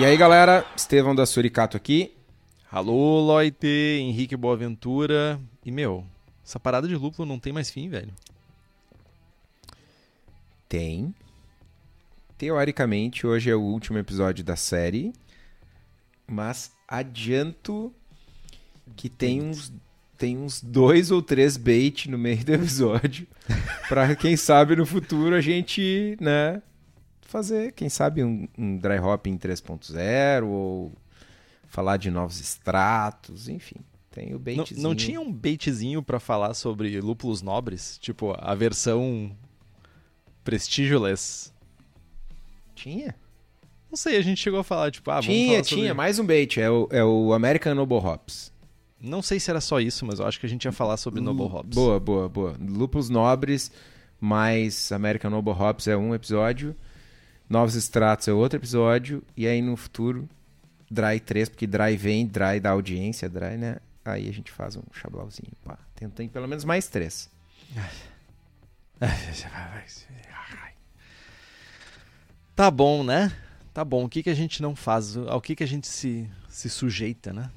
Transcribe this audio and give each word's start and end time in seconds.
E 0.00 0.04
aí, 0.06 0.16
galera, 0.16 0.64
Estevão 0.74 1.14
da 1.14 1.26
Suricato 1.26 1.76
aqui. 1.76 2.16
Alô, 2.72 3.20
Loite, 3.20 3.98
Henrique 4.00 4.34
Boaventura. 4.34 5.38
E, 5.62 5.70
meu, 5.70 6.06
essa 6.42 6.58
parada 6.58 6.88
de 6.88 6.96
lúpulo 6.96 7.28
não 7.28 7.38
tem 7.38 7.52
mais 7.52 7.68
fim, 7.68 7.90
velho. 7.90 8.10
Tem. 10.66 11.14
Teoricamente, 12.38 13.26
hoje 13.26 13.50
é 13.50 13.54
o 13.54 13.60
último 13.60 13.98
episódio 13.98 14.42
da 14.42 14.56
série. 14.56 15.12
Mas 16.26 16.72
adianto 16.88 17.92
que 18.96 19.10
tem 19.10 19.42
uns, 19.42 19.70
tem 20.16 20.38
uns 20.38 20.62
dois 20.62 21.10
ou 21.10 21.20
três 21.20 21.58
bait 21.58 22.08
no 22.08 22.16
meio 22.16 22.42
do 22.42 22.54
episódio. 22.54 23.26
pra 23.86 24.16
quem 24.16 24.34
sabe 24.34 24.76
no 24.76 24.86
futuro 24.86 25.34
a 25.34 25.42
gente, 25.42 26.16
né, 26.18 26.62
fazer, 27.30 27.72
quem 27.72 27.88
sabe, 27.88 28.22
um, 28.24 28.46
um 28.58 28.76
dry 28.76 28.98
hopping 28.98 29.36
3.0 29.38 30.44
ou 30.46 30.92
falar 31.66 31.96
de 31.96 32.10
novos 32.10 32.40
extratos, 32.40 33.48
enfim. 33.48 33.76
Tem 34.10 34.30
o 34.30 34.32
Não, 34.32 34.38
baitzinho. 34.40 34.82
não 34.82 34.94
tinha 34.94 35.20
um 35.20 35.32
baitzinho 35.32 36.02
pra 36.02 36.18
falar 36.18 36.52
sobre 36.54 37.00
lúpulos 37.00 37.42
nobres? 37.42 37.96
Tipo, 37.98 38.34
a 38.38 38.54
versão 38.54 39.30
prestigioless? 40.44 41.52
Tinha? 42.74 43.14
Não 43.90 43.96
sei, 43.96 44.16
a 44.16 44.22
gente 44.22 44.40
chegou 44.40 44.60
a 44.60 44.64
falar, 44.64 44.90
tipo, 44.90 45.10
ah, 45.10 45.14
vamos 45.14 45.26
tinha, 45.26 45.52
falar 45.52 45.64
sobre- 45.64 45.82
tinha. 45.82 45.94
Mais 45.94 46.18
um 46.18 46.24
bait. 46.26 46.60
É 46.60 46.70
o, 46.70 46.88
é 46.90 47.04
o 47.04 47.32
American 47.32 47.74
Noble 47.74 47.98
Hops. 47.98 48.52
Não 49.00 49.22
sei 49.22 49.40
se 49.40 49.50
era 49.50 49.60
só 49.60 49.80
isso, 49.80 50.04
mas 50.04 50.18
eu 50.20 50.26
acho 50.26 50.38
que 50.38 50.46
a 50.46 50.48
gente 50.48 50.64
ia 50.64 50.72
falar 50.72 50.96
sobre 50.96 51.20
Noble 51.20 51.46
Hops. 51.46 51.74
Boa, 51.74 51.98
boa, 51.98 52.28
boa. 52.28 52.56
Lúpulos 52.60 53.08
nobres, 53.08 53.70
mais 54.20 54.92
American 54.92 55.30
Noble 55.30 55.52
Hops 55.54 55.88
é 55.88 55.96
um 55.96 56.14
episódio. 56.14 56.76
Novos 57.50 57.74
extratos 57.74 58.28
é 58.28 58.32
outro 58.32 58.60
episódio. 58.60 59.24
E 59.36 59.44
aí 59.44 59.60
no 59.60 59.76
futuro, 59.76 60.28
Dry 60.88 61.18
3, 61.18 61.48
porque 61.48 61.66
Dry 61.66 61.96
vem, 61.96 62.24
Dry 62.24 62.60
da 62.60 62.70
audiência, 62.70 63.28
Dry, 63.28 63.56
né? 63.56 63.78
Aí 64.04 64.28
a 64.28 64.32
gente 64.32 64.52
faz 64.52 64.76
um 64.76 64.82
chablauzinho. 64.92 65.52
Pá. 65.64 65.76
Tem 66.14 66.28
pelo 66.28 66.46
menos 66.46 66.64
mais 66.64 66.86
três. 66.86 67.28
Tá 72.54 72.70
bom, 72.70 73.02
né? 73.02 73.34
Tá 73.72 73.84
bom. 73.84 74.04
O 74.04 74.08
que, 74.08 74.22
que 74.22 74.30
a 74.30 74.34
gente 74.34 74.60
não 74.60 74.76
faz? 74.76 75.16
Ao 75.16 75.40
que, 75.40 75.56
que 75.56 75.64
a 75.64 75.66
gente 75.66 75.88
se, 75.88 76.30
se 76.48 76.68
sujeita, 76.68 77.32
né? 77.32 77.50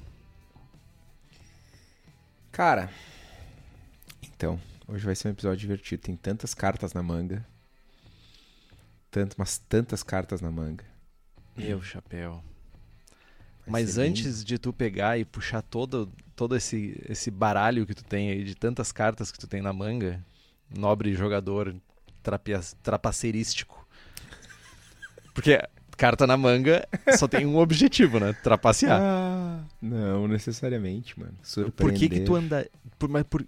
Cara, 2.50 2.90
então, 4.22 4.58
hoje 4.88 5.04
vai 5.04 5.14
ser 5.14 5.28
um 5.28 5.32
episódio 5.32 5.58
divertido. 5.58 6.02
Tem 6.02 6.16
tantas 6.16 6.54
cartas 6.54 6.94
na 6.94 7.02
manga. 7.02 7.44
Tanto, 9.14 9.36
mas 9.38 9.58
tantas 9.58 10.02
cartas 10.02 10.40
na 10.40 10.50
manga. 10.50 10.84
Meu 11.56 11.80
chapéu. 11.80 12.42
Vai 13.60 13.84
Mas 13.84 13.96
antes 13.96 14.44
de 14.44 14.58
tu 14.58 14.72
pegar 14.72 15.16
e 15.16 15.24
puxar 15.24 15.62
todo, 15.62 16.12
todo 16.34 16.56
esse, 16.56 17.00
esse 17.08 17.30
baralho 17.30 17.86
que 17.86 17.94
tu 17.94 18.02
tem 18.02 18.30
aí, 18.30 18.42
de 18.42 18.56
tantas 18.56 18.90
cartas 18.90 19.30
que 19.30 19.38
tu 19.38 19.46
tem 19.46 19.62
na 19.62 19.72
manga, 19.72 20.20
nobre 20.68 21.14
jogador 21.14 21.76
trapea- 22.24 22.60
trapaceirístico. 22.82 23.86
Porque 25.32 25.60
carta 25.96 26.26
na 26.26 26.36
manga 26.36 26.86
só 27.18 27.26
tem 27.28 27.46
um 27.46 27.56
objetivo, 27.58 28.18
né? 28.20 28.32
Trapacear. 28.42 29.00
Ah, 29.00 29.60
não 29.80 30.26
necessariamente, 30.28 31.18
mano. 31.18 31.32
por 31.76 31.92
que 31.92 32.08
que 32.08 32.20
tu 32.20 32.32
Surpreender. 32.32 32.58
anda... 32.58 32.70
Por, 32.98 33.08
mas 33.08 33.24
por, 33.24 33.44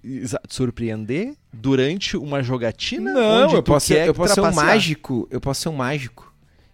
surpreender 0.48 1.34
durante 1.52 2.16
uma 2.16 2.42
jogatina? 2.42 3.12
Não, 3.12 3.44
onde 3.44 3.54
eu 3.54 3.62
tu 3.62 3.72
posso, 3.72 3.86
quer 3.88 4.02
ser, 4.02 4.08
eu 4.08 4.14
posso 4.14 4.34
ser 4.34 4.40
um 4.40 4.52
mágico. 4.52 5.28
Eu 5.30 5.40
posso 5.40 5.60
ser 5.62 5.68
um 5.68 5.76
mágico. 5.76 6.32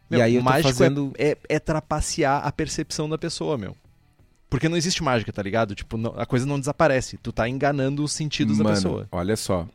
Meu, 0.09 0.19
e 0.19 0.23
aí 0.23 0.35
eu 0.37 0.43
tô 0.43 0.49
mágico 0.49 0.69
é- 0.69 0.73
fazendo. 0.73 1.13
é, 1.19 1.37
é 1.49 1.59
trapacear 1.59 2.47
a 2.47 2.51
percepção 2.53 3.09
da 3.09 3.19
pessoa, 3.19 3.57
meu. 3.59 3.77
Porque 4.49 4.69
não 4.69 4.77
existe 4.77 5.03
mágica, 5.03 5.33
tá 5.33 5.43
ligado? 5.43 5.75
Tipo, 5.75 5.97
não- 5.97 6.15
a 6.17 6.27
coisa 6.27 6.45
não 6.47 6.59
desaparece. 6.59 7.17
Tu 7.19 7.33
tá 7.33 7.49
enganando 7.49 8.03
os 8.05 8.13
sentidos 8.13 8.59
da 8.59 8.65
Mano, 8.65 8.77
pessoa. 8.77 9.09
olha 9.13 9.37
só. 9.37 9.67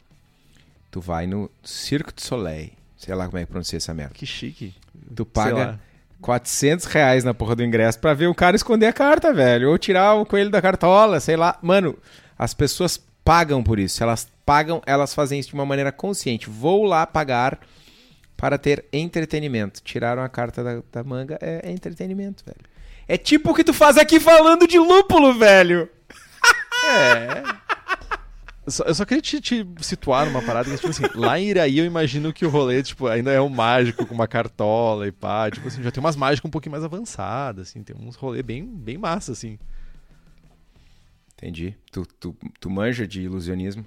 Tu 0.91 1.01
vai 1.01 1.27
no 1.27 1.49
Cirque 1.63 2.13
du 2.13 2.21
Soleil. 2.21 2.71
Sei 2.97 3.13
lá 3.13 3.25
como 3.25 3.37
é 3.37 3.41
que 3.41 3.47
pronuncia 3.47 3.77
essa 3.77 3.93
merda. 3.93 4.13
Que 4.15 4.25
chique. 4.25 4.73
Tu 5.15 5.25
paga 5.25 5.55
lá. 5.55 5.79
400 6.19 6.85
reais 6.85 7.23
na 7.23 7.33
porra 7.33 7.55
do 7.55 7.63
ingresso 7.63 7.99
pra 7.99 8.13
ver 8.13 8.27
o 8.27 8.33
cara 8.33 8.55
esconder 8.55 8.87
a 8.87 8.93
carta, 8.93 9.31
velho. 9.31 9.69
Ou 9.69 9.77
tirar 9.77 10.15
o 10.15 10.25
coelho 10.25 10.49
da 10.49 10.61
cartola, 10.61 11.19
sei 11.19 11.35
lá. 11.35 11.57
Mano, 11.61 11.95
as 12.37 12.53
pessoas 12.53 12.99
pagam 13.23 13.63
por 13.63 13.77
isso. 13.77 13.97
Se 13.97 14.03
elas 14.03 14.27
pagam, 14.45 14.81
elas 14.85 15.13
fazem 15.13 15.39
isso 15.39 15.49
de 15.49 15.55
uma 15.55 15.65
maneira 15.65 15.91
consciente. 15.91 16.49
Vou 16.49 16.85
lá 16.85 17.05
pagar 17.05 17.59
para 18.35 18.57
ter 18.57 18.85
entretenimento. 18.91 19.81
Tiraram 19.83 20.23
a 20.23 20.29
carta 20.29 20.63
da, 20.63 20.81
da 20.91 21.03
manga, 21.03 21.37
é, 21.41 21.61
é 21.69 21.71
entretenimento, 21.71 22.43
velho. 22.45 22.65
É 23.07 23.17
tipo 23.17 23.51
o 23.51 23.53
que 23.53 23.63
tu 23.63 23.73
faz 23.73 23.97
aqui 23.97 24.19
falando 24.19 24.67
de 24.67 24.79
lúpulo, 24.79 25.37
velho. 25.37 25.89
Eu 26.83 27.66
só, 28.67 28.83
eu 28.83 28.93
só 28.93 29.05
queria 29.05 29.21
te, 29.21 29.39
te 29.39 29.65
situar 29.81 30.25
numa 30.25 30.41
parada 30.41 30.69
que, 30.69 30.75
tipo 30.75 30.89
assim, 30.89 31.03
lá 31.15 31.39
em 31.39 31.49
Iraí 31.49 31.79
eu 31.79 31.85
imagino 31.85 32.33
que 32.33 32.45
o 32.45 32.49
rolê, 32.49 32.83
tipo, 32.83 33.07
ainda 33.07 33.31
é 33.31 33.39
um 33.39 33.49
mágico 33.49 34.05
com 34.05 34.13
uma 34.13 34.27
cartola 34.27 35.07
e 35.07 35.11
pá. 35.11 35.49
Tipo 35.49 35.67
assim, 35.67 35.81
já 35.81 35.91
tem 35.91 36.01
umas 36.03 36.15
mágicas 36.15 36.47
um 36.47 36.51
pouquinho 36.51 36.71
mais 36.71 36.83
avançadas, 36.83 37.69
assim. 37.69 37.83
Tem 37.83 37.95
uns 37.95 38.15
rolê 38.15 38.43
bem, 38.43 38.65
bem 38.65 38.97
massa, 38.97 39.31
assim. 39.31 39.57
Entendi. 41.33 41.75
Tu, 41.91 42.05
tu, 42.19 42.35
tu 42.59 42.69
manja 42.69 43.07
de 43.07 43.21
ilusionismo. 43.21 43.85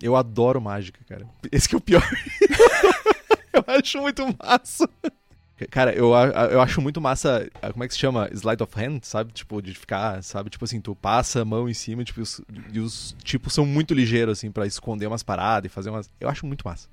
Eu 0.00 0.14
adoro 0.14 0.60
mágica, 0.60 1.00
cara. 1.08 1.26
Esse 1.50 1.68
que 1.68 1.74
é 1.74 1.78
o 1.78 1.80
pior. 1.80 2.02
eu 3.52 3.64
acho 3.66 4.00
muito 4.00 4.24
massa. 4.42 4.88
Cara, 5.70 5.92
eu, 5.92 6.12
eu 6.50 6.60
acho 6.60 6.80
muito 6.80 7.00
massa, 7.00 7.48
como 7.72 7.84
é 7.84 7.88
que 7.88 7.94
se 7.94 8.00
chama? 8.00 8.28
Slide 8.32 8.62
of 8.62 8.72
hand, 8.80 9.00
sabe? 9.02 9.32
Tipo, 9.32 9.60
de 9.62 9.74
ficar, 9.74 10.22
sabe? 10.22 10.50
Tipo 10.50 10.64
assim, 10.64 10.80
tu 10.80 10.94
passa 10.94 11.42
a 11.42 11.44
mão 11.44 11.68
em 11.68 11.74
cima 11.74 12.04
tipo, 12.04 12.20
e 12.20 12.22
os, 12.22 12.40
e 12.72 12.80
os 12.80 13.16
tipos 13.22 13.52
são 13.52 13.64
muito 13.66 13.92
ligeiros, 13.94 14.38
assim, 14.38 14.50
pra 14.50 14.66
esconder 14.66 15.06
umas 15.06 15.22
paradas 15.22 15.70
e 15.70 15.74
fazer 15.74 15.90
umas... 15.90 16.10
Eu 16.20 16.28
acho 16.28 16.46
muito 16.46 16.66
massa. 16.66 16.88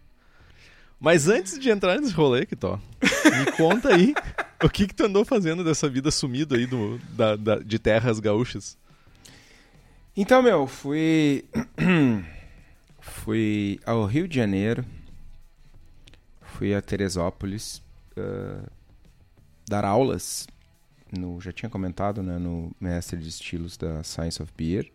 Mas 0.99 1.29
antes 1.29 1.57
de 1.57 1.69
entrar 1.69 1.97
nesse 1.99 2.13
rolê, 2.13 2.45
Kitó, 2.45 2.77
me 3.01 3.51
conta 3.55 3.93
aí 3.95 4.13
o 4.61 4.69
que 4.69 4.85
que 4.87 4.93
tu 4.93 5.05
andou 5.05 5.23
fazendo 5.23 5.63
dessa 5.63 5.87
vida 5.87 6.11
sumida 6.11 6.57
aí 6.57 6.65
do, 6.67 6.97
da, 7.11 7.35
da- 7.37 7.59
de 7.59 7.79
terras 7.79 8.19
gaúchas. 8.19 8.77
Então, 10.17 10.41
meu, 10.41 10.67
fui. 10.67 11.45
fui 12.99 13.79
ao 13.85 14.05
Rio 14.05 14.27
de 14.27 14.35
Janeiro. 14.35 14.83
Fui 16.41 16.73
a 16.75 16.81
Teresópolis. 16.81 17.81
Dar 19.67 19.85
aulas. 19.85 20.47
No, 21.17 21.41
já 21.41 21.51
tinha 21.51 21.69
comentado, 21.69 22.21
né? 22.21 22.37
No 22.37 22.71
Mestre 22.79 23.19
de 23.19 23.29
Estilos 23.29 23.77
da 23.77 24.03
Science 24.03 24.41
of 24.41 24.51
Beer. 24.55 24.91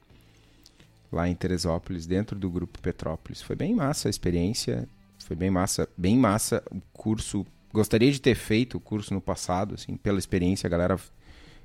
Lá 1.10 1.28
em 1.28 1.34
Teresópolis, 1.34 2.06
dentro 2.06 2.38
do 2.38 2.50
grupo 2.50 2.80
Petrópolis. 2.80 3.40
Foi 3.42 3.54
bem 3.56 3.74
massa 3.74 4.08
a 4.08 4.10
experiência. 4.10 4.88
Foi 5.24 5.36
bem 5.36 5.50
massa. 5.50 5.88
Bem 5.96 6.16
massa 6.16 6.62
o 6.70 6.80
curso. 6.92 7.46
Gostaria 7.72 8.10
de 8.10 8.20
ter 8.20 8.34
feito 8.34 8.76
o 8.76 8.80
curso 8.80 9.12
no 9.14 9.20
passado, 9.20 9.74
assim, 9.74 9.96
pela 9.96 10.18
experiência. 10.18 10.66
A 10.66 10.70
galera 10.70 10.98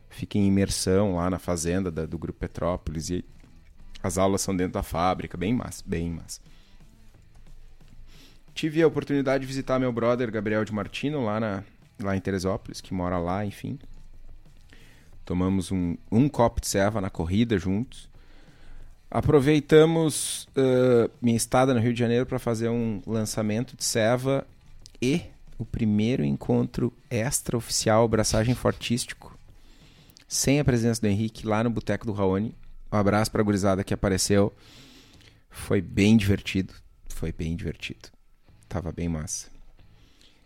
fica 0.10 0.38
em 0.38 0.48
imersão 0.48 1.16
lá 1.16 1.30
na 1.30 1.38
fazenda 1.40 1.92
da- 1.92 2.06
do 2.06 2.18
Grupo 2.18 2.40
Petrópolis 2.40 3.10
e 3.12 3.24
as 4.02 4.18
aulas 4.18 4.42
são 4.42 4.56
dentro 4.56 4.74
da 4.74 4.84
fábrica, 4.84 5.38
bem 5.38 5.54
massa, 5.54 5.84
bem 5.86 6.10
massa. 6.10 6.42
Tive 8.60 8.84
a 8.84 8.88
oportunidade 8.88 9.44
de 9.44 9.48
visitar 9.48 9.80
meu 9.80 9.90
brother 9.90 10.30
Gabriel 10.30 10.66
de 10.66 10.74
Martino 10.74 11.24
lá, 11.24 11.40
na, 11.40 11.64
lá 11.98 12.18
em 12.18 12.20
Teresópolis, 12.20 12.82
que 12.82 12.94
mora 12.94 13.18
lá, 13.18 13.46
enfim. 13.46 13.80
Tomamos 15.24 15.72
um, 15.72 15.96
um 16.12 16.28
copo 16.28 16.60
de 16.60 16.68
ceva 16.68 17.00
na 17.00 17.10
corrida 17.10 17.58
juntos. 17.58 18.10
Aproveitamos 19.10 20.44
uh, 20.58 21.10
minha 21.22 21.38
estada 21.38 21.74
no 21.74 21.80
Rio 21.80 21.94
de 21.94 22.00
Janeiro 22.00 22.26
para 22.26 22.38
fazer 22.38 22.68
um 22.68 23.02
lançamento 23.08 23.78
de 23.78 23.86
Seva 23.86 24.46
e 25.02 25.22
o 25.58 25.64
primeiro 25.64 26.26
encontro 26.26 26.92
extra-oficial, 27.10 28.10
braçagem 28.10 28.56
fortístico, 28.56 29.40
sem 30.28 30.60
a 30.60 30.66
presença 30.66 31.00
do 31.00 31.08
Henrique, 31.08 31.48
lá 31.48 31.64
no 31.64 31.70
Boteco 31.70 32.06
do 32.06 32.12
Raoni. 32.12 32.54
Um 32.92 32.98
abraço 32.98 33.32
para 33.32 33.40
a 33.40 33.46
gurizada 33.46 33.86
que 33.86 33.94
apareceu. 33.94 34.54
Foi 35.50 35.80
bem 35.80 36.18
divertido. 36.18 36.74
Foi 37.08 37.32
bem 37.32 37.56
divertido. 37.56 38.19
Tava 38.70 38.92
bem 38.92 39.10
massa. 39.10 39.50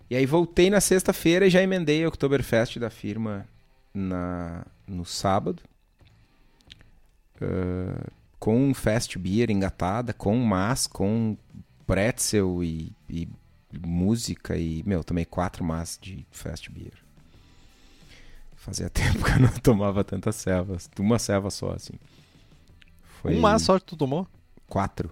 E 0.10 0.16
aí 0.16 0.26
voltei 0.26 0.70
na 0.70 0.80
sexta-feira 0.80 1.46
e 1.46 1.50
já 1.50 1.62
emendei 1.62 2.06
o 2.06 2.08
Oktoberfest 2.08 2.80
da 2.80 2.90
firma 2.90 3.46
na, 3.94 4.66
no 4.88 5.04
sábado. 5.04 5.62
Uh, 7.36 8.12
com 8.40 8.70
um 8.70 8.74
fast 8.74 9.18
beer 9.18 9.50
engatada, 9.50 10.14
com 10.14 10.38
mas, 10.38 10.88
com 10.88 11.38
pretzel 11.86 12.64
e, 12.64 12.92
e, 13.10 13.28
música 13.86 14.58
e, 14.58 14.84
meu, 14.86 15.04
tomei 15.04 15.26
quatro 15.26 15.64
mas 15.64 15.98
de 16.02 16.26
fast 16.32 16.72
beer. 16.72 16.94
Fazia 18.56 18.90
tempo 18.92 19.24
que 19.24 19.32
eu 19.32 19.40
não 19.40 19.50
tomava 19.50 20.04
tantas 20.04 20.36
cevas, 20.36 20.90
uma 21.00 21.20
ceva 21.20 21.50
só, 21.50 21.72
assim. 21.72 21.94
Foi... 23.22 23.36
Um 23.36 23.42
mas 23.42 23.62
só 23.62 23.80
que 23.80 23.86
tu 23.86 23.98
tomou? 23.98 24.28
Quatro. 24.68 25.10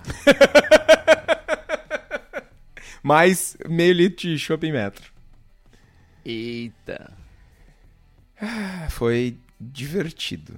Mais 3.02 3.56
meio 3.68 3.94
litro 3.94 4.28
de 4.28 4.38
shopping 4.38 4.72
metro. 4.72 5.12
Eita. 6.24 7.12
Ah, 8.40 8.88
foi 8.90 9.36
divertido. 9.60 10.54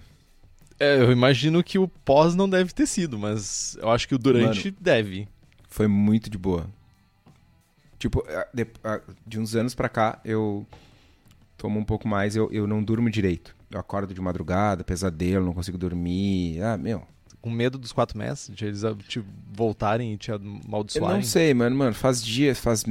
É, 0.79 0.97
eu 0.97 1.13
imagino 1.13 1.63
que 1.63 1.79
o 1.79 1.87
pós 1.87 2.35
não 2.35 2.49
deve 2.49 2.73
ter 2.73 2.87
sido, 2.87 3.19
mas 3.19 3.77
eu 3.81 3.91
acho 3.91 4.09
que 4.09 4.15
o 4.15 4.19
durante 4.19 4.67
Mano, 4.67 4.77
deve. 4.81 5.29
Foi 5.69 5.87
muito 5.87 6.29
de 6.29 6.37
boa. 6.37 6.69
Tipo, 7.99 8.25
de, 8.53 8.67
de, 9.25 9.39
uns 9.39 9.55
anos 9.55 9.77
pra 9.77 9.89
cá, 9.89 10.21
eu 10.25 10.67
tomo 11.57 11.79
um 11.79 11.85
pouco 11.85 12.09
mais, 12.09 12.35
eu, 12.35 12.51
eu 12.51 12.67
não 12.67 12.83
durmo 12.83 13.09
direito. 13.09 13.55
Eu 13.71 13.79
acordo 13.79 14.13
de 14.13 14.21
madrugada, 14.21 14.83
pesadelo, 14.83 15.47
não 15.47 15.55
consigo 15.55 15.79
dormir. 15.79 16.61
Ah, 16.61 16.77
meu. 16.77 17.07
Com 17.43 17.51
medo 17.51 17.77
dos 17.77 17.93
quatro 17.93 18.17
meses? 18.17 18.49
De 18.55 18.65
eles 18.65 18.83
te 19.09 19.23
voltarem 19.53 20.15
e 20.15 20.17
te 20.17 20.31
amaldiçoarem? 20.33 21.17
Eu 21.17 21.23
não 21.23 21.29
sei, 21.29 21.53
mano. 21.53 21.77
Mano, 21.77 21.95
faz 21.95 22.25
dias, 22.25 22.59
faz, 22.59 22.85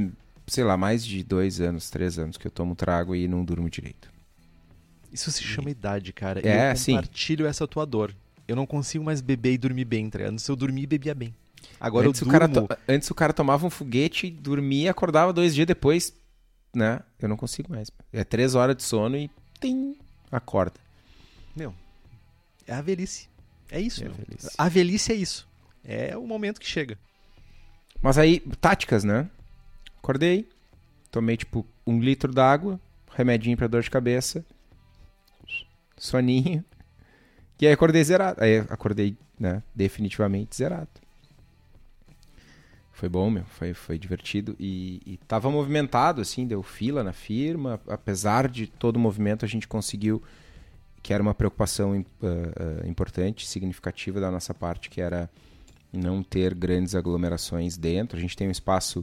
sei 0.46 0.62
lá, 0.62 0.76
mais 0.76 1.04
de 1.04 1.24
dois 1.24 1.60
anos, 1.60 1.90
três 1.90 2.18
anos 2.18 2.36
que 2.36 2.46
eu 2.46 2.50
tomo 2.50 2.76
trago 2.76 3.16
e 3.16 3.26
não 3.26 3.44
durmo 3.44 3.68
direito. 3.70 4.12
Isso 5.10 5.30
se 5.32 5.42
chama 5.42 5.70
idade, 5.70 6.12
cara. 6.12 6.40
É, 6.46 6.72
eu 6.72 6.76
compartilho 6.76 7.44
sim. 7.44 7.50
essa 7.50 7.66
tua 7.66 7.84
dor. 7.84 8.14
Eu 8.46 8.54
não 8.54 8.66
consigo 8.66 9.04
mais 9.04 9.20
beber 9.20 9.54
e 9.54 9.58
dormir 9.58 9.84
bem, 9.84 10.10
tá 10.10 10.18
Antes 10.22 10.46
eu 10.46 10.54
dormia 10.54 10.84
e 10.84 10.86
bebia 10.86 11.14
bem. 11.14 11.34
Agora 11.80 12.08
antes 12.08 12.20
eu 12.20 12.28
durmo... 12.28 12.44
O 12.44 12.66
cara 12.68 12.80
Antes 12.88 13.10
o 13.10 13.14
cara 13.14 13.32
tomava 13.32 13.66
um 13.66 13.70
foguete, 13.70 14.30
dormia, 14.30 14.90
acordava 14.90 15.32
dois 15.32 15.54
dias 15.54 15.66
depois, 15.66 16.14
né? 16.74 17.00
Eu 17.20 17.28
não 17.28 17.36
consigo 17.36 17.70
mais. 17.70 17.90
É 18.12 18.24
três 18.24 18.54
horas 18.54 18.76
de 18.76 18.82
sono 18.82 19.16
e 19.16 19.30
tem 19.60 19.96
acorda. 20.30 20.78
Meu, 21.54 21.74
é 22.66 22.74
a 22.74 22.82
velhice. 22.82 23.31
É 23.72 23.80
isso, 23.80 24.04
é 24.04 24.06
a 24.06 24.10
velhice. 24.10 24.50
A 24.58 24.68
velhice 24.68 25.12
é 25.12 25.14
isso. 25.14 25.48
É 25.82 26.16
o 26.16 26.26
momento 26.26 26.60
que 26.60 26.66
chega. 26.66 26.98
Mas 28.02 28.18
aí, 28.18 28.40
táticas, 28.60 29.02
né? 29.02 29.28
Acordei, 29.98 30.46
tomei 31.10 31.36
tipo 31.36 31.66
um 31.86 31.98
litro 31.98 32.32
d'água, 32.32 32.78
remedinho 33.14 33.56
pra 33.56 33.66
dor 33.66 33.82
de 33.82 33.90
cabeça, 33.90 34.44
soninho. 35.96 36.64
E 37.60 37.66
aí 37.66 37.72
acordei 37.72 38.02
zerado. 38.02 38.42
Aí 38.42 38.58
acordei, 38.68 39.16
né, 39.38 39.62
definitivamente 39.74 40.56
zerado. 40.56 40.90
Foi 42.92 43.08
bom, 43.08 43.30
meu. 43.30 43.44
Foi, 43.44 43.72
foi 43.72 43.98
divertido. 43.98 44.54
E, 44.60 45.00
e 45.06 45.16
tava 45.28 45.50
movimentado, 45.50 46.20
assim, 46.20 46.46
deu 46.46 46.62
fila 46.62 47.02
na 47.02 47.12
firma. 47.12 47.80
Apesar 47.88 48.48
de 48.48 48.66
todo 48.66 48.96
o 48.96 49.00
movimento, 49.00 49.44
a 49.44 49.48
gente 49.48 49.66
conseguiu, 49.66 50.22
que 51.02 51.12
era 51.12 51.22
uma 51.22 51.34
preocupação 51.34 51.92
uh, 51.92 52.04
uh, 52.04 52.88
importante, 52.88 53.46
significativa 53.46 54.20
da 54.20 54.30
nossa 54.30 54.54
parte, 54.54 54.88
que 54.88 55.00
era 55.00 55.28
não 55.92 56.22
ter 56.22 56.54
grandes 56.54 56.94
aglomerações 56.94 57.76
dentro. 57.76 58.16
A 58.16 58.20
gente 58.20 58.36
tem 58.36 58.48
um 58.48 58.52
espaço 58.52 59.00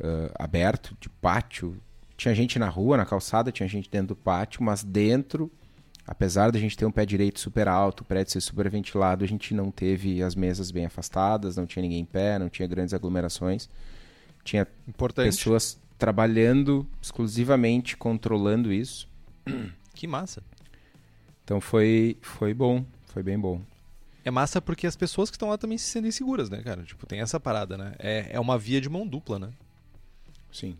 uh, 0.00 0.30
aberto, 0.38 0.96
de 1.00 1.08
pátio. 1.08 1.76
Tinha 2.16 2.34
gente 2.34 2.58
na 2.58 2.68
rua, 2.68 2.96
na 2.96 3.06
calçada, 3.06 3.50
tinha 3.50 3.68
gente 3.68 3.90
dentro 3.90 4.08
do 4.08 4.16
pátio, 4.16 4.62
mas 4.62 4.84
dentro 4.84 5.50
apesar 6.06 6.50
da 6.50 6.58
gente 6.58 6.76
ter 6.76 6.84
um 6.84 6.90
pé 6.90 7.06
direito 7.06 7.40
super 7.40 7.66
alto, 7.66 8.02
o 8.02 8.04
prédio 8.04 8.32
ser 8.32 8.40
super 8.40 8.68
ventilado, 8.68 9.24
a 9.24 9.26
gente 9.28 9.54
não 9.54 9.70
teve 9.70 10.22
as 10.22 10.34
mesas 10.34 10.70
bem 10.70 10.84
afastadas, 10.84 11.56
não 11.56 11.66
tinha 11.66 11.82
ninguém 11.82 12.00
em 12.00 12.04
pé, 12.04 12.38
não 12.38 12.48
tinha 12.48 12.68
grandes 12.68 12.92
aglomerações. 12.92 13.68
Tinha 14.44 14.66
Importante. 14.86 15.36
pessoas 15.36 15.78
trabalhando 15.98 16.86
exclusivamente 17.00 17.96
controlando 17.96 18.72
isso. 18.72 19.08
Que 19.94 20.06
massa. 20.08 20.42
Então 21.44 21.60
foi, 21.60 22.16
foi 22.22 22.54
bom, 22.54 22.84
foi 23.06 23.22
bem 23.22 23.38
bom. 23.38 23.60
É 24.24 24.30
massa 24.30 24.60
porque 24.60 24.86
as 24.86 24.96
pessoas 24.96 25.30
que 25.30 25.36
estão 25.36 25.50
lá 25.50 25.58
também 25.58 25.76
se 25.76 25.84
sentem 25.84 26.10
seguras, 26.10 26.48
né, 26.48 26.62
cara? 26.62 26.82
Tipo, 26.82 27.06
tem 27.06 27.20
essa 27.20 27.38
parada, 27.38 27.76
né? 27.76 27.94
É, 27.98 28.28
é 28.30 28.40
uma 28.40 28.56
via 28.56 28.80
de 28.80 28.88
mão 28.88 29.06
dupla, 29.06 29.38
né? 29.38 29.50
Sim. 30.50 30.76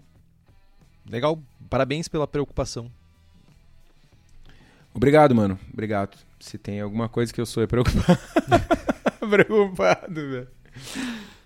Legal, 1.06 1.38
parabéns 1.68 2.08
pela 2.08 2.26
preocupação. 2.26 2.90
Obrigado, 4.94 5.34
mano. 5.34 5.58
Obrigado. 5.70 6.16
Se 6.40 6.56
tem 6.56 6.80
alguma 6.80 7.08
coisa 7.08 7.32
que 7.32 7.40
eu 7.40 7.44
sou 7.44 7.62
é 7.62 7.66
preocupado. 7.66 8.18
preocupado, 9.28 10.14
velho. 10.14 10.48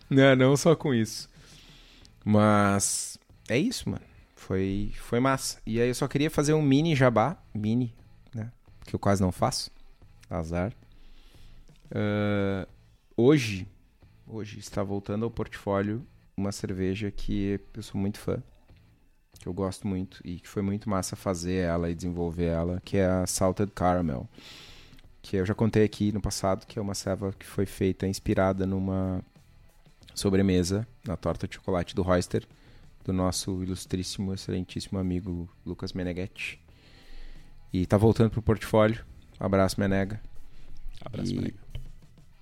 Não, 0.09 0.37
não 0.37 0.57
só 0.57 0.77
com 0.77 0.95
isso. 0.95 1.29
Mas 2.25 3.19
é 3.49 3.59
isso, 3.59 3.91
mano. 3.91 4.05
Foi, 4.37 4.93
foi 5.01 5.19
massa. 5.19 5.59
E 5.67 5.81
aí 5.81 5.89
eu 5.89 5.95
só 5.95 6.07
queria 6.07 6.31
fazer 6.31 6.53
um 6.53 6.63
mini 6.63 6.95
jabá. 6.95 7.37
Mini? 7.53 7.93
Que 8.89 8.95
eu 8.95 8.99
quase 8.99 9.21
não 9.21 9.31
faço. 9.31 9.71
Azar. 10.31 10.73
Uh, 11.91 12.67
hoje, 13.15 13.69
hoje 14.27 14.59
está 14.59 14.83
voltando 14.83 15.25
ao 15.27 15.31
portfólio 15.31 16.07
uma 16.35 16.53
cerveja 16.53 17.11
que 17.11 17.61
eu 17.75 17.83
sou 17.83 18.01
muito 18.01 18.19
fã 18.19 18.43
que 19.39 19.47
eu 19.47 19.53
gosto 19.53 19.87
muito 19.87 20.21
e 20.25 20.41
que 20.41 20.49
foi 20.49 20.63
muito 20.63 20.91
massa 20.91 21.15
fazer 21.15 21.55
ela 21.55 21.91
e 21.91 21.95
desenvolver 21.95 22.47
ela, 22.47 22.83
que 22.85 22.97
é 22.97 23.07
a 23.07 23.27
Salted 23.27 23.71
Caramel. 23.73 24.29
Que 25.23 25.37
eu 25.37 25.47
já 25.47 25.55
contei 25.55 25.85
aqui 25.85 26.11
no 26.11 26.21
passado, 26.21 26.67
que 26.67 26.79
é 26.79 26.83
uma 26.83 26.95
ceva 26.95 27.33
que 27.33 27.47
foi 27.47 27.67
feita 27.67 28.07
inspirada 28.07 28.67
numa 28.67 29.23
sobremesa 30.15 30.87
na 31.07 31.17
torta 31.17 31.47
de 31.47 31.55
chocolate 31.55 31.95
do 31.95 32.03
Royster, 32.03 32.45
do 33.05 33.13
nosso 33.13 33.63
ilustríssimo, 33.63 34.35
excelentíssimo 34.35 34.99
amigo 34.99 35.49
Lucas 35.65 35.93
Meneghetti. 35.93 36.61
E 37.73 37.87
tá 37.87 37.97
voltando 37.97 38.31
pro 38.31 38.43
portfólio. 38.43 39.05
Abraço, 39.39 39.81
Menega. 39.81 40.21
Abraço, 41.05 41.33
e 41.33 41.35
Menega. 41.37 41.59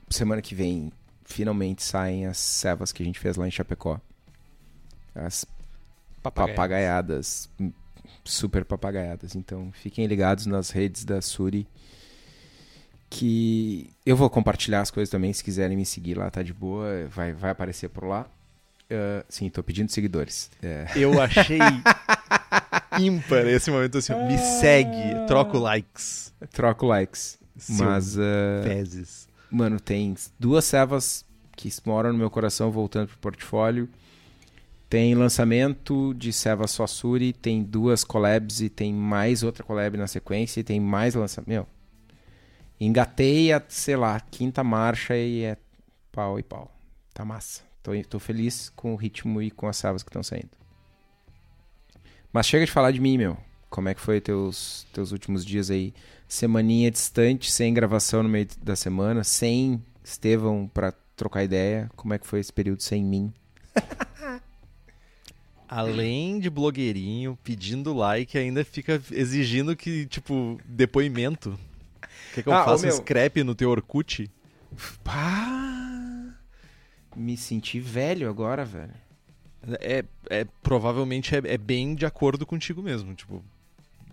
Semana 0.09 0.41
que 0.41 0.55
vem, 0.55 0.93
finalmente 1.25 1.83
saem 1.83 2.27
as 2.27 2.39
cevas 2.39 2.93
que 2.93 3.03
a 3.03 3.07
gente 3.07 3.19
fez 3.19 3.37
lá 3.37 3.47
em 3.47 3.51
Chapecó. 3.51 4.01
As 5.15 5.45
papagaiadas. 6.23 6.57
papagaiadas. 6.57 7.51
Super 8.25 8.65
papagaiadas. 8.65 9.35
Então 9.35 9.71
fiquem 9.73 10.07
ligados 10.07 10.47
nas 10.47 10.71
redes 10.71 11.05
da 11.05 11.21
Suri. 11.21 11.67
Que 13.09 13.91
eu 14.05 14.17
vou 14.17 14.29
compartilhar 14.29 14.81
as 14.81 14.91
coisas 14.91 15.11
também. 15.11 15.33
Se 15.33 15.43
quiserem 15.43 15.77
me 15.77 15.87
seguir 15.87 16.17
lá, 16.17 16.31
tá 16.31 16.43
de 16.43 16.53
boa. 16.53 17.07
Vai, 17.09 17.33
vai 17.33 17.51
aparecer 17.51 17.89
por 17.89 18.05
lá. 18.05 18.27
Uh, 18.91 19.25
sim, 19.29 19.51
tô 19.51 19.63
pedindo 19.63 19.91
seguidores. 19.91 20.51
É. 20.63 20.87
Eu 20.95 21.21
achei 21.21 21.59
ímpar 22.99 23.47
esse 23.47 23.71
momento 23.71 23.99
assim. 23.99 24.15
Me 24.27 24.39
segue, 24.39 25.27
troco 25.27 25.59
likes. 25.59 26.33
Troco 26.53 26.87
likes. 26.87 27.39
Mas. 27.69 28.17
Uh, 28.17 28.63
fezes. 28.65 29.29
Mano, 29.51 29.81
tem 29.81 30.15
duas 30.39 30.65
servas 30.65 31.25
que 31.57 31.73
moram 31.85 32.13
no 32.13 32.19
meu 32.19 32.31
coração 32.31 32.71
voltando 32.71 33.09
pro 33.09 33.19
portfólio. 33.19 33.89
Tem 34.89 35.15
lançamento 35.15 36.15
de 36.15 36.33
Seva 36.33 36.69
Suassuri, 36.69 37.33
tem 37.33 37.63
duas 37.63 38.05
collabs 38.05 38.61
e 38.61 38.69
tem 38.69 38.95
mais 38.95 39.43
outra 39.43 39.65
collab 39.65 39.97
na 39.97 40.07
sequência 40.07 40.61
e 40.61 40.65
tem 40.65 40.79
mais 40.79 41.15
lançamento. 41.15 41.49
Meu, 41.49 41.67
engatei 42.79 43.53
a, 43.53 43.61
sei 43.69 43.97
lá, 43.97 44.21
quinta 44.21 44.63
marcha 44.63 45.17
e 45.17 45.43
é 45.43 45.57
pau 46.13 46.39
e 46.39 46.43
pau. 46.43 46.71
Tá 47.13 47.25
massa. 47.25 47.63
Tô, 47.83 47.93
tô 48.09 48.19
feliz 48.21 48.71
com 48.77 48.93
o 48.93 48.97
ritmo 48.97 49.43
e 49.43 49.51
com 49.51 49.67
as 49.67 49.77
servas 49.77 50.03
que 50.03 50.09
estão 50.09 50.23
saindo. 50.23 50.51
Mas 52.37 52.47
chega 52.49 52.67
de 52.67 52.71
falar 52.71 52.91
de 52.91 53.01
mim, 53.01 53.17
meu. 53.17 53.35
Como 53.71 53.89
é 53.89 53.95
que 53.95 54.01
foi 54.03 54.21
teus, 54.21 54.87
teus 54.93 55.11
últimos 55.11 55.43
dias 55.43 55.71
aí? 55.71 55.95
Semaninha 56.29 56.91
distante, 56.91 57.51
sem 57.51 57.73
gravação 57.73 58.23
no 58.23 58.29
meio 58.29 58.47
da 58.63 58.77
semana, 58.77 59.25
sem 59.25 59.83
Estevão 60.05 60.71
pra 60.75 60.93
trocar 61.17 61.45
ideia. 61.45 61.91
Como 61.97 62.13
é 62.13 62.19
que 62.19 62.27
foi 62.27 62.41
esse 62.41 62.53
período 62.53 62.83
sem 62.83 63.03
mim? 63.03 63.33
além 65.67 66.39
de 66.39 66.51
blogueirinho, 66.51 67.39
pedindo 67.43 67.95
like, 67.95 68.37
ainda 68.37 68.67
fica 68.67 69.03
exigindo 69.13 69.75
que, 69.75 70.05
tipo, 70.05 70.61
depoimento. 70.67 71.59
Quer 72.35 72.43
que 72.43 72.49
eu 72.51 72.53
Ah, 72.53 72.67
faça 72.67 72.85
um 72.85 72.89
meu. 72.89 72.97
scrap 72.99 73.43
no 73.45 73.55
teu 73.55 73.71
Orkut? 73.71 74.31
Pá! 75.03 76.35
Me 77.17 77.35
senti 77.35 77.81
velho 77.81 78.29
agora, 78.29 78.63
velho. 78.63 79.06
É, 79.81 80.05
é 80.31 80.47
provavelmente 80.63 81.35
é, 81.35 81.43
é 81.45 81.59
bem 81.59 81.95
de 81.95 82.07
acordo 82.07 82.47
contigo 82.47 82.83
mesmo. 82.83 83.15
Tipo, 83.15 83.43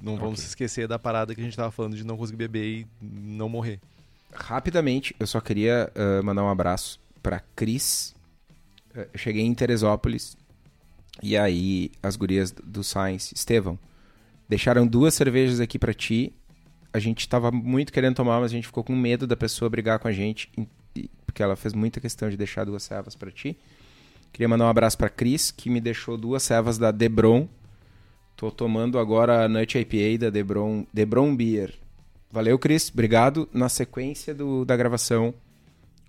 não 0.01 0.15
vamos 0.15 0.33
Ok. 0.33 0.43
se 0.43 0.47
esquecer 0.47 0.87
da 0.87 0.97
parada 0.99 1.33
que 1.35 1.41
a 1.41 1.43
gente 1.43 1.55
tava 1.55 1.71
falando 1.71 1.95
de 1.95 2.03
não 2.03 2.17
conseguir 2.17 2.37
beber 2.37 2.63
e 2.65 2.87
não 3.01 3.47
morrer. 3.49 3.79
Rapidamente, 4.33 5.15
eu 5.19 5.27
só 5.27 5.39
queria 5.39 5.91
ah, 5.95 6.21
mandar 6.23 6.43
um 6.43 6.49
abraço 6.49 6.99
pra 7.21 7.39
Cris. 7.55 8.15
Eh, 8.95 9.07
Eu 9.13 9.19
cheguei 9.19 9.43
em 9.43 9.53
Teresópolis 9.53 10.35
e 11.21 11.37
aí 11.37 11.91
as 12.01 12.15
gurias 12.15 12.51
do 12.51 12.83
Science, 12.83 13.33
Estevão, 13.35 13.77
deixaram 14.49 14.87
duas 14.87 15.13
cervejas 15.13 15.59
aqui 15.59 15.77
pra 15.77 15.93
ti. 15.93 16.33
A 16.91 16.99
gente 16.99 17.27
tava 17.29 17.51
muito 17.51 17.93
querendo 17.93 18.15
tomar, 18.15 18.39
mas 18.39 18.51
a 18.51 18.55
gente 18.55 18.67
ficou 18.67 18.83
com 18.83 18.95
medo 18.95 19.25
da 19.27 19.35
pessoa 19.35 19.69
brigar 19.69 19.99
com 19.99 20.07
a 20.07 20.11
gente, 20.11 20.49
porque 21.25 21.41
ela 21.41 21.55
fez 21.55 21.73
muita 21.73 21.99
questão 21.99 22.29
de 22.29 22.37
deixar 22.37 22.65
duas 22.65 22.83
servas 22.83 23.15
pra 23.15 23.31
ti. 23.31 23.57
Queria 24.33 24.49
mandar 24.49 24.65
um 24.65 24.69
abraço 24.69 24.97
pra 24.97 25.09
Cris, 25.09 25.51
que 25.51 25.69
me 25.69 25.79
deixou 25.79 26.17
duas 26.17 26.41
servas 26.41 26.79
da 26.79 26.89
Debron. 26.89 27.47
Tô 28.35 28.49
tomando 28.49 28.97
agora 28.97 29.45
a 29.45 29.47
Nut 29.47 29.77
IPA 29.77 30.25
da 30.25 30.29
Debron, 30.31 30.87
Debron 30.91 31.35
Beer. 31.35 31.75
Valeu, 32.31 32.57
Cris. 32.57 32.89
Obrigado. 32.91 33.47
Na 33.53 33.69
sequência 33.69 34.33
do, 34.33 34.65
da 34.65 34.75
gravação, 34.75 35.35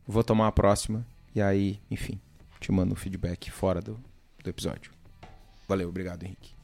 vou 0.06 0.24
tomar 0.24 0.48
a 0.48 0.52
próxima. 0.52 1.06
E 1.34 1.42
aí, 1.42 1.78
enfim, 1.90 2.18
te 2.58 2.72
mando 2.72 2.94
um 2.94 2.96
feedback 2.96 3.50
fora 3.50 3.82
do, 3.82 4.00
do 4.42 4.48
episódio. 4.48 4.90
Valeu, 5.68 5.90
obrigado, 5.90 6.24
Henrique. 6.24 6.54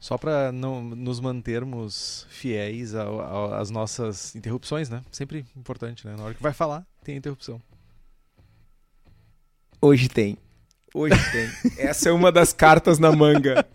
Só 0.00 0.18
não 0.52 0.82
nos 0.82 1.20
mantermos 1.20 2.26
fiéis 2.30 2.94
às 2.94 3.70
nossas 3.70 4.34
interrupções, 4.34 4.88
né? 4.88 5.02
Sempre 5.10 5.46
importante, 5.56 6.06
né? 6.06 6.14
Na 6.16 6.24
hora 6.24 6.34
que 6.34 6.42
vai 6.42 6.52
falar, 6.52 6.86
tem 7.02 7.16
interrupção. 7.16 7.60
Hoje 9.84 10.08
tem. 10.08 10.38
Hoje 10.94 11.14
tem. 11.30 11.76
Essa 11.76 12.08
é 12.08 12.12
uma 12.12 12.32
das 12.32 12.54
cartas 12.54 12.98
na 12.98 13.12
manga. 13.12 13.66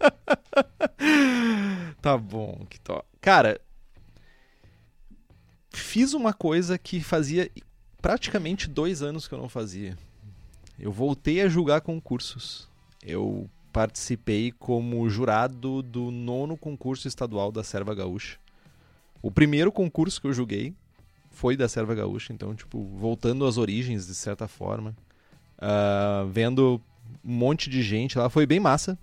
Tá 2.01 2.17
bom, 2.17 2.65
que 2.69 2.79
to... 2.79 3.03
Cara, 3.19 3.59
fiz 5.69 6.13
uma 6.13 6.31
coisa 6.31 6.77
que 6.77 7.01
fazia 7.01 7.51
praticamente 8.01 8.69
dois 8.69 9.01
anos 9.01 9.27
que 9.27 9.33
eu 9.33 9.37
não 9.37 9.49
fazia. 9.49 9.97
Eu 10.79 10.93
voltei 10.93 11.41
a 11.41 11.49
julgar 11.49 11.81
concursos. 11.81 12.69
Eu 13.05 13.49
participei 13.73 14.53
como 14.53 15.09
jurado 15.09 15.83
do 15.83 16.09
nono 16.09 16.55
concurso 16.55 17.05
estadual 17.05 17.51
da 17.51 17.65
Serva 17.65 17.93
Gaúcha. 17.93 18.39
O 19.21 19.29
primeiro 19.29 19.73
concurso 19.73 20.21
que 20.21 20.27
eu 20.27 20.33
julguei 20.33 20.73
foi 21.29 21.57
da 21.57 21.67
Serva 21.67 21.93
Gaúcha, 21.93 22.31
então, 22.31 22.55
tipo, 22.55 22.81
voltando 22.97 23.45
às 23.45 23.57
origens, 23.57 24.07
de 24.07 24.15
certa 24.15 24.47
forma. 24.47 24.95
Ah, 25.59 26.25
vendo 26.31 26.81
um 27.23 27.33
monte 27.33 27.69
de 27.69 27.81
gente 27.81 28.17
lá, 28.17 28.29
foi 28.29 28.45
bem 28.45 28.59
massa. 28.59 28.97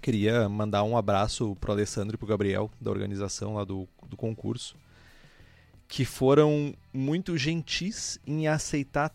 Queria 0.00 0.48
mandar 0.48 0.84
um 0.84 0.96
abraço 0.96 1.56
pro 1.60 1.72
Alessandro 1.72 2.14
e 2.14 2.18
pro 2.18 2.26
Gabriel, 2.26 2.70
da 2.80 2.90
organização 2.90 3.54
lá 3.54 3.64
do, 3.64 3.86
do 4.08 4.16
concurso, 4.16 4.76
que 5.86 6.04
foram 6.04 6.74
muito 6.92 7.36
gentis 7.36 8.18
em 8.26 8.46
aceitar 8.48 9.12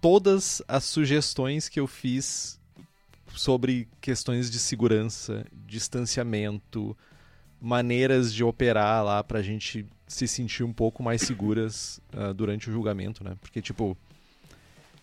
todas 0.00 0.60
as 0.68 0.84
sugestões 0.84 1.68
que 1.68 1.80
eu 1.80 1.86
fiz 1.86 2.60
sobre 3.34 3.88
questões 4.00 4.50
de 4.50 4.58
segurança, 4.58 5.46
distanciamento, 5.66 6.96
maneiras 7.60 8.32
de 8.32 8.44
operar 8.44 9.02
lá 9.04 9.24
pra 9.24 9.40
gente 9.40 9.86
se 10.06 10.28
sentir 10.28 10.62
um 10.62 10.72
pouco 10.72 11.02
mais 11.02 11.22
seguras 11.22 12.00
ah, 12.12 12.32
durante 12.32 12.68
o 12.68 12.72
julgamento, 12.72 13.24
né? 13.24 13.36
Porque, 13.40 13.62
tipo, 13.62 13.96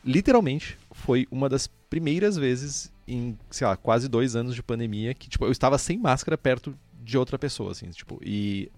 literalmente 0.03 0.77
foi 0.91 1.27
uma 1.31 1.47
das 1.47 1.67
primeiras 1.89 2.37
vezes 2.37 2.91
em, 3.07 3.37
sei 3.49 3.67
lá, 3.67 3.75
quase 3.75 4.07
dois 4.07 4.35
anos 4.35 4.55
de 4.55 4.63
pandemia 4.63 5.13
que, 5.13 5.29
tipo, 5.29 5.45
eu 5.45 5.51
estava 5.51 5.77
sem 5.77 5.97
máscara 5.97 6.37
perto 6.37 6.75
de 7.03 7.17
outra 7.17 7.37
pessoa, 7.37 7.71
assim, 7.71 7.89
tipo, 7.89 8.19
e 8.23 8.71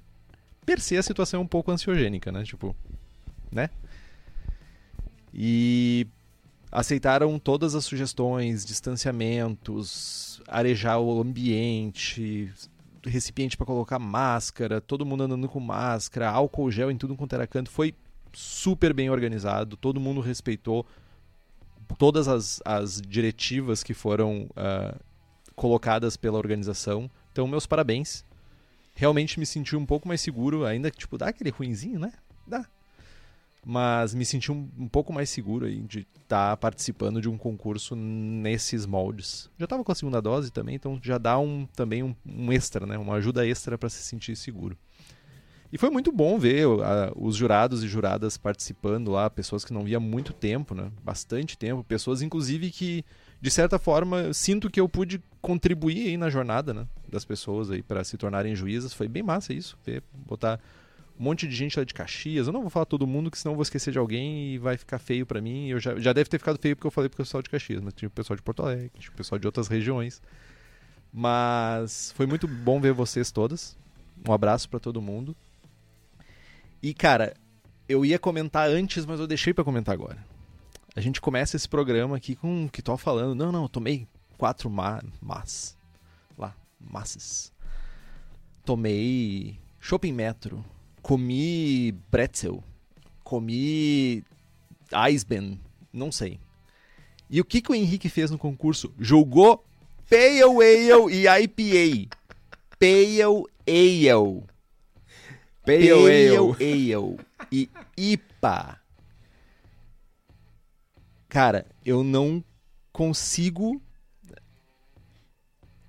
per 0.66 0.80
se 0.80 0.98
a 0.98 1.04
situação 1.04 1.42
é 1.42 1.44
um 1.44 1.48
pouco 1.48 1.72
ansiogênica, 1.72 2.32
né? 2.32 2.44
Tipo, 2.44 2.76
né? 3.52 3.70
E 5.34 6.08
aceitaram 6.72 7.38
todas 7.38 7.76
as 7.76 7.86
sugestões, 7.86 8.66
distanciamentos, 8.66 10.42
arejar 10.48 11.00
o 11.00 11.22
ambiente, 11.22 12.52
recipiente 13.06 13.58
para 13.58 13.66
colocar 13.66 14.00
máscara, 14.00 14.82
todo 14.82 15.06
mundo 15.06 15.24
andando 15.24 15.48
com 15.48 15.60
máscara, 15.60 16.30
álcool 16.30 16.72
gel 16.72 16.90
em 16.90 16.98
tudo 16.98 17.16
quanto 17.16 17.34
era 17.34 17.46
canto. 17.46 17.70
Foi 17.70 17.94
super 18.32 18.94
bem 18.94 19.10
organizado, 19.10 19.78
todo 19.78 20.00
mundo 20.00 20.22
respeitou 20.22 20.86
todas 21.98 22.28
as, 22.28 22.62
as 22.66 23.02
diretivas 23.02 23.84
que 23.84 23.94
foram 23.94 24.50
ah, 24.56 24.96
colocadas 25.56 26.18
pela 26.18 26.38
organização. 26.38 27.10
Então, 27.32 27.48
meus 27.48 27.66
parabéns. 27.66 28.26
Realmente 28.96 29.40
me 29.40 29.46
senti 29.46 29.76
um 29.76 29.86
pouco 29.86 30.08
mais 30.08 30.22
seguro, 30.22 30.66
ainda 30.66 30.92
que, 30.92 30.98
tipo, 30.98 31.18
dá 31.18 31.30
aquele 31.30 31.50
ruinzinho, 31.50 32.00
né? 32.00 32.14
Dá. 32.46 32.68
Mas 33.66 34.14
me 34.14 34.26
senti 34.26 34.52
um, 34.52 34.70
um 34.78 34.88
pouco 34.88 35.12
mais 35.12 35.30
seguro 35.30 35.66
aí 35.66 35.82
de 35.82 36.06
estar 36.22 36.58
participando 36.58 37.22
de 37.22 37.30
um 37.30 37.38
concurso 37.38 37.96
nesses 37.96 38.86
moldes. 38.86 39.50
Já 39.58 39.64
estava 39.64 39.84
com 39.84 39.92
a 39.92 39.96
segunda 39.96 40.22
dose 40.22 40.52
também, 40.52 40.76
então 40.76 41.00
já 41.02 41.18
dá 41.18 41.40
um, 41.40 41.66
também 41.76 42.04
um, 42.04 42.14
um 42.26 42.52
extra, 42.52 42.86
né? 42.86 42.98
Uma 42.98 43.16
ajuda 43.16 43.48
extra 43.48 43.78
para 43.78 43.90
se 43.90 44.04
sentir 44.04 44.36
seguro. 44.36 44.78
E 45.74 45.78
foi 45.80 45.90
muito 45.90 46.12
bom 46.12 46.38
ver 46.38 46.68
os 47.16 47.36
jurados 47.36 47.84
e 47.84 47.88
juradas 47.88 48.38
participando 48.38 49.10
lá, 49.10 49.28
pessoas 49.28 49.66
que 49.66 49.74
não 49.74 49.84
via 49.84 50.00
muito 50.00 50.32
tempo, 50.32 50.76
né? 50.76 50.92
Bastante 51.04 51.58
tempo, 51.58 51.84
pessoas 51.84 52.22
inclusive 52.22 52.70
que 52.70 53.04
de 53.42 53.50
certa 53.50 53.80
forma 53.80 54.32
sinto 54.34 54.70
que 54.70 54.80
eu 54.80 54.88
pude 54.88 55.20
contribuir 55.42 56.10
aí 56.10 56.16
na 56.16 56.30
jornada, 56.30 56.76
né, 56.76 56.88
das 57.10 57.26
pessoas 57.26 57.72
aí 57.72 57.82
para 57.82 58.04
se 58.04 58.16
tornarem 58.18 58.56
juízas. 58.56 58.94
Foi 58.94 59.08
bem 59.08 59.24
massa 59.24 59.52
isso, 59.52 59.76
ver, 59.84 60.04
botar 60.14 60.60
um 61.20 61.24
monte 61.24 61.48
de 61.48 61.56
gente 61.56 61.80
lá 61.80 61.84
de 61.84 61.92
Caxias. 61.92 62.46
Eu 62.46 62.54
não 62.54 62.62
vou 62.62 62.70
falar 62.70 62.86
todo 62.86 63.08
mundo, 63.08 63.32
que 63.32 63.38
senão 63.40 63.54
eu 63.54 63.56
vou 63.56 63.64
esquecer 63.64 63.90
de 63.90 63.98
alguém 63.98 64.54
e 64.54 64.58
vai 64.60 64.78
ficar 64.78 65.00
feio 65.00 65.26
para 65.26 65.42
mim. 65.42 65.70
Eu 65.70 65.80
já, 65.80 66.00
já 66.00 66.14
deve 66.14 66.30
ter 66.30 66.38
ficado 66.38 66.60
feio 66.60 66.76
porque 66.76 66.86
eu 66.86 66.92
falei 66.92 67.10
pro 67.10 67.18
pessoal 67.18 67.42
de 67.42 67.50
Caxias, 67.50 67.82
mas 67.82 67.96
tinha 67.96 68.08
o 68.08 68.12
pessoal 68.12 68.38
de 68.38 68.44
Porto 68.44 68.62
Alegre, 68.62 68.92
tinha 69.00 69.12
o 69.12 69.16
pessoal 69.16 69.40
de 69.40 69.48
outras 69.48 69.68
regiões. 69.68 70.22
Mas 71.12 72.12
foi 72.16 72.28
muito 72.28 72.48
bom 72.48 72.80
ver 72.80 72.94
vocês 72.94 73.32
todas. 73.32 73.76
Um 74.28 74.32
abraço 74.32 74.70
para 74.70 74.80
todo 74.80 75.02
mundo. 75.02 75.36
E 76.84 76.94
cara, 76.94 77.34
eu 77.88 78.04
ia 78.04 78.20
comentar 78.20 78.70
antes, 78.70 79.06
mas 79.06 79.18
eu 79.18 79.26
deixei 79.26 79.54
para 79.54 79.64
comentar 79.64 79.94
agora. 79.94 80.18
A 80.94 81.00
gente 81.00 81.22
começa 81.22 81.56
esse 81.56 81.68
programa 81.68 82.18
aqui 82.18 82.36
com 82.36 82.66
o 82.66 82.70
que 82.70 82.82
tô 82.82 82.98
falando. 82.98 83.34
Não, 83.34 83.54
não, 83.54 83.64
eu 83.64 83.70
tomei 83.70 84.06
quatro 84.38 84.70
ma 84.70 85.02
mas 85.22 85.78
lá, 86.38 86.54
massas. 86.78 87.54
Tomei 88.66 89.58
shopping 89.80 90.12
metro, 90.12 90.64
comi 91.02 91.94
pretzel, 92.12 92.62
comi 93.24 94.22
Eisben, 94.92 95.58
não 95.92 96.12
sei. 96.12 96.38
E 97.30 97.40
o 97.40 97.46
que, 97.46 97.62
que 97.62 97.72
o 97.72 97.76
Henrique 97.76 98.10
fez 98.10 98.30
no 98.30 98.38
concurso? 98.38 98.94
Julgou 99.00 99.64
Pale 100.10 100.42
Ale 100.42 101.14
e 101.14 101.28
IPA. 101.28 102.16
Pale 102.78 103.48
Ale. 103.66 104.53
Pale 105.66 105.92
Ale. 105.92 106.38
Ale 106.60 107.18
e 107.52 107.70
IPA. 107.98 108.80
Cara, 111.30 111.66
eu 111.86 112.04
não 112.04 112.44
consigo. 112.92 113.82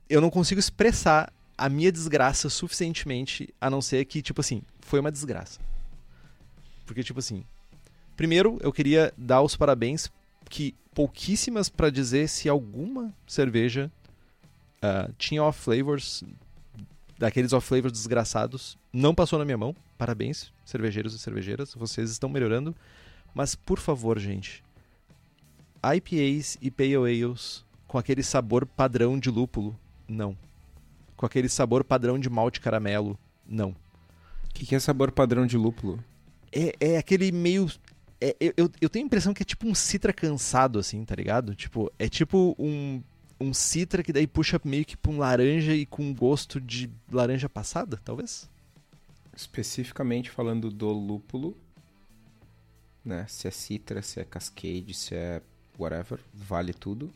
Eu 0.08 0.20
não 0.20 0.30
consigo 0.30 0.58
expressar 0.58 1.32
a 1.56 1.68
minha 1.68 1.90
desgraça 1.90 2.48
suficientemente, 2.48 3.52
a 3.60 3.70
não 3.70 3.80
ser 3.80 4.04
que, 4.04 4.22
tipo 4.22 4.40
assim, 4.40 4.62
foi 4.80 5.00
uma 5.00 5.10
desgraça. 5.10 5.60
Porque, 6.86 7.02
tipo 7.02 7.18
assim, 7.18 7.44
primeiro 8.16 8.58
eu 8.60 8.72
queria 8.72 9.12
dar 9.16 9.42
os 9.42 9.56
parabéns 9.56 10.10
que 10.48 10.74
pouquíssimas 10.94 11.68
pra 11.68 11.90
dizer 11.90 12.28
se 12.28 12.48
alguma 12.48 13.12
cerveja 13.26 13.90
ah, 14.80 15.10
tinha 15.18 15.42
off 15.42 15.60
flavors 15.60 16.22
daqueles 17.18 17.52
off 17.52 17.66
flavors 17.66 17.92
desgraçados 17.92 18.76
não 18.92 19.14
passou 19.14 19.38
na 19.38 19.44
minha 19.44 19.58
mão. 19.58 19.74
Parabéns, 19.96 20.52
cervejeiros 20.64 21.14
e 21.14 21.18
cervejeiras, 21.18 21.74
vocês 21.74 22.10
estão 22.10 22.28
melhorando. 22.28 22.74
Mas 23.34 23.54
por 23.54 23.78
favor, 23.78 24.18
gente, 24.18 24.62
IPAs 25.82 26.56
e 26.60 26.70
Pale 26.70 26.96
Ales 26.96 27.64
com 27.86 27.98
aquele 27.98 28.22
sabor 28.22 28.66
padrão 28.66 29.18
de 29.18 29.30
lúpulo, 29.30 29.78
não. 30.08 30.36
Com 31.16 31.26
aquele 31.26 31.48
sabor 31.48 31.84
padrão 31.84 32.18
de 32.18 32.28
malte 32.28 32.60
caramelo, 32.60 33.18
não. 33.46 33.70
O 33.70 34.54
que, 34.54 34.66
que 34.66 34.74
é 34.74 34.80
sabor 34.80 35.12
padrão 35.12 35.46
de 35.46 35.56
lúpulo? 35.56 36.02
É, 36.52 36.74
é 36.80 36.98
aquele 36.98 37.30
meio. 37.32 37.70
é- 38.20 38.36
eu, 38.56 38.70
eu 38.80 38.88
tenho 38.88 39.04
a 39.04 39.06
impressão 39.06 39.34
que 39.34 39.42
é 39.42 39.46
tipo 39.46 39.66
um 39.66 39.74
citra 39.74 40.12
cansado, 40.12 40.78
assim, 40.78 41.04
tá 41.04 41.14
ligado? 41.14 41.54
Tipo, 41.54 41.92
é 41.98 42.08
tipo 42.08 42.54
um, 42.58 43.02
um 43.44 43.54
citra 43.54 44.02
que 44.02 44.12
daí 44.12 44.26
puxa 44.26 44.60
meio 44.64 44.84
que 44.84 44.96
pra 44.96 45.12
um 45.12 45.18
laranja 45.18 45.74
e 45.74 45.84
com 45.86 46.12
gosto 46.14 46.60
de 46.60 46.90
laranja 47.12 47.48
passada, 47.48 48.00
talvez? 48.04 48.48
Especificamente 49.36 50.30
falando 50.30 50.70
do 50.70 50.88
lúpulo, 50.92 51.56
né? 53.04 53.26
Se 53.28 53.48
é 53.48 53.50
citra, 53.50 54.00
se 54.02 54.20
é 54.20 54.24
cascade, 54.24 54.94
se 54.94 55.14
é 55.14 55.42
whatever, 55.78 56.20
vale 56.32 56.72
tudo. 56.72 57.12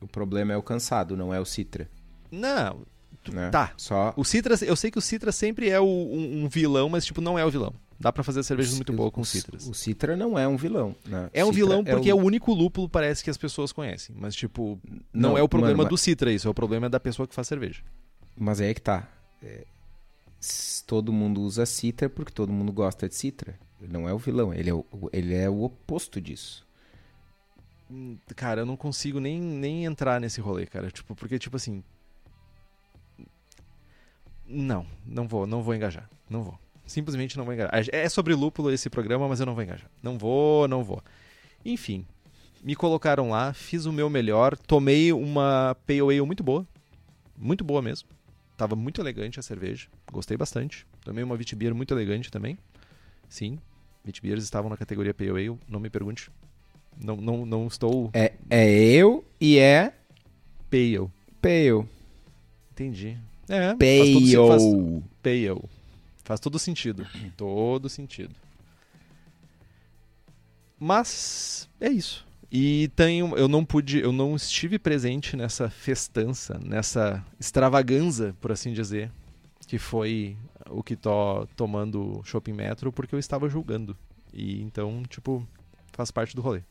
O 0.00 0.06
problema 0.06 0.52
é 0.52 0.56
o 0.56 0.62
cansado, 0.62 1.16
não 1.16 1.34
é 1.34 1.40
o 1.40 1.44
citra. 1.44 1.88
Não, 2.30 2.82
tu- 3.22 3.34
Né? 3.34 3.50
tá. 3.50 3.72
Só 3.76 4.14
O 4.16 4.24
Citra, 4.24 4.54
eu 4.64 4.76
sei 4.76 4.90
que 4.90 4.98
o 4.98 5.02
Citra 5.02 5.32
sempre 5.32 5.68
é 5.68 5.80
o- 5.80 5.84
um, 5.84 6.44
um 6.44 6.48
vilão, 6.48 6.88
mas 6.88 7.04
tipo, 7.04 7.20
não 7.20 7.38
é 7.38 7.44
o 7.44 7.50
vilão. 7.50 7.74
Dá 8.00 8.10
pra 8.10 8.24
fazer 8.24 8.42
cervejas 8.42 8.74
muito 8.74 8.94
boas 8.94 9.12
com 9.12 9.20
o, 9.20 9.24
citras. 9.26 9.68
O 9.68 9.74
citra 9.74 10.16
não 10.16 10.38
é 10.38 10.48
um 10.48 10.56
vilão. 10.56 10.96
Né? 11.04 11.28
É 11.34 11.44
um 11.44 11.48
Citra 11.48 11.66
vilão 11.66 11.84
porque 11.84 12.08
é 12.08 12.14
o... 12.14 12.18
o 12.18 12.24
único 12.24 12.54
lúpulo 12.54 12.88
parece 12.88 13.22
que 13.22 13.28
as 13.28 13.36
pessoas 13.36 13.72
conhecem. 13.72 14.16
Mas, 14.18 14.34
tipo, 14.34 14.80
não, 15.12 15.30
Não, 15.30 15.38
é 15.38 15.42
o 15.42 15.48
problema 15.48 15.76
mano, 15.76 15.90
do 15.90 15.98
Citra 15.98 16.32
isso, 16.32 16.48
é 16.48 16.50
o 16.50 16.54
problema 16.54 16.88
da 16.88 16.98
pessoa 16.98 17.28
que 17.28 17.34
faz 17.34 17.46
cerveja. 17.46 17.82
Mas 18.34 18.58
aí 18.58 18.70
é 18.70 18.74
que 18.74 18.80
tá. 18.80 19.06
É, 19.42 19.66
todo 20.86 21.12
mundo 21.12 21.42
usa 21.42 21.66
citra 21.66 22.08
porque 22.08 22.32
todo 22.32 22.52
mundo 22.52 22.72
gosta 22.72 23.08
de 23.08 23.14
citra. 23.14 23.58
Ele 23.80 23.92
não 23.92 24.08
é 24.08 24.14
o 24.14 24.18
vilão, 24.18 24.52
ele 24.52 24.70
é 24.70 24.74
o, 24.74 24.84
ele 25.12 25.34
é 25.34 25.48
o 25.48 25.62
oposto 25.62 26.20
disso. 26.20 26.66
Hum, 27.90 28.16
Cara, 28.34 28.62
eu 28.62 28.66
não 28.66 28.76
consigo 28.76 29.20
nem, 29.20 29.40
nem 29.40 29.84
entrar 29.84 30.20
nesse 30.20 30.40
rolê, 30.40 30.66
cara. 30.66 30.90
Tipo, 30.90 31.14
porque, 31.14 31.38
tipo 31.38 31.56
assim. 31.56 31.82
Não, 34.46 34.86
não 35.06 35.28
vou, 35.28 35.46
não 35.46 35.62
vou 35.62 35.74
engajar. 35.74 36.08
Não 36.28 36.42
vou. 36.42 36.58
Simplesmente 36.90 37.38
não 37.38 37.44
vou 37.44 37.54
engajar. 37.54 37.86
É 37.92 38.08
sobre 38.08 38.34
lúpulo 38.34 38.68
esse 38.72 38.90
programa, 38.90 39.28
mas 39.28 39.38
eu 39.38 39.46
não 39.46 39.54
vou 39.54 39.62
engajar. 39.62 39.88
Não 40.02 40.18
vou, 40.18 40.66
não 40.66 40.82
vou. 40.82 41.00
Enfim, 41.64 42.04
me 42.64 42.74
colocaram 42.74 43.30
lá, 43.30 43.52
fiz 43.52 43.86
o 43.86 43.92
meu 43.92 44.10
melhor, 44.10 44.56
tomei 44.56 45.12
uma 45.12 45.76
Pale 45.86 46.00
Ale 46.00 46.22
muito 46.22 46.42
boa. 46.42 46.66
Muito 47.38 47.62
boa 47.62 47.80
mesmo. 47.80 48.08
Tava 48.56 48.74
muito 48.74 49.00
elegante 49.00 49.38
a 49.38 49.42
cerveja. 49.42 49.86
Gostei 50.10 50.36
bastante. 50.36 50.84
Tomei 51.04 51.22
uma 51.22 51.36
Vitibir 51.36 51.72
muito 51.72 51.94
elegante 51.94 52.28
também. 52.28 52.58
Sim, 53.28 53.56
Vitibieres 54.04 54.42
estavam 54.42 54.68
na 54.68 54.76
categoria 54.76 55.14
Pale 55.14 55.30
Ale. 55.30 55.58
Não 55.68 55.78
me 55.78 55.88
pergunte. 55.90 56.28
Não, 57.00 57.14
não, 57.16 57.46
não 57.46 57.66
estou 57.68 58.10
É, 58.12 58.32
é 58.50 58.68
eu 58.68 59.24
e 59.40 59.58
é 59.60 59.94
pale. 60.68 61.08
pale. 61.40 61.86
Entendi. 62.72 63.16
É, 63.48 63.68
faz 63.68 63.78
sen- 63.78 64.48
faz, 64.48 64.62
Pale. 65.22 65.79
Faz 66.30 66.38
todo 66.38 66.60
sentido. 66.60 67.04
todo 67.36 67.88
sentido. 67.88 68.36
Mas 70.78 71.68
é 71.80 71.88
isso. 71.88 72.24
E 72.52 72.86
tenho, 72.94 73.36
eu 73.36 73.48
não 73.48 73.64
pude, 73.64 73.98
eu 73.98 74.12
não 74.12 74.36
estive 74.36 74.78
presente 74.78 75.36
nessa 75.36 75.68
festança, 75.68 76.56
nessa 76.64 77.26
extravaganza, 77.40 78.32
por 78.40 78.52
assim 78.52 78.72
dizer, 78.72 79.10
que 79.66 79.76
foi 79.76 80.36
o 80.68 80.84
que 80.84 80.94
tô 80.94 81.48
tomando 81.56 82.22
Shopping 82.22 82.52
Metro, 82.52 82.92
porque 82.92 83.12
eu 83.16 83.18
estava 83.18 83.48
julgando. 83.48 83.98
E 84.32 84.62
então, 84.62 85.02
tipo, 85.08 85.44
faz 85.92 86.12
parte 86.12 86.36
do 86.36 86.42
rolê. 86.42 86.62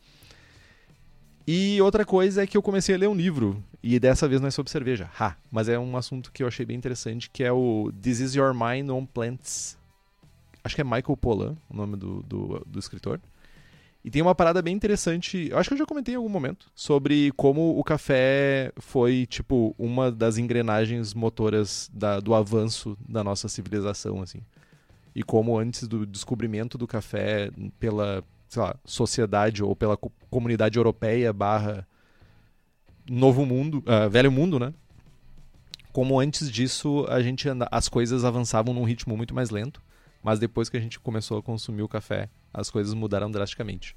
E 1.52 1.82
outra 1.82 2.06
coisa 2.06 2.44
é 2.44 2.46
que 2.46 2.56
eu 2.56 2.62
comecei 2.62 2.94
a 2.94 2.98
ler 3.00 3.08
um 3.08 3.16
livro, 3.16 3.64
e 3.82 4.00
dessa 4.00 4.28
vez 4.28 4.40
não 4.40 4.48
é 4.48 4.52
sobre 4.52 4.72
cerveja, 4.72 5.10
ha, 5.20 5.36
mas 5.52 5.68
é 5.68 5.80
um 5.80 5.98
assunto 5.98 6.32
que 6.32 6.44
eu 6.44 6.48
achei 6.48 6.64
bem 6.64 6.78
interessante, 6.78 7.28
que 7.28 7.44
é 7.44 7.52
o 7.52 7.92
This 8.04 8.20
Is 8.20 8.36
Your 8.36 8.54
Mind 8.54 8.88
on 8.92 9.04
Plants. 9.04 9.76
Acho 10.64 10.76
que 10.76 10.82
é 10.82 10.84
Michael 10.84 11.18
Pollan, 11.18 11.58
o 11.68 11.76
nome 11.76 11.98
do, 11.98 12.22
do, 12.22 12.64
do 12.68 12.78
escritor. 12.78 13.20
E 14.06 14.12
tem 14.12 14.22
uma 14.22 14.36
parada 14.36 14.62
bem 14.62 14.76
interessante, 14.76 15.48
eu 15.50 15.58
acho 15.58 15.70
que 15.70 15.74
eu 15.74 15.80
já 15.80 15.88
comentei 15.88 16.14
em 16.14 16.18
algum 16.18 16.30
momento, 16.30 16.68
sobre 16.76 17.32
como 17.32 17.80
o 17.80 17.84
café 17.84 18.72
foi, 18.78 19.26
tipo, 19.26 19.74
uma 19.76 20.12
das 20.12 20.38
engrenagens 20.38 21.16
motoras 21.16 21.90
da, 21.92 22.20
do 22.20 22.36
avanço 22.36 22.96
da 23.08 23.24
nossa 23.24 23.50
civilização, 23.50 24.22
assim. 24.22 24.42
E 25.16 25.24
como 25.24 25.58
antes 25.58 25.88
do 25.88 26.06
descobrimento 26.06 26.78
do 26.78 26.86
café 26.86 27.50
pela, 27.80 28.24
sei 28.50 28.62
lá, 28.64 28.76
sociedade 28.84 29.64
ou 29.64 29.76
pela 29.76 29.96
co- 29.96 30.12
comunidade 30.30 30.78
europeia 30.78 31.32
barra 31.32 31.88
novo 33.08 33.46
mundo, 33.46 33.84
ah, 33.86 34.08
velho 34.08 34.32
mundo, 34.32 34.60
né? 34.60 34.74
Como 35.94 36.20
antes 36.20 36.52
disso 36.52 37.06
a 37.10 37.22
gente 37.22 37.48
anda, 37.48 37.68
as 37.72 37.88
coisas 37.88 38.26
avançavam 38.26 38.74
num 38.74 38.84
ritmo 38.84 39.16
muito 39.16 39.34
mais 39.36 39.52
lento, 39.52 39.82
mas 40.24 40.40
depois 40.40 40.68
que 40.68 40.78
a 40.78 40.80
gente 40.80 41.00
começou 41.00 41.38
a 41.38 41.44
consumir 41.44 41.84
o 41.84 41.88
café, 41.88 42.30
as 42.54 42.70
coisas 42.70 42.94
mudaram 42.94 43.30
drasticamente. 43.30 43.96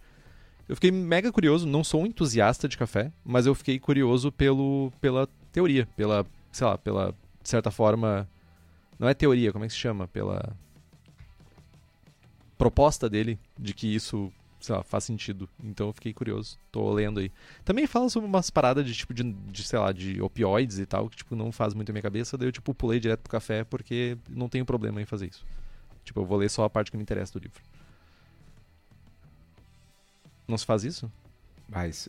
Eu 0.68 0.76
fiquei 0.76 0.90
mega 0.90 1.32
curioso, 1.32 1.66
não 1.66 1.82
sou 1.82 2.02
um 2.02 2.06
entusiasta 2.06 2.68
de 2.68 2.78
café, 2.78 3.10
mas 3.24 3.46
eu 3.46 3.54
fiquei 3.54 3.78
curioso 3.78 4.30
pelo, 4.30 4.92
pela 5.00 5.28
teoria, 5.50 5.86
pela, 5.96 6.24
sei 6.50 6.66
lá, 6.66 6.78
pela 6.78 7.14
de 7.42 7.48
certa 7.48 7.70
forma, 7.70 8.28
não 8.98 9.08
é 9.08 9.14
teoria, 9.14 9.50
como 9.50 9.64
é 9.64 9.68
que 9.68 9.74
se 9.74 9.80
chama? 9.80 10.06
Pela 10.06 10.54
proposta 12.56 13.10
dele 13.10 13.38
de 13.58 13.74
que 13.74 13.92
isso, 13.92 14.32
sei 14.62 14.74
lá, 14.74 14.82
faz 14.82 15.04
sentido. 15.04 15.48
Então 15.62 15.88
eu 15.88 15.92
fiquei 15.92 16.12
curioso, 16.14 16.58
tô 16.70 16.92
lendo 16.92 17.20
aí. 17.20 17.30
Também 17.64 17.86
fala 17.86 18.08
sobre 18.08 18.28
umas 18.28 18.48
paradas 18.48 18.86
de 18.86 18.94
tipo 18.94 19.12
de, 19.12 19.24
de, 19.24 19.62
sei 19.64 19.78
lá, 19.78 19.92
de 19.92 20.22
opioides 20.22 20.78
e 20.78 20.86
tal, 20.86 21.10
que 21.10 21.16
tipo 21.16 21.36
não 21.36 21.52
faz 21.52 21.74
muito 21.74 21.90
a 21.90 21.92
minha 21.92 22.02
cabeça, 22.02 22.38
daí 22.38 22.48
eu 22.48 22.52
tipo 22.52 22.72
pulei 22.72 22.98
direto 23.00 23.20
pro 23.20 23.30
café 23.30 23.64
porque 23.64 24.16
não 24.30 24.48
tenho 24.48 24.64
problema 24.64 25.02
em 25.02 25.04
fazer 25.04 25.26
isso. 25.26 25.44
Tipo, 26.04 26.20
eu 26.20 26.24
vou 26.24 26.38
ler 26.38 26.50
só 26.50 26.64
a 26.64 26.70
parte 26.70 26.90
que 26.90 26.96
me 26.96 27.02
interessa 27.02 27.32
do 27.32 27.42
livro. 27.42 27.62
Não 30.48 30.58
se 30.58 30.66
faz 30.66 30.84
isso? 30.84 31.10
Mas 31.68 32.08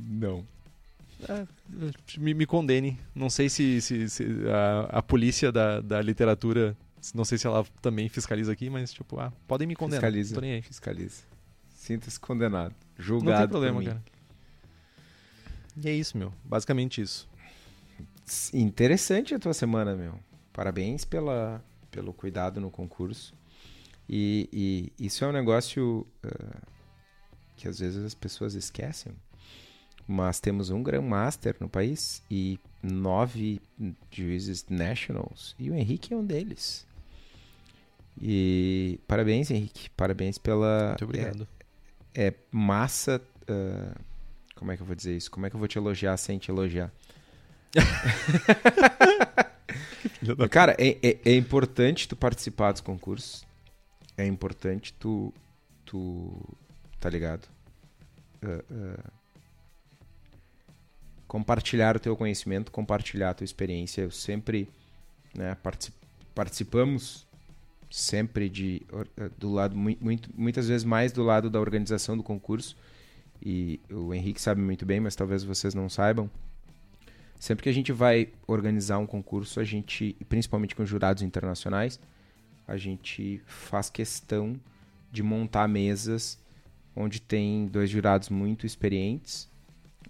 não. 0.00 0.46
É, 1.28 1.46
me, 2.18 2.34
me 2.34 2.46
condene. 2.46 2.98
Não 3.14 3.28
sei 3.28 3.48
se, 3.48 3.80
se, 3.80 4.08
se 4.08 4.24
a, 4.48 4.98
a 4.98 5.02
polícia 5.02 5.52
da, 5.52 5.80
da 5.80 6.00
literatura, 6.00 6.76
não 7.14 7.24
sei 7.24 7.38
se 7.38 7.46
ela 7.46 7.64
também 7.80 8.08
fiscaliza 8.08 8.52
aqui, 8.52 8.70
mas 8.70 8.92
tipo, 8.92 9.20
ah, 9.20 9.32
podem 9.46 9.66
me 9.66 9.76
condenar. 9.76 10.00
Fiscaliza. 10.00 10.34
Tô 10.34 10.40
nem 10.40 10.52
aí. 10.54 10.62
Fiscaliza. 10.62 11.31
Sinta-se 11.82 12.20
condenado. 12.20 12.72
Julgado. 12.96 13.32
Não 13.32 13.38
tem 13.40 13.48
problema, 13.48 13.82
cara. 13.82 14.04
E 15.76 15.88
é 15.88 15.92
isso, 15.92 16.16
meu. 16.16 16.32
Basicamente 16.44 17.00
isso. 17.00 17.28
Interessante 18.54 19.34
a 19.34 19.38
tua 19.40 19.52
semana, 19.52 19.96
meu. 19.96 20.14
Parabéns 20.52 21.04
pela, 21.04 21.60
pelo 21.90 22.12
cuidado 22.12 22.60
no 22.60 22.70
concurso. 22.70 23.34
E, 24.08 24.48
e 24.52 25.06
isso 25.06 25.24
é 25.24 25.28
um 25.28 25.32
negócio 25.32 26.06
ah, 26.22 26.60
que 27.56 27.66
às 27.66 27.80
vezes 27.80 28.04
as 28.04 28.14
pessoas 28.14 28.54
esquecem. 28.54 29.12
Mas 30.06 30.38
temos 30.38 30.70
um 30.70 30.84
Grandmaster 30.84 31.56
no 31.58 31.68
país 31.68 32.22
e 32.30 32.60
nove 32.80 33.60
juízes 34.08 34.64
nationals. 34.70 35.56
E 35.58 35.68
o 35.68 35.74
Henrique 35.74 36.14
é 36.14 36.16
um 36.16 36.24
deles. 36.24 36.86
E 38.20 39.00
parabéns, 39.08 39.50
Henrique. 39.50 39.90
Parabéns 39.90 40.38
pela. 40.38 40.90
Muito 40.90 41.04
obrigado. 41.06 41.48
É, 41.58 41.61
é 42.14 42.32
massa. 42.50 43.20
ah, 43.48 43.94
como 44.54 44.70
é 44.70 44.76
que 44.76 44.82
eu 44.82 44.86
vou 44.86 44.94
dizer 44.94 45.16
isso? 45.16 45.30
Como 45.30 45.44
é 45.46 45.50
que 45.50 45.56
eu 45.56 45.58
vou 45.58 45.66
te 45.68 45.76
elogiar 45.78 46.16
sem 46.16 46.38
te 46.38 46.50
elogiar? 46.50 46.92
Cara, 50.50 50.76
é, 50.78 50.98
é, 51.02 51.18
é 51.24 51.34
importante 51.34 52.06
tu 52.08 52.14
participar 52.16 52.72
dos 52.72 52.80
concursos. 52.80 53.44
É 54.16 54.26
importante 54.26 54.92
tu. 54.94 55.32
tu 55.84 56.32
tá 57.00 57.08
ligado? 57.10 57.48
Ah, 58.42 58.62
ah, 58.70 59.10
compartilhar 61.26 61.96
o 61.96 62.00
teu 62.00 62.16
conhecimento, 62.16 62.70
compartilhar 62.70 63.30
a 63.30 63.34
tua 63.34 63.44
experiência. 63.44 64.02
Eu 64.02 64.10
sempre. 64.10 64.68
Né, 65.34 65.54
particip- 65.56 65.96
participamos 66.34 67.26
sempre 67.92 68.48
de 68.48 68.82
eh, 69.16 69.30
do 69.38 69.52
lado 69.52 69.76
mui- 69.76 69.98
muito, 70.00 70.30
muitas 70.34 70.66
vezes 70.66 70.82
mais 70.84 71.12
do 71.12 71.22
lado 71.22 71.50
da 71.50 71.60
organização 71.60 72.16
do 72.16 72.22
concurso. 72.22 72.76
E 73.44 73.80
o 73.90 74.14
Henrique 74.14 74.40
sabe 74.40 74.60
muito 74.60 74.86
bem 74.86 74.98
mas 75.00 75.14
talvez 75.14 75.44
vocês 75.44 75.74
não 75.74 75.88
saibam. 75.88 76.30
Sempre 77.38 77.64
que 77.64 77.68
a 77.68 77.72
gente 77.72 77.92
vai 77.92 78.28
organizar 78.46 78.98
um 78.98 79.06
concurso 79.06 79.60
a 79.60 79.64
gente 79.64 80.16
principalmente 80.28 80.74
com 80.74 80.86
jurados 80.86 81.22
internacionais 81.22 81.98
a 82.66 82.76
gente 82.76 83.42
faz 83.44 83.90
questão 83.90 84.58
de 85.10 85.22
montar 85.22 85.66
mesas 85.68 86.38
onde 86.94 87.20
tem 87.20 87.66
dois 87.66 87.90
jurados 87.90 88.28
muito 88.28 88.64
experientes 88.64 89.50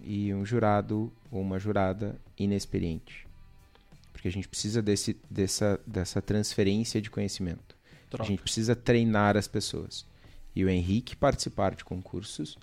e 0.03 0.33
um 0.33 0.45
jurado 0.45 1.11
ou 1.31 1.41
uma 1.41 1.57
jurada 1.57 2.15
inexperiente 2.37 3.27
porque 4.23 4.29
a 4.29 4.31
gente 4.31 4.47
precisa 4.47 4.81
desse, 4.81 5.19
dessa, 5.29 5.79
dessa 5.85 6.21
transferência 6.21 7.01
de 7.01 7.09
conhecimento 7.11 7.75
a 8.21 8.23
gente 8.23 8.41
precisa 8.41 8.75
treinar 8.75 9.37
as 9.37 9.47
pessoas. 9.47 10.05
E 10.55 10.63
o 10.63 10.69
Henrique 10.69 11.15
participar 11.15 11.75
de 11.75 11.83
concursos, 11.83 12.57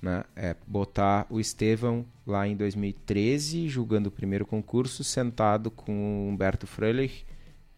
né, 0.00 0.24
é 0.36 0.54
botar 0.66 1.26
o 1.30 1.40
Estevão 1.40 2.04
lá 2.26 2.46
em 2.46 2.56
2013, 2.56 3.68
julgando 3.68 4.08
o 4.08 4.12
primeiro 4.12 4.44
concurso, 4.44 5.02
sentado 5.02 5.70
com 5.70 6.26
o 6.26 6.28
Humberto 6.28 6.66
Fröhlich, 6.66 7.24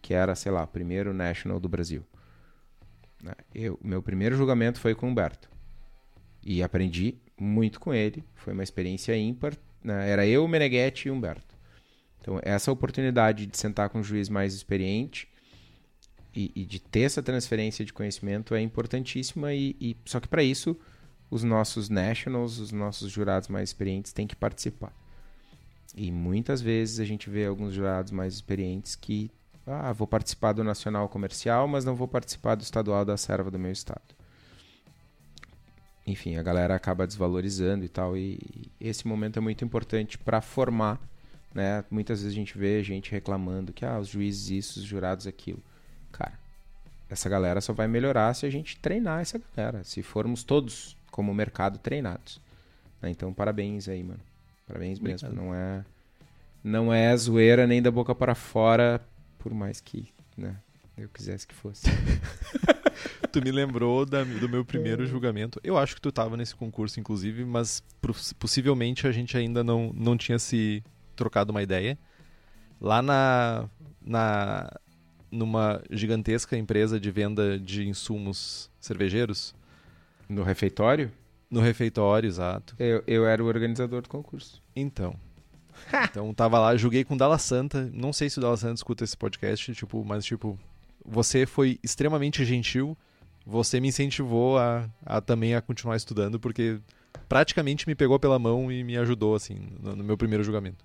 que 0.01 0.13
era, 0.13 0.35
sei 0.35 0.51
lá, 0.51 0.67
primeiro 0.67 1.13
national 1.13 1.59
do 1.59 1.69
Brasil. 1.69 2.03
Né, 3.23 3.33
Eu, 3.55 3.79
meu 3.81 4.01
primeiro 4.01 4.35
julgamento 4.35 4.79
foi 4.79 4.93
com 4.93 5.07
o 5.07 5.09
Humberto. 5.09 5.49
E 6.43 6.61
aprendi 6.61 7.15
muito 7.39 7.79
com 7.79 7.93
ele. 7.93 8.23
Foi 8.35 8.53
uma 8.53 8.63
experiência 8.63 9.15
ímpar. 9.17 9.53
né, 9.83 10.09
Era 10.09 10.25
eu, 10.27 10.43
o 10.43 10.47
Meneghetti 10.47 11.07
e 11.07 11.11
o 11.11 11.13
Humberto. 11.13 11.46
Então, 12.27 12.41
essa 12.43 12.69
oportunidade 12.69 13.45
de 13.45 13.57
sentar 13.57 13.89
com 13.89 13.99
um 13.99 14.03
juiz 14.03 14.27
mais 14.27 14.53
experiente 14.53 15.29
e, 16.35 16.51
e 16.53 16.65
de 16.65 16.77
ter 16.77 17.03
essa 17.03 17.23
transferência 17.23 17.85
de 17.85 17.93
conhecimento 17.93 18.53
é 18.53 18.59
importantíssima 18.59 19.53
e, 19.53 19.77
e 19.79 19.95
só 20.03 20.19
que 20.19 20.27
para 20.27 20.43
isso 20.43 20.77
os 21.31 21.41
nossos 21.45 21.87
nationals, 21.87 22.59
os 22.59 22.73
nossos 22.73 23.09
jurados 23.09 23.47
mais 23.47 23.69
experientes 23.69 24.11
têm 24.11 24.27
que 24.27 24.35
participar. 24.35 24.91
E 25.95 26.11
muitas 26.11 26.59
vezes 26.59 26.99
a 26.99 27.05
gente 27.05 27.29
vê 27.29 27.45
alguns 27.45 27.73
jurados 27.73 28.11
mais 28.11 28.33
experientes 28.33 28.93
que 28.93 29.31
ah, 29.65 29.93
vou 29.93 30.05
participar 30.05 30.51
do 30.51 30.65
nacional 30.65 31.07
comercial, 31.07 31.65
mas 31.65 31.85
não 31.85 31.95
vou 31.95 32.09
participar 32.09 32.55
do 32.55 32.61
estadual 32.61 33.05
da 33.05 33.15
serva 33.15 33.49
do 33.49 33.57
meu 33.57 33.71
estado. 33.71 34.17
Enfim, 36.05 36.35
a 36.35 36.43
galera 36.43 36.75
acaba 36.75 37.07
desvalorizando 37.07 37.85
e 37.85 37.89
tal 37.89 38.17
e 38.17 38.37
esse 38.81 39.07
momento 39.07 39.37
é 39.37 39.41
muito 39.41 39.63
importante 39.63 40.17
para 40.17 40.41
formar, 40.41 40.99
né? 41.53 41.83
Muitas 41.89 42.21
vezes 42.21 42.33
a 42.33 42.39
gente 42.39 42.57
vê 42.57 42.83
gente 42.83 43.11
reclamando 43.11 43.73
que 43.73 43.85
ah, 43.85 43.99
os 43.99 44.09
juízes 44.09 44.49
isso, 44.49 44.79
os 44.79 44.85
jurados 44.85 45.27
aquilo. 45.27 45.61
Cara, 46.11 46.37
essa 47.09 47.29
galera 47.29 47.61
só 47.61 47.73
vai 47.73 47.87
melhorar 47.87 48.33
se 48.33 48.45
a 48.45 48.49
gente 48.49 48.77
treinar 48.77 49.21
essa 49.21 49.39
galera, 49.55 49.83
se 49.83 50.01
formos 50.03 50.43
todos 50.43 50.97
como 51.11 51.33
mercado 51.33 51.79
treinados. 51.79 52.41
Né? 53.01 53.09
Então, 53.09 53.33
parabéns 53.33 53.87
aí, 53.87 54.03
mano. 54.03 54.19
Parabéns 54.67 54.99
mesmo. 54.99 55.29
Não 55.29 55.55
é, 55.55 55.85
não 56.63 56.93
é 56.93 57.15
zoeira 57.15 57.65
nem 57.65 57.81
da 57.81 57.89
boca 57.89 58.13
para 58.13 58.35
fora, 58.35 59.01
por 59.39 59.53
mais 59.53 59.79
que 59.79 60.09
né, 60.35 60.57
eu 60.97 61.07
quisesse 61.07 61.47
que 61.47 61.55
fosse. 61.55 61.87
tu 63.31 63.41
me 63.41 63.51
lembrou 63.51 64.05
da, 64.05 64.23
do 64.23 64.49
meu 64.49 64.65
primeiro 64.65 65.03
é. 65.03 65.05
julgamento. 65.05 65.59
Eu 65.63 65.77
acho 65.77 65.95
que 65.95 66.01
tu 66.01 66.09
estava 66.09 66.35
nesse 66.35 66.55
concurso, 66.55 66.99
inclusive, 66.99 67.45
mas 67.45 67.81
possivelmente 68.37 69.07
a 69.07 69.11
gente 69.11 69.37
ainda 69.37 69.63
não, 69.63 69.93
não 69.95 70.17
tinha 70.17 70.37
se 70.37 70.83
trocado 71.17 71.51
uma 71.51 71.61
ideia. 71.61 71.97
Lá 72.79 73.01
na, 73.01 73.69
na 74.01 74.71
numa 75.31 75.81
gigantesca 75.91 76.57
empresa 76.57 76.99
de 76.99 77.11
venda 77.11 77.59
de 77.59 77.87
insumos 77.87 78.69
cervejeiros. 78.79 79.53
No 80.29 80.43
refeitório? 80.43 81.11
No 81.49 81.61
refeitório, 81.61 82.27
exato. 82.27 82.75
Eu, 82.77 83.03
eu 83.07 83.25
era 83.25 83.43
o 83.43 83.47
organizador 83.47 84.01
do 84.01 84.09
concurso. 84.09 84.61
Então. 84.75 85.15
então 86.09 86.33
tava 86.33 86.59
lá, 86.59 86.75
joguei 86.75 87.03
com 87.03 87.15
o 87.15 87.17
Dalla 87.17 87.37
Santa. 87.37 87.89
Não 87.93 88.11
sei 88.11 88.29
se 88.29 88.37
o 88.37 88.41
Dalla 88.41 88.57
Santa 88.57 88.75
escuta 88.75 89.03
esse 89.03 89.15
podcast, 89.15 89.73
tipo, 89.73 90.03
mas 90.03 90.25
tipo, 90.25 90.57
você 91.05 91.45
foi 91.45 91.79
extremamente 91.83 92.43
gentil. 92.43 92.97
Você 93.45 93.79
me 93.79 93.87
incentivou 93.87 94.57
a, 94.57 94.89
a 95.05 95.21
também 95.21 95.55
a 95.55 95.61
continuar 95.61 95.95
estudando, 95.95 96.37
porque 96.37 96.79
praticamente 97.29 97.87
me 97.87 97.95
pegou 97.95 98.19
pela 98.19 98.37
mão 98.37 98.69
e 98.69 98.83
me 98.83 98.97
ajudou, 98.97 99.35
assim, 99.35 99.69
no, 99.81 99.95
no 99.95 100.03
meu 100.03 100.17
primeiro 100.17 100.43
julgamento. 100.43 100.83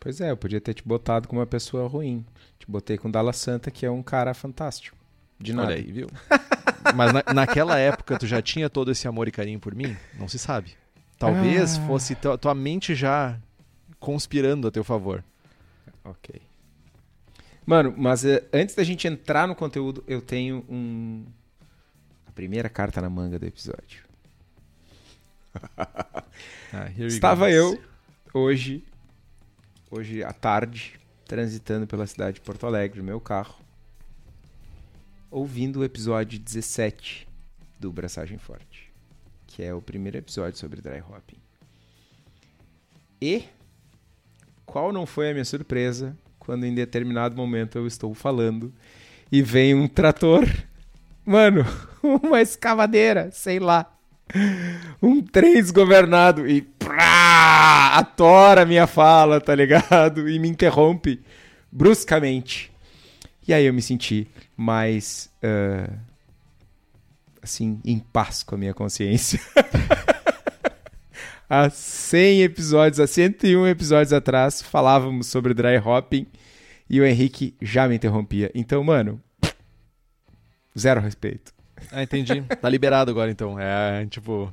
Pois 0.00 0.20
é, 0.20 0.30
eu 0.30 0.36
podia 0.36 0.60
ter 0.60 0.74
te 0.74 0.82
botado 0.82 1.28
como 1.28 1.40
uma 1.40 1.46
pessoa 1.46 1.88
ruim. 1.88 2.24
Te 2.58 2.70
botei 2.70 2.96
com 2.96 3.08
o 3.08 3.12
Dalla 3.12 3.32
Santa, 3.32 3.70
que 3.70 3.84
é 3.84 3.90
um 3.90 4.02
cara 4.02 4.34
fantástico. 4.34 4.96
De 5.38 5.52
nada. 5.52 5.68
Olha 5.68 5.76
aí, 5.76 5.90
viu? 5.90 6.08
Mas 6.94 7.12
na, 7.12 7.22
naquela 7.34 7.78
época 7.78 8.18
tu 8.18 8.26
já 8.26 8.40
tinha 8.40 8.70
todo 8.70 8.90
esse 8.90 9.08
amor 9.08 9.28
e 9.28 9.30
carinho 9.30 9.58
por 9.58 9.74
mim? 9.74 9.96
Não 10.18 10.28
se 10.28 10.38
sabe. 10.38 10.74
Talvez 11.18 11.76
ah. 11.76 11.86
fosse 11.86 12.14
tua, 12.14 12.38
tua 12.38 12.54
mente 12.54 12.94
já 12.94 13.38
conspirando 13.98 14.68
a 14.68 14.70
teu 14.70 14.84
favor. 14.84 15.24
Ok. 16.04 16.40
Mano, 17.64 17.92
mas 17.96 18.22
uh, 18.24 18.40
antes 18.52 18.74
da 18.74 18.84
gente 18.84 19.08
entrar 19.08 19.48
no 19.48 19.54
conteúdo, 19.54 20.04
eu 20.06 20.22
tenho 20.22 20.64
um. 20.68 21.24
A 22.26 22.30
primeira 22.30 22.68
carta 22.68 23.00
na 23.00 23.10
manga 23.10 23.38
do 23.38 23.46
episódio. 23.46 24.04
ah, 25.76 26.90
Estava 26.98 27.50
eu 27.50 27.80
hoje, 28.32 28.84
hoje 29.90 30.22
à 30.22 30.32
tarde, 30.32 30.94
transitando 31.26 31.86
pela 31.86 32.06
cidade 32.06 32.36
de 32.36 32.40
Porto 32.40 32.66
Alegre, 32.66 32.98
no 32.98 33.04
meu 33.04 33.20
carro 33.20 33.66
ouvindo 35.30 35.80
o 35.80 35.84
episódio 35.84 36.38
17 36.38 37.26
do 37.78 37.92
Braçagem 37.92 38.38
Forte, 38.38 38.92
que 39.46 39.62
é 39.62 39.74
o 39.74 39.82
primeiro 39.82 40.16
episódio 40.16 40.58
sobre 40.58 40.80
dry 40.80 41.00
hopping. 41.00 41.36
E 43.20 43.44
qual 44.64 44.92
não 44.92 45.06
foi 45.06 45.30
a 45.30 45.32
minha 45.32 45.44
surpresa 45.44 46.16
quando 46.38 46.64
em 46.64 46.74
determinado 46.74 47.36
momento 47.36 47.76
eu 47.76 47.86
estou 47.86 48.14
falando 48.14 48.72
e 49.30 49.42
vem 49.42 49.74
um 49.74 49.88
trator, 49.88 50.44
mano, 51.24 51.64
uma 52.02 52.40
escavadeira, 52.40 53.30
sei 53.32 53.58
lá, 53.58 53.95
um 55.02 55.22
trem 55.22 55.54
desgovernado 55.54 56.48
e 56.48 56.62
prá, 56.62 57.96
atora 57.96 58.64
minha 58.64 58.86
fala, 58.86 59.40
tá 59.40 59.54
ligado? 59.54 60.28
E 60.28 60.38
me 60.38 60.48
interrompe 60.48 61.20
bruscamente. 61.70 62.72
E 63.46 63.54
aí 63.54 63.64
eu 63.64 63.72
me 63.72 63.82
senti 63.82 64.26
mais 64.56 65.30
uh, 65.42 65.92
assim, 67.42 67.80
em 67.84 67.98
paz 67.98 68.42
com 68.42 68.54
a 68.54 68.58
minha 68.58 68.74
consciência. 68.74 69.40
há 71.48 71.70
100 71.70 72.42
episódios, 72.42 73.00
há 73.00 73.06
101 73.06 73.68
episódios 73.68 74.12
atrás, 74.12 74.60
falávamos 74.60 75.28
sobre 75.28 75.54
dry 75.54 75.78
hopping 75.78 76.26
e 76.90 77.00
o 77.00 77.06
Henrique 77.06 77.54
já 77.62 77.88
me 77.88 77.96
interrompia. 77.96 78.50
Então, 78.54 78.82
mano, 78.82 79.20
zero 80.76 81.00
respeito. 81.00 81.55
Ah, 81.92 82.02
entendi. 82.02 82.42
Tá 82.60 82.68
liberado 82.68 83.10
agora 83.10 83.30
então. 83.30 83.58
É, 83.58 84.06
tipo. 84.06 84.52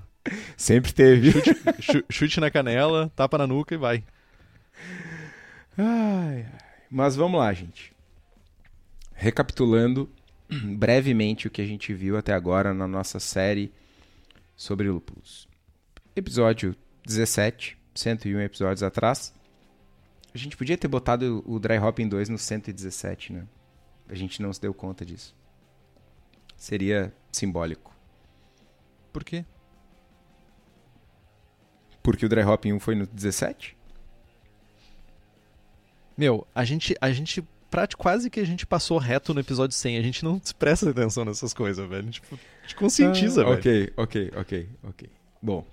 Sempre 0.55 0.93
teve. 0.93 1.31
Chute, 1.79 2.05
chute 2.09 2.39
na 2.39 2.49
canela, 2.49 3.11
tapa 3.15 3.37
na 3.37 3.47
nuca 3.47 3.75
e 3.75 3.77
vai. 3.77 4.03
Ai, 5.77 6.45
mas 6.89 7.15
vamos 7.15 7.39
lá, 7.39 7.51
gente 7.51 7.93
recapitulando 9.23 10.09
brevemente 10.77 11.47
o 11.47 11.49
que 11.49 11.61
a 11.61 11.65
gente 11.65 11.93
viu 11.93 12.17
até 12.17 12.33
agora 12.33 12.73
na 12.73 12.87
nossa 12.87 13.19
série 13.19 13.71
sobre 14.55 14.89
lúpulos. 14.89 15.47
Episódio 16.15 16.75
17, 17.05 17.77
101 17.95 18.41
episódios 18.41 18.83
atrás. 18.83 19.33
A 20.33 20.37
gente 20.37 20.57
podia 20.57 20.77
ter 20.77 20.87
botado 20.87 21.43
o 21.45 21.59
Dry 21.59 21.77
Hopping 21.77 22.09
2 22.09 22.29
no 22.29 22.37
117, 22.37 23.33
né? 23.33 23.47
A 24.09 24.15
gente 24.15 24.41
não 24.41 24.51
se 24.51 24.59
deu 24.59 24.73
conta 24.73 25.05
disso. 25.05 25.35
Seria 26.63 27.13
simbólico. 27.29 27.93
Por 29.11 29.21
quê? 29.21 29.43
Porque 32.01 32.25
o 32.25 32.29
Dry 32.29 32.41
Hopping 32.41 32.71
1 32.71 32.79
foi 32.79 32.95
no 32.95 33.05
17? 33.05 33.75
Meu, 36.17 36.47
a 36.55 36.63
gente, 36.63 36.95
a 37.01 37.11
gente 37.11 37.43
quase 37.97 38.29
que 38.29 38.39
a 38.39 38.45
gente 38.45 38.65
passou 38.65 38.97
reto 38.97 39.33
no 39.33 39.41
episódio 39.41 39.75
100. 39.75 39.97
A 39.97 40.01
gente 40.01 40.23
não 40.23 40.39
presta 40.57 40.89
atenção 40.89 41.25
nessas 41.25 41.53
coisas, 41.53 41.85
velho. 41.85 42.09
Tipo, 42.09 42.35
a 42.35 42.61
gente 42.61 42.75
conscientiza, 42.77 43.41
ah, 43.41 43.55
velho. 43.55 43.57
Ok, 43.57 43.93
ok, 43.97 44.31
ok, 44.37 44.69
ok. 44.83 45.09
Bom, 45.41 45.67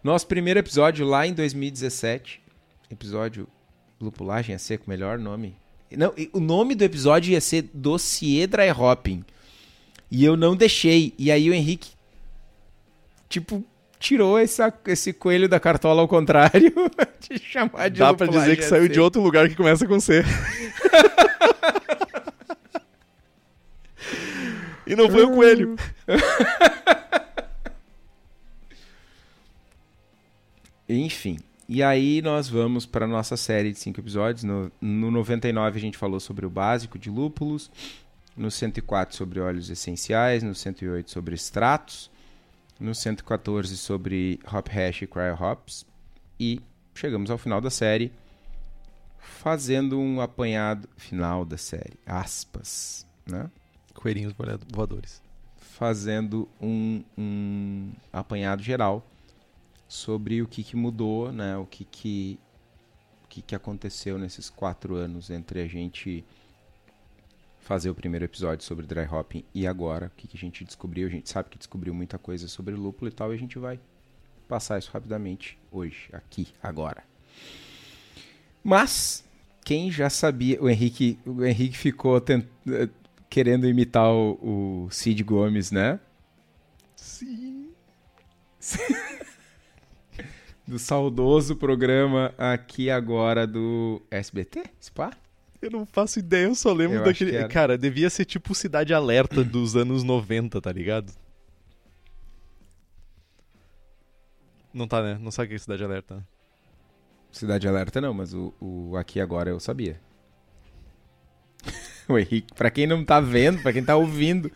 nosso 0.00 0.28
primeiro 0.28 0.60
episódio 0.60 1.04
lá 1.04 1.26
em 1.26 1.34
2017, 1.34 2.40
episódio 2.88 3.48
Lupulagem 4.00 4.54
a 4.54 4.60
Seco, 4.60 4.88
melhor 4.88 5.18
nome. 5.18 5.56
Não, 5.90 6.14
o 6.32 6.38
nome 6.38 6.76
do 6.76 6.84
episódio 6.84 7.32
ia 7.32 7.40
ser 7.40 7.68
Dossiê 7.74 8.46
Dry 8.46 8.70
Hopping. 8.70 9.24
E 10.14 10.24
eu 10.24 10.36
não 10.36 10.54
deixei. 10.54 11.12
E 11.18 11.32
aí 11.32 11.50
o 11.50 11.52
Henrique, 11.52 11.90
tipo, 13.28 13.64
tirou 13.98 14.38
essa, 14.38 14.72
esse 14.86 15.12
coelho 15.12 15.48
da 15.48 15.58
cartola 15.58 16.02
ao 16.02 16.06
contrário 16.06 16.72
de 17.28 17.36
chamar 17.40 17.90
de 17.90 17.98
Dá 17.98 18.14
pra 18.14 18.28
dizer 18.28 18.56
que 18.56 18.62
saiu 18.62 18.86
de 18.86 19.00
outro 19.00 19.20
lugar 19.20 19.48
que 19.48 19.56
começa 19.56 19.84
com 19.88 19.98
C. 19.98 20.22
e 24.86 24.94
não 24.94 25.10
foi 25.10 25.24
o 25.24 25.32
coelho. 25.32 25.74
Enfim. 30.88 31.40
E 31.68 31.82
aí 31.82 32.22
nós 32.22 32.48
vamos 32.48 32.86
para 32.86 33.04
nossa 33.04 33.36
série 33.36 33.72
de 33.72 33.80
cinco 33.80 33.98
episódios. 33.98 34.44
No, 34.44 34.70
no 34.80 35.10
99 35.10 35.76
a 35.76 35.80
gente 35.80 35.98
falou 35.98 36.20
sobre 36.20 36.46
o 36.46 36.50
básico 36.50 37.00
de 37.00 37.10
lúpulos. 37.10 37.68
No 38.36 38.50
104 38.50 39.16
sobre 39.16 39.40
óleos 39.40 39.70
essenciais. 39.70 40.42
No 40.42 40.54
108 40.54 41.10
sobre 41.10 41.34
extratos 41.34 42.10
no 42.78 42.94
114 42.94 43.76
sobre 43.76 44.40
Hop 44.52 44.68
Hash 44.68 45.02
e 45.02 45.06
Cryo 45.06 45.36
Hops 45.40 45.86
e 46.38 46.60
chegamos 46.94 47.30
ao 47.30 47.38
final 47.38 47.60
da 47.60 47.70
série 47.70 48.12
fazendo 49.18 49.98
um 49.98 50.20
apanhado 50.20 50.88
final 50.96 51.44
da 51.44 51.56
série, 51.56 51.98
aspas, 52.04 53.06
né? 53.26 53.50
Coelhinhos 53.94 54.34
voadores. 54.72 55.22
Fazendo 55.56 56.48
um, 56.60 57.02
um 57.16 57.92
apanhado 58.12 58.62
geral 58.62 59.04
sobre 59.88 60.42
o 60.42 60.48
que, 60.48 60.62
que 60.62 60.76
mudou, 60.76 61.32
né? 61.32 61.56
O 61.56 61.64
que 61.64 61.84
que, 61.84 62.38
o 63.24 63.28
que 63.28 63.42
que 63.42 63.54
aconteceu 63.54 64.18
nesses 64.18 64.50
quatro 64.50 64.94
anos 64.94 65.30
entre 65.30 65.60
a 65.62 65.66
gente 65.66 66.24
fazer 67.64 67.88
o 67.88 67.94
primeiro 67.94 68.26
episódio 68.26 68.62
sobre 68.62 68.86
dry 68.86 69.06
hopping 69.10 69.42
e 69.54 69.66
agora, 69.66 70.06
o 70.06 70.10
que, 70.10 70.28
que 70.28 70.36
a 70.36 70.40
gente 70.40 70.64
descobriu. 70.64 71.08
A 71.08 71.10
gente 71.10 71.30
sabe 71.30 71.48
que 71.48 71.56
descobriu 71.56 71.94
muita 71.94 72.18
coisa 72.18 72.46
sobre 72.46 72.74
lúpulo 72.74 73.10
e 73.10 73.12
tal, 73.12 73.32
e 73.32 73.34
a 73.34 73.38
gente 73.38 73.58
vai 73.58 73.80
passar 74.46 74.78
isso 74.78 74.90
rapidamente 74.92 75.58
hoje, 75.72 76.10
aqui, 76.12 76.48
agora. 76.62 77.02
Mas, 78.62 79.24
quem 79.64 79.90
já 79.90 80.10
sabia, 80.10 80.62
o 80.62 80.68
Henrique, 80.68 81.18
o 81.24 81.42
Henrique 81.42 81.76
ficou 81.76 82.20
tent... 82.20 82.46
querendo 83.30 83.66
imitar 83.66 84.12
o, 84.12 84.86
o 84.86 84.90
Cid 84.90 85.24
Gomes, 85.24 85.70
né? 85.70 85.98
Sim. 86.94 87.70
do 90.68 90.78
saudoso 90.78 91.56
programa 91.56 92.34
aqui 92.36 92.90
agora 92.90 93.46
do 93.46 94.02
SBT, 94.10 94.64
Spa? 94.80 95.23
Eu 95.64 95.70
não 95.70 95.86
faço 95.86 96.18
ideia, 96.18 96.44
eu 96.46 96.54
só 96.54 96.72
lembro 96.72 96.98
Eu 96.98 97.04
daquele. 97.04 97.48
Cara, 97.48 97.78
devia 97.78 98.10
ser 98.10 98.24
tipo 98.24 98.54
Cidade 98.54 98.92
Alerta 98.92 99.42
dos 99.44 99.74
anos 99.76 100.02
90, 100.02 100.60
tá 100.60 100.70
ligado? 100.72 101.12
Não 104.72 104.88
tá, 104.88 105.02
né? 105.02 105.18
Não 105.20 105.30
sabe 105.30 105.46
o 105.46 105.48
que 105.50 105.54
é 105.54 105.58
Cidade 105.58 105.84
Alerta. 105.84 106.16
né? 106.16 106.22
Cidade 107.30 107.66
Alerta 107.66 108.00
não, 108.00 108.12
mas 108.14 108.32
o, 108.34 108.52
o 108.60 108.96
aqui 108.96 109.20
agora 109.20 109.50
eu 109.50 109.58
sabia. 109.60 110.00
o 112.08 112.18
Henrique, 112.18 112.52
pra 112.54 112.70
quem 112.70 112.86
não 112.86 113.04
tá 113.04 113.20
vendo, 113.20 113.62
pra 113.62 113.72
quem 113.72 113.84
tá 113.84 113.96
ouvindo, 113.96 114.50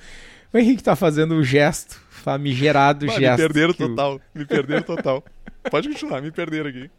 o 0.52 0.58
Henrique 0.58 0.82
tá 0.82 0.94
fazendo 0.94 1.34
o 1.36 1.42
gesto, 1.44 2.00
famigerado 2.10 3.06
me 3.06 3.12
gesto. 3.12 3.38
perderam 3.38 3.72
que 3.74 3.82
o- 3.84 3.88
total. 3.88 4.20
Me 4.34 4.44
perderam 4.44 4.82
total. 4.82 5.24
Pode 5.70 5.88
continuar, 5.88 6.20
me 6.20 6.30
perderam 6.30 6.68
aqui. 6.70 6.90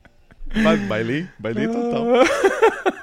Ba- 0.63 0.75
Bailei, 0.87 1.27
bailei 1.37 1.67
total. 1.67 2.05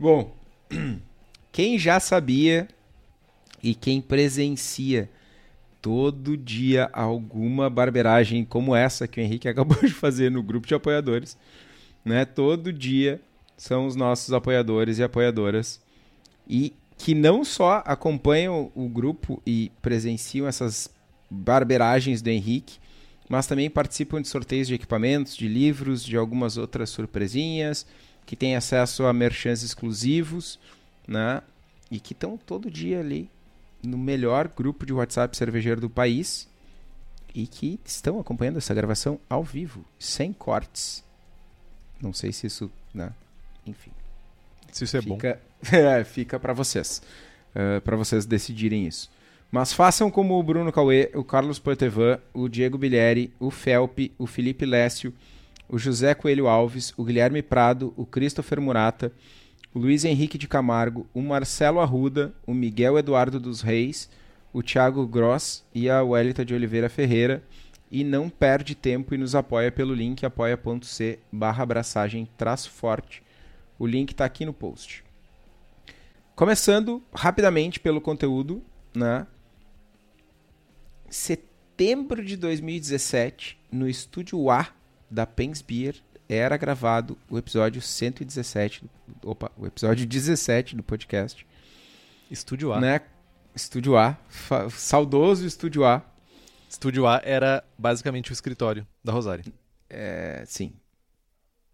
Bom, 0.00 0.34
quem 1.52 1.78
já 1.78 2.00
sabia 2.00 2.66
e 3.62 3.74
quem 3.74 4.00
presencia 4.00 5.10
todo 5.82 6.38
dia 6.38 6.88
alguma 6.90 7.68
barbeiragem 7.68 8.42
como 8.42 8.74
essa 8.74 9.06
que 9.06 9.20
o 9.20 9.22
Henrique 9.22 9.46
acabou 9.46 9.76
de 9.76 9.92
fazer 9.92 10.30
no 10.30 10.42
grupo 10.42 10.66
de 10.66 10.74
apoiadores, 10.74 11.36
né? 12.02 12.24
Todo 12.24 12.72
dia 12.72 13.20
são 13.58 13.86
os 13.86 13.94
nossos 13.94 14.32
apoiadores 14.32 14.96
e 14.96 15.02
apoiadoras 15.02 15.82
e 16.48 16.72
que 16.96 17.14
não 17.14 17.44
só 17.44 17.82
acompanham 17.84 18.72
o 18.74 18.88
grupo 18.88 19.42
e 19.46 19.70
presenciam 19.82 20.48
essas 20.48 20.88
barbeiragens 21.30 22.22
do 22.22 22.30
Henrique, 22.30 22.78
mas 23.28 23.46
também 23.46 23.68
participam 23.68 24.22
de 24.22 24.28
sorteios 24.28 24.66
de 24.66 24.74
equipamentos, 24.74 25.36
de 25.36 25.46
livros, 25.46 26.02
de 26.02 26.16
algumas 26.16 26.56
outras 26.56 26.88
surpresinhas, 26.88 27.86
que 28.30 28.36
têm 28.36 28.54
acesso 28.54 29.06
a 29.06 29.12
merchans 29.12 29.64
exclusivos, 29.64 30.56
né? 31.04 31.42
E 31.90 31.98
que 31.98 32.12
estão 32.12 32.36
todo 32.36 32.70
dia 32.70 33.00
ali 33.00 33.28
no 33.82 33.98
melhor 33.98 34.46
grupo 34.46 34.86
de 34.86 34.92
WhatsApp 34.92 35.36
cervejeiro 35.36 35.80
do 35.80 35.90
país 35.90 36.48
e 37.34 37.44
que 37.44 37.80
estão 37.84 38.20
acompanhando 38.20 38.58
essa 38.58 38.72
gravação 38.72 39.18
ao 39.28 39.42
vivo, 39.42 39.84
sem 39.98 40.32
cortes. 40.32 41.02
Não 42.00 42.12
sei 42.12 42.32
se 42.32 42.46
isso, 42.46 42.70
né? 42.94 43.12
Enfim. 43.66 43.90
Se 44.70 44.84
isso 44.84 44.96
é 44.96 45.00
bom. 45.00 45.16
Fica, 45.16 45.40
é, 45.76 46.04
fica 46.04 46.38
para 46.38 46.52
vocês. 46.52 47.02
para 47.82 47.96
vocês 47.96 48.26
decidirem 48.26 48.86
isso. 48.86 49.10
Mas 49.50 49.72
façam 49.72 50.08
como 50.08 50.38
o 50.38 50.42
Bruno 50.44 50.70
Cauê, 50.70 51.10
o 51.16 51.24
Carlos 51.24 51.58
Poitevin, 51.58 52.20
o 52.32 52.48
Diego 52.48 52.78
Bilieri, 52.78 53.34
o 53.40 53.50
Felpe, 53.50 54.12
o 54.16 54.24
Felipe 54.24 54.64
Lécio, 54.64 55.12
o 55.70 55.78
José 55.78 56.14
Coelho 56.14 56.48
Alves, 56.48 56.92
o 56.96 57.04
Guilherme 57.04 57.42
Prado, 57.42 57.94
o 57.96 58.04
Christopher 58.04 58.60
Murata, 58.60 59.12
o 59.72 59.78
Luiz 59.78 60.04
Henrique 60.04 60.36
de 60.36 60.48
Camargo, 60.48 61.06
o 61.14 61.22
Marcelo 61.22 61.78
Arruda, 61.78 62.34
o 62.44 62.52
Miguel 62.52 62.98
Eduardo 62.98 63.38
dos 63.38 63.60
Reis, 63.60 64.10
o 64.52 64.64
Thiago 64.64 65.06
Gross 65.06 65.64
e 65.72 65.88
a 65.88 66.02
Welita 66.02 66.44
de 66.44 66.54
Oliveira 66.54 66.88
Ferreira. 66.88 67.44
E 67.88 68.02
não 68.02 68.28
perde 68.28 68.74
tempo 68.74 69.14
e 69.14 69.18
nos 69.18 69.34
apoia 69.34 69.70
pelo 69.70 69.94
link 69.94 70.24
apoia.c 70.24 71.18
barra 71.30 71.62
abraçagem 71.62 72.28
traço 72.36 72.70
forte. 72.70 73.22
O 73.78 73.86
link 73.86 74.10
está 74.10 74.24
aqui 74.24 74.44
no 74.44 74.52
post. 74.52 75.04
Começando 76.34 77.02
rapidamente 77.12 77.78
pelo 77.78 78.00
conteúdo, 78.00 78.62
né? 78.94 79.26
Setembro 81.08 82.24
de 82.24 82.36
2017, 82.36 83.58
no 83.72 83.88
estúdio 83.88 84.50
A 84.50 84.68
da 85.10 85.26
Pens 85.26 85.60
Beer, 85.62 85.96
era 86.28 86.56
gravado 86.56 87.18
o 87.28 87.36
episódio 87.36 87.82
117, 87.82 88.84
do- 89.20 89.30
opa, 89.30 89.50
o 89.56 89.66
episódio 89.66 90.06
17 90.06 90.76
do 90.76 90.82
podcast, 90.82 91.46
Estúdio 92.30 92.72
A. 92.72 92.80
né? 92.80 93.00
Estúdio 93.54 93.96
A, 93.98 94.16
saudoso 94.70 95.44
Estúdio 95.44 95.84
A. 95.84 96.02
Estúdio 96.68 97.06
A 97.08 97.20
era 97.24 97.64
basicamente 97.76 98.30
o 98.30 98.32
escritório 98.32 98.86
da 99.02 99.12
Rosário. 99.12 99.44
É, 99.88 100.44
sim, 100.46 100.72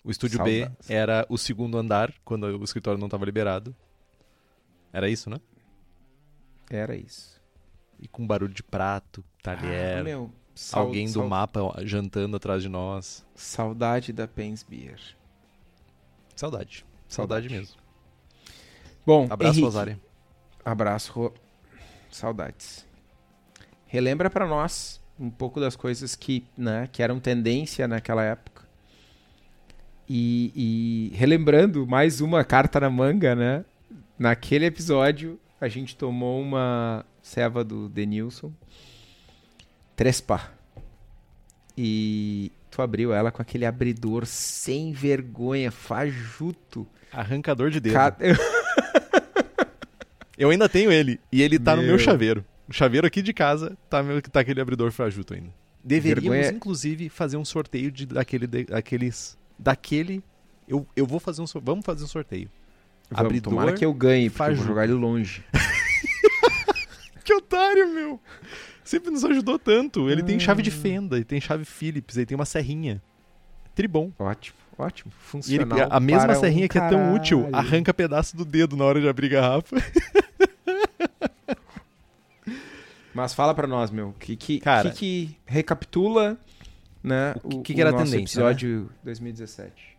O 0.03 0.11
estúdio 0.11 0.43
B 0.43 0.61
Saudades. 0.63 0.91
era 0.91 1.27
o 1.29 1.37
segundo 1.37 1.77
andar, 1.77 2.15
quando 2.25 2.45
o 2.45 2.65
escritório 2.65 2.99
não 2.99 3.07
estava 3.09 3.27
liberado. 3.27 3.77
Era 4.93 5.09
isso, 5.11 5.29
né? 5.29 5.39
era 6.71 6.97
isso. 6.97 7.39
E 8.01 8.09
com 8.09 8.27
barulho 8.27 8.53
de 8.55 8.63
prato, 8.63 9.23
talher, 9.43 9.99
Ah, 9.99 10.03
meu, 10.03 10.33
sau- 10.57 10.83
alguém 10.87 11.11
do 11.13 11.23
mapa 11.25 11.61
jantando 11.85 12.37
atrás 12.37 12.63
de 12.63 12.69
nós. 12.69 13.25
Saudade 13.35 14.13
da 14.13 14.27
Pens 14.27 14.65
Beer. 14.69 14.99
Saudade. 16.35 16.85
Saudade, 17.09 17.49
Saudade. 17.49 17.49
mesmo. 17.49 17.77
Bom, 19.07 19.27
Abraço, 19.31 19.53
Henrique, 19.53 19.65
Rosário. 19.65 20.01
Abraço, 20.65 21.13
Rô. 21.13 21.33
Saudades. 22.11 22.85
Relembra 23.87 24.29
pra 24.29 24.47
nós 24.47 25.01
um 25.19 25.31
pouco 25.31 25.61
das 25.61 25.77
coisas 25.77 26.17
que, 26.17 26.45
né, 26.59 26.89
que 26.93 27.03
eram 27.03 27.21
tendência 27.21 27.87
naquela 27.87 28.23
época. 28.25 28.65
E, 30.09 31.11
e 31.13 31.17
relembrando 31.17 31.87
mais 31.87 32.21
uma 32.21 32.45
carta 32.45 32.79
na 32.81 32.91
manga, 32.91 33.35
né? 33.35 33.65
Naquele 34.19 34.65
episódio, 34.67 35.39
a 35.61 35.69
gente 35.69 35.97
tomou 35.97 36.41
uma 36.41 37.05
ceva 37.23 37.63
do 37.65 37.89
Denilson. 37.89 38.53
Trespa. 39.97 40.53
E 41.77 42.53
tu 42.71 42.81
abriu 42.83 43.13
ela 43.13 43.31
com 43.33 43.41
aquele 43.43 43.65
abridor 43.67 44.25
sem 44.27 44.93
vergonha, 44.93 45.71
fajuto. 45.71 46.87
Arrancador 47.13 47.71
de 47.71 47.81
dedo. 47.81 47.95
Ca- 47.95 48.17
Eu 50.39 50.51
ainda 50.51 50.69
tenho 50.69 50.93
ele. 50.93 51.19
E 51.33 51.43
ele 51.43 51.59
tá 51.59 51.75
no 51.75 51.83
meu 51.83 51.93
Meu. 51.97 51.99
chaveiro. 51.99 52.45
O 52.69 52.73
chaveiro 52.73 53.07
aqui 53.07 53.23
de 53.23 53.33
casa 53.33 53.77
tá, 53.89 54.03
meu, 54.03 54.21
tá 54.21 54.41
aquele 54.41 54.61
abridor 54.61 54.91
fajuto 54.91 55.33
ainda. 55.35 55.49
Deveríamos, 55.83 56.31
Vergonha- 56.39 56.57
inclusive, 56.57 57.09
fazer 57.09 57.37
um 57.37 57.45
sorteio 57.45 57.91
de, 57.91 58.05
daquele, 58.07 58.47
de- 58.47 58.65
daqueles. 58.65 59.39
Daquele. 59.59 60.23
Eu, 60.69 60.87
eu 60.97 61.07
vou 61.07 61.21
fazer 61.21 61.41
um 61.43 61.47
sor- 61.47 61.63
Vamos 61.65 61.85
fazer 61.87 62.05
um 62.05 62.09
sorteio. 62.09 62.51
Vamos, 63.09 63.25
Abridor 63.27 63.51
tomara 63.53 63.73
que 63.73 63.85
eu 63.85 63.95
ganhe, 63.95 64.29
porque 64.29 64.51
eu 64.51 64.57
vou 64.57 64.67
jogar 64.67 64.85
ele 64.85 64.93
longe. 64.95 65.45
Que 67.25 67.35
otário, 67.35 67.93
meu! 67.93 68.21
Sempre 68.87 69.11
nos 69.11 69.25
ajudou 69.25 69.59
tanto. 69.59 70.09
Ele 70.09 70.23
tem 70.23 70.39
chave 70.39 70.63
de 70.63 70.71
fenda, 70.71 71.17
ele 71.17 71.25
tem 71.25 71.41
chave 71.41 71.65
Phillips, 71.65 72.17
ele 72.17 72.27
tem 72.27 72.37
uma 72.37 72.45
serrinha. 72.45 73.03
Tribom. 73.75 74.13
Ótimo, 74.17 74.57
ótimo. 74.79 75.13
E 75.13 75.55
ele, 75.55 75.65
Funcional. 75.65 75.89
a 75.91 75.99
mesma 75.99 76.29
para 76.29 76.39
um 76.39 76.41
serrinha 76.41 76.69
que 76.69 76.79
é 76.79 76.89
tão 76.89 77.13
útil, 77.13 77.49
arranca 77.53 77.93
pedaço 77.93 78.37
do 78.37 78.45
dedo 78.45 78.77
na 78.77 78.85
hora 78.85 79.01
de 79.01 79.09
abrir 79.09 79.29
garrafa. 79.29 79.77
Mas 83.13 83.35
fala 83.35 83.53
pra 83.55 83.67
nós, 83.67 83.91
meu. 83.91 84.15
Que 84.21 84.37
que, 84.37 84.61
Cara. 84.61 84.91
que, 84.91 84.97
que 84.97 85.37
recapitula, 85.47 86.39
né? 87.03 87.35
O 87.43 87.63
que 87.63 87.75
que 87.75 87.81
era 87.81 87.91
a 87.91 87.93
tendência, 87.93 88.17
né? 88.17 88.23
episódio 88.51 88.89
2017. 89.03 89.97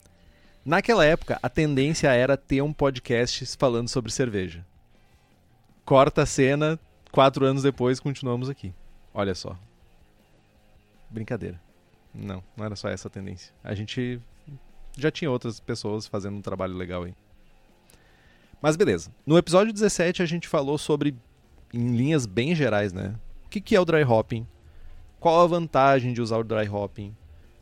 Naquela 0.63 1.03
época, 1.03 1.37
a 1.43 1.49
tendência 1.49 2.07
era 2.07 2.37
ter 2.37 2.61
um 2.61 2.71
podcast 2.71 3.45
falando 3.57 3.89
sobre 3.89 4.13
cerveja. 4.13 4.65
Corta 5.83 6.21
a 6.21 6.25
cena, 6.25 6.79
quatro 7.11 7.45
anos 7.45 7.63
depois 7.63 7.99
continuamos 7.99 8.49
aqui. 8.49 8.73
Olha 9.13 9.33
só. 9.33 9.57
Brincadeira. 11.09 11.59
Não, 12.13 12.43
não 12.55 12.65
era 12.65 12.75
só 12.75 12.89
essa 12.89 13.07
a 13.07 13.11
tendência. 13.11 13.53
A 13.63 13.73
gente 13.73 14.19
já 14.97 15.11
tinha 15.11 15.29
outras 15.29 15.59
pessoas 15.59 16.07
fazendo 16.07 16.37
um 16.37 16.41
trabalho 16.41 16.75
legal 16.75 17.03
aí. 17.03 17.13
Mas 18.61 18.75
beleza. 18.75 19.11
No 19.25 19.37
episódio 19.37 19.73
17 19.73 20.21
a 20.21 20.25
gente 20.25 20.47
falou 20.47 20.77
sobre, 20.77 21.15
em 21.73 21.95
linhas 21.95 22.25
bem 22.25 22.55
gerais, 22.55 22.91
né? 22.91 23.15
O 23.45 23.49
que, 23.49 23.61
que 23.61 23.75
é 23.75 23.79
o 23.79 23.85
dry 23.85 24.03
hopping? 24.03 24.47
Qual 25.19 25.41
a 25.41 25.47
vantagem 25.47 26.13
de 26.13 26.21
usar 26.21 26.37
o 26.37 26.43
dry 26.43 26.67
hopping? 26.67 27.15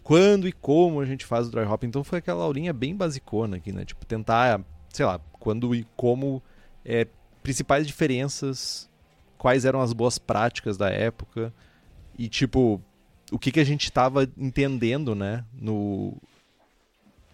quando 0.06 0.48
e 0.48 0.52
como 0.52 1.02
a 1.02 1.06
gente 1.06 1.26
faz 1.26 1.48
o 1.48 1.52
dry 1.52 1.64
hopping. 1.64 1.88
Então 1.88 2.04
foi 2.04 2.20
aquela 2.20 2.44
aulinha 2.44 2.72
bem 2.72 2.96
basicona 2.96 3.58
aqui, 3.58 3.72
né? 3.72 3.84
Tipo, 3.84 4.06
tentar, 4.06 4.62
sei 4.94 5.04
lá, 5.04 5.20
quando 5.40 5.74
e 5.74 5.84
como, 5.96 6.44
é, 6.86 7.08
principais 7.42 7.88
diferenças, 7.88 8.88
quais 9.38 9.66
eram 9.66 9.82
as 9.82 9.94
boas 9.94 10.18
práticas 10.18 10.78
da 10.78 10.90
época 10.90 11.54
e, 12.18 12.28
tipo, 12.28 12.82
o 13.32 13.40
que, 13.40 13.52
que 13.52 13.60
a 13.60 13.64
gente 13.64 13.86
estava 13.86 14.30
entendendo, 14.38 15.16
né? 15.16 15.44
No... 15.54 16.18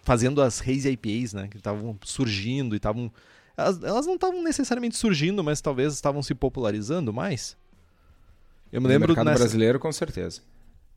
Fazendo 0.02 0.42
as 0.42 0.60
Haze 0.60 0.90
IPAs, 0.90 1.32
né? 1.32 1.48
Que 1.48 1.56
estavam 1.58 1.96
surgindo 2.02 2.74
e 2.74 2.78
estavam... 2.78 3.10
Elas, 3.56 3.82
elas 3.82 4.06
não 4.06 4.14
estavam 4.14 4.42
necessariamente 4.42 4.96
surgindo, 4.96 5.44
mas 5.44 5.60
talvez 5.60 5.92
estavam 5.92 6.22
se 6.22 6.34
popularizando 6.34 7.12
mais. 7.12 7.56
Eu 8.72 8.80
me 8.80 8.86
No 8.86 8.92
lembro 8.92 9.08
mercado 9.08 9.26
nessa... 9.26 9.38
brasileiro, 9.38 9.78
com 9.78 9.92
certeza. 9.92 10.40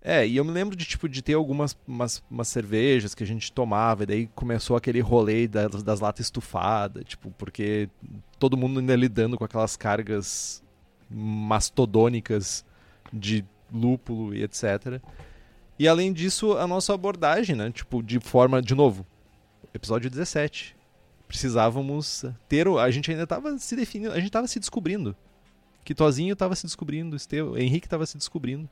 É, 0.02 0.26
e 0.26 0.38
eu 0.38 0.46
me 0.46 0.52
lembro 0.52 0.76
de, 0.76 0.86
tipo, 0.86 1.10
de 1.10 1.22
ter 1.22 1.34
algumas 1.34 1.76
umas, 1.88 2.24
umas 2.30 2.48
cervejas 2.48 3.16
que 3.16 3.24
a 3.24 3.28
gente 3.28 3.52
tomava, 3.52 4.04
e 4.04 4.06
daí 4.06 4.28
começou 4.36 4.78
aquele 4.78 5.00
rolê 5.00 5.48
das, 5.48 5.82
das 5.82 6.00
latas 6.00 6.28
estufadas, 6.28 7.04
tipo, 7.06 7.32
porque 7.32 7.90
todo 8.38 8.56
mundo 8.56 8.80
ainda 8.80 8.96
lidando 8.96 9.36
com 9.36 9.44
aquelas 9.44 9.76
cargas 9.76 10.62
mastodônicas 11.10 12.66
de 13.12 13.46
lúpulo 13.72 14.34
e 14.34 14.44
etc. 14.44 15.02
E 15.78 15.88
além 15.88 16.14
disso, 16.14 16.54
a 16.54 16.66
nossa 16.66 16.94
abordagem, 16.94 17.56
né, 17.56 17.72
tipo, 17.72 18.02
de 18.02 18.20
forma, 18.20 18.62
de 18.62 18.74
novo, 18.74 19.06
episódio 19.74 20.10
17. 20.10 20.76
Precisávamos 21.28 22.24
ter, 22.48 22.68
a 22.68 22.92
gente 22.92 23.12
ainda 23.12 23.24
estava 23.24 23.58
se 23.58 23.76
definindo, 23.76 24.12
a 24.12 24.18
gente 24.18 24.28
estava 24.28 24.48
se 24.48 24.60
descobrindo. 24.60 25.16
Quitozinho 25.84 26.34
estava 26.34 26.56
se 26.56 26.66
descobrindo, 26.66 27.16
Esteu, 27.16 27.58
Henrique 27.58 27.88
estava 27.88 28.06
se 28.06 28.18
descobrindo. 28.18 28.70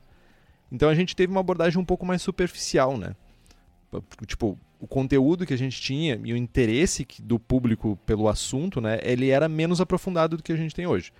Então 0.70 0.88
a 0.88 0.94
gente 0.94 1.14
teve 1.14 1.30
uma 1.30 1.40
abordagem 1.40 1.78
um 1.78 1.84
pouco 1.84 2.06
mais 2.06 2.22
superficial, 2.22 2.96
né? 2.96 3.14
Tipo, 4.26 4.58
o 4.80 4.86
conteúdo 4.86 5.46
que 5.46 5.54
a 5.54 5.58
gente 5.58 5.80
tinha 5.80 6.20
e 6.24 6.32
o 6.32 6.36
interesse 6.36 7.06
do 7.22 7.38
público 7.38 7.98
pelo 8.04 8.28
assunto, 8.28 8.80
né? 8.80 8.98
Ele 9.02 9.30
era 9.30 9.48
menos 9.48 9.80
aprofundado 9.80 10.36
do 10.36 10.42
que 10.42 10.52
a 10.52 10.56
gente 10.56 10.74
tem 10.74 10.86
hoje. 10.86 11.12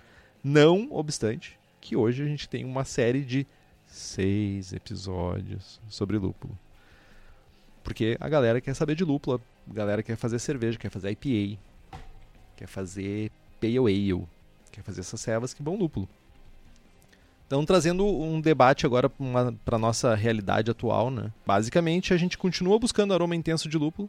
Não 0.47 0.89
obstante 0.91 1.57
que 1.81 1.95
hoje 1.95 2.21
a 2.21 2.27
gente 2.27 2.47
tem 2.47 2.63
uma 2.63 2.85
série 2.85 3.25
de 3.25 3.47
seis 3.87 4.73
episódios 4.73 5.81
sobre 5.89 6.19
lúpulo. 6.19 6.55
Porque 7.83 8.15
a 8.19 8.29
galera 8.29 8.61
quer 8.61 8.75
saber 8.75 8.93
de 8.93 9.03
lúpulo, 9.03 9.41
a 9.67 9.73
galera 9.73 10.03
quer 10.03 10.15
fazer 10.15 10.37
cerveja, 10.37 10.77
quer 10.77 10.91
fazer 10.91 11.09
IPA, 11.09 11.59
quer 12.55 12.67
fazer 12.67 13.31
Pale 13.59 13.79
Ale, 13.79 14.27
quer 14.71 14.83
fazer 14.83 15.01
essas 15.01 15.19
servas 15.19 15.51
que 15.51 15.63
vão 15.63 15.77
lúpulo. 15.77 16.07
Então, 17.47 17.65
trazendo 17.65 18.05
um 18.05 18.39
debate 18.39 18.85
agora 18.85 19.09
para 19.09 19.77
a 19.77 19.79
nossa 19.79 20.13
realidade 20.13 20.69
atual, 20.69 21.09
né? 21.09 21.31
Basicamente, 21.43 22.13
a 22.13 22.17
gente 22.17 22.37
continua 22.37 22.77
buscando 22.77 23.15
aroma 23.15 23.35
intenso 23.35 23.67
de 23.67 23.79
lúpulo. 23.79 24.07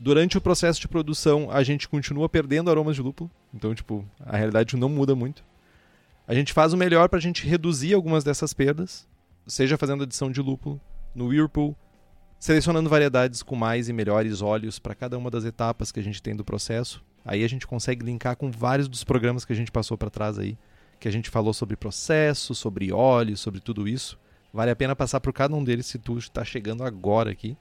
Durante 0.00 0.38
o 0.38 0.40
processo 0.40 0.80
de 0.80 0.86
produção, 0.86 1.50
a 1.50 1.64
gente 1.64 1.88
continua 1.88 2.28
perdendo 2.28 2.70
aromas 2.70 2.94
de 2.94 3.02
lúpulo. 3.02 3.28
Então, 3.52 3.74
tipo, 3.74 4.04
a 4.20 4.36
realidade 4.36 4.76
não 4.76 4.88
muda 4.88 5.12
muito. 5.16 5.44
A 6.26 6.34
gente 6.34 6.52
faz 6.52 6.72
o 6.72 6.76
melhor 6.76 7.08
para 7.08 7.18
a 7.18 7.22
gente 7.22 7.44
reduzir 7.44 7.94
algumas 7.94 8.22
dessas 8.22 8.54
perdas, 8.54 9.08
seja 9.44 9.76
fazendo 9.76 10.04
adição 10.04 10.30
de 10.30 10.40
lúpulo 10.40 10.80
no 11.12 11.26
Whirlpool, 11.26 11.76
selecionando 12.38 12.88
variedades 12.88 13.42
com 13.42 13.56
mais 13.56 13.88
e 13.88 13.92
melhores 13.92 14.40
óleos 14.40 14.78
para 14.78 14.94
cada 14.94 15.18
uma 15.18 15.32
das 15.32 15.44
etapas 15.44 15.90
que 15.90 15.98
a 15.98 16.02
gente 16.02 16.22
tem 16.22 16.36
do 16.36 16.44
processo. 16.44 17.02
Aí 17.24 17.42
a 17.42 17.48
gente 17.48 17.66
consegue 17.66 18.04
linkar 18.04 18.36
com 18.36 18.52
vários 18.52 18.88
dos 18.88 19.02
programas 19.02 19.44
que 19.44 19.52
a 19.52 19.56
gente 19.56 19.72
passou 19.72 19.98
para 19.98 20.10
trás 20.10 20.38
aí 20.38 20.56
que 20.98 21.08
a 21.08 21.12
gente 21.12 21.30
falou 21.30 21.52
sobre 21.52 21.76
processo, 21.76 22.54
sobre 22.54 22.92
óleo, 22.92 23.36
sobre 23.36 23.60
tudo 23.60 23.86
isso. 23.86 24.18
Vale 24.52 24.70
a 24.70 24.76
pena 24.76 24.96
passar 24.96 25.20
por 25.20 25.32
cada 25.32 25.54
um 25.54 25.62
deles 25.62 25.86
se 25.86 25.98
tu 25.98 26.18
está 26.18 26.44
chegando 26.44 26.82
agora 26.82 27.30
aqui. 27.30 27.56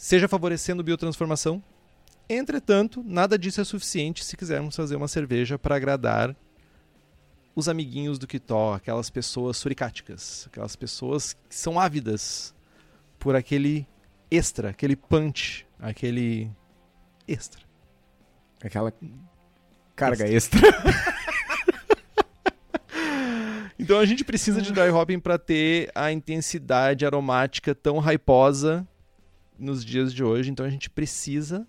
Seja 0.00 0.26
favorecendo 0.26 0.82
biotransformação. 0.82 1.62
Entretanto, 2.26 3.04
nada 3.06 3.38
disso 3.38 3.60
é 3.60 3.64
suficiente 3.64 4.24
se 4.24 4.34
quisermos 4.34 4.74
fazer 4.74 4.96
uma 4.96 5.06
cerveja 5.06 5.58
para 5.58 5.76
agradar 5.76 6.34
os 7.54 7.68
amiguinhos 7.68 8.18
do 8.18 8.26
Kitó, 8.26 8.72
aquelas 8.72 9.10
pessoas 9.10 9.58
suricáticas, 9.58 10.46
aquelas 10.50 10.74
pessoas 10.74 11.34
que 11.34 11.54
são 11.54 11.78
ávidas 11.78 12.54
por 13.18 13.36
aquele 13.36 13.86
extra, 14.30 14.70
aquele 14.70 14.96
punch, 14.96 15.66
aquele 15.78 16.50
extra. 17.28 17.60
Aquela 18.64 18.94
carga 19.94 20.26
extra. 20.26 20.60
extra. 20.66 21.20
Então 23.78 23.98
a 23.98 24.04
gente 24.04 24.24
precisa 24.24 24.60
de 24.60 24.72
dry 24.72 24.90
hopping 24.90 25.18
para 25.18 25.38
ter 25.38 25.90
a 25.94 26.12
intensidade 26.12 27.04
aromática 27.04 27.74
tão 27.74 27.98
raiposa 27.98 28.86
nos 29.60 29.84
dias 29.84 30.12
de 30.12 30.24
hoje. 30.24 30.50
Então 30.50 30.64
a 30.64 30.70
gente 30.70 30.88
precisa 30.88 31.66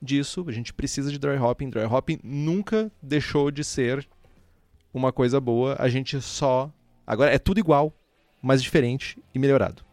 disso, 0.00 0.44
a 0.48 0.52
gente 0.52 0.72
precisa 0.72 1.10
de 1.10 1.18
dry 1.18 1.36
hopping. 1.36 1.70
Dry 1.70 1.84
hopping 1.84 2.18
nunca 2.22 2.90
deixou 3.02 3.50
de 3.50 3.62
ser 3.62 4.08
uma 4.92 5.12
coisa 5.12 5.40
boa, 5.40 5.76
a 5.78 5.88
gente 5.88 6.20
só. 6.20 6.72
Agora 7.06 7.32
é 7.32 7.38
tudo 7.38 7.58
igual, 7.58 7.92
mas 8.42 8.62
diferente 8.62 9.18
e 9.34 9.38
melhorado. 9.38 9.84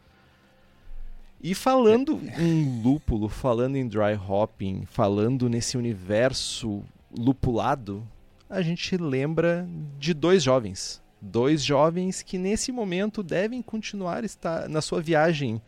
E 1.41 1.53
falando 1.53 2.19
em 2.39 2.81
lúpulo, 2.81 3.29
falando 3.29 3.75
em 3.75 3.87
dry 3.87 4.15
hopping, 4.15 4.85
falando 4.85 5.47
nesse 5.47 5.77
universo 5.77 6.83
lupulado, 7.15 8.07
a 8.49 8.61
gente 8.61 8.97
lembra 8.97 9.67
de 9.99 10.13
dois 10.13 10.41
jovens 10.41 11.03
Dois 11.27 11.63
jovens 11.63 12.21
que 12.21 12.37
nesse 12.37 12.71
momento 12.71 13.23
devem 13.23 13.59
continuar 13.59 14.23
estar 14.23 14.69
na 14.69 14.79
sua 14.79 15.01
viagem 15.01 15.59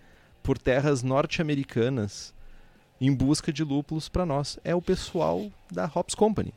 por 0.47 0.57
terras 0.57 1.03
norte-americanas 1.03 2.33
em 3.01 3.13
busca 3.13 3.51
de 3.51 3.65
lúpulos 3.65 4.07
para 4.07 4.25
nós. 4.25 4.57
É 4.63 4.73
o 4.73 4.81
pessoal 4.81 5.51
da 5.69 5.91
Hops 5.93 6.15
Company. 6.15 6.53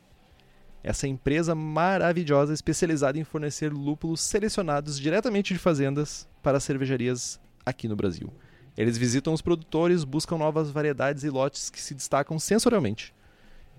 Essa 0.81 1.09
empresa 1.09 1.57
maravilhosa 1.57 2.55
especializada 2.55 3.19
em 3.19 3.25
fornecer 3.25 3.73
lúpulos 3.73 4.21
selecionados 4.21 4.97
diretamente 4.97 5.53
de 5.53 5.59
fazendas 5.59 6.29
para 6.41 6.61
cervejarias 6.61 7.41
aqui 7.67 7.89
no 7.89 7.97
Brasil. 7.97 8.33
Eles 8.79 8.97
visitam 8.97 9.33
os 9.35 9.43
produtores, 9.43 10.05
buscam 10.05 10.39
novas 10.39 10.71
variedades 10.71 11.25
e 11.25 11.29
lotes 11.29 11.69
que 11.69 11.81
se 11.81 11.93
destacam 11.93 12.39
sensorialmente 12.39 13.13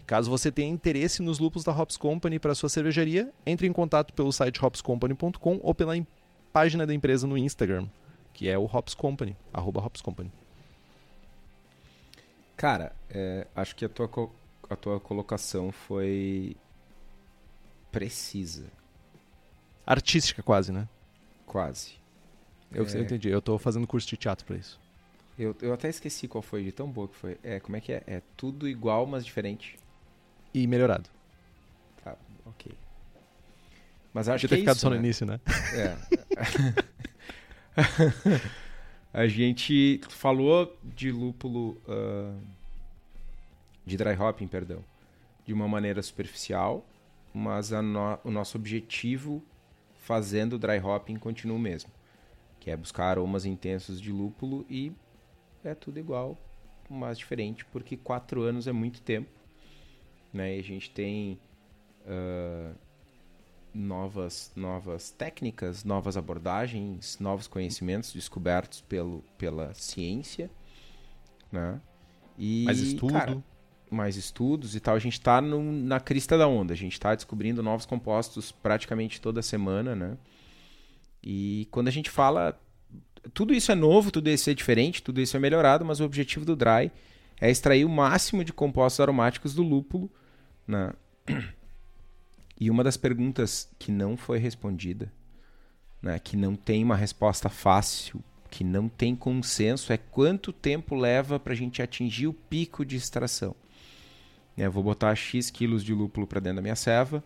Caso 0.05 0.29
você 0.29 0.51
tenha 0.51 0.69
interesse 0.69 1.21
nos 1.21 1.39
lúpulos 1.39 1.63
da 1.63 1.71
Hops 1.71 1.95
Company 1.95 2.37
para 2.37 2.53
sua 2.53 2.67
cervejaria, 2.67 3.31
entre 3.45 3.65
em 3.65 3.71
contato 3.71 4.13
pelo 4.13 4.33
site 4.33 4.61
hopscompany.com 4.61 5.61
ou 5.63 5.73
pela 5.73 5.93
página 6.51 6.85
da 6.85 6.93
empresa 6.93 7.25
no 7.25 7.37
Instagram, 7.37 7.87
que 8.33 8.49
é 8.49 8.57
o 8.57 8.65
Hops 8.65 8.93
Company, 8.93 9.35
arroba 9.53 9.83
Hops 9.83 10.01
Company. 10.01 10.31
Cara, 12.55 12.93
é, 13.09 13.47
acho 13.55 13.75
que 13.75 13.85
a 13.85 13.89
tua, 13.89 14.09
a 14.69 14.75
tua 14.75 14.99
colocação 14.99 15.71
foi 15.71 16.55
precisa. 17.91 18.65
Artística 19.85 20.41
quase, 20.41 20.71
né? 20.71 20.87
Quase. 21.45 21.95
Eu, 22.71 22.85
é... 22.85 22.95
eu 22.95 23.01
entendi, 23.01 23.29
eu 23.29 23.39
estou 23.39 23.57
fazendo 23.57 23.85
curso 23.85 24.07
de 24.07 24.15
teatro 24.15 24.45
para 24.45 24.55
isso. 24.55 24.79
Eu, 25.37 25.55
eu 25.61 25.73
até 25.73 25.89
esqueci 25.89 26.27
qual 26.27 26.41
foi, 26.41 26.63
de 26.63 26.71
tão 26.71 26.89
boa 26.89 27.07
que 27.07 27.15
foi. 27.15 27.37
É, 27.43 27.59
como 27.59 27.75
é 27.75 27.81
que 27.81 27.91
é? 27.91 28.03
É 28.05 28.21
tudo 28.37 28.67
igual, 28.67 29.05
mas 29.05 29.25
diferente 29.25 29.77
e 30.53 30.67
melhorado. 30.67 31.09
Tá, 32.03 32.15
ok. 32.45 32.71
Mas 34.13 34.27
acho 34.27 34.47
Podia 34.47 34.49
que 34.49 34.55
ter 34.55 34.55
é 34.55 34.59
ficado 34.59 34.75
isso, 34.75 34.81
só 34.81 34.89
né? 34.89 34.95
no 34.97 35.01
início, 35.01 35.25
né? 35.25 35.39
É. 35.73 35.97
a 39.13 39.27
gente 39.27 40.01
falou 40.09 40.77
de 40.83 41.11
lúpulo. 41.11 41.81
Uh, 41.87 42.39
de 43.85 43.97
dry 43.97 44.15
hopping, 44.15 44.47
perdão. 44.47 44.83
De 45.45 45.53
uma 45.53 45.67
maneira 45.67 46.01
superficial, 46.01 46.85
mas 47.33 47.71
no, 47.71 48.19
o 48.23 48.31
nosso 48.31 48.57
objetivo 48.57 49.43
fazendo 49.95 50.59
dry 50.59 50.79
hopping 50.79 51.15
continua 51.15 51.57
o 51.57 51.59
mesmo. 51.59 51.89
Que 52.59 52.69
é 52.69 52.77
buscar 52.77 53.05
aromas 53.05 53.45
intensos 53.45 53.99
de 53.99 54.11
lúpulo 54.11 54.65
e 54.69 54.91
é 55.63 55.73
tudo 55.73 55.99
igual, 55.99 56.37
mas 56.89 57.17
diferente, 57.17 57.65
porque 57.65 57.97
quatro 57.97 58.41
anos 58.43 58.67
é 58.67 58.71
muito 58.71 59.01
tempo 59.01 59.41
né? 60.33 60.55
E 60.55 60.59
a 60.59 60.63
gente 60.63 60.89
tem 60.91 61.39
uh, 62.05 62.75
novas, 63.73 64.51
novas 64.55 65.11
técnicas, 65.11 65.83
novas 65.83 66.17
abordagens, 66.17 67.17
novos 67.19 67.47
conhecimentos 67.47 68.13
descobertos 68.13 68.81
pelo, 68.81 69.23
pela 69.37 69.73
ciência, 69.73 70.49
né? 71.51 71.79
E, 72.37 72.63
mais 72.65 72.79
estudo. 72.79 73.13
Cara, 73.13 73.43
mais 73.89 74.15
estudos 74.15 74.75
e 74.75 74.79
tal. 74.79 74.95
A 74.95 74.99
gente 74.99 75.13
está 75.13 75.41
na 75.41 75.99
crista 75.99 76.37
da 76.37 76.47
onda. 76.47 76.73
A 76.73 76.77
gente 76.77 76.93
está 76.93 77.13
descobrindo 77.13 77.61
novos 77.61 77.85
compostos 77.85 78.51
praticamente 78.51 79.19
toda 79.19 79.41
semana, 79.41 79.95
né? 79.95 80.17
E 81.21 81.67
quando 81.71 81.87
a 81.87 81.91
gente 81.91 82.09
fala... 82.09 82.59
Tudo 83.35 83.53
isso 83.53 83.71
é 83.71 83.75
novo, 83.75 84.09
tudo 84.09 84.31
isso 84.31 84.49
é 84.49 84.53
diferente, 84.53 85.03
tudo 85.03 85.21
isso 85.21 85.37
é 85.37 85.39
melhorado, 85.39 85.85
mas 85.85 85.99
o 85.99 86.03
objetivo 86.03 86.43
do 86.43 86.55
Dry 86.55 86.91
é 87.39 87.51
extrair 87.51 87.85
o 87.85 87.89
máximo 87.89 88.43
de 88.43 88.51
compostos 88.51 88.99
aromáticos 88.99 89.53
do 89.53 89.61
lúpulo 89.61 90.09
né? 90.67 90.93
E 92.61 92.69
uma 92.69 92.83
das 92.83 92.95
perguntas 92.95 93.67
que 93.79 93.91
não 93.91 94.15
foi 94.15 94.37
respondida, 94.37 95.11
né, 95.99 96.19
que 96.19 96.37
não 96.37 96.55
tem 96.55 96.83
uma 96.83 96.95
resposta 96.95 97.49
fácil, 97.49 98.23
que 98.51 98.63
não 98.63 98.87
tem 98.87 99.15
consenso, 99.15 99.91
é 99.91 99.97
quanto 99.97 100.53
tempo 100.53 100.93
leva 100.93 101.39
para 101.39 101.53
a 101.53 101.55
gente 101.55 101.81
atingir 101.81 102.27
o 102.27 102.33
pico 102.33 102.85
de 102.85 102.95
extração. 102.95 103.55
Eu 104.55 104.71
vou 104.71 104.83
botar 104.83 105.15
X 105.15 105.49
quilos 105.49 105.83
de 105.83 105.91
lúpulo 105.91 106.27
para 106.27 106.39
dentro 106.39 106.57
da 106.57 106.61
minha 106.61 106.75
ceva. 106.75 107.23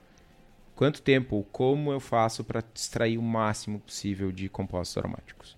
Quanto 0.73 1.01
tempo 1.01 1.35
ou 1.35 1.43
como 1.43 1.91
eu 1.91 1.99
faço 1.99 2.41
para 2.41 2.63
extrair 2.73 3.17
o 3.17 3.21
máximo 3.21 3.81
possível 3.81 4.31
de 4.31 4.47
compostos 4.47 4.97
aromáticos? 4.97 5.57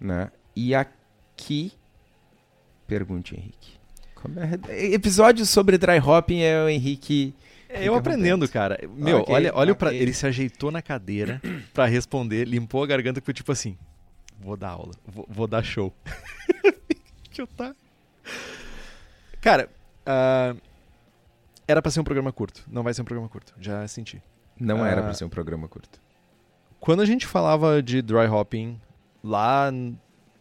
Né? 0.00 0.30
E 0.54 0.74
aqui, 0.74 1.72
pergunte, 2.86 3.34
Henrique. 3.34 3.74
É? 4.70 4.94
Episódios 4.94 5.50
sobre 5.50 5.76
dry 5.76 5.98
hopping 5.98 6.40
é 6.40 6.64
o 6.64 6.70
Henrique 6.70 7.34
eu 7.84 7.94
aprendendo, 7.94 8.48
cara. 8.48 8.78
Meu, 8.94 9.18
Ok, 9.20 9.34
olha, 9.34 9.52
olha 9.54 9.72
o 9.72 9.76
pra... 9.76 9.92
ele 9.94 10.12
se 10.12 10.26
ajeitou 10.26 10.70
na 10.70 10.80
cadeira 10.82 11.40
pra 11.74 11.86
responder, 11.86 12.44
limpou 12.46 12.82
a 12.82 12.86
garganta 12.86 13.18
e 13.20 13.22
foi 13.22 13.34
tipo 13.34 13.50
assim: 13.52 13.76
vou 14.40 14.56
dar 14.56 14.70
aula, 14.70 14.92
vou, 15.06 15.26
vou 15.28 15.46
dar 15.46 15.62
show. 15.62 15.92
Eu 17.36 17.46
tá. 17.46 17.74
Cara, 19.40 19.68
ah, 20.06 20.54
era 21.68 21.82
pra 21.82 21.90
ser 21.90 22.00
um 22.00 22.04
programa 22.04 22.32
curto. 22.32 22.64
Não 22.66 22.82
vai 22.82 22.94
ser 22.94 23.02
um 23.02 23.04
programa 23.04 23.28
curto, 23.28 23.54
já 23.60 23.86
senti. 23.86 24.22
Não 24.58 24.84
era 24.84 25.00
Ah. 25.00 25.04
pra 25.04 25.14
ser 25.14 25.24
um 25.24 25.28
programa 25.28 25.68
curto. 25.68 26.00
Quando 26.80 27.02
a 27.02 27.04
gente 27.04 27.26
falava 27.26 27.82
de 27.82 28.00
dry 28.00 28.26
hopping 28.26 28.80
lá 29.22 29.70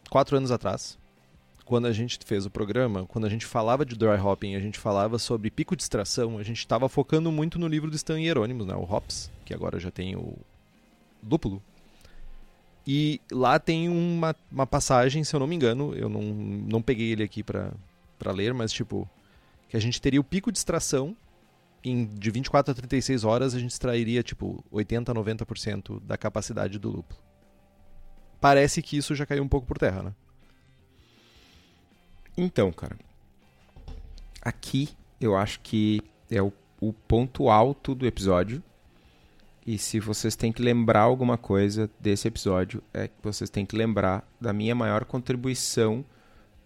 quatro 0.10 0.38
anos 0.38 0.52
atrás, 0.52 0.98
quando 1.66 1.88
a 1.88 1.92
gente 1.92 2.20
fez 2.24 2.46
o 2.46 2.50
programa, 2.50 3.06
quando 3.08 3.26
a 3.26 3.30
gente 3.30 3.46
falava 3.46 3.84
de 3.84 3.96
dry 3.96 4.20
hopping, 4.20 4.56
a 4.56 4.60
gente 4.60 4.80
falava 4.80 5.18
sobre 5.18 5.50
pico 5.50 5.76
de 5.76 5.82
extração, 5.82 6.38
a 6.38 6.44
gente 6.44 6.60
estava 6.60 6.88
focando 6.88 7.32
muito 7.32 7.58
no 7.58 7.68
livro 7.68 7.90
do 7.90 7.96
Stan 7.96 8.20
Hieronymus, 8.20 8.68
né, 8.68 8.76
o 8.76 8.84
Hops, 8.84 9.32
que 9.44 9.54
agora 9.54 9.80
já 9.80 9.90
tem 9.90 10.16
o 10.16 10.38
lúpulo. 11.28 11.62
E 12.88 13.20
lá 13.32 13.58
tem 13.58 13.90
uma, 13.90 14.36
uma 14.52 14.68
passagem, 14.68 15.24
se 15.24 15.36
eu 15.36 15.40
não 15.40 15.48
me 15.48 15.56
engano, 15.56 15.96
eu 15.96 16.08
não, 16.08 16.22
não 16.22 16.82
peguei 16.84 17.12
ele 17.12 17.24
aqui 17.24 17.42
pra 17.42 17.72
ler, 18.32 18.54
mas 18.54 18.72
tipo, 18.72 19.10
que 19.68 19.76
a 19.76 19.80
gente 19.80 20.00
teria 20.00 20.22
o 20.22 20.24
pico 20.24 20.52
de 20.52 20.60
extração 20.60 21.18
em, 21.84 22.06
de 22.06 22.30
24 22.30 22.72
a 22.72 22.76
36 22.76 23.24
horas 23.24 23.56
a 23.56 23.60
gente 23.60 23.72
extrairia 23.72 24.22
tipo 24.22 24.64
80 24.72 25.12
a 25.12 25.16
90% 25.16 26.02
da 26.02 26.18
capacidade 26.18 26.78
do 26.78 26.90
lúpulo. 26.90 27.20
Parece 28.40 28.82
que 28.84 28.98
isso 28.98 29.16
já 29.16 29.26
caiu 29.26 29.44
um 29.44 29.48
pouco 29.48 29.66
por 29.66 29.78
terra, 29.78 30.04
né? 30.04 30.14
Então, 32.38 32.72
cara, 32.72 32.98
aqui 34.42 34.90
eu 35.20 35.36
acho 35.36 35.60
que 35.62 36.02
é 36.30 36.42
o, 36.42 36.52
o 36.80 36.92
ponto 36.92 37.50
alto 37.50 37.96
do 37.96 38.06
episódio. 38.06 38.62
E 39.66 39.78
se 39.78 40.00
vocês 40.00 40.36
têm 40.36 40.52
que 40.52 40.62
lembrar 40.62 41.02
alguma 41.02 41.38
coisa 41.38 41.90
desse 42.00 42.28
episódio, 42.28 42.84
é 42.94 43.08
que 43.08 43.16
vocês 43.24 43.50
têm 43.50 43.66
que 43.66 43.76
lembrar 43.76 44.28
da 44.40 44.54
minha 44.54 44.76
maior 44.76 45.06
contribuição 45.06 46.06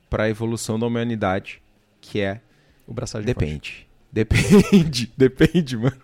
para 0.10 0.24
a 0.24 0.30
evolução 0.30 0.78
da 0.78 0.86
humanidade, 0.86 1.62
que 2.02 2.20
é 2.20 2.42
O 2.86 2.94
braçagem 2.94 3.26
Depende. 3.26 3.88
Depende. 4.12 5.14
Depende, 5.16 5.78
mano. 5.78 6.02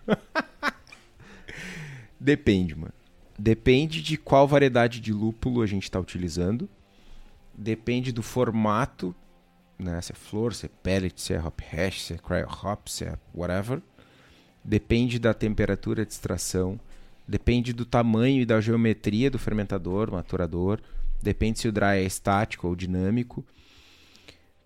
Depende, 2.18 2.74
mano. 2.74 2.94
Depende 3.38 4.00
de 4.00 4.16
qual 4.16 4.48
variedade 4.48 5.00
de 5.00 5.12
lúpulo 5.12 5.60
a 5.60 5.66
gente 5.66 5.82
está 5.82 6.00
utilizando. 6.00 6.68
Depende 7.52 8.12
do 8.12 8.22
formato, 8.22 9.14
né? 9.78 10.00
Se 10.00 10.12
é 10.12 10.14
flor, 10.14 10.54
se 10.54 10.66
é 10.66 10.70
pellet, 10.82 11.20
se 11.20 11.34
é 11.34 11.40
hop 11.40 11.60
hash, 11.60 12.02
se 12.02 12.14
é 12.14 12.18
cryo 12.18 12.48
hop, 12.48 12.88
se 12.88 13.04
é 13.04 13.18
whatever. 13.34 13.80
Depende 14.64 15.18
da 15.18 15.32
temperatura 15.32 16.04
de 16.04 16.12
extração. 16.12 16.78
Depende 17.26 17.72
do 17.72 17.84
tamanho 17.84 18.42
e 18.42 18.46
da 18.46 18.60
geometria 18.60 19.30
do 19.30 19.38
fermentador, 19.38 20.10
maturador. 20.10 20.80
Depende 21.22 21.58
se 21.58 21.68
o 21.68 21.72
dry 21.72 21.98
é 21.98 22.04
estático 22.04 22.68
ou 22.68 22.76
dinâmico 22.76 23.44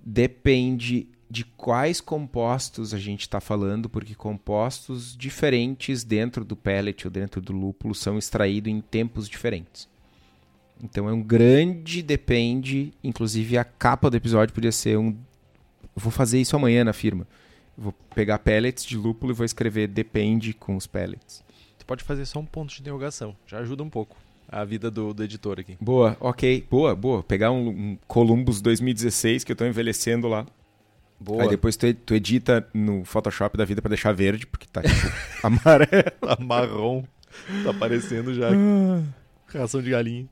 depende 0.05 1.09
de 1.29 1.45
quais 1.45 2.01
compostos 2.01 2.93
a 2.93 2.99
gente 2.99 3.21
está 3.21 3.41
falando, 3.41 3.89
porque 3.89 4.15
compostos 4.15 5.17
diferentes 5.17 6.03
dentro 6.03 6.45
do 6.45 6.57
pellet 6.57 7.07
ou 7.07 7.11
dentro 7.11 7.41
do 7.41 7.53
lúpulo 7.53 7.95
são 7.95 8.19
extraídos 8.19 8.73
em 8.73 8.81
tempos 8.81 9.29
diferentes. 9.29 9.89
Então 10.83 11.09
é 11.09 11.13
um 11.13 11.23
grande 11.23 12.03
depende, 12.03 12.93
inclusive 13.03 13.59
a 13.59 13.65
capa 13.65 14.11
do 14.11 14.17
episódio 14.17 14.55
podia 14.55 14.73
ser 14.73 14.99
um. 14.99 15.09
Eu 15.09 16.03
vou 16.03 16.11
fazer 16.11 16.41
isso 16.41 16.57
amanhã 16.57 16.85
na 16.85 16.93
firma. 16.93 17.27
Eu 17.77 17.85
vou 17.85 17.95
pegar 18.15 18.39
pellets 18.39 18.85
de 18.85 18.97
lúpulo 18.97 19.33
e 19.33 19.35
vou 19.35 19.45
escrever 19.45 19.89
depende 19.89 20.53
com 20.53 20.77
os 20.77 20.87
pellets. 20.87 21.43
Tu 21.79 21.85
pode 21.87 22.05
fazer 22.05 22.25
só 22.27 22.39
um 22.39 22.47
ponto 22.47 22.75
de 22.75 22.81
interrogação. 22.81 23.37
Já 23.47 23.59
ajuda 23.59 23.83
um 23.83 23.91
pouco 23.91 24.17
a 24.49 24.65
vida 24.65 24.91
do, 24.91 25.15
do 25.15 25.23
editor 25.23 25.61
aqui. 25.61 25.77
Boa, 25.81 26.17
ok, 26.21 26.67
boa, 26.71 26.95
boa. 26.95 27.23
Pegar 27.23 27.53
um, 27.53 27.69
um 27.69 27.99
Columbus 28.07 28.61
2016 28.61 29.45
que 29.45 29.53
eu 29.53 29.57
tô 29.57 29.65
envelhecendo 29.65 30.29
lá. 30.29 30.47
Boa. 31.21 31.43
Aí 31.43 31.49
depois 31.49 31.77
tu, 31.77 31.93
tu 31.93 32.15
edita 32.15 32.67
no 32.73 33.05
Photoshop 33.05 33.57
da 33.57 33.65
vida 33.65 33.83
pra 33.83 33.91
deixar 33.91 34.13
verde, 34.13 34.47
porque 34.47 34.67
tá 34.67 34.83
tipo, 34.83 34.95
amarelo. 35.47 36.41
marrom. 36.41 37.05
Tá 37.63 37.71
aparecendo 37.71 38.35
já. 38.35 38.49
Ração 39.47 39.83
de 39.83 39.91
galinha. 39.91 40.27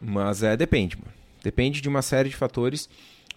Mas 0.00 0.42
é, 0.42 0.56
depende, 0.56 0.96
mano. 0.96 1.12
Depende 1.42 1.80
de 1.80 1.88
uma 1.88 2.02
série 2.02 2.28
de 2.28 2.36
fatores. 2.36 2.88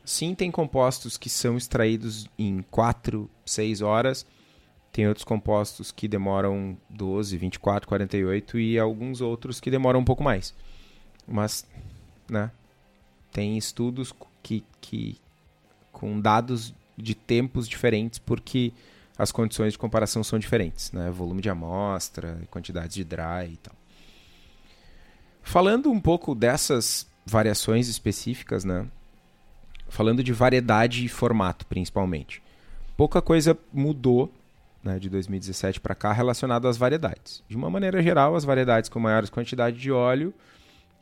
Sim, 0.03 0.33
tem 0.33 0.49
compostos 0.49 1.17
que 1.17 1.29
são 1.29 1.57
extraídos 1.57 2.27
em 2.37 2.63
4, 2.71 3.29
6 3.45 3.81
horas. 3.81 4.25
Tem 4.91 5.07
outros 5.07 5.23
compostos 5.23 5.91
que 5.91 6.07
demoram 6.07 6.75
12, 6.89 7.37
24, 7.37 7.87
48 7.87 8.59
e 8.59 8.79
alguns 8.79 9.21
outros 9.21 9.59
que 9.59 9.69
demoram 9.69 9.99
um 9.99 10.05
pouco 10.05 10.23
mais. 10.23 10.53
Mas, 11.27 11.65
né? 12.27 12.51
Tem 13.31 13.57
estudos 13.57 14.11
que, 14.41 14.63
que 14.81 15.17
com 15.91 16.19
dados 16.19 16.73
de 16.97 17.13
tempos 17.13 17.67
diferentes 17.67 18.17
porque 18.17 18.73
as 19.17 19.31
condições 19.31 19.73
de 19.73 19.79
comparação 19.79 20.23
são 20.23 20.39
diferentes, 20.39 20.91
né? 20.91 21.11
Volume 21.11 21.41
de 21.41 21.49
amostra, 21.49 22.41
quantidades 22.49 22.95
de 22.95 23.03
dry 23.03 23.53
e 23.53 23.57
tal. 23.57 23.75
Falando 25.41 25.91
um 25.91 25.99
pouco 25.99 26.35
dessas 26.35 27.07
variações 27.25 27.87
específicas, 27.87 28.63
né? 28.63 28.85
Falando 29.87 30.23
de 30.23 30.31
variedade 30.33 31.05
e 31.05 31.09
formato, 31.09 31.65
principalmente. 31.65 32.41
Pouca 32.95 33.21
coisa 33.21 33.57
mudou 33.73 34.31
né, 34.83 34.99
de 34.99 35.09
2017 35.09 35.79
para 35.79 35.95
cá 35.95 36.11
relacionado 36.11 36.67
às 36.67 36.77
variedades. 36.77 37.43
De 37.47 37.55
uma 37.55 37.69
maneira 37.69 38.01
geral, 38.01 38.35
as 38.35 38.43
variedades 38.43 38.89
com 38.89 38.99
maiores 38.99 39.29
quantidades 39.29 39.79
de 39.79 39.91
óleo 39.91 40.33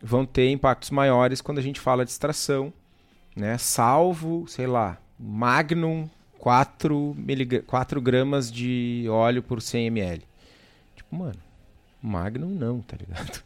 vão 0.01 0.25
ter 0.25 0.49
impactos 0.51 0.91
maiores 0.91 1.41
quando 1.41 1.57
a 1.57 1.61
gente 1.61 1.79
fala 1.79 2.05
de 2.05 2.11
extração, 2.11 2.71
né? 3.35 3.57
Salvo, 3.57 4.45
sei 4.47 4.67
lá, 4.67 4.97
Magnum 5.19 6.07
4, 6.39 7.15
miligra 7.17 7.61
4 7.63 7.99
gramas 8.01 8.51
de 8.51 9.05
óleo 9.09 9.41
por 9.41 9.61
100 9.61 9.87
ml. 9.87 10.23
Tipo, 10.95 11.15
mano, 11.15 11.39
Magnum 12.01 12.49
não, 12.49 12.81
tá 12.81 12.95
ligado? 12.97 13.43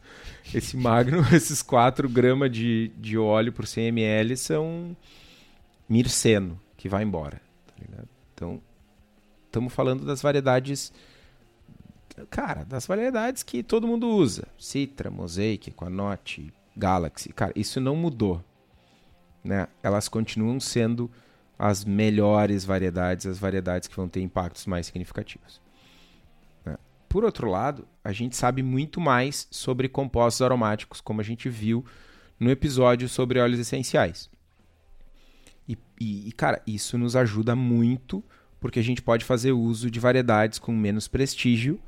Esse 0.54 0.76
Magnum, 0.76 1.22
esses 1.34 1.62
4 1.62 2.08
gramas 2.08 2.50
de, 2.50 2.92
de 2.98 3.16
óleo 3.16 3.52
por 3.52 3.66
100 3.66 3.88
ml 3.88 4.36
são 4.36 4.96
Mirceno, 5.88 6.60
que 6.76 6.88
vai 6.88 7.02
embora, 7.02 7.40
tá? 7.66 8.04
Então, 8.34 8.60
estamos 9.46 9.72
falando 9.72 10.04
das 10.04 10.20
variedades 10.20 10.92
cara, 12.28 12.64
das 12.64 12.86
variedades 12.86 13.42
que 13.42 13.62
todo 13.62 13.86
mundo 13.86 14.08
usa. 14.08 14.46
Citra, 14.58 15.10
Mosaic, 15.10 15.70
Equanote, 15.70 16.52
Galaxy. 16.76 17.32
Cara, 17.32 17.52
isso 17.56 17.80
não 17.80 17.96
mudou. 17.96 18.44
Né? 19.42 19.66
Elas 19.82 20.08
continuam 20.08 20.60
sendo 20.60 21.10
as 21.58 21.84
melhores 21.84 22.64
variedades, 22.64 23.26
as 23.26 23.38
variedades 23.38 23.88
que 23.88 23.96
vão 23.96 24.08
ter 24.08 24.20
impactos 24.20 24.66
mais 24.66 24.86
significativos. 24.86 25.61
Por 27.12 27.26
outro 27.26 27.50
lado, 27.50 27.86
a 28.02 28.10
gente 28.10 28.34
sabe 28.34 28.62
muito 28.62 28.98
mais 28.98 29.46
sobre 29.50 29.86
compostos 29.86 30.40
aromáticos, 30.40 30.98
como 30.98 31.20
a 31.20 31.22
gente 31.22 31.46
viu 31.46 31.84
no 32.40 32.50
episódio 32.50 33.06
sobre 33.06 33.38
óleos 33.38 33.60
essenciais. 33.60 34.30
E, 35.68 35.76
e, 36.00 36.28
e, 36.30 36.32
cara, 36.32 36.62
isso 36.66 36.96
nos 36.96 37.14
ajuda 37.14 37.54
muito, 37.54 38.24
porque 38.58 38.78
a 38.78 38.82
gente 38.82 39.02
pode 39.02 39.26
fazer 39.26 39.52
uso 39.52 39.90
de 39.90 40.00
variedades 40.00 40.58
com 40.58 40.72
menos 40.72 41.06
prestígio, 41.06 41.78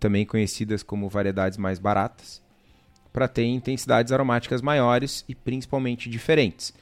também 0.00 0.24
conhecidas 0.24 0.82
como 0.82 1.06
variedades 1.06 1.58
mais 1.58 1.78
baratas, 1.78 2.42
para 3.12 3.28
ter 3.28 3.44
intensidades 3.44 4.10
aromáticas 4.10 4.62
maiores 4.62 5.22
e 5.28 5.34
principalmente 5.34 6.08
diferentes. 6.08 6.72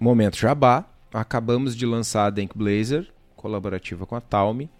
Momento 0.00 0.38
Jabá, 0.38 0.88
acabamos 1.12 1.76
de 1.76 1.84
lançar 1.84 2.24
a 2.24 2.30
Dank 2.30 2.56
Blazer, 2.56 3.12
colaborativa 3.36 4.06
com 4.06 4.16
a 4.16 4.20
Talme, 4.22 4.70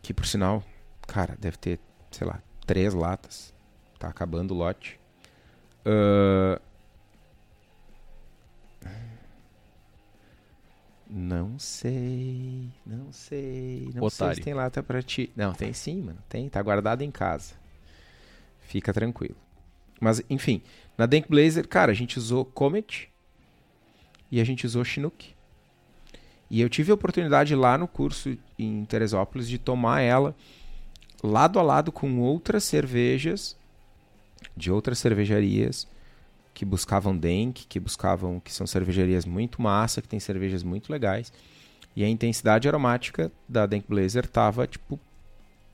que 0.00 0.14
por 0.14 0.24
sinal, 0.24 0.64
cara, 1.06 1.36
deve 1.38 1.56
ter, 1.56 1.80
sei 2.10 2.26
lá, 2.26 2.42
três 2.66 2.94
latas. 2.94 3.54
Tá 3.98 4.08
acabando 4.08 4.54
o 4.54 4.56
lote. 4.56 5.00
Uh... 5.84 6.60
Não 11.08 11.56
sei, 11.56 12.68
não 12.84 13.12
sei, 13.12 13.90
não 13.94 14.10
sei 14.10 14.26
Otário. 14.26 14.34
se 14.34 14.42
tem 14.42 14.52
lata 14.52 14.82
pra 14.82 15.00
ti. 15.00 15.32
Não, 15.36 15.52
tem 15.54 15.72
sim, 15.72 16.02
mano, 16.02 16.18
tem, 16.28 16.48
tá 16.48 16.60
guardado 16.60 17.02
em 17.02 17.12
casa. 17.12 17.54
Fica 18.60 18.92
tranquilo. 18.92 19.36
Mas, 20.00 20.20
enfim, 20.28 20.60
na 20.98 21.06
Dank 21.06 21.28
Blazer, 21.28 21.66
cara, 21.68 21.92
a 21.92 21.94
gente 21.94 22.18
usou 22.18 22.44
Comet 22.44 23.08
e 24.30 24.40
a 24.40 24.44
gente 24.44 24.66
usou 24.66 24.84
Chinook. 24.84 25.34
E 26.50 26.60
eu 26.60 26.68
tive 26.68 26.90
a 26.90 26.94
oportunidade 26.94 27.54
lá 27.54 27.78
no 27.78 27.86
curso 27.86 28.36
em 28.58 28.84
Teresópolis 28.84 29.48
de 29.48 29.58
tomar 29.58 30.00
ela 30.00 30.34
lado 31.22 31.58
a 31.58 31.62
lado 31.62 31.90
com 31.90 32.18
outras 32.20 32.64
cervejas 32.64 33.56
de 34.56 34.70
outras 34.70 34.98
cervejarias 34.98 35.86
que 36.54 36.64
buscavam 36.64 37.16
Denk, 37.16 37.66
que 37.66 37.78
buscavam 37.78 38.40
que 38.40 38.52
são 38.52 38.66
cervejarias 38.66 39.24
muito 39.24 39.60
massa, 39.60 40.00
que 40.00 40.08
tem 40.08 40.18
cervejas 40.18 40.62
muito 40.62 40.90
legais. 40.90 41.32
E 41.94 42.04
a 42.04 42.08
intensidade 42.08 42.68
aromática 42.68 43.30
da 43.48 43.66
Denk 43.66 43.86
Blazer 43.88 44.26
tava 44.26 44.66
tipo 44.66 44.98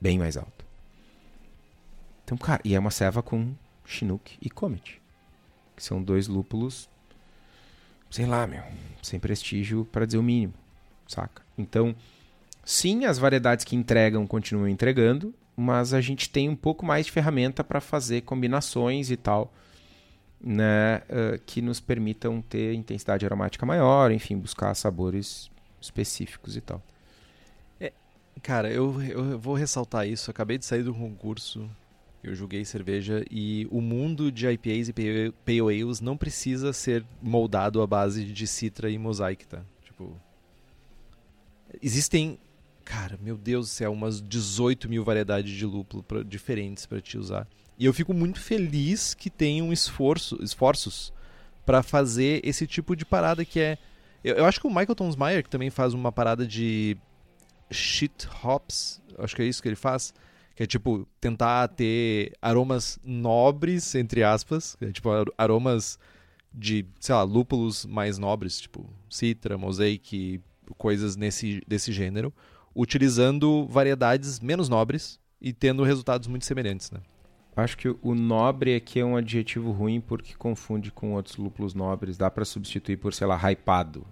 Bem 0.03 0.19
mais 0.19 0.35
alta. 0.35 0.65
Então, 2.25 2.37
cara, 2.37 2.61
e 2.65 2.75
é 2.75 2.79
uma 2.79 2.91
ceva 2.91 3.23
com 3.23 3.53
Chinook 3.85 4.37
e 4.41 4.49
Comet. 4.49 5.01
Que 5.77 5.81
são 5.81 6.03
dois 6.03 6.27
lúpulos, 6.27 6.89
sei 8.11 8.25
lá, 8.25 8.45
meu, 8.45 8.63
sem 9.01 9.17
prestígio 9.17 9.85
para 9.85 10.05
dizer 10.05 10.17
o 10.17 10.23
mínimo, 10.23 10.53
saca? 11.07 11.41
Então, 11.57 11.95
sim, 12.63 13.05
as 13.05 13.17
variedades 13.17 13.65
que 13.65 13.75
entregam 13.75 14.25
continuam 14.25 14.67
entregando, 14.67 15.33
mas 15.55 15.93
a 15.93 16.01
gente 16.01 16.29
tem 16.29 16.49
um 16.49 16.55
pouco 16.55 16.85
mais 16.85 17.05
de 17.05 17.11
ferramenta 17.11 17.63
para 17.63 17.79
fazer 17.79 18.21
combinações 18.21 19.11
e 19.11 19.17
tal, 19.17 19.53
né, 20.41 20.97
uh, 21.09 21.39
que 21.45 21.61
nos 21.61 21.79
permitam 21.79 22.41
ter 22.41 22.73
intensidade 22.73 23.25
aromática 23.25 23.65
maior, 23.65 24.11
enfim, 24.11 24.37
buscar 24.37 24.73
sabores 24.75 25.49
específicos 25.79 26.57
e 26.57 26.61
tal. 26.61 26.81
É, 27.79 27.91
cara, 28.41 28.71
eu, 28.71 29.01
eu 29.01 29.39
vou 29.39 29.53
ressaltar 29.53 30.07
isso. 30.07 30.31
acabei 30.31 30.57
de 30.57 30.65
sair 30.65 30.83
do 30.83 30.93
concurso 30.93 31.69
eu 32.23 32.33
julguei 32.33 32.63
cerveja 32.63 33.25
e 33.29 33.67
o 33.69 33.81
mundo 33.81 34.31
de 34.31 34.47
IPAs 34.47 34.87
e 34.87 34.93
Pale 34.93 35.83
Ales 35.83 35.99
não 35.99 36.15
precisa 36.15 36.71
ser 36.71 37.05
moldado 37.21 37.81
à 37.81 37.87
base 37.87 38.23
de 38.23 38.47
citra 38.47 38.89
e 38.89 38.97
mosaic, 38.97 39.45
tá? 39.45 39.61
Tipo, 39.83 40.17
existem, 41.81 42.39
cara, 42.83 43.17
meu 43.21 43.37
Deus 43.37 43.67
do 43.67 43.71
céu, 43.71 43.91
umas 43.91 44.21
18 44.21 44.89
mil 44.89 45.03
variedades 45.03 45.51
de 45.51 45.65
lúpulo 45.65 46.03
pra, 46.03 46.23
diferentes 46.23 46.85
para 46.85 47.01
te 47.01 47.17
usar. 47.17 47.47
E 47.77 47.85
eu 47.85 47.93
fico 47.93 48.13
muito 48.13 48.39
feliz 48.39 49.13
que 49.13 49.29
tenham 49.29 49.73
esforço, 49.73 50.37
esforços 50.41 51.13
para 51.65 51.81
fazer 51.81 52.41
esse 52.43 52.67
tipo 52.67 52.95
de 52.95 53.05
parada 53.05 53.43
que 53.43 53.59
é. 53.59 53.77
Eu, 54.23 54.35
eu 54.35 54.45
acho 54.45 54.59
que 54.59 54.67
o 54.67 54.69
Michael 54.69 54.95
Tonsmeyer, 54.95 55.43
que 55.43 55.49
também 55.49 55.69
faz 55.69 55.93
uma 55.93 56.11
parada 56.11 56.45
de 56.45 56.97
shit 57.71 58.27
hops, 58.43 59.01
acho 59.17 59.35
que 59.35 59.41
é 59.41 59.45
isso 59.45 59.61
que 59.61 59.67
ele 59.67 59.75
faz 59.75 60.13
que 60.55 60.63
é 60.63 60.65
tipo 60.65 61.07
tentar 61.19 61.67
ter 61.69 62.33
aromas 62.41 62.99
nobres, 63.03 63.95
entre 63.95 64.23
aspas, 64.23 64.77
é, 64.79 64.91
tipo 64.91 65.09
aromas 65.37 65.97
de, 66.53 66.85
sei 66.99 67.15
lá, 67.15 67.23
lúpulos 67.23 67.85
mais 67.85 68.17
nobres, 68.17 68.61
tipo 68.61 68.87
citra, 69.09 69.57
mosaic, 69.57 70.39
coisas 70.77 71.15
nesse 71.15 71.61
desse 71.67 71.91
gênero, 71.91 72.31
utilizando 72.75 73.65
variedades 73.67 74.39
menos 74.39 74.69
nobres 74.69 75.19
e 75.41 75.53
tendo 75.53 75.83
resultados 75.83 76.27
muito 76.27 76.45
semelhantes, 76.45 76.91
né? 76.91 76.99
Acho 77.55 77.77
que 77.77 77.87
o 77.87 78.15
nobre 78.15 78.75
aqui 78.75 78.99
é 78.99 79.05
um 79.05 79.15
adjetivo 79.15 79.71
ruim 79.71 80.01
porque 80.01 80.33
confunde 80.33 80.91
com 80.91 81.13
outros 81.13 81.37
lúpulos 81.37 81.75
nobres. 81.75 82.17
Dá 82.17 82.31
para 82.31 82.43
substituir 82.45 82.97
por, 82.97 83.13
sei 83.13 83.27
lá, 83.27 83.37
hypado. 83.37 84.05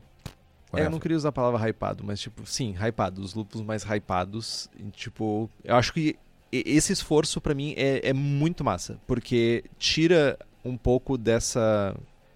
É, 0.74 0.86
eu 0.86 0.90
não 0.90 1.00
queria 1.00 1.18
usar 1.18 1.30
a 1.30 1.34
palavra 1.34 1.68
hypado, 1.68 2.04
mas 2.04 2.20
tipo, 2.20 2.46
sim, 2.46 2.76
hypado. 2.80 3.22
Os 3.22 3.34
lúpulos 3.34 3.66
mais 3.66 3.84
hypados, 3.84 4.70
tipo, 4.94 5.50
eu 5.64 5.76
acho 5.76 5.92
que 5.92 6.18
esse 6.52 6.94
esforço 6.94 7.42
para 7.42 7.54
mim 7.54 7.74
é, 7.76 8.10
é 8.10 8.14
muito 8.14 8.64
massa, 8.64 9.00
porque 9.08 9.64
tira 9.78 10.38
um 10.64 10.78
pouco 10.78 11.18
dessa 11.18 11.96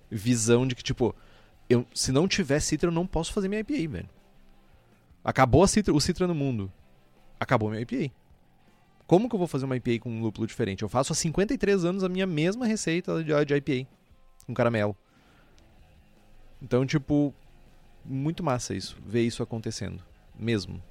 visão 0.10 0.68
de 0.68 0.76
que, 0.76 0.84
tipo, 0.84 1.16
eu, 1.70 1.86
se 1.94 2.12
não 2.12 2.28
tiver 2.28 2.60
Citra, 2.60 2.90
eu 2.90 2.94
não 2.94 3.06
posso 3.06 3.32
fazer 3.32 3.48
minha 3.48 3.62
IPA, 3.62 3.92
velho. 3.92 4.10
Acabou 5.26 5.64
a 5.64 5.68
Citra, 5.68 5.92
o 5.92 6.00
Citra 6.00 6.28
no 6.28 6.36
mundo. 6.36 6.72
Acabou 7.40 7.72
minha 7.72 7.82
IPA. 7.82 8.14
Como 9.08 9.28
que 9.28 9.34
eu 9.34 9.40
vou 9.40 9.48
fazer 9.48 9.66
uma 9.66 9.76
IPA 9.76 10.04
com 10.04 10.12
um 10.12 10.22
lúpulo 10.22 10.46
diferente? 10.46 10.84
Eu 10.84 10.90
faço 10.90 11.14
há 11.14 11.16
53 11.16 11.84
anos 11.84 12.04
a 12.04 12.10
minha 12.10 12.28
mesma 12.28 12.68
receita 12.68 13.24
de, 13.24 13.34
de 13.44 13.56
IPA, 13.56 13.90
com 14.46 14.54
caramelo. 14.54 14.96
Então, 16.62 16.86
tipo, 16.86 17.34
muito 18.06 18.44
massa 18.44 18.76
isso, 18.76 18.98
ver 19.04 19.24
isso 19.24 19.42
acontecendo. 19.42 20.02
Mesmo. 20.38 20.82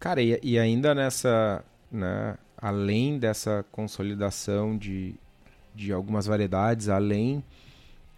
Cara, 0.00 0.20
e, 0.20 0.38
e 0.42 0.58
ainda 0.58 0.92
nessa, 0.92 1.64
né, 1.90 2.36
além 2.56 3.16
dessa 3.16 3.64
consolidação 3.70 4.76
de, 4.76 5.14
de 5.72 5.92
algumas 5.92 6.26
variedades, 6.26 6.88
além 6.88 7.44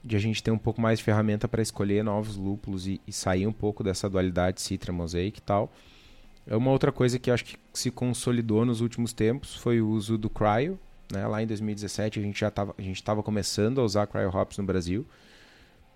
de 0.05 0.17
a 0.17 0.19
gente 0.19 0.43
ter 0.43 0.51
um 0.51 0.59
pouco 0.59 0.81
mais 0.81 0.99
de 0.99 1.05
ferramenta 1.05 1.47
para 1.47 1.63
escolher 1.63 2.03
novos 2.03 2.37
lúpulos 2.37 2.87
e, 2.87 3.01
e, 3.07 3.13
sair 3.13 3.47
um 3.47 3.53
pouco 3.53 3.85
dessa 3.85 4.09
dualidade 4.09 4.61
citra 4.61 4.93
mosaic 4.93 5.39
e 5.39 5.43
tal. 5.43 5.73
É 6.47 6.57
uma 6.57 6.71
outra 6.71 6.91
coisa 6.91 7.19
que 7.19 7.31
acho 7.31 7.45
que 7.45 7.57
se 7.73 7.91
consolidou 7.91 8.65
nos 8.65 8.81
últimos 8.81 9.13
tempos 9.13 9.55
foi 9.55 9.81
o 9.81 9.89
uso 9.89 10.19
do 10.19 10.29
cryo. 10.29 10.79
Né? 11.13 11.27
Lá 11.27 11.43
em 11.43 11.47
2017 11.47 12.19
a 12.19 12.23
gente 12.23 12.41
já 12.41 12.49
estava 12.49 12.75
a 12.77 12.83
gente 12.83 12.97
estava 12.97 13.23
começando 13.23 13.81
a 13.81 13.85
usar 13.85 14.07
cryo 14.07 14.29
hops 14.29 14.59
no 14.59 14.65
Brasil, 14.65 15.07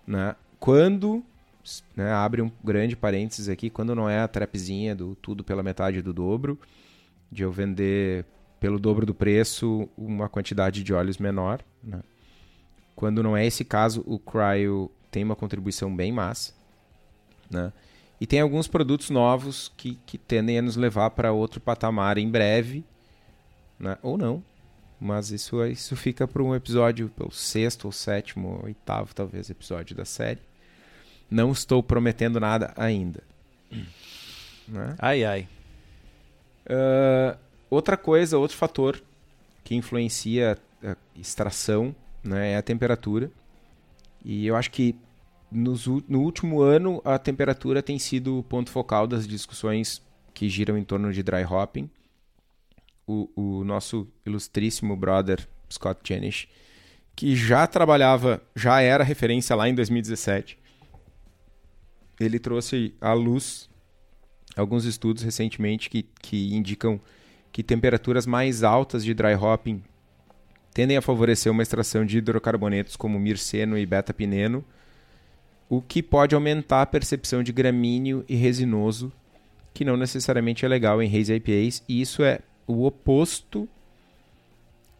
né? 0.05 0.35
Quando 0.59 1.23
né, 1.95 2.11
abre 2.11 2.41
um 2.41 2.51
grande 2.63 2.95
parênteses 2.95 3.49
aqui, 3.49 3.69
quando 3.69 3.93
não 3.93 4.09
é 4.09 4.19
a 4.19 4.27
trapzinha 4.27 4.95
do 4.95 5.15
tudo 5.15 5.43
pela 5.43 5.61
metade 5.61 6.01
do 6.01 6.13
dobro, 6.13 6.57
de 7.31 7.43
eu 7.43 7.51
vender 7.51 8.25
pelo 8.59 8.79
dobro 8.79 9.05
do 9.05 9.13
preço 9.13 9.87
uma 9.97 10.29
quantidade 10.29 10.83
de 10.83 10.93
óleos 10.93 11.17
menor. 11.17 11.61
Né? 11.83 11.99
Quando 12.97 13.21
não 13.21 13.37
é 13.37 13.45
esse 13.45 13.63
caso, 13.63 14.03
o 14.07 14.17
Cryo 14.17 14.89
tem 15.11 15.23
uma 15.23 15.35
contribuição 15.35 15.95
bem 15.95 16.11
massa. 16.11 16.51
Né? 17.47 17.71
E 18.19 18.25
tem 18.25 18.41
alguns 18.41 18.67
produtos 18.67 19.11
novos 19.11 19.71
que, 19.77 19.99
que 20.03 20.17
tendem 20.17 20.57
a 20.57 20.63
nos 20.63 20.75
levar 20.75 21.11
para 21.11 21.31
outro 21.31 21.61
patamar 21.61 22.17
em 22.17 22.27
breve, 22.27 22.83
né? 23.79 23.99
ou 24.01 24.17
não. 24.17 24.43
Mas 24.99 25.29
isso, 25.29 25.63
isso 25.65 25.95
fica 25.95 26.27
para 26.27 26.41
um 26.41 26.55
episódio, 26.55 27.11
o 27.19 27.29
sexto 27.29 27.85
ou 27.85 27.91
sétimo, 27.91 28.59
oitavo 28.63 29.13
talvez 29.13 29.47
episódio 29.47 29.95
da 29.95 30.03
série. 30.03 30.41
Não 31.29 31.51
estou 31.51 31.83
prometendo 31.83 32.39
nada 32.39 32.73
ainda. 32.75 33.21
Né? 34.67 34.95
Ai, 34.97 35.23
ai. 35.23 35.47
Uh, 36.65 37.37
outra 37.69 37.95
coisa, 37.95 38.39
outro 38.39 38.57
fator 38.57 38.99
que 39.63 39.75
influencia 39.75 40.57
a 40.83 40.97
extração 41.15 41.95
né, 42.23 42.53
é 42.53 42.57
a 42.57 42.61
temperatura. 42.61 43.31
E 44.23 44.45
eu 44.45 44.55
acho 44.55 44.71
que 44.71 44.95
nos, 45.51 45.85
no 45.85 46.21
último 46.21 46.61
ano 46.61 47.01
a 47.05 47.17
temperatura 47.17 47.81
tem 47.81 47.97
sido 47.97 48.39
o 48.39 48.43
ponto 48.43 48.69
focal 48.69 49.07
das 49.07 49.27
discussões 49.27 50.01
que 50.33 50.49
giram 50.49 50.77
em 50.77 50.83
torno 50.83 51.11
de 51.11 51.23
dry 51.23 51.43
hopping. 51.43 51.89
O, 53.07 53.29
o 53.35 53.63
nosso 53.63 54.07
ilustríssimo 54.25 54.95
brother 54.95 55.47
Scott 55.71 56.01
Jenish, 56.03 56.47
que 57.15 57.35
já 57.35 57.65
trabalhava, 57.65 58.41
já 58.55 58.81
era 58.81 59.03
referência 59.03 59.55
lá 59.55 59.69
em 59.69 59.73
2017, 59.73 60.59
ele 62.19 62.37
trouxe 62.37 62.93
à 62.99 63.13
luz 63.13 63.69
alguns 64.55 64.85
estudos 64.85 65.23
recentemente 65.23 65.89
que, 65.89 66.03
que 66.21 66.53
indicam 66.53 66.99
que 67.51 67.63
temperaturas 67.63 68.25
mais 68.25 68.63
altas 68.63 69.03
de 69.03 69.13
dry 69.13 69.35
hopping 69.35 69.81
tendem 70.77 70.95
a 70.95 71.01
favorecer 71.01 71.51
uma 71.51 71.63
extração 71.63 72.05
de 72.05 72.19
hidrocarbonetos 72.19 72.95
como 72.95 73.19
mirceno 73.19 73.75
e 73.79 73.83
beta-pineno, 73.83 74.63
o 75.67 75.81
que 75.81 76.03
pode 76.03 76.35
aumentar 76.35 76.83
a 76.83 76.85
percepção 76.85 77.41
de 77.41 77.51
gramíneo 77.51 78.23
e 78.29 78.35
resinoso, 78.35 79.11
que 79.73 79.83
não 79.83 79.97
necessariamente 79.97 80.63
é 80.63 80.67
legal 80.67 81.01
em 81.01 81.07
hazy 81.09 81.33
IPAs, 81.33 81.81
e 81.89 81.99
isso 81.99 82.23
é 82.23 82.41
o 82.67 82.85
oposto 82.85 83.67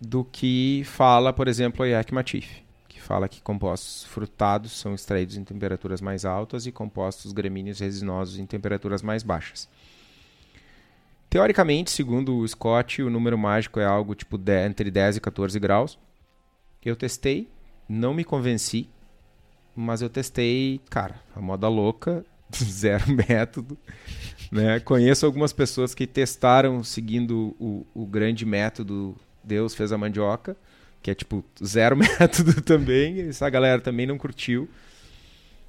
do 0.02 0.24
que 0.24 0.82
fala, 0.84 1.32
por 1.32 1.48
exemplo, 1.48 1.86
a 1.86 1.88
Yak 1.88 2.12
Matif 2.12 2.66
fala 3.08 3.30
que 3.30 3.42
compostos 3.42 4.04
frutados 4.04 4.74
são 4.74 4.94
extraídos 4.94 5.38
em 5.38 5.44
temperaturas 5.44 6.02
mais 6.02 6.26
altas 6.26 6.66
e 6.66 6.74
compostos 6.74 7.32
gramíneos 7.32 7.80
resinosos 7.80 8.38
em 8.38 8.46
temperaturas 8.46 9.02
mais 9.02 9.24
baixas. 9.24 9.70
Teoricamente, 11.38 11.92
segundo 11.92 12.36
o 12.36 12.48
Scott, 12.48 13.04
o 13.04 13.12
número 13.12 13.38
mágico 13.38 13.80
é 13.80 13.86
algo 13.86 14.16
tipo 14.16 14.40
de, 14.40 14.66
entre 14.66 14.90
10 14.90 15.18
e 15.18 15.22
14 15.22 15.60
graus. 15.60 16.00
Eu 16.84 16.96
testei, 16.96 17.48
não 17.88 18.12
me 18.12 18.24
convenci, 18.24 18.90
mas 19.76 20.02
eu 20.02 20.10
testei, 20.10 20.82
cara, 20.90 21.22
a 21.36 21.40
moda 21.40 21.68
louca, 21.68 22.26
zero 22.52 23.06
método. 23.14 23.78
Né? 24.52 24.80
Conheço 24.80 25.28
algumas 25.28 25.54
pessoas 25.54 25.94
que 25.94 26.08
testaram 26.08 26.84
seguindo 26.84 27.56
o, 27.60 27.86
o 27.94 28.08
grande 28.08 28.44
método 28.44 29.16
Deus 29.44 29.76
fez 29.76 29.92
a 29.92 29.98
mandioca 29.98 30.58
que 31.04 31.12
é 31.12 31.14
tipo 31.14 31.46
zero 31.64 31.96
método 32.02 32.64
também. 32.64 33.30
Essa 33.30 33.48
galera 33.48 33.80
também 33.80 34.08
não 34.08 34.18
curtiu, 34.18 34.68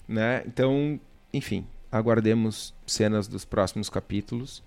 né? 0.09 0.43
Então, 0.47 0.99
enfim, 1.31 1.67
aguardemos 1.93 2.73
cenas 2.87 3.29
dos 3.29 3.45
próximos 3.45 3.91
capítulos. 3.91 4.67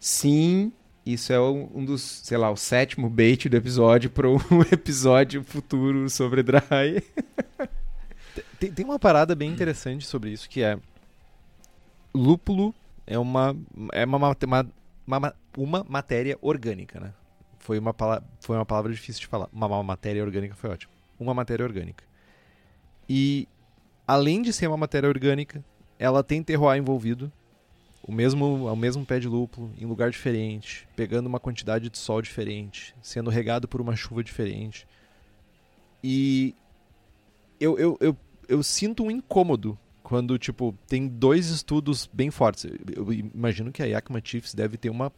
Sim, 0.00 0.72
isso 1.04 1.32
é 1.32 1.40
um 1.40 1.84
dos, 1.84 2.02
sei 2.02 2.36
lá, 2.36 2.50
o 2.50 2.56
sétimo 2.56 3.08
bait 3.08 3.48
do 3.48 3.56
episódio 3.56 4.10
para 4.10 4.28
um 4.28 4.38
episódio 4.70 5.42
futuro 5.42 6.08
sobre 6.08 6.42
Dry. 6.42 7.02
tem, 8.60 8.72
tem 8.72 8.84
uma 8.84 8.98
parada 8.98 9.34
bem 9.34 9.50
interessante 9.50 10.06
sobre 10.06 10.30
isso 10.30 10.48
que 10.48 10.62
é 10.62 10.78
lúpulo 12.14 12.74
é 13.06 13.18
uma 13.18 13.56
é 13.92 14.04
uma, 14.04 14.16
uma, 14.16 14.66
uma, 15.06 15.34
uma 15.56 15.86
matéria 15.88 16.38
orgânica, 16.40 17.00
né? 17.00 17.12
Foi 17.58 17.78
uma, 17.78 17.94
foi 18.40 18.56
uma 18.56 18.64
palavra 18.64 18.92
difícil 18.92 19.20
de 19.20 19.26
falar. 19.26 19.48
Uma, 19.52 19.66
uma 19.66 19.82
matéria 19.82 20.22
orgânica 20.22 20.54
foi 20.54 20.70
ótimo. 20.70 20.92
Uma 21.18 21.34
matéria 21.34 21.64
orgânica. 21.64 22.04
E, 23.08 23.48
além 24.06 24.42
de 24.42 24.52
ser 24.52 24.68
uma 24.68 24.76
matéria 24.76 25.08
orgânica, 25.08 25.64
ela 25.98 26.22
tem 26.22 26.42
terroir 26.42 26.78
envolvido. 26.78 27.32
O 28.08 28.12
mesmo, 28.12 28.64
o 28.64 28.74
mesmo 28.74 29.04
pé 29.04 29.20
de 29.20 29.28
lúpulo 29.28 29.70
em 29.76 29.84
lugar 29.84 30.10
diferente, 30.10 30.88
pegando 30.96 31.26
uma 31.26 31.38
quantidade 31.38 31.90
de 31.90 31.98
sol 31.98 32.22
diferente, 32.22 32.94
sendo 33.02 33.28
regado 33.28 33.68
por 33.68 33.82
uma 33.82 33.94
chuva 33.94 34.24
diferente. 34.24 34.86
E 36.02 36.54
eu, 37.60 37.78
eu, 37.78 37.98
eu, 38.00 38.16
eu 38.48 38.62
sinto 38.62 39.04
um 39.04 39.10
incômodo 39.10 39.78
quando, 40.02 40.38
tipo, 40.38 40.74
tem 40.86 41.06
dois 41.06 41.50
estudos 41.50 42.08
bem 42.10 42.30
fortes. 42.30 42.64
Eu 42.96 43.12
imagino 43.12 43.70
que 43.70 43.82
a 43.82 43.86
Yakima 43.86 44.22
Chiefs 44.24 44.54
deve 44.54 44.78
ter 44.78 44.88
uma 44.88 45.12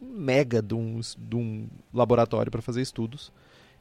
mega 0.00 0.62
de 0.62 0.74
um, 0.74 0.98
de 1.18 1.36
um 1.36 1.68
laboratório 1.92 2.50
para 2.50 2.62
fazer 2.62 2.80
estudos. 2.80 3.30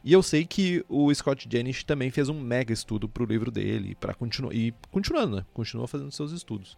E 0.03 0.11
eu 0.11 0.21
sei 0.21 0.45
que 0.45 0.83
o 0.89 1.13
Scott 1.13 1.47
Janish 1.49 1.85
também 1.85 2.11
fez 2.11 2.27
um 2.27 2.37
mega 2.37 2.73
estudo 2.73 3.07
para 3.07 3.23
o 3.23 3.25
livro 3.25 3.49
dele, 3.49 3.95
para 3.95 4.13
continuar 4.13 4.53
e 4.53 4.73
continuando, 4.91 5.37
né? 5.37 5.45
Continua 5.53 5.87
fazendo 5.87 6.11
seus 6.11 6.33
estudos. 6.33 6.77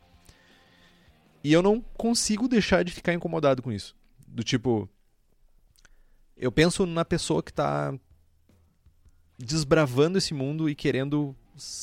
E 1.43 1.51
eu 1.51 1.61
não 1.61 1.81
consigo 1.97 2.47
deixar 2.47 2.83
de 2.83 2.91
ficar 2.91 3.13
incomodado 3.13 3.61
com 3.61 3.71
isso. 3.71 3.95
Do 4.27 4.43
tipo, 4.43 4.87
eu 6.37 6.51
penso 6.51 6.85
na 6.85 7.03
pessoa 7.03 7.41
que 7.41 7.51
está 7.51 7.93
desbravando 9.37 10.17
esse 10.17 10.33
mundo 10.33 10.69
e 10.69 10.75
querendo 10.75 11.35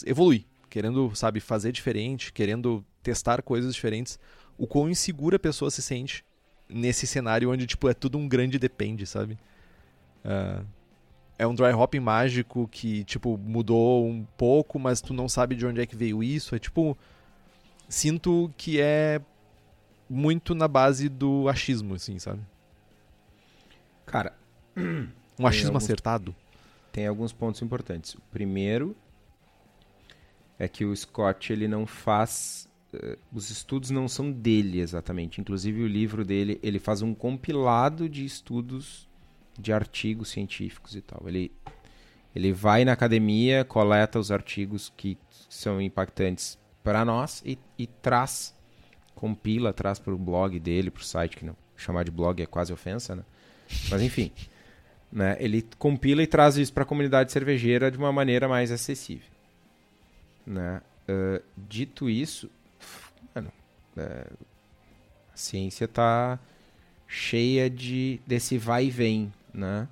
evoluir, 0.06 0.44
querendo, 0.70 1.14
sabe, 1.14 1.40
fazer 1.40 1.72
diferente, 1.72 2.32
querendo 2.32 2.84
testar 3.02 3.42
coisas 3.42 3.74
diferentes. 3.74 4.18
O 4.56 4.66
quão 4.66 4.88
insegura 4.88 5.36
a 5.36 5.40
pessoa 5.40 5.70
se 5.70 5.82
sente 5.82 6.24
nesse 6.68 7.06
cenário 7.06 7.50
onde, 7.50 7.66
tipo, 7.66 7.88
é 7.88 7.94
tudo 7.94 8.18
um 8.18 8.28
grande 8.28 8.58
depende, 8.58 9.06
sabe? 9.06 9.38
Uh, 10.24 10.64
é 11.38 11.46
um 11.46 11.54
dry 11.54 11.72
hopping 11.72 12.00
mágico 12.00 12.68
que, 12.68 13.04
tipo, 13.04 13.38
mudou 13.38 14.06
um 14.06 14.24
pouco, 14.36 14.78
mas 14.78 15.00
tu 15.00 15.14
não 15.14 15.28
sabe 15.28 15.54
de 15.54 15.64
onde 15.64 15.80
é 15.80 15.86
que 15.86 15.96
veio 15.96 16.22
isso. 16.22 16.54
É 16.54 16.58
tipo. 16.58 16.98
Sinto 17.88 18.52
que 18.58 18.78
é 18.80 19.20
muito 20.08 20.54
na 20.54 20.66
base 20.66 21.08
do 21.08 21.48
achismo, 21.48 21.94
assim, 21.94 22.18
sabe? 22.18 22.40
Cara. 24.06 24.36
Um 24.76 25.46
achismo 25.46 25.68
alguns, 25.68 25.84
acertado? 25.84 26.34
Tem 26.92 27.06
alguns 27.06 27.32
pontos 27.32 27.60
importantes. 27.62 28.14
O 28.14 28.20
primeiro 28.30 28.96
é 30.58 30.66
que 30.66 30.84
o 30.84 30.94
Scott 30.94 31.52
ele 31.52 31.68
não 31.68 31.86
faz. 31.86 32.68
Uh, 32.92 33.18
os 33.32 33.50
estudos 33.50 33.90
não 33.90 34.08
são 34.08 34.32
dele 34.32 34.80
exatamente. 34.80 35.40
Inclusive, 35.40 35.82
o 35.82 35.86
livro 35.86 36.24
dele 36.24 36.58
ele 36.62 36.78
faz 36.78 37.02
um 37.02 37.14
compilado 37.14 38.08
de 38.08 38.24
estudos 38.24 39.06
de 39.58 39.72
artigos 39.72 40.30
científicos 40.30 40.94
e 40.94 41.02
tal. 41.02 41.22
Ele, 41.26 41.52
ele 42.34 42.52
vai 42.52 42.84
na 42.84 42.92
academia, 42.92 43.64
coleta 43.64 44.18
os 44.18 44.30
artigos 44.30 44.92
que 44.96 45.18
são 45.48 45.80
impactantes 45.80 46.58
para 46.82 47.04
nós 47.04 47.42
e, 47.44 47.58
e 47.76 47.86
traz 47.86 48.54
compila, 49.18 49.72
traz 49.72 49.98
para 49.98 50.14
o 50.14 50.18
blog 50.18 50.58
dele, 50.60 50.90
para 50.90 51.00
o 51.00 51.04
site, 51.04 51.36
que 51.36 51.44
não 51.44 51.56
chamar 51.76 52.04
de 52.04 52.10
blog 52.10 52.40
é 52.40 52.46
quase 52.46 52.72
ofensa, 52.72 53.16
né? 53.16 53.24
Mas 53.90 54.00
enfim, 54.00 54.30
né? 55.10 55.36
ele 55.40 55.66
compila 55.76 56.22
e 56.22 56.26
traz 56.26 56.56
isso 56.56 56.72
para 56.72 56.84
a 56.84 56.86
comunidade 56.86 57.32
cervejeira 57.32 57.90
de 57.90 57.98
uma 57.98 58.12
maneira 58.12 58.48
mais 58.48 58.70
acessível. 58.70 59.28
Né? 60.46 60.80
Uh, 61.08 61.42
dito 61.56 62.08
isso, 62.08 62.48
mano, 63.34 63.50
uh, 63.96 64.36
a 65.32 65.36
ciência 65.36 65.84
está 65.84 66.38
cheia 67.06 67.68
de 67.68 68.20
desse 68.26 68.56
vai 68.56 68.86
e 68.86 68.90
vem, 68.90 69.32
né? 69.52 69.88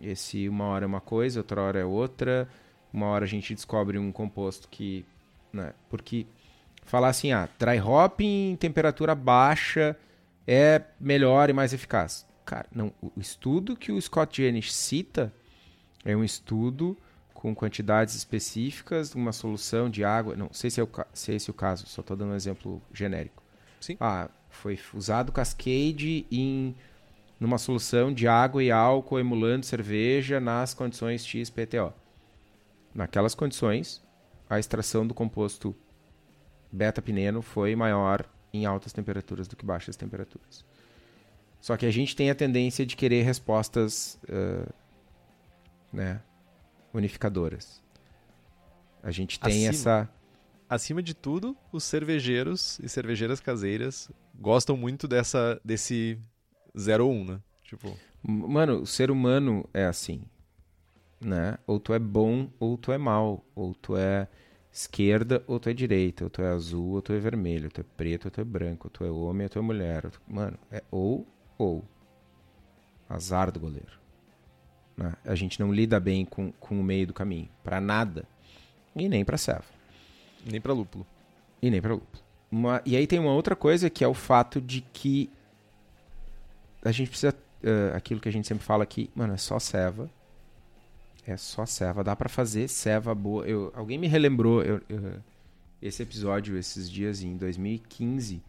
Esse 0.00 0.48
uma 0.48 0.64
hora 0.66 0.84
é 0.84 0.86
uma 0.86 1.00
coisa, 1.00 1.40
outra 1.40 1.60
hora 1.60 1.78
é 1.80 1.84
outra. 1.84 2.48
Uma 2.92 3.06
hora 3.06 3.24
a 3.24 3.28
gente 3.28 3.54
descobre 3.54 3.98
um 3.98 4.12
composto 4.12 4.68
que, 4.68 5.04
né? 5.52 5.72
Porque 5.88 6.26
falar 6.86 7.08
assim, 7.08 7.32
ah, 7.32 7.48
dry 7.58 7.80
hop 7.80 8.20
em 8.20 8.56
temperatura 8.56 9.14
baixa 9.14 9.96
é 10.46 10.80
melhor 10.98 11.50
e 11.50 11.52
mais 11.52 11.72
eficaz. 11.72 12.24
Cara, 12.44 12.66
não, 12.72 12.92
o 13.02 13.20
estudo 13.20 13.76
que 13.76 13.90
o 13.90 14.00
Scott 14.00 14.40
Jenish 14.40 14.72
cita 14.72 15.32
é 16.04 16.16
um 16.16 16.22
estudo 16.22 16.96
com 17.34 17.54
quantidades 17.54 18.14
específicas, 18.14 19.14
uma 19.14 19.32
solução 19.32 19.90
de 19.90 20.04
água, 20.04 20.36
não 20.36 20.48
sei 20.52 20.70
se 20.70 20.80
é, 20.80 20.84
o, 20.84 20.88
se 21.12 21.32
é 21.32 21.34
esse 21.34 21.50
o 21.50 21.54
caso, 21.54 21.86
só 21.86 22.00
estou 22.00 22.16
dando 22.16 22.32
um 22.32 22.36
exemplo 22.36 22.80
genérico. 22.92 23.42
Sim. 23.80 23.96
Ah, 24.00 24.28
foi 24.48 24.78
usado 24.94 25.32
Cascade 25.32 26.24
em 26.30 26.74
numa 27.38 27.58
solução 27.58 28.14
de 28.14 28.26
água 28.26 28.64
e 28.64 28.70
álcool 28.70 29.18
emulando 29.18 29.66
cerveja 29.66 30.40
nas 30.40 30.72
condições 30.72 31.26
XPTO. 31.26 31.92
Naquelas 32.94 33.34
condições, 33.34 34.02
a 34.48 34.58
extração 34.58 35.06
do 35.06 35.12
composto 35.12 35.76
beta-pineno 36.72 37.42
foi 37.42 37.74
maior 37.76 38.24
em 38.52 38.66
altas 38.66 38.92
temperaturas 38.92 39.46
do 39.46 39.56
que 39.56 39.64
baixas 39.64 39.96
temperaturas. 39.96 40.64
Só 41.60 41.76
que 41.76 41.86
a 41.86 41.90
gente 41.90 42.14
tem 42.14 42.30
a 42.30 42.34
tendência 42.34 42.86
de 42.86 42.96
querer 42.96 43.22
respostas 43.22 44.18
uh, 44.28 44.72
né, 45.92 46.20
unificadoras. 46.92 47.82
A 49.02 49.10
gente 49.10 49.38
tem 49.38 49.68
acima, 49.68 49.70
essa. 49.70 50.10
Acima 50.68 51.02
de 51.02 51.14
tudo, 51.14 51.56
os 51.72 51.84
cervejeiros 51.84 52.78
e 52.80 52.88
cervejeiras 52.88 53.40
caseiras 53.40 54.10
gostam 54.34 54.76
muito 54.76 55.06
dessa, 55.06 55.60
desse 55.64 56.18
01, 56.76 57.24
né? 57.24 57.40
Tipo. 57.62 57.96
Mano, 58.22 58.82
o 58.82 58.86
ser 58.86 59.10
humano 59.10 59.68
é 59.72 59.86
assim. 59.86 60.22
Né? 61.20 61.56
Ou 61.66 61.78
tu 61.78 61.94
é 61.94 61.98
bom 61.98 62.50
ou 62.58 62.76
tu 62.76 62.92
é 62.92 62.98
mal. 62.98 63.44
Ou 63.54 63.74
tu 63.74 63.96
é 63.96 64.28
esquerda 64.76 65.42
ou 65.46 65.58
tu 65.58 65.70
é 65.70 65.72
direita, 65.72 66.24
ou 66.24 66.30
tu 66.30 66.42
é 66.42 66.48
azul 66.48 66.96
ou 66.96 67.02
tu 67.02 67.14
é 67.14 67.18
vermelho, 67.18 67.64
ou 67.64 67.70
tu 67.70 67.80
é 67.80 67.84
preto 67.96 68.26
ou 68.26 68.30
tu 68.30 68.42
é 68.42 68.44
branco, 68.44 68.88
ou 68.88 68.90
tu 68.90 69.04
é 69.04 69.10
homem 69.10 69.46
ou 69.46 69.48
tu 69.48 69.58
é 69.58 69.62
mulher. 69.62 70.10
Tu... 70.10 70.20
Mano, 70.28 70.58
é 70.70 70.82
ou 70.90 71.26
ou. 71.56 71.82
Azar 73.08 73.50
do 73.50 73.58
goleiro. 73.58 73.98
Né? 74.96 75.14
A 75.24 75.34
gente 75.34 75.58
não 75.60 75.72
lida 75.72 75.98
bem 75.98 76.26
com, 76.26 76.52
com 76.52 76.78
o 76.78 76.82
meio 76.82 77.06
do 77.06 77.14
caminho. 77.14 77.48
para 77.64 77.80
nada. 77.80 78.24
E 78.94 79.08
nem 79.08 79.24
pra 79.24 79.38
serva. 79.38 79.64
Nem 80.44 80.60
pra 80.60 80.74
lúpulo. 80.74 81.06
E 81.62 81.70
nem 81.70 81.80
pra 81.80 81.94
lúpulo. 81.94 82.22
Uma... 82.50 82.82
E 82.84 82.96
aí 82.96 83.06
tem 83.06 83.18
uma 83.18 83.32
outra 83.32 83.56
coisa 83.56 83.88
que 83.88 84.04
é 84.04 84.08
o 84.08 84.14
fato 84.14 84.60
de 84.60 84.82
que 84.82 85.30
a 86.84 86.92
gente 86.92 87.08
precisa. 87.08 87.34
Uh, 87.62 87.96
aquilo 87.96 88.20
que 88.20 88.28
a 88.28 88.32
gente 88.32 88.46
sempre 88.46 88.64
fala 88.64 88.84
aqui, 88.84 89.10
mano, 89.14 89.32
é 89.32 89.38
só 89.38 89.58
ceva 89.58 90.10
é 91.26 91.36
só 91.36 91.66
ceva. 91.66 92.04
Dá 92.04 92.14
para 92.14 92.28
fazer 92.28 92.68
ceva 92.68 93.14
boa. 93.14 93.46
Eu, 93.46 93.72
alguém 93.74 93.98
me 93.98 94.06
relembrou 94.06 94.62
eu, 94.62 94.80
eu, 94.88 95.20
esse 95.82 96.02
episódio 96.02 96.56
esses 96.56 96.90
dias 96.90 97.22
em 97.22 97.36
2015, 97.36 98.42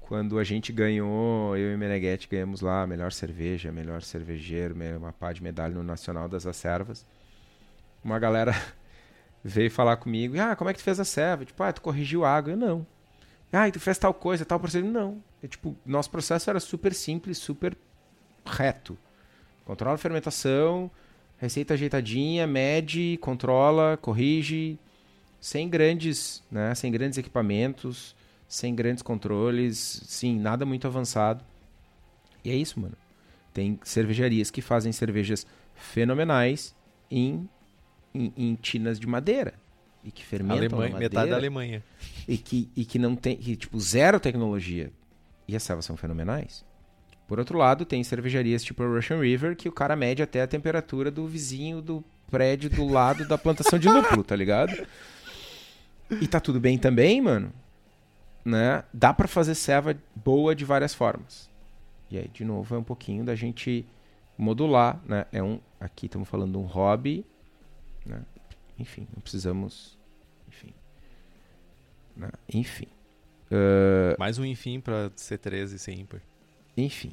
quando 0.00 0.38
a 0.38 0.44
gente 0.44 0.72
ganhou, 0.72 1.56
eu 1.56 1.72
e 1.72 1.76
Meneghetti 1.76 2.28
ganhamos 2.28 2.60
lá 2.60 2.82
a 2.82 2.86
melhor 2.86 3.12
cerveja, 3.12 3.70
melhor 3.70 4.02
cervejeiro, 4.02 4.74
uma 4.96 5.12
pá 5.12 5.32
de 5.32 5.42
medalha 5.42 5.74
no 5.74 5.82
Nacional 5.82 6.28
das 6.28 6.46
Acervas. 6.46 7.06
Uma 8.02 8.18
galera 8.18 8.52
veio 9.44 9.70
falar 9.70 9.96
comigo, 9.98 10.40
ah, 10.40 10.56
como 10.56 10.70
é 10.70 10.72
que 10.72 10.80
tu 10.80 10.82
fez 10.82 10.98
a 10.98 11.04
ceva? 11.04 11.44
Tipo, 11.44 11.62
ah, 11.62 11.72
tu 11.72 11.80
corrigiu 11.82 12.24
a 12.24 12.34
água. 12.34 12.52
Eu, 12.52 12.56
não. 12.56 12.86
Ah, 13.52 13.68
e 13.68 13.72
tu 13.72 13.80
fez 13.80 13.98
tal 13.98 14.14
coisa, 14.14 14.44
tal 14.44 14.58
procedimento? 14.58 14.98
Não. 14.98 15.22
Eu, 15.42 15.48
tipo, 15.48 15.76
nosso 15.84 16.10
processo 16.10 16.48
era 16.48 16.58
super 16.58 16.94
simples, 16.94 17.38
super 17.38 17.76
reto. 18.44 18.98
Controla 19.64 19.94
a 19.94 19.98
fermentação, 19.98 20.90
receita 21.40 21.74
ajeitadinha, 21.74 22.46
mede, 22.46 23.18
controla, 23.20 23.96
corrige, 23.96 24.78
sem 25.40 25.68
grandes, 25.68 26.42
né, 26.50 26.74
sem 26.74 26.92
grandes 26.92 27.16
equipamentos, 27.18 28.14
sem 28.46 28.74
grandes 28.74 29.02
controles, 29.02 30.02
sim, 30.04 30.38
nada 30.38 30.66
muito 30.66 30.86
avançado. 30.86 31.42
E 32.44 32.50
é 32.50 32.54
isso, 32.54 32.78
mano. 32.78 32.94
Tem 33.54 33.80
cervejarias 33.82 34.50
que 34.50 34.60
fazem 34.60 34.92
cervejas 34.92 35.46
fenomenais 35.74 36.74
em, 37.10 37.48
em, 38.14 38.32
em 38.36 38.54
tinas 38.54 39.00
de 39.00 39.06
madeira 39.06 39.54
e 40.04 40.10
que 40.10 40.24
fermentam 40.24 40.58
Alemanha, 40.58 40.92
madeira, 40.92 41.14
metade 41.14 41.30
da 41.30 41.36
Alemanha 41.36 41.82
e 42.28 42.36
que, 42.36 42.70
e 42.76 42.84
que 42.84 42.98
não 42.98 43.16
tem 43.16 43.36
que, 43.36 43.56
tipo 43.56 43.78
zero 43.80 44.20
tecnologia 44.20 44.92
e 45.48 45.56
as 45.56 45.62
servas 45.62 45.84
são 45.84 45.96
fenomenais 45.96 46.64
por 47.30 47.38
outro 47.38 47.56
lado, 47.56 47.84
tem 47.84 48.02
cervejarias 48.02 48.60
tipo 48.60 48.82
a 48.82 48.86
Russian 48.86 49.20
River 49.20 49.54
que 49.54 49.68
o 49.68 49.72
cara 49.72 49.94
mede 49.94 50.20
até 50.20 50.42
a 50.42 50.48
temperatura 50.48 51.12
do 51.12 51.28
vizinho 51.28 51.80
do 51.80 52.02
prédio 52.28 52.68
do 52.68 52.84
lado 52.88 53.24
da 53.24 53.38
plantação 53.38 53.78
de 53.78 53.88
lúpulo, 53.88 54.24
tá 54.24 54.34
ligado? 54.34 54.72
E 56.20 56.26
tá 56.26 56.40
tudo 56.40 56.58
bem 56.58 56.76
também, 56.76 57.20
mano. 57.20 57.52
Né? 58.44 58.82
Dá 58.92 59.14
para 59.14 59.28
fazer 59.28 59.54
ceva 59.54 59.96
boa 60.12 60.56
de 60.56 60.64
várias 60.64 60.92
formas. 60.92 61.48
E 62.10 62.18
aí, 62.18 62.26
de 62.26 62.44
novo, 62.44 62.74
é 62.74 62.78
um 62.78 62.82
pouquinho 62.82 63.24
da 63.24 63.36
gente 63.36 63.86
modular, 64.36 65.00
né? 65.06 65.24
É 65.30 65.40
um, 65.40 65.60
aqui 65.78 66.06
estamos 66.06 66.28
falando 66.28 66.50
de 66.50 66.58
um 66.58 66.66
hobby, 66.66 67.24
né? 68.04 68.22
Enfim, 68.76 69.06
não 69.14 69.22
precisamos, 69.22 69.96
enfim, 70.48 70.74
né? 72.16 72.28
enfim. 72.52 72.88
Uh... 73.52 74.18
Mais 74.18 74.36
um 74.36 74.44
enfim 74.44 74.80
para 74.80 75.10
C13 75.10 75.78
ser 75.78 75.92
ímpar. 75.92 76.20
Enfim. 76.84 77.12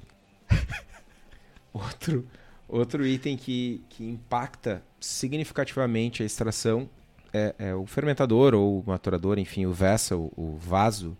outro, 1.74 2.28
outro 2.68 3.05
item 3.05 3.38
que, 3.38 3.84
que 3.89 4.03
impacta 4.03 4.84
significativamente 4.99 6.24
a 6.24 6.26
extração 6.26 6.89
é, 7.34 7.55
é, 7.59 7.76
o 7.76 7.86
fermentador 7.86 8.53
ou 8.53 8.80
o 8.80 8.84
maturador, 8.86 9.38
enfim, 9.38 9.65
o 9.65 9.74
vessel, 9.74 10.32
o 10.36 10.55
vaso. 10.57 11.18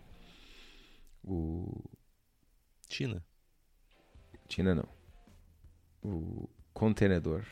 o 1.24 1.84
China. 2.88 3.22
China 4.48 4.74
não. 4.74 4.88
O 6.02 6.48
contenedor. 6.72 7.44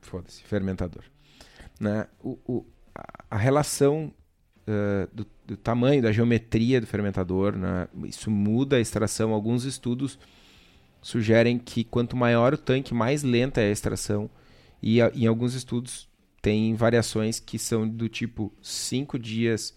Foda-se, 0.00 0.42
fermentador. 0.42 1.04
Né? 1.78 2.08
O, 2.20 2.38
o, 2.46 2.66
a, 2.94 3.24
a 3.30 3.36
relação 3.36 4.12
uh, 4.62 5.14
do, 5.14 5.26
do, 5.48 5.56
tamanho, 5.56 6.02
da 6.02 6.12
geometria 6.12 6.78
do 6.78 6.86
fermentador, 6.86 7.56
né? 7.56 7.88
isso 8.04 8.30
muda 8.30 8.76
a 8.76 8.80
extração. 8.80 9.32
Alguns 9.32 9.64
estudos 9.64 10.18
sugerem 11.00 11.58
que 11.58 11.82
quanto 11.82 12.14
maior 12.14 12.52
o 12.52 12.58
tanque, 12.58 12.92
mais 12.92 13.22
lenta 13.22 13.62
é 13.62 13.68
a 13.68 13.72
extração. 13.72 14.28
E 14.82 15.00
a, 15.00 15.10
em 15.14 15.26
alguns 15.26 15.54
estudos 15.54 16.06
tem 16.42 16.74
variações 16.74 17.40
que 17.40 17.58
são 17.58 17.88
do 17.88 18.10
tipo 18.10 18.52
5 18.60 19.18
dias 19.18 19.74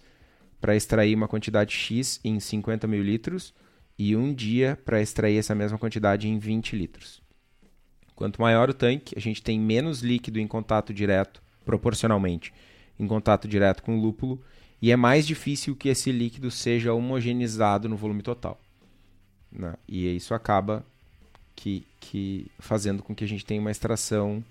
para 0.60 0.76
extrair 0.76 1.16
uma 1.16 1.28
quantidade 1.28 1.74
X 1.74 2.20
em 2.22 2.38
50 2.40 2.86
mil 2.86 3.02
litros 3.02 3.54
e 3.98 4.14
um 4.16 4.34
dia 4.34 4.78
para 4.86 5.02
extrair 5.02 5.38
essa 5.38 5.56
mesma 5.56 5.78
quantidade 5.78 6.28
em 6.28 6.38
20 6.38 6.76
litros. 6.76 7.22
Quanto 8.14 8.42
maior 8.42 8.70
o 8.70 8.74
tanque, 8.74 9.18
a 9.18 9.22
gente 9.22 9.42
tem 9.42 9.58
menos 9.58 10.02
líquido 10.02 10.38
em 10.38 10.46
contato 10.46 10.94
direto, 10.94 11.42
proporcionalmente, 11.64 12.54
em 13.00 13.08
contato 13.08 13.48
direto 13.48 13.82
com 13.82 13.98
o 13.98 14.02
lúpulo, 14.02 14.44
e 14.82 14.92
é 14.92 14.96
mais 14.96 15.28
difícil 15.28 15.76
que 15.76 15.90
esse 15.90 16.12
líquido 16.12 16.50
seja 16.50 16.94
homogeneizado 16.94 17.88
no 17.88 17.96
volume 17.96 18.24
total. 18.24 18.60
Né? 19.52 19.76
E 19.88 20.16
isso 20.16 20.34
acaba 20.34 20.84
que, 21.56 21.86
que 22.00 22.48
fazendo 22.58 23.04
com 23.04 23.14
que 23.14 23.24
a 23.24 23.28
gente 23.28 23.46
tenha 23.46 23.62
uma 23.62 23.70
extração 23.70 24.44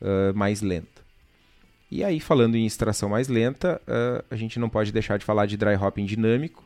uh, 0.00 0.34
mais 0.34 0.62
lenta. 0.62 1.02
E 1.88 2.02
aí, 2.02 2.18
falando 2.18 2.56
em 2.56 2.66
extração 2.66 3.08
mais 3.08 3.28
lenta, 3.28 3.80
uh, 3.86 4.24
a 4.30 4.34
gente 4.34 4.58
não 4.58 4.68
pode 4.68 4.90
deixar 4.90 5.18
de 5.18 5.24
falar 5.24 5.46
de 5.46 5.56
dry 5.56 5.76
hopping 5.76 6.06
dinâmico. 6.06 6.64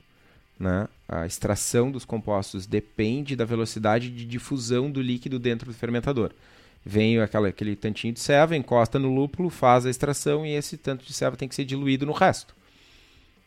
Né? 0.58 0.88
A 1.06 1.26
extração 1.26 1.90
dos 1.90 2.06
compostos 2.06 2.66
depende 2.66 3.36
da 3.36 3.44
velocidade 3.44 4.08
de 4.08 4.24
difusão 4.24 4.90
do 4.90 5.02
líquido 5.02 5.38
dentro 5.38 5.70
do 5.70 5.76
fermentador. 5.76 6.32
Vem 6.82 7.20
aquela, 7.20 7.48
aquele 7.48 7.76
tantinho 7.76 8.14
de 8.14 8.20
ceva, 8.20 8.56
encosta 8.56 8.98
no 8.98 9.12
lúpulo, 9.12 9.50
faz 9.50 9.84
a 9.84 9.90
extração 9.90 10.46
e 10.46 10.52
esse 10.52 10.78
tanto 10.78 11.04
de 11.04 11.12
ceva 11.12 11.36
tem 11.36 11.48
que 11.48 11.54
ser 11.54 11.64
diluído 11.66 12.06
no 12.06 12.12
resto. 12.12 12.55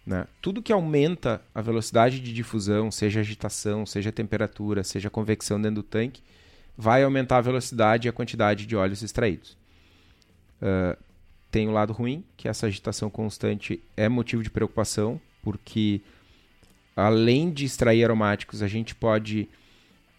Né? 0.10 0.26
Tudo 0.42 0.60
que 0.60 0.74
aumenta 0.74 1.40
a 1.54 1.62
velocidade 1.62 2.20
de 2.20 2.34
difusão, 2.34 2.90
seja 2.90 3.20
agitação, 3.20 3.86
seja 3.86 4.12
temperatura, 4.12 4.84
seja 4.84 5.08
convecção 5.08 5.62
dentro 5.62 5.84
do 5.84 5.84
tanque, 5.84 6.24
vai 6.76 7.04
aumentar 7.04 7.38
a 7.38 7.42
velocidade 7.42 8.08
e 8.08 8.10
a 8.10 8.12
quantidade 8.12 8.66
de 8.66 8.76
óleos 8.76 9.04
extraídos. 9.04 9.56
Uh, 10.60 10.98
tem 11.52 11.68
o 11.68 11.72
lado 11.72 11.94
ruim, 11.94 12.24
que 12.36 12.48
essa 12.48 12.66
agitação 12.66 13.08
constante 13.08 13.84
é 13.96 14.10
motivo 14.10 14.42
de 14.42 14.50
preocupação, 14.50 15.22
porque 15.44 16.02
além 16.96 17.52
de 17.52 17.66
extrair 17.66 18.04
aromáticos, 18.04 18.64
a 18.64 18.68
gente 18.68 18.96
pode 18.96 19.48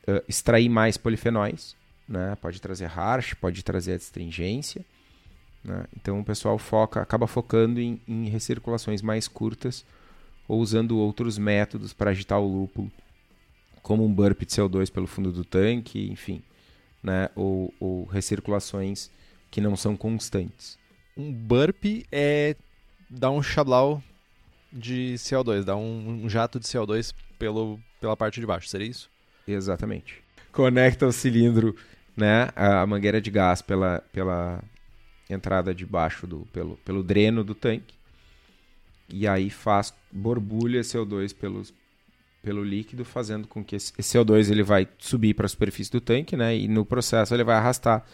uh, 0.06 0.22
extrair 0.28 0.68
mais 0.68 0.96
polifenóis, 0.96 1.74
né? 2.08 2.36
pode 2.40 2.62
trazer 2.62 2.86
harsh, 2.86 3.34
pode 3.34 3.64
trazer 3.64 3.94
astringência. 3.94 4.84
Né? 5.64 5.84
Então 5.96 6.20
o 6.20 6.24
pessoal 6.24 6.58
foca, 6.58 7.00
acaba 7.00 7.26
focando 7.26 7.80
em, 7.80 8.00
em 8.06 8.28
recirculações 8.28 9.02
mais 9.02 9.28
curtas 9.28 9.84
ou 10.48 10.60
usando 10.60 10.98
outros 10.98 11.38
métodos 11.38 11.92
para 11.92 12.10
agitar 12.10 12.40
o 12.40 12.60
lúpulo, 12.60 12.90
como 13.82 14.04
um 14.04 14.12
burp 14.12 14.40
de 14.40 14.46
CO2 14.46 14.90
pelo 14.90 15.06
fundo 15.06 15.30
do 15.30 15.44
tanque, 15.44 16.10
enfim, 16.10 16.42
né? 17.02 17.30
ou, 17.36 17.72
ou 17.78 18.04
recirculações 18.06 19.10
que 19.50 19.60
não 19.60 19.76
são 19.76 19.96
constantes 19.96 20.80
um 21.20 21.32
burp 21.32 21.84
é 22.10 22.56
dar 23.08 23.30
um 23.30 23.42
chablau 23.42 24.02
de 24.72 25.14
CO2, 25.16 25.64
dar 25.64 25.76
um, 25.76 26.22
um, 26.24 26.28
jato 26.28 26.58
de 26.58 26.66
CO2 26.66 27.12
pelo, 27.38 27.78
pela 28.00 28.16
parte 28.16 28.40
de 28.40 28.46
baixo, 28.46 28.68
seria 28.68 28.86
isso? 28.86 29.10
Exatamente. 29.46 30.22
Conecta 30.52 31.06
o 31.06 31.12
cilindro, 31.12 31.76
né, 32.16 32.48
a 32.54 32.86
mangueira 32.86 33.20
de 33.20 33.30
gás 33.30 33.60
pela, 33.60 34.02
pela 34.12 34.62
entrada 35.32 35.74
de 35.74 35.86
baixo 35.86 36.26
do 36.26 36.40
pelo, 36.52 36.76
pelo 36.78 37.02
dreno 37.02 37.44
do 37.44 37.54
tanque. 37.54 37.94
E 39.08 39.26
aí 39.26 39.50
faz 39.50 39.92
borbulha 40.10 40.82
CO2 40.82 41.34
pelos, 41.34 41.74
pelo 42.42 42.62
líquido, 42.62 43.04
fazendo 43.04 43.48
com 43.48 43.64
que 43.64 43.76
esse 43.76 43.92
CO2 43.92 44.50
ele 44.50 44.62
vai 44.62 44.86
subir 44.98 45.34
para 45.34 45.46
a 45.46 45.48
superfície 45.48 45.90
do 45.90 46.00
tanque, 46.00 46.36
né? 46.36 46.56
E 46.56 46.68
no 46.68 46.84
processo 46.84 47.34
ele 47.34 47.44
vai 47.44 47.56
arrastar 47.56 48.04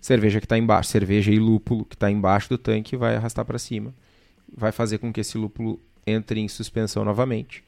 cerveja 0.00 0.40
que 0.40 0.46
está 0.46 0.56
embaixo, 0.56 0.90
cerveja 0.90 1.32
e 1.32 1.38
lúpulo 1.38 1.84
que 1.84 1.94
está 1.94 2.10
embaixo 2.10 2.48
do 2.48 2.58
tanque 2.58 2.96
vai 2.96 3.16
arrastar 3.16 3.44
para 3.44 3.58
cima, 3.58 3.94
vai 4.54 4.72
fazer 4.72 4.98
com 4.98 5.12
que 5.12 5.20
esse 5.20 5.36
lúpulo 5.36 5.80
entre 6.06 6.40
em 6.40 6.48
suspensão 6.48 7.04
novamente 7.04 7.64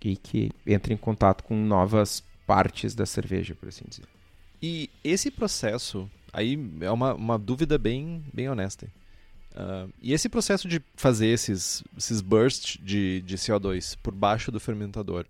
e 0.00 0.16
que 0.16 0.50
entre 0.66 0.92
em 0.92 0.96
contato 0.96 1.44
com 1.44 1.56
novas 1.56 2.22
partes 2.46 2.94
da 2.94 3.06
cerveja, 3.06 3.54
por 3.54 3.68
assim 3.68 3.84
dizer. 3.88 4.04
E 4.62 4.90
esse 5.02 5.30
processo, 5.30 6.10
aí 6.34 6.58
é 6.80 6.90
uma, 6.90 7.14
uma 7.14 7.38
dúvida 7.38 7.78
bem, 7.78 8.24
bem 8.32 8.48
honesta. 8.48 8.86
Uh, 9.54 9.92
e 10.02 10.12
esse 10.12 10.28
processo 10.28 10.66
de 10.66 10.82
fazer 10.96 11.28
esses, 11.28 11.82
esses 11.96 12.20
bursts 12.20 12.78
de, 12.82 13.22
de 13.22 13.36
CO2 13.36 13.96
por 14.02 14.12
baixo 14.12 14.50
do 14.50 14.58
fermentador, 14.58 15.26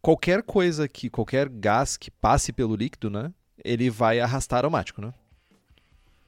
qualquer 0.00 0.42
coisa 0.42 0.88
que, 0.88 1.10
qualquer 1.10 1.48
gás 1.48 1.96
que 1.96 2.10
passe 2.10 2.52
pelo 2.52 2.76
líquido, 2.76 3.10
né? 3.10 3.32
ele 3.64 3.90
vai 3.90 4.20
arrastar 4.20 4.58
aromático, 4.58 5.00
né? 5.00 5.12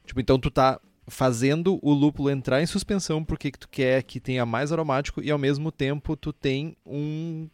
Tipo, 0.04 0.20
então 0.20 0.38
tu 0.38 0.50
tá 0.50 0.80
fazendo 1.06 1.78
o 1.82 1.92
lúpulo 1.92 2.30
entrar 2.30 2.60
em 2.60 2.66
suspensão 2.66 3.24
porque 3.24 3.50
tu 3.52 3.68
quer 3.68 4.02
que 4.02 4.20
tenha 4.20 4.44
mais 4.44 4.72
aromático 4.72 5.22
e 5.22 5.30
ao 5.30 5.38
mesmo 5.38 5.70
tempo 5.70 6.16
tu 6.16 6.32
tem 6.32 6.76
um 6.84 7.48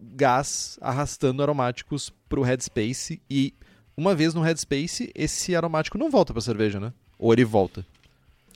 gás 0.00 0.78
arrastando 0.80 1.42
aromáticos 1.42 2.10
pro 2.28 2.42
headspace 2.42 3.20
e 3.28 3.54
uma 3.96 4.14
vez 4.14 4.34
no 4.34 4.42
headspace 4.42 5.10
esse 5.14 5.54
aromático 5.54 5.98
não 5.98 6.10
volta 6.10 6.32
pra 6.32 6.42
cerveja, 6.42 6.80
né? 6.80 6.92
Ou 7.18 7.32
ele 7.32 7.44
volta? 7.44 7.84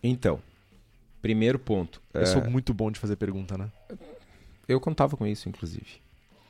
Então, 0.03 0.41
primeiro 1.21 1.59
ponto. 1.59 2.01
Eu 2.13 2.23
é... 2.23 2.27
sou 2.27 2.45
muito 2.49 2.73
bom 2.73 2.91
de 2.91 2.99
fazer 2.99 3.17
pergunta, 3.17 3.57
né? 3.57 3.71
Eu 4.69 4.81
contava 4.81 5.17
com 5.17 5.27
isso, 5.27 5.49
inclusive. 5.49 6.01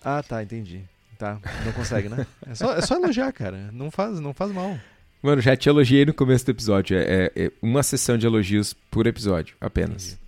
Ah, 0.02 0.22
tá, 0.22 0.42
entendi. 0.42 0.82
Tá, 1.18 1.40
não 1.64 1.72
consegue, 1.72 2.08
né? 2.08 2.26
É 2.46 2.54
só, 2.54 2.74
é 2.74 2.80
só 2.82 2.94
elogiar, 2.94 3.32
cara. 3.32 3.70
Não 3.72 3.90
faz, 3.90 4.20
não 4.20 4.34
faz 4.34 4.52
mal. 4.52 4.78
Mano, 5.22 5.40
já 5.40 5.56
te 5.56 5.68
elogiei 5.68 6.04
no 6.04 6.14
começo 6.14 6.44
do 6.44 6.50
episódio. 6.50 6.96
É, 6.96 7.02
é, 7.02 7.32
é 7.46 7.52
uma 7.62 7.82
sessão 7.82 8.16
de 8.18 8.26
elogios 8.26 8.74
por 8.90 9.06
episódio, 9.06 9.56
apenas. 9.60 10.18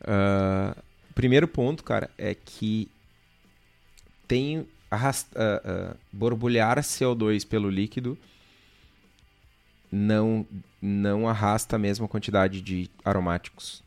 Uh, 0.00 0.80
primeiro 1.14 1.48
ponto, 1.48 1.82
cara, 1.82 2.08
é 2.16 2.34
que 2.34 2.88
tem 4.28 4.66
arrasta, 4.90 5.38
uh, 5.38 5.92
uh, 5.92 5.96
borbulhar 6.12 6.78
CO2 6.78 7.46
pelo 7.46 7.68
líquido 7.70 8.18
não, 9.90 10.46
não 10.80 11.28
arrasta 11.28 11.76
a 11.76 11.78
mesma 11.78 12.06
quantidade 12.06 12.60
de 12.60 12.90
aromáticos, 13.04 13.82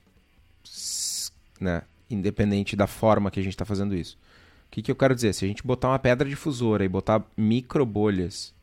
né? 1.60 1.84
independente 2.10 2.76
da 2.76 2.88
forma 2.88 3.32
que 3.32 3.39
a 3.39 3.43
gente 3.43 3.54
está 3.54 3.66
fazendo 3.66 3.95
isso. 3.95 4.18
O 4.68 4.72
que, 4.72 4.82
que 4.82 4.91
eu 4.91 4.95
quero 4.95 5.16
dizer? 5.16 5.34
Se 5.34 5.45
a 5.45 5.47
gente 5.47 5.64
botar 5.64 5.89
uma 5.89 5.99
pedra 5.99 6.28
difusora 6.28 6.84
e 6.84 6.89
botar 6.89 7.24
micro 7.38 7.86
bolhas 7.86 8.54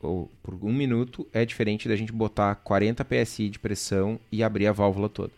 ou 0.00 0.30
por 0.42 0.54
um 0.62 0.72
minuto, 0.72 1.26
é 1.32 1.44
diferente 1.44 1.88
da 1.88 1.96
gente 1.96 2.12
botar 2.12 2.54
40 2.56 3.04
psi 3.04 3.48
de 3.48 3.58
pressão 3.58 4.20
e 4.30 4.42
abrir 4.42 4.66
a 4.66 4.72
válvula 4.72 5.08
toda. 5.08 5.32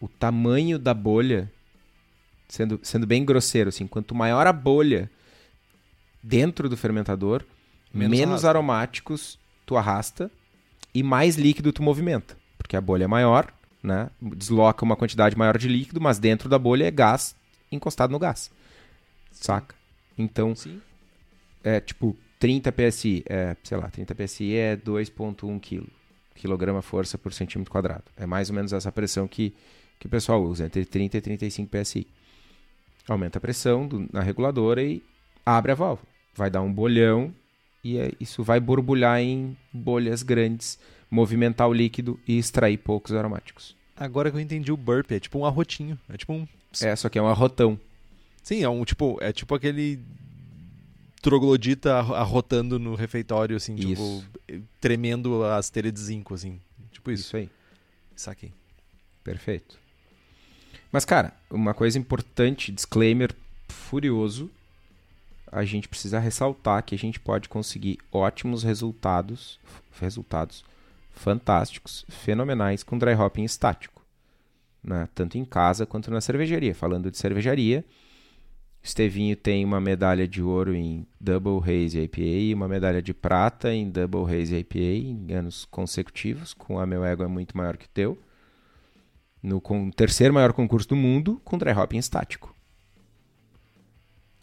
O 0.00 0.08
tamanho 0.08 0.78
da 0.78 0.92
bolha, 0.92 1.50
sendo, 2.48 2.80
sendo 2.82 3.06
bem 3.06 3.24
grosseiro, 3.24 3.68
assim, 3.68 3.86
quanto 3.86 4.14
maior 4.14 4.46
a 4.46 4.52
bolha 4.52 5.10
dentro 6.22 6.68
do 6.68 6.76
fermentador, 6.76 7.44
menos, 7.92 8.18
menos 8.18 8.44
aromáticos 8.44 9.38
tu 9.64 9.76
arrasta 9.76 10.30
e 10.94 11.02
mais 11.02 11.36
líquido 11.36 11.72
tu 11.72 11.82
movimenta. 11.82 12.36
Porque 12.56 12.76
a 12.76 12.80
bolha 12.80 13.04
é 13.04 13.06
maior, 13.06 13.52
né? 13.82 14.10
desloca 14.20 14.84
uma 14.84 14.96
quantidade 14.96 15.36
maior 15.36 15.56
de 15.56 15.68
líquido, 15.68 16.00
mas 16.00 16.18
dentro 16.18 16.48
da 16.48 16.58
bolha 16.58 16.84
é 16.86 16.90
gás 16.90 17.36
encostado 17.70 18.10
no 18.10 18.18
gás. 18.18 18.50
Saca? 19.30 19.74
Então, 20.16 20.54
Sim. 20.54 20.80
é 21.62 21.80
tipo 21.80 22.16
30 22.38 22.72
PSI, 22.72 23.24
é, 23.28 23.56
sei 23.62 23.76
lá, 23.76 23.88
30 23.88 24.14
PSI 24.14 24.54
é 24.54 24.76
2.1 24.76 25.60
kg, 25.60 25.86
quilograma 26.34 26.82
força 26.82 27.18
por 27.18 27.32
centímetro 27.32 27.70
quadrado. 27.70 28.04
É 28.16 28.26
mais 28.26 28.48
ou 28.48 28.56
menos 28.56 28.72
essa 28.72 28.90
pressão 28.90 29.28
que, 29.28 29.54
que 29.98 30.06
o 30.06 30.10
pessoal 30.10 30.42
usa, 30.42 30.66
entre 30.66 30.84
30 30.84 31.18
e 31.18 31.20
35 31.20 31.70
PSI. 31.70 32.06
Aumenta 33.08 33.38
a 33.38 33.40
pressão 33.40 33.88
do, 33.88 34.08
na 34.12 34.20
reguladora 34.20 34.82
e 34.82 35.02
abre 35.44 35.72
a 35.72 35.74
válvula. 35.74 36.08
Vai 36.34 36.50
dar 36.50 36.60
um 36.60 36.72
bolhão 36.72 37.34
e 37.82 37.98
é, 37.98 38.12
isso 38.20 38.42
vai 38.42 38.60
borbulhar 38.60 39.20
em 39.20 39.56
bolhas 39.72 40.22
grandes, 40.22 40.78
movimentar 41.10 41.68
o 41.68 41.72
líquido 41.72 42.20
e 42.28 42.38
extrair 42.38 42.76
poucos 42.76 43.12
aromáticos. 43.12 43.74
Agora 43.96 44.30
que 44.30 44.36
eu 44.36 44.40
entendi 44.40 44.70
o 44.70 44.76
burp, 44.76 45.10
é 45.10 45.18
tipo 45.18 45.38
um 45.38 45.44
arrotinho. 45.44 45.98
É 46.08 46.16
tipo 46.16 46.32
um 46.32 46.46
é, 46.80 46.94
só 46.94 47.08
que 47.08 47.18
é 47.18 47.22
um 47.22 47.28
arrotão. 47.28 47.78
Sim, 48.42 48.62
é 48.62 48.68
um 48.68 48.84
tipo, 48.84 49.18
é 49.20 49.32
tipo 49.32 49.54
aquele 49.54 50.00
troglodita 51.20 51.94
arrotando 51.94 52.78
no 52.78 52.94
refeitório, 52.94 53.56
assim, 53.56 53.74
tipo, 53.74 53.92
isso. 53.92 54.24
tipo, 54.46 54.64
tremendo 54.80 55.44
as 55.44 55.68
telhas 55.70 55.92
de 55.92 56.00
zinco, 56.00 56.34
assim. 56.34 56.60
Tipo 56.92 57.10
isso. 57.10 57.24
Isso 57.24 57.36
aí. 57.36 57.50
Saquei. 58.14 58.52
Perfeito. 59.24 59.78
Mas, 60.90 61.04
cara, 61.04 61.32
uma 61.50 61.74
coisa 61.74 61.98
importante, 61.98 62.72
disclaimer 62.72 63.34
furioso, 63.68 64.50
a 65.50 65.64
gente 65.64 65.88
precisa 65.88 66.18
ressaltar 66.18 66.82
que 66.82 66.94
a 66.94 66.98
gente 66.98 67.20
pode 67.20 67.48
conseguir 67.48 67.98
ótimos 68.12 68.62
resultados, 68.62 69.58
resultados 70.00 70.64
fantásticos, 71.10 72.04
fenomenais 72.08 72.82
com 72.82 72.96
dry 72.96 73.14
hopping 73.14 73.44
estático, 73.44 74.02
né? 74.82 75.08
tanto 75.14 75.36
em 75.36 75.44
casa 75.44 75.86
quanto 75.86 76.10
na 76.10 76.20
cervejaria. 76.20 76.74
Falando 76.74 77.10
de 77.10 77.18
cervejaria, 77.18 77.84
Estevinho 78.82 79.36
tem 79.36 79.64
uma 79.64 79.80
medalha 79.80 80.26
de 80.26 80.42
ouro 80.42 80.74
em 80.74 81.06
Double 81.20 81.60
Haze 81.60 82.00
IPA 82.00 82.20
e 82.20 82.54
uma 82.54 82.68
medalha 82.68 83.02
de 83.02 83.12
prata 83.12 83.72
em 83.72 83.90
Double 83.90 84.22
Haze 84.22 84.56
IPA 84.56 84.78
em 84.78 85.32
anos 85.32 85.64
consecutivos, 85.64 86.54
com 86.54 86.78
a 86.78 86.86
meu 86.86 87.04
ego 87.04 87.22
é 87.22 87.26
muito 87.26 87.56
maior 87.56 87.76
que 87.76 87.86
o 87.86 87.90
teu. 87.92 88.18
No 89.42 89.60
com, 89.60 89.90
terceiro 89.90 90.34
maior 90.34 90.52
concurso 90.52 90.88
do 90.88 90.96
mundo 90.96 91.40
com 91.44 91.58
dry 91.58 91.72
hopping 91.72 91.98
estático. 91.98 92.54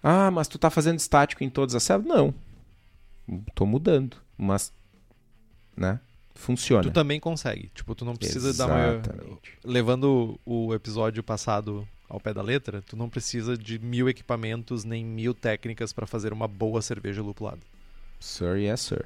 Ah, 0.02 0.30
mas 0.32 0.48
tu 0.48 0.58
tá 0.58 0.70
fazendo 0.70 1.00
estático 1.00 1.43
em 1.43 1.50
todas 1.50 1.76
as 1.76 1.84
células? 1.84 2.08
Não. 2.08 2.34
Tô 3.54 3.66
mudando, 3.66 4.18
mas 4.38 4.72
né? 5.76 6.00
Funciona. 6.34 6.84
Tu 6.84 6.91
também 6.91 7.20
consegue. 7.20 7.72
Tipo, 7.74 7.96
tu 7.96 8.06
não 8.06 8.16
precisa 8.16 8.50
Exatamente. 8.50 9.10
dar 9.10 9.24
uma 9.24 9.38
levando 9.64 10.39
o 10.46 10.74
episódio 10.74 11.24
passado 11.24 11.88
ao 12.10 12.20
pé 12.20 12.34
da 12.34 12.41
letra, 12.41 12.82
tu 12.82 12.96
não 12.96 13.10
precisa 13.10 13.58
de 13.58 13.80
mil 13.80 14.08
equipamentos 14.08 14.84
nem 14.84 15.04
mil 15.04 15.34
técnicas 15.34 15.91
para 15.91 16.06
fazer 16.06 16.34
uma 16.34 16.48
boa 16.48 16.82
cerveja 16.82 17.22
lupulada. 17.22 17.60
Sir, 18.20 18.58
yes, 18.58 18.82
sir. 18.82 19.06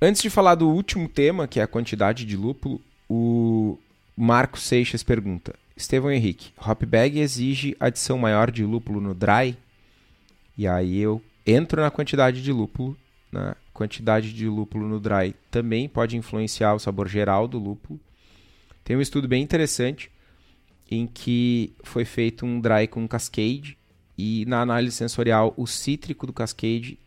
Antes 0.00 0.22
de 0.22 0.30
falar 0.30 0.54
do 0.54 0.68
último 0.68 1.08
tema, 1.08 1.48
que 1.48 1.60
é 1.60 1.62
a 1.62 1.66
quantidade 1.66 2.24
de 2.24 2.36
lúpulo, 2.36 2.80
o 3.14 3.78
Marco 4.16 4.58
Seixas 4.58 5.02
pergunta: 5.02 5.54
Estevão 5.76 6.10
Henrique, 6.10 6.52
Hopbag 6.56 7.18
exige 7.18 7.76
adição 7.78 8.16
maior 8.16 8.50
de 8.50 8.64
lúpulo 8.64 9.02
no 9.02 9.14
dry? 9.14 9.54
E 10.56 10.66
aí 10.66 10.98
eu 10.98 11.22
entro 11.46 11.82
na 11.82 11.90
quantidade 11.90 12.42
de 12.42 12.50
lúpulo. 12.50 12.96
Na 13.30 13.54
quantidade 13.72 14.32
de 14.32 14.48
lúpulo 14.48 14.88
no 14.88 14.98
dry 14.98 15.34
também 15.50 15.88
pode 15.88 16.16
influenciar 16.16 16.74
o 16.74 16.78
sabor 16.78 17.06
geral 17.06 17.46
do 17.46 17.58
lúpulo. 17.58 18.00
Tem 18.82 18.96
um 18.96 19.00
estudo 19.00 19.28
bem 19.28 19.42
interessante 19.42 20.10
em 20.90 21.06
que 21.06 21.72
foi 21.82 22.06
feito 22.06 22.46
um 22.46 22.60
dry 22.60 22.86
com 22.86 23.06
Cascade 23.06 23.76
e 24.16 24.44
na 24.46 24.60
análise 24.60 24.96
sensorial 24.96 25.52
o 25.56 25.66
cítrico 25.66 26.26
do 26.26 26.32
Cascade 26.32 26.98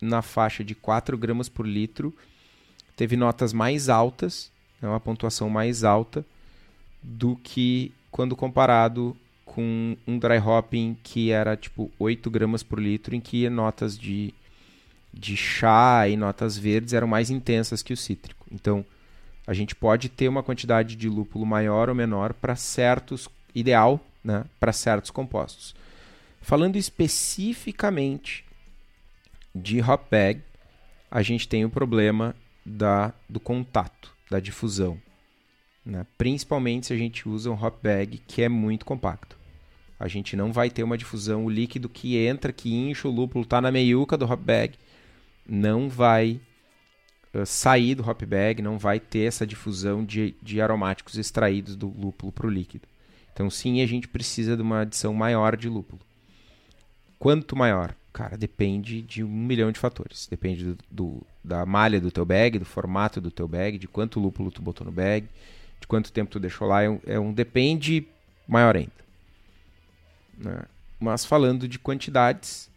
na 0.00 0.22
faixa 0.22 0.62
de 0.64 0.74
4 0.74 1.16
gramas 1.18 1.48
por 1.48 1.66
litro 1.66 2.14
teve 2.96 3.16
notas 3.16 3.52
mais 3.52 3.88
altas, 3.88 4.50
né, 4.80 4.88
uma 4.88 5.00
pontuação 5.00 5.48
mais 5.48 5.84
alta 5.84 6.24
do 7.02 7.36
que 7.36 7.92
quando 8.10 8.36
comparado 8.36 9.16
com 9.44 9.96
um 10.06 10.18
dry 10.18 10.38
hopping 10.38 10.96
que 11.02 11.30
era 11.30 11.56
tipo 11.56 11.90
8 11.98 12.30
gramas 12.30 12.62
por 12.62 12.80
litro, 12.80 13.14
em 13.14 13.20
que 13.20 13.48
notas 13.48 13.98
de, 13.98 14.32
de 15.12 15.36
chá 15.36 16.06
e 16.08 16.16
notas 16.16 16.56
verdes 16.56 16.92
eram 16.92 17.08
mais 17.08 17.30
intensas 17.30 17.82
que 17.82 17.92
o 17.92 17.96
cítrico. 17.96 18.46
Então, 18.50 18.84
a 19.46 19.52
gente 19.52 19.74
pode 19.74 20.08
ter 20.08 20.28
uma 20.28 20.42
quantidade 20.42 20.94
de 20.94 21.08
lúpulo 21.08 21.44
maior 21.44 21.88
ou 21.88 21.94
menor 21.94 22.32
para 22.32 22.54
certos, 22.54 23.28
ideal, 23.52 24.00
né, 24.22 24.44
para 24.60 24.72
certos 24.72 25.10
compostos. 25.10 25.74
Falando 26.40 26.76
especificamente 26.76 28.44
de 29.54 29.80
hop 29.82 30.02
bag, 30.10 30.40
a 31.10 31.22
gente 31.22 31.48
tem 31.48 31.64
o 31.64 31.70
problema 31.70 32.36
da, 32.64 33.12
do 33.28 33.40
contato, 33.40 34.14
da 34.30 34.38
difusão. 34.38 35.00
Né? 35.84 36.06
Principalmente 36.16 36.86
se 36.86 36.92
a 36.92 36.96
gente 36.96 37.28
usa 37.28 37.50
um 37.50 37.54
hop 37.54 37.82
bag 37.82 38.18
que 38.26 38.42
é 38.42 38.48
muito 38.48 38.84
compacto. 38.84 39.36
A 39.98 40.08
gente 40.08 40.34
não 40.36 40.52
vai 40.52 40.70
ter 40.70 40.82
uma 40.82 40.96
difusão, 40.96 41.44
o 41.44 41.50
líquido 41.50 41.88
que 41.88 42.16
entra, 42.16 42.52
que 42.52 42.72
incha 42.72 43.06
o 43.06 43.10
lúpulo, 43.10 43.44
está 43.44 43.60
na 43.60 43.70
meiuca 43.70 44.16
do 44.16 44.24
hop 44.24 44.40
bag, 44.40 44.78
não 45.46 45.90
vai 45.90 46.40
uh, 47.34 47.44
sair 47.44 47.94
do 47.94 48.08
hop 48.08 48.22
bag, 48.22 48.62
não 48.62 48.78
vai 48.78 48.98
ter 48.98 49.24
essa 49.24 49.46
difusão 49.46 50.02
de, 50.02 50.34
de 50.40 50.60
aromáticos 50.60 51.18
extraídos 51.18 51.76
do 51.76 51.88
lúpulo 51.88 52.32
para 52.32 52.46
o 52.46 52.50
líquido. 52.50 52.88
Então, 53.32 53.50
sim, 53.50 53.82
a 53.82 53.86
gente 53.86 54.08
precisa 54.08 54.56
de 54.56 54.62
uma 54.62 54.80
adição 54.80 55.12
maior 55.12 55.56
de 55.56 55.68
lúpulo. 55.68 56.00
Quanto 57.18 57.54
maior? 57.54 57.94
Cara, 58.12 58.36
depende 58.36 59.02
de 59.02 59.22
um 59.22 59.28
milhão 59.28 59.70
de 59.70 59.78
fatores. 59.78 60.26
Depende 60.28 60.64
do, 60.64 60.78
do, 60.90 61.26
da 61.44 61.64
malha 61.64 62.00
do 62.00 62.10
teu 62.10 62.24
bag, 62.24 62.58
do 62.58 62.64
formato 62.64 63.20
do 63.20 63.30
teu 63.30 63.46
bag, 63.46 63.78
de 63.78 63.86
quanto 63.86 64.18
lúpulo 64.18 64.50
tu 64.50 64.60
botou 64.60 64.84
no 64.84 64.92
bag, 64.92 65.28
de 65.80 65.86
quanto 65.86 66.12
tempo 66.12 66.30
tu 66.30 66.40
deixou 66.40 66.66
lá. 66.66 66.82
É 66.82 66.90
um, 66.90 67.00
é 67.06 67.20
um 67.20 67.32
depende 67.32 68.06
maior 68.48 68.76
ainda. 68.76 68.92
Né? 70.36 70.62
Mas 70.98 71.24
falando 71.24 71.68
de 71.68 71.78
quantidades, 71.78 72.70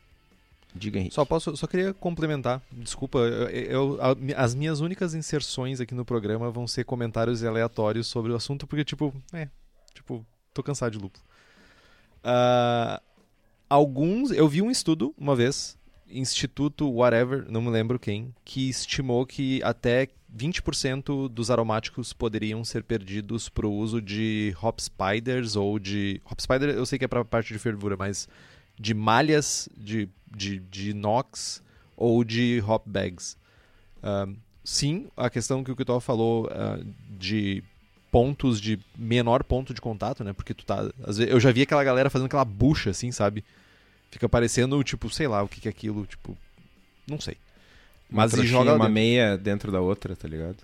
Diga, 0.76 0.98
Henrique. 0.98 1.14
Só, 1.14 1.24
posso, 1.24 1.56
só 1.56 1.68
queria 1.68 1.94
complementar. 1.94 2.62
Desculpa, 2.72 3.20
eu, 3.20 3.50
eu, 3.50 4.00
as 4.36 4.56
minhas 4.56 4.80
únicas 4.80 5.14
inserções 5.14 5.80
aqui 5.80 5.94
no 5.94 6.04
programa 6.04 6.50
vão 6.50 6.68
ser 6.68 6.84
comentários 6.84 7.44
aleatórios 7.44 8.08
sobre 8.08 8.32
o 8.32 8.36
assunto, 8.36 8.66
porque, 8.66 8.84
tipo, 8.84 9.14
é, 9.34 9.48
tipo, 9.94 10.26
tô 10.52 10.64
cansado 10.64 10.94
de 10.94 10.98
lúpulo. 10.98 11.24
Uh, 12.24 13.00
alguns. 13.74 14.32
Eu 14.32 14.48
vi 14.48 14.62
um 14.62 14.70
estudo 14.70 15.16
uma 15.18 15.36
vez, 15.36 15.76
Instituto 16.08 16.88
Whatever, 16.90 17.46
não 17.50 17.62
me 17.62 17.72
lembro 17.72 17.98
quem, 17.98 18.34
que 18.46 18.70
estimou 18.70 19.26
que 19.26 19.62
até 19.64 20.10
20% 20.36 21.28
dos 21.28 21.50
aromáticos 21.50 22.14
poderiam 22.14 22.64
ser 22.64 22.84
perdidos 22.84 23.50
para 23.50 23.66
o 23.66 23.74
uso 23.74 24.00
de 24.00 24.56
hop 24.62 24.80
spiders 24.80 25.56
ou 25.56 25.80
de. 25.80 26.22
Hop 26.30 26.40
spider 26.40 26.70
eu 26.70 26.86
sei 26.86 27.00
que 27.00 27.06
é 27.06 27.08
para 27.08 27.26
parte 27.26 27.52
de 27.52 27.58
fervura, 27.58 27.98
mas 27.98 28.28
de 28.80 28.94
malhas 28.94 29.68
de, 29.76 30.08
de, 30.32 30.60
de 30.60 30.92
inox 30.92 31.64
ou 31.98 32.24
de 32.24 32.64
hop 32.68 32.84
bags. 32.86 33.38
Uh, 34.04 34.36
sim, 34.64 35.08
a 35.18 35.32
questão 35.32 35.64
que 35.64 35.72
o 35.72 35.76
Kitó 35.76 36.00
falou 36.00 36.46
uh, 36.46 36.86
de 37.18 37.64
pontos 38.12 38.62
de 38.62 38.80
menor 38.96 39.44
ponto 39.44 39.74
de 39.74 39.82
contato, 39.82 40.24
né? 40.24 40.32
Porque 40.32 40.54
tu 40.54 40.64
tá. 40.64 40.84
Vezes, 41.08 41.28
eu 41.28 41.40
já 41.40 41.52
vi 41.52 41.64
aquela 41.64 41.84
galera 41.84 42.12
fazendo 42.12 42.28
aquela 42.28 42.46
bucha, 42.46 42.92
assim, 42.92 43.12
sabe? 43.12 43.44
Fica 44.14 44.30
parecendo, 44.30 44.84
tipo, 44.84 45.10
sei 45.10 45.28
lá 45.28 45.42
o 45.42 45.48
que, 45.48 45.60
que 45.60 45.68
é 45.68 45.72
aquilo, 45.72 46.06
tipo. 46.06 46.38
Não 47.08 47.20
sei. 47.20 47.36
Mas 48.08 48.32
e 48.34 48.46
joga 48.46 48.76
uma 48.76 48.86
dentro. 48.86 48.94
meia 48.94 49.36
dentro 49.36 49.72
da 49.72 49.82
outra, 49.82 50.16
tá 50.16 50.28
ligado? 50.28 50.58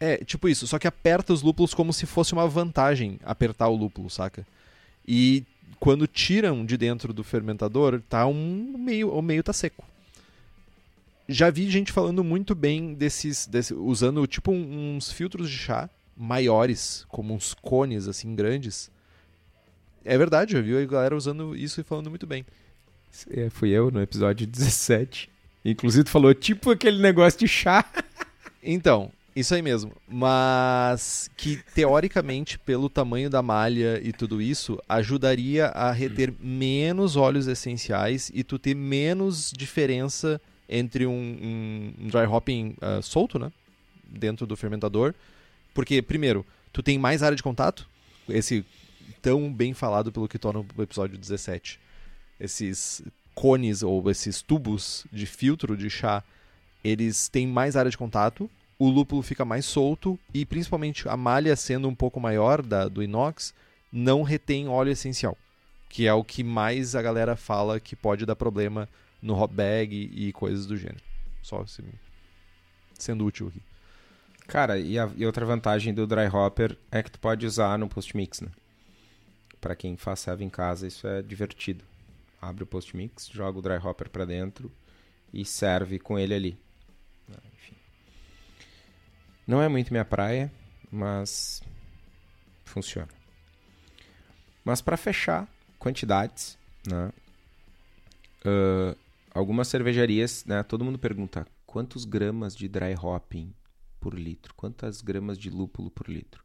É, 0.00 0.16
tipo 0.24 0.48
isso, 0.48 0.66
só 0.66 0.78
que 0.78 0.86
aperta 0.86 1.30
os 1.30 1.42
lúpulos 1.42 1.74
como 1.74 1.92
se 1.92 2.06
fosse 2.06 2.32
uma 2.32 2.48
vantagem 2.48 3.20
apertar 3.22 3.68
o 3.68 3.76
lúpulo, 3.76 4.08
saca? 4.08 4.46
E 5.06 5.44
quando 5.78 6.06
tiram 6.06 6.64
de 6.64 6.78
dentro 6.78 7.12
do 7.12 7.22
fermentador, 7.22 8.00
tá 8.08 8.26
um 8.26 8.74
meio, 8.78 9.10
o 9.10 9.20
meio 9.20 9.42
tá 9.42 9.52
seco. 9.52 9.84
Já 11.28 11.50
vi 11.50 11.70
gente 11.70 11.92
falando 11.92 12.24
muito 12.24 12.54
bem 12.54 12.94
desses, 12.94 13.46
desse, 13.46 13.74
usando 13.74 14.26
tipo 14.26 14.50
uns 14.50 15.12
filtros 15.12 15.50
de 15.50 15.58
chá 15.58 15.90
maiores, 16.16 17.04
como 17.10 17.34
uns 17.34 17.52
cones 17.52 18.08
assim 18.08 18.34
grandes. 18.34 18.90
É 20.06 20.16
verdade, 20.16 20.52
já 20.54 20.62
vi 20.62 20.74
a 20.74 20.86
galera 20.86 21.14
usando 21.14 21.54
isso 21.54 21.82
e 21.82 21.84
falando 21.84 22.08
muito 22.08 22.26
bem. 22.26 22.46
É, 23.30 23.48
fui 23.50 23.70
eu 23.70 23.90
no 23.90 24.02
episódio 24.02 24.46
17. 24.46 25.30
Inclusive 25.64 26.04
tu 26.04 26.10
falou 26.10 26.34
tipo 26.34 26.70
aquele 26.70 27.00
negócio 27.00 27.38
de 27.38 27.48
chá. 27.48 27.84
Então, 28.62 29.10
isso 29.36 29.54
aí 29.54 29.62
mesmo. 29.62 29.92
Mas 30.08 31.30
que, 31.36 31.60
teoricamente, 31.74 32.58
pelo 32.58 32.88
tamanho 32.88 33.28
da 33.28 33.42
malha 33.42 34.00
e 34.02 34.12
tudo 34.12 34.40
isso, 34.40 34.80
ajudaria 34.88 35.66
a 35.66 35.90
reter 35.92 36.32
menos 36.40 37.16
óleos 37.16 37.46
essenciais 37.46 38.30
e 38.32 38.44
tu 38.44 38.58
ter 38.58 38.74
menos 38.74 39.52
diferença 39.56 40.40
entre 40.68 41.06
um, 41.06 41.92
um, 42.00 42.08
dry 42.08 42.26
hopping 42.26 42.74
uh, 42.80 43.02
solto, 43.02 43.38
né? 43.38 43.52
Dentro 44.06 44.46
do 44.46 44.56
fermentador. 44.56 45.14
Porque, 45.72 46.00
primeiro, 46.00 46.46
tu 46.72 46.82
tem 46.82 46.98
mais 46.98 47.22
área 47.22 47.36
de 47.36 47.42
contato. 47.42 47.88
Esse 48.28 48.64
tão 49.20 49.52
bem 49.52 49.74
falado 49.74 50.12
pelo 50.12 50.28
que 50.28 50.38
torna 50.38 50.60
o 50.60 50.82
episódio 50.82 51.18
17. 51.18 51.80
Esses 52.38 53.02
cones 53.34 53.82
ou 53.82 54.10
esses 54.10 54.42
tubos 54.42 55.06
de 55.12 55.26
filtro 55.26 55.76
de 55.76 55.88
chá, 55.90 56.22
eles 56.82 57.28
têm 57.28 57.46
mais 57.46 57.76
área 57.76 57.90
de 57.90 57.98
contato 57.98 58.50
o 58.78 58.88
lúpulo 58.88 59.22
fica 59.22 59.44
mais 59.44 59.64
solto 59.64 60.18
e 60.32 60.44
principalmente 60.44 61.08
a 61.08 61.16
malha 61.16 61.54
sendo 61.56 61.88
um 61.88 61.94
pouco 61.94 62.20
maior 62.20 62.60
da, 62.62 62.88
do 62.88 63.02
inox 63.02 63.54
não 63.92 64.22
retém 64.22 64.68
óleo 64.68 64.90
essencial, 64.90 65.38
que 65.88 66.06
é 66.06 66.12
o 66.12 66.24
que 66.24 66.42
mais 66.42 66.96
a 66.96 67.02
galera 67.02 67.36
fala 67.36 67.78
que 67.78 67.94
pode 67.94 68.26
dar 68.26 68.34
problema 68.34 68.88
no 69.22 69.34
hop 69.40 69.52
bag 69.52 69.94
e, 69.94 70.28
e 70.28 70.32
coisas 70.32 70.66
do 70.66 70.76
gênero. 70.76 71.02
Só 71.42 71.60
assim, 71.60 71.84
sendo 72.98 73.24
útil 73.24 73.48
aqui. 73.48 73.62
Cara, 74.48 74.78
e, 74.78 74.98
a, 74.98 75.08
e, 75.16 75.24
outra 75.24 75.46
vantagem 75.46 75.94
do 75.94 76.06
dry 76.06 76.26
hopper 76.26 76.76
é 76.90 77.02
que 77.02 77.10
tu 77.10 77.18
pode 77.18 77.46
usar 77.46 77.78
no 77.78 77.88
post 77.88 78.14
mix, 78.16 78.40
né? 78.40 78.50
Para 79.60 79.74
quem 79.74 79.96
faz 79.96 80.20
serve 80.20 80.44
em 80.44 80.50
casa, 80.50 80.86
isso 80.86 81.06
é 81.06 81.22
divertido. 81.22 81.82
Abre 82.44 82.62
o 82.62 82.66
post 82.66 82.94
mix, 82.94 83.28
joga 83.32 83.58
o 83.58 83.62
dry 83.62 83.78
hopper 83.78 84.10
para 84.10 84.26
dentro 84.26 84.70
e 85.32 85.46
serve 85.46 85.98
com 85.98 86.18
ele 86.18 86.34
ali. 86.34 86.58
Não 89.46 89.62
é 89.62 89.68
muito 89.68 89.92
minha 89.92 90.04
praia, 90.04 90.52
mas 90.90 91.62
funciona. 92.64 93.08
Mas 94.62 94.82
para 94.82 94.96
fechar, 94.96 95.48
quantidades, 95.78 96.58
né? 96.86 97.10
Uh, 98.44 98.96
algumas 99.30 99.68
cervejarias, 99.68 100.44
né? 100.44 100.62
Todo 100.62 100.84
mundo 100.84 100.98
pergunta 100.98 101.46
quantos 101.66 102.04
gramas 102.04 102.54
de 102.54 102.68
dry 102.68 102.94
hopping 102.94 103.54
por 103.98 104.18
litro, 104.18 104.54
quantas 104.54 105.00
gramas 105.00 105.38
de 105.38 105.48
lúpulo 105.48 105.90
por 105.90 106.08
litro. 106.08 106.44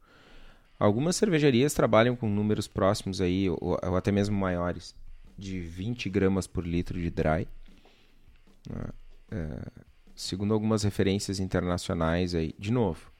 Algumas 0.79 1.17
cervejarias 1.17 1.73
trabalham 1.73 2.15
com 2.15 2.29
números 2.29 2.69
próximos 2.69 3.19
aí, 3.19 3.49
ou, 3.49 3.57
ou 3.61 3.97
até 3.97 4.13
mesmo 4.13 4.37
maiores, 4.37 4.95
de 5.39 5.59
20 5.59 6.09
gramas 6.09 6.45
por 6.45 6.65
litro 6.65 6.99
de 6.99 7.09
dry. 7.09 7.47
Né? 8.69 8.89
É, 9.31 9.61
segundo 10.15 10.53
algumas 10.53 10.83
referências 10.83 11.39
internacionais 11.39 12.35
aí, 12.35 12.53
de 12.59 12.71
novo, 12.71 13.11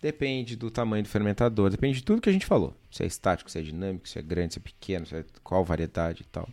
depende 0.00 0.54
do 0.54 0.70
tamanho 0.70 1.02
do 1.02 1.08
fermentador, 1.08 1.70
depende 1.70 1.98
de 1.98 2.04
tudo 2.04 2.20
que 2.20 2.28
a 2.28 2.32
gente 2.32 2.46
falou. 2.46 2.76
Se 2.90 3.02
é 3.02 3.06
estático, 3.06 3.50
se 3.50 3.58
é 3.58 3.62
dinâmico, 3.62 4.08
se 4.08 4.18
é 4.18 4.22
grande, 4.22 4.54
se 4.54 4.58
é 4.58 4.62
pequeno, 4.62 5.06
se 5.06 5.16
é 5.16 5.24
qual 5.42 5.64
variedade 5.64 6.22
e 6.22 6.26
tal. 6.26 6.48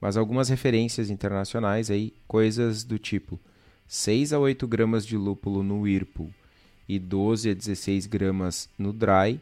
Mas 0.00 0.16
algumas 0.16 0.48
referências 0.48 1.08
internacionais 1.10 1.90
aí, 1.90 2.12
coisas 2.28 2.84
do 2.84 2.98
tipo 2.98 3.40
6 3.88 4.32
a 4.32 4.38
8 4.38 4.66
gramas 4.66 5.06
de 5.06 5.16
lúpulo 5.16 5.62
no 5.62 5.80
Whirlpool 5.80 6.30
e 6.88 6.98
12 6.98 7.50
a 7.50 7.54
16 7.54 8.06
gramas 8.06 8.68
no 8.78 8.92
Dry 8.92 9.40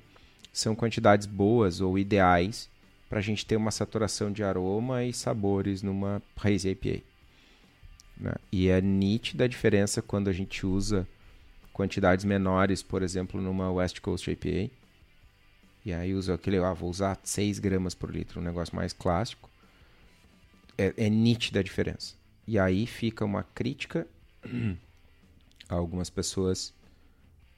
são 0.53 0.75
quantidades 0.77 1.27
boas 1.27 1.81
ou 1.81 1.99
ideais 1.99 2.71
para 3.15 3.21
a 3.21 3.23
gente 3.23 3.47
ter 3.47 3.55
uma 3.55 3.71
saturação 3.71 4.33
de 4.33 4.43
aroma 4.43 5.05
e 5.05 5.13
sabores 5.13 5.85
numa 5.85 6.21
Hazy 6.37 6.71
IPA. 6.71 7.01
Né? 8.17 8.35
E 8.51 8.67
é 8.67 8.81
nítida 8.81 9.45
a 9.45 9.47
diferença 9.47 10.03
quando 10.03 10.27
a 10.27 10.33
gente 10.33 10.67
usa 10.67 11.07
quantidades 11.73 12.25
menores, 12.25 12.83
por 12.83 13.05
exemplo, 13.05 13.41
numa 13.41 13.71
West 13.71 14.01
Coast 14.01 14.29
IPA. 14.29 14.69
E 15.85 15.93
aí 15.93 16.13
usa 16.13 16.35
aquele, 16.35 16.59
ah, 16.59 16.73
vou 16.73 16.91
usar 16.91 17.17
6 17.23 17.61
gramas 17.61 17.95
por 17.95 18.11
litro, 18.11 18.41
um 18.41 18.43
negócio 18.43 18.75
mais 18.75 18.93
clássico. 18.93 19.49
É, 20.77 20.93
é 20.97 21.09
nítida 21.09 21.61
a 21.61 21.63
diferença. 21.63 22.17
E 22.49 22.59
aí 22.59 22.85
fica 22.85 23.25
uma 23.25 23.45
crítica 23.45 24.09
a 25.71 25.75
algumas 25.77 26.11
pessoas. 26.11 26.75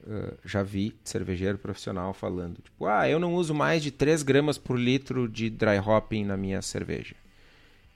Uh, 0.03 0.37
já 0.45 0.63
vi 0.63 0.95
cervejeiro 1.03 1.59
profissional 1.59 2.15
falando, 2.15 2.63
tipo, 2.63 2.87
ah, 2.87 3.09
eu 3.09 3.19
não 3.19 3.35
uso 3.35 3.53
mais 3.53 3.83
de 3.83 3.91
3 3.91 4.23
gramas 4.23 4.57
por 4.57 4.79
litro 4.79 5.29
de 5.29 5.51
dry 5.51 5.79
hopping 5.79 6.25
na 6.25 6.37
minha 6.37 6.63
cerveja. 6.63 7.17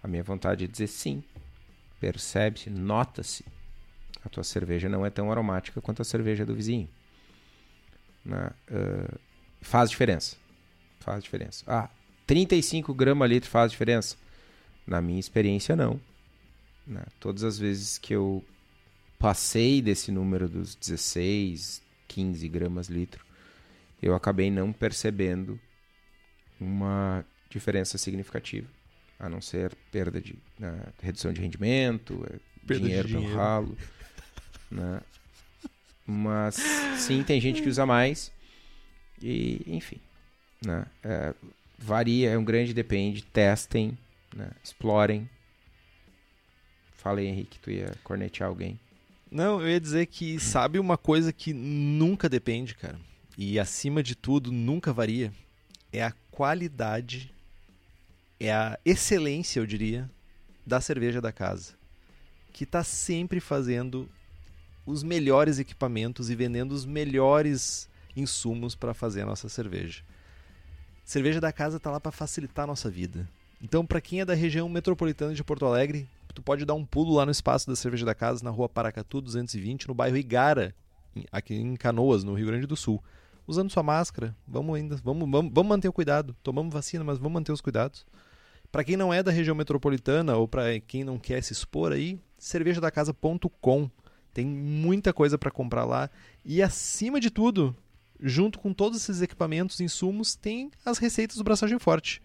A 0.02 0.08
minha 0.08 0.22
vontade 0.22 0.64
é 0.64 0.66
dizer 0.66 0.88
sim, 0.88 1.22
Percebe-se, 2.00 2.70
nota-se. 2.70 3.44
A 4.24 4.28
tua 4.28 4.42
cerveja 4.42 4.88
não 4.88 5.04
é 5.04 5.10
tão 5.10 5.30
aromática 5.30 5.80
quanto 5.82 6.00
a 6.00 6.04
cerveja 6.04 6.46
do 6.46 6.54
vizinho. 6.54 6.88
Né? 8.24 8.50
Uh, 8.70 9.18
faz 9.60 9.90
diferença. 9.90 10.36
Faz 10.98 11.22
diferença. 11.22 11.62
Ah, 11.66 11.90
35 12.26 12.94
gramas 12.94 13.28
litro 13.28 13.50
faz 13.50 13.70
diferença? 13.70 14.16
Na 14.86 15.02
minha 15.02 15.20
experiência, 15.20 15.76
não. 15.76 16.00
Né? 16.86 17.02
Todas 17.20 17.44
as 17.44 17.58
vezes 17.58 17.98
que 17.98 18.14
eu 18.14 18.42
passei 19.18 19.82
desse 19.82 20.10
número 20.10 20.48
dos 20.48 20.74
16, 20.74 21.82
15 22.10 22.48
gramas 22.48 22.88
litro, 22.88 23.24
eu 24.02 24.14
acabei 24.14 24.50
não 24.50 24.72
percebendo 24.72 25.58
uma 26.60 27.24
diferença 27.48 27.96
significativa 27.96 28.68
a 29.18 29.28
não 29.28 29.40
ser 29.40 29.74
perda 29.92 30.20
de 30.20 30.34
né, 30.58 30.82
redução 31.00 31.32
de 31.32 31.40
rendimento, 31.40 32.26
é, 32.26 32.38
perda 32.66 32.84
dinheiro, 32.84 33.08
de 33.08 33.14
dinheiro. 33.14 33.34
pelo 33.34 33.44
ralo. 33.44 33.78
Né? 34.70 35.00
Mas 36.06 36.54
sim, 36.96 37.22
tem 37.22 37.40
gente 37.40 37.62
que 37.62 37.68
usa 37.68 37.84
mais. 37.84 38.32
E, 39.22 39.62
enfim. 39.66 40.00
Né? 40.64 40.86
É, 41.04 41.34
varia, 41.78 42.30
é 42.30 42.38
um 42.38 42.44
grande 42.44 42.72
depende. 42.72 43.22
Testem, 43.22 43.96
né? 44.34 44.50
explorem. 44.64 45.28
Falei, 46.94 47.26
Henrique, 47.26 47.58
tu 47.60 47.70
ia 47.70 47.94
cornetear 48.02 48.48
alguém. 48.48 48.80
Não, 49.30 49.60
eu 49.60 49.68
ia 49.68 49.80
dizer 49.80 50.06
que 50.06 50.40
sabe 50.40 50.78
uma 50.78 50.98
coisa 50.98 51.32
que 51.32 51.52
nunca 51.52 52.28
depende, 52.28 52.74
cara. 52.74 52.98
E 53.38 53.58
acima 53.58 54.02
de 54.02 54.14
tudo, 54.14 54.50
nunca 54.50 54.92
varia. 54.92 55.32
É 55.92 56.02
a 56.02 56.12
qualidade 56.30 57.32
é 58.40 58.50
a 58.50 58.78
excelência, 58.86 59.60
eu 59.60 59.66
diria, 59.66 60.10
da 60.66 60.80
cerveja 60.80 61.20
da 61.20 61.30
casa, 61.30 61.74
que 62.52 62.64
está 62.64 62.82
sempre 62.82 63.38
fazendo 63.38 64.08
os 64.86 65.02
melhores 65.02 65.58
equipamentos 65.58 66.30
e 66.30 66.34
vendendo 66.34 66.72
os 66.72 66.86
melhores 66.86 67.88
insumos 68.16 68.74
para 68.74 68.94
fazer 68.94 69.22
a 69.22 69.26
nossa 69.26 69.48
cerveja. 69.48 70.02
Cerveja 71.04 71.40
da 71.40 71.52
casa 71.52 71.76
está 71.76 71.90
lá 71.90 72.00
para 72.00 72.10
facilitar 72.10 72.64
a 72.64 72.68
nossa 72.68 72.88
vida. 72.88 73.28
Então, 73.62 73.84
para 73.84 74.00
quem 74.00 74.22
é 74.22 74.24
da 74.24 74.32
região 74.32 74.68
metropolitana 74.68 75.34
de 75.34 75.44
Porto 75.44 75.66
Alegre, 75.66 76.08
tu 76.32 76.42
pode 76.42 76.64
dar 76.64 76.74
um 76.74 76.84
pulo 76.84 77.14
lá 77.14 77.24
no 77.24 77.32
espaço 77.32 77.66
da 77.68 77.76
Cerveja 77.76 78.04
da 78.06 78.14
Casa, 78.14 78.44
na 78.44 78.50
rua 78.50 78.68
Paracatu 78.68 79.20
220, 79.20 79.88
no 79.88 79.94
bairro 79.94 80.16
Igara, 80.16 80.74
aqui 81.30 81.54
em 81.54 81.76
Canoas, 81.76 82.24
no 82.24 82.34
Rio 82.34 82.46
Grande 82.46 82.66
do 82.66 82.76
Sul. 82.76 83.02
Usando 83.46 83.70
sua 83.70 83.82
máscara, 83.82 84.36
vamos 84.46 84.76
ainda, 84.76 84.96
vamos, 85.02 85.28
vamos, 85.28 85.52
vamos 85.52 85.68
manter 85.68 85.88
o 85.88 85.92
cuidado. 85.92 86.36
Tomamos 86.42 86.72
vacina, 86.72 87.02
mas 87.02 87.18
vamos 87.18 87.32
manter 87.32 87.52
os 87.52 87.60
cuidados. 87.60 88.06
Para 88.70 88.84
quem 88.84 88.96
não 88.96 89.12
é 89.12 89.22
da 89.22 89.32
região 89.32 89.56
metropolitana 89.56 90.36
ou 90.36 90.46
para 90.46 90.78
quem 90.80 91.02
não 91.02 91.18
quer 91.18 91.42
se 91.42 91.52
expor 91.52 91.92
aí, 91.92 92.20
cervejadacasa.com. 92.38 93.90
Tem 94.32 94.46
muita 94.46 95.12
coisa 95.12 95.36
para 95.36 95.50
comprar 95.50 95.84
lá 95.84 96.08
e 96.44 96.62
acima 96.62 97.18
de 97.18 97.30
tudo, 97.30 97.76
junto 98.20 98.60
com 98.60 98.72
todos 98.72 99.00
esses 99.00 99.20
equipamentos 99.20 99.80
e 99.80 99.84
insumos, 99.84 100.36
tem 100.36 100.70
as 100.84 100.98
receitas 100.98 101.36
do 101.36 101.44
Braçagem 101.44 101.80
Forte, 101.80 102.22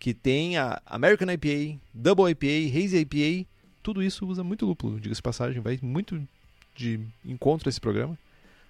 que 0.00 0.14
tem 0.14 0.56
a 0.56 0.80
American 0.86 1.30
IPA, 1.30 1.78
Double 1.92 2.30
IPA, 2.30 2.76
Hazy 2.76 2.98
IPA, 3.00 3.46
tudo 3.82 4.02
isso 4.02 4.26
usa 4.26 4.42
muito 4.42 4.64
lúpulo, 4.64 4.98
diga-se 4.98 5.20
passagem, 5.20 5.60
vai 5.60 5.78
muito 5.82 6.26
de 6.74 6.98
encontro 7.22 7.68
a 7.68 7.70
esse 7.70 7.80
programa. 7.80 8.18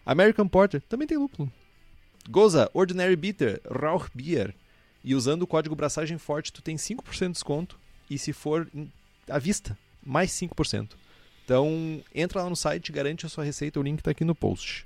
American 0.04 0.48
Porter 0.48 0.82
também 0.82 1.06
tem 1.06 1.16
lúpulo. 1.16 1.50
Goza 2.28 2.68
Ordinary 2.74 3.14
Bitter, 3.14 3.60
Rauch 3.70 4.10
Beer, 4.12 4.52
e 5.04 5.14
usando 5.14 5.42
o 5.42 5.46
código 5.46 5.76
Braçagem 5.76 6.18
Forte, 6.18 6.52
tu 6.52 6.60
tem 6.60 6.76
5% 6.76 7.26
de 7.26 7.32
desconto. 7.32 7.78
E 8.10 8.18
se 8.18 8.32
for 8.32 8.68
à 9.28 9.38
vista, 9.38 9.78
mais 10.04 10.32
5%. 10.32 10.90
Então, 11.44 12.02
entra 12.12 12.42
lá 12.42 12.50
no 12.50 12.56
site, 12.56 12.92
garante 12.92 13.24
a 13.24 13.28
sua 13.28 13.44
receita, 13.44 13.78
o 13.78 13.82
link 13.82 14.00
está 14.00 14.10
aqui 14.10 14.24
no 14.24 14.34
post. 14.34 14.84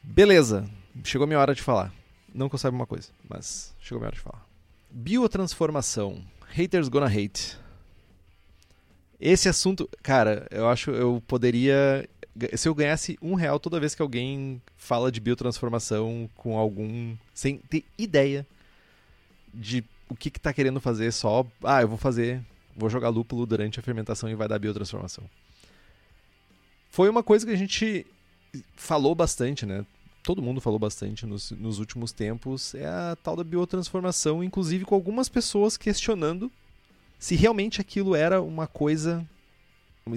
Beleza, 0.00 0.68
chegou 1.04 1.24
a 1.24 1.26
minha 1.26 1.40
hora 1.40 1.54
de 1.54 1.62
falar. 1.62 1.92
Não 2.36 2.50
que 2.50 2.54
eu 2.54 2.58
saiba 2.58 2.76
uma 2.76 2.86
coisa, 2.86 3.08
mas 3.26 3.74
chegou 3.80 3.96
a 3.96 4.00
minha 4.00 4.08
hora 4.08 4.16
de 4.16 4.20
falar. 4.20 4.46
Biotransformação. 4.90 6.22
Haters 6.48 6.88
gonna 6.88 7.06
hate. 7.06 7.56
Esse 9.18 9.48
assunto, 9.48 9.88
cara, 10.02 10.46
eu 10.50 10.68
acho 10.68 10.90
eu 10.90 11.22
poderia 11.26 12.06
se 12.54 12.68
eu 12.68 12.74
ganhasse 12.74 13.18
um 13.22 13.34
real 13.34 13.58
toda 13.58 13.80
vez 13.80 13.94
que 13.94 14.02
alguém 14.02 14.60
fala 14.76 15.10
de 15.10 15.18
biotransformação 15.18 16.28
com 16.34 16.58
algum. 16.58 17.16
sem 17.32 17.56
ter 17.56 17.84
ideia 17.96 18.46
de 19.54 19.82
o 20.06 20.14
que, 20.14 20.30
que 20.30 20.38
tá 20.38 20.52
querendo 20.52 20.78
fazer, 20.78 21.10
só. 21.12 21.46
Ah, 21.64 21.80
eu 21.80 21.88
vou 21.88 21.96
fazer. 21.96 22.44
Vou 22.76 22.90
jogar 22.90 23.08
lúpulo 23.08 23.46
durante 23.46 23.80
a 23.80 23.82
fermentação 23.82 24.28
e 24.28 24.34
vai 24.34 24.46
dar 24.46 24.58
biotransformação. 24.58 25.24
Foi 26.90 27.08
uma 27.08 27.22
coisa 27.22 27.46
que 27.46 27.52
a 27.52 27.56
gente 27.56 28.06
falou 28.76 29.14
bastante, 29.14 29.64
né? 29.64 29.86
Todo 30.26 30.42
mundo 30.42 30.60
falou 30.60 30.76
bastante 30.76 31.24
nos, 31.24 31.52
nos 31.52 31.78
últimos 31.78 32.10
tempos. 32.10 32.74
É 32.74 32.84
a 32.84 33.16
tal 33.22 33.36
da 33.36 33.44
biotransformação, 33.44 34.42
inclusive 34.42 34.84
com 34.84 34.96
algumas 34.96 35.28
pessoas 35.28 35.76
questionando 35.76 36.50
se 37.16 37.36
realmente 37.36 37.80
aquilo 37.80 38.12
era 38.16 38.42
uma 38.42 38.66
coisa. 38.66 39.24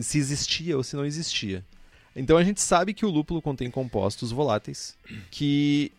se 0.02 0.18
existia 0.18 0.76
ou 0.76 0.84
se 0.84 0.96
não 0.96 1.06
existia. 1.06 1.64
Então 2.16 2.38
a 2.38 2.44
gente 2.44 2.60
sabe 2.60 2.92
que 2.92 3.06
o 3.06 3.10
lúpulo 3.12 3.40
contém 3.40 3.70
compostos 3.70 4.32
voláteis 4.32 4.98
que, 5.30 5.92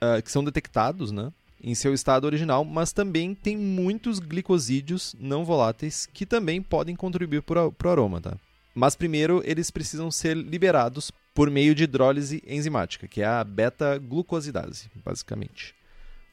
uh, 0.00 0.22
que 0.22 0.30
são 0.30 0.44
detectados 0.44 1.10
né, 1.10 1.32
em 1.60 1.74
seu 1.74 1.92
estado 1.92 2.24
original, 2.24 2.64
mas 2.64 2.92
também 2.92 3.34
tem 3.34 3.56
muitos 3.56 4.20
glicosídeos 4.20 5.16
não 5.18 5.44
voláteis 5.44 6.06
que 6.06 6.24
também 6.24 6.62
podem 6.62 6.94
contribuir 6.94 7.42
para 7.42 7.66
o 7.66 7.88
aroma. 7.88 8.20
Tá? 8.20 8.36
Mas 8.72 8.94
primeiro 8.94 9.42
eles 9.44 9.72
precisam 9.72 10.08
ser 10.08 10.36
liberados 10.36 11.10
por 11.36 11.50
meio 11.50 11.74
de 11.74 11.84
hidrólise 11.84 12.42
enzimática, 12.46 13.06
que 13.06 13.20
é 13.20 13.26
a 13.26 13.44
beta-glucosidase, 13.44 14.90
basicamente. 15.04 15.74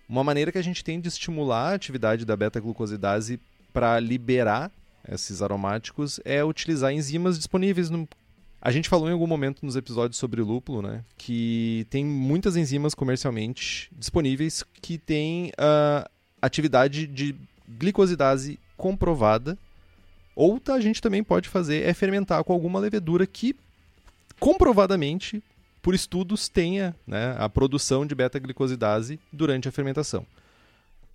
Uma 0.08 0.24
maneira 0.24 0.50
que 0.50 0.58
a 0.58 0.62
gente 0.62 0.82
tem 0.82 0.98
de 0.98 1.10
estimular 1.10 1.72
a 1.72 1.76
atividade 1.76 2.24
da 2.24 2.38
beta-glucosidase 2.38 3.38
para 3.74 4.00
liberar 4.00 4.72
esses 5.12 5.42
aromáticos 5.42 6.22
é 6.24 6.42
utilizar 6.42 6.94
enzimas 6.94 7.38
disponíveis 7.38 7.90
no 7.90 8.08
a 8.62 8.72
gente 8.72 8.88
falou 8.88 9.10
em 9.10 9.12
algum 9.12 9.28
momento 9.28 9.66
nos 9.66 9.76
episódios 9.76 10.18
sobre 10.18 10.42
lúpulo, 10.42 10.82
né? 10.82 11.04
Que 11.18 11.86
tem 11.90 12.06
muitas 12.06 12.56
enzimas 12.56 12.96
comercialmente 12.96 13.92
disponíveis 13.92 14.64
que 14.82 14.98
têm 14.98 15.50
uh, 15.50 16.10
atividade 16.42 17.06
de 17.06 17.36
glicosidase 17.68 18.58
comprovada. 18.78 19.58
Ou 20.34 20.62
a 20.70 20.80
gente 20.80 21.02
também 21.02 21.22
pode 21.22 21.50
fazer 21.50 21.84
é 21.84 21.94
fermentar 21.94 22.42
com 22.46 22.54
alguma 22.54 22.80
levedura 22.80 23.28
que 23.28 23.54
comprovadamente 24.40 25.44
por 25.84 25.94
estudos, 25.94 26.48
tenha 26.48 26.96
né, 27.06 27.36
a 27.38 27.50
produção 27.50 28.06
de 28.06 28.16
beta-glicosidase 28.16 29.20
durante 29.32 29.68
a 29.68 29.72
fermentação. 29.72 30.26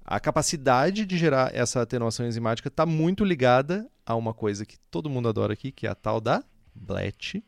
A 0.04 0.20
capacidade 0.20 1.06
de 1.06 1.16
gerar 1.16 1.54
essa 1.54 1.80
atenuação 1.80 2.26
enzimática 2.26 2.68
está 2.68 2.84
muito 2.84 3.24
ligada 3.24 3.88
a 4.04 4.14
uma 4.14 4.34
coisa 4.34 4.66
que 4.66 4.78
todo 4.90 5.08
mundo 5.08 5.28
adora 5.28 5.54
aqui, 5.54 5.72
que 5.72 5.86
é 5.86 5.90
a 5.90 5.94
tal 5.94 6.20
da 6.20 6.44
BLET, 6.74 7.42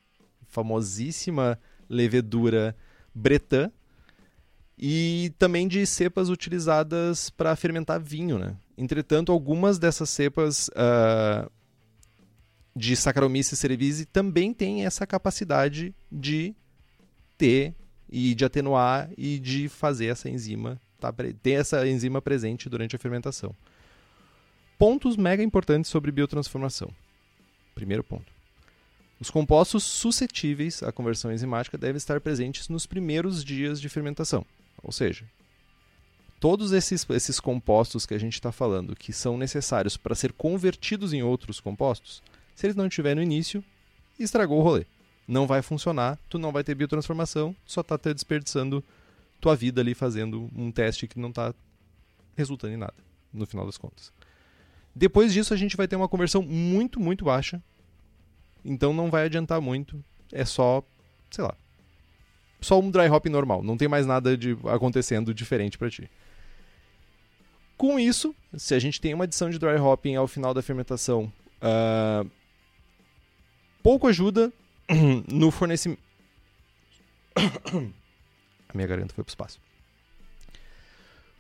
famosíssima 0.49 1.59
levedura 1.89 2.75
bretã, 3.15 3.71
e 4.79 5.35
também 5.39 5.69
de 5.69 5.85
cepas 5.87 6.31
utilizadas 6.31 7.29
para 7.29 7.55
fermentar 7.55 8.01
vinho. 8.01 8.39
Né? 8.39 8.57
Entretanto, 8.79 9.31
algumas 9.31 9.79
dessas 9.79 10.09
cepas 10.09 10.69
uh, 10.69 11.51
de 12.75 12.97
Saccharomyces 12.97 13.59
cerevisiae 13.59 14.07
também 14.07 14.55
têm 14.55 14.85
essa 14.85 15.07
capacidade 15.07 15.95
de 16.11 16.55
ter 17.37 17.75
e 18.09 18.35
de 18.35 18.45
atenuar 18.45 19.11
e 19.17 19.39
de 19.39 19.69
fazer 19.69 20.07
essa 20.07 20.29
enzima 20.29 20.81
tá, 21.01 21.13
ter 21.43 21.53
essa 21.53 21.87
enzima 21.89 22.21
presente 22.21 22.69
durante 22.69 22.95
a 22.95 22.99
fermentação. 22.99 23.55
Pontos 24.79 25.17
mega 25.17 25.43
importantes 25.43 25.91
sobre 25.91 26.13
biotransformação. 26.13 26.91
Primeiro 27.75 28.05
ponto. 28.05 28.31
Os 29.19 29.31
compostos 29.31 29.85
suscetíveis 29.85 30.83
à 30.83 30.93
conversão 30.93 31.33
enzimática 31.33 31.77
devem 31.77 31.97
estar 31.97 32.21
presentes 32.21 32.69
nos 32.69 32.87
primeiros 32.87 33.45
dias 33.45 33.81
de 33.81 33.89
fermentação. 33.89 34.47
Ou 34.83 34.93
seja, 34.93 35.25
todos 36.39 36.73
esses, 36.73 37.07
esses 37.11 37.39
compostos 37.39 38.07
que 38.07 38.15
a 38.15 38.19
gente 38.19 38.35
está 38.35 38.51
falando, 38.51 38.97
que 38.97 39.13
são 39.13 39.37
necessários 39.37 39.97
para 39.97 40.15
ser 40.15 40.33
convertidos 40.33 41.13
em 41.13 41.23
outros 41.23 41.61
compostos, 41.61 42.23
se 42.61 42.67
eles 42.67 42.77
não 42.77 42.89
estiverem 42.89 43.17
no 43.17 43.23
início, 43.23 43.65
estragou 44.19 44.59
o 44.59 44.63
rolê. 44.63 44.85
Não 45.27 45.47
vai 45.47 45.63
funcionar, 45.63 46.19
tu 46.29 46.39
não 46.39 46.53
vai 46.53 46.63
ter 46.63 46.75
biotransformação, 46.75 47.57
só 47.65 47.81
está 47.81 47.97
desperdiçando 47.97 48.85
tua 49.41 49.57
vida 49.57 49.81
ali 49.81 49.95
fazendo 49.95 50.51
um 50.55 50.71
teste 50.71 51.07
que 51.07 51.19
não 51.19 51.31
está 51.31 51.55
resultando 52.37 52.75
em 52.75 52.77
nada, 52.77 52.93
no 53.33 53.47
final 53.47 53.65
das 53.65 53.79
contas. 53.79 54.13
Depois 54.95 55.33
disso, 55.33 55.55
a 55.55 55.57
gente 55.57 55.75
vai 55.75 55.89
ter 55.89 55.97
uma 55.97 56.07
conversão 56.07 56.43
muito, 56.43 57.01
muito 57.01 57.25
baixa. 57.25 57.63
Então 58.63 58.93
não 58.93 59.11
vai 59.11 59.25
adiantar 59.25 59.59
muito. 59.59 60.05
É 60.31 60.45
só, 60.45 60.85
sei 61.31 61.43
lá, 61.43 61.55
só 62.61 62.79
um 62.79 62.91
dry 62.91 63.09
hop 63.09 63.25
normal. 63.25 63.63
Não 63.63 63.79
tem 63.79 63.89
mais 63.89 64.05
nada 64.05 64.37
de 64.37 64.55
acontecendo 64.67 65.33
diferente 65.33 65.79
para 65.79 65.89
ti. 65.89 66.11
Com 67.79 67.99
isso, 67.99 68.37
se 68.55 68.75
a 68.75 68.79
gente 68.79 69.01
tem 69.01 69.15
uma 69.15 69.25
adição 69.25 69.49
de 69.49 69.59
dry 69.59 69.79
hopping 69.79 70.17
ao 70.17 70.29
final 70.29 70.53
da 70.53 70.61
fermentação, 70.61 71.33
uh, 71.63 72.31
pouco 73.83 74.07
ajuda 74.07 74.53
no 75.29 75.51
fornecimento. 75.51 76.01
A 77.37 78.75
minha 78.75 78.87
garganta 78.87 79.15
foi 79.15 79.25
para 79.25 79.31
o 79.31 79.33
espaço. 79.33 79.61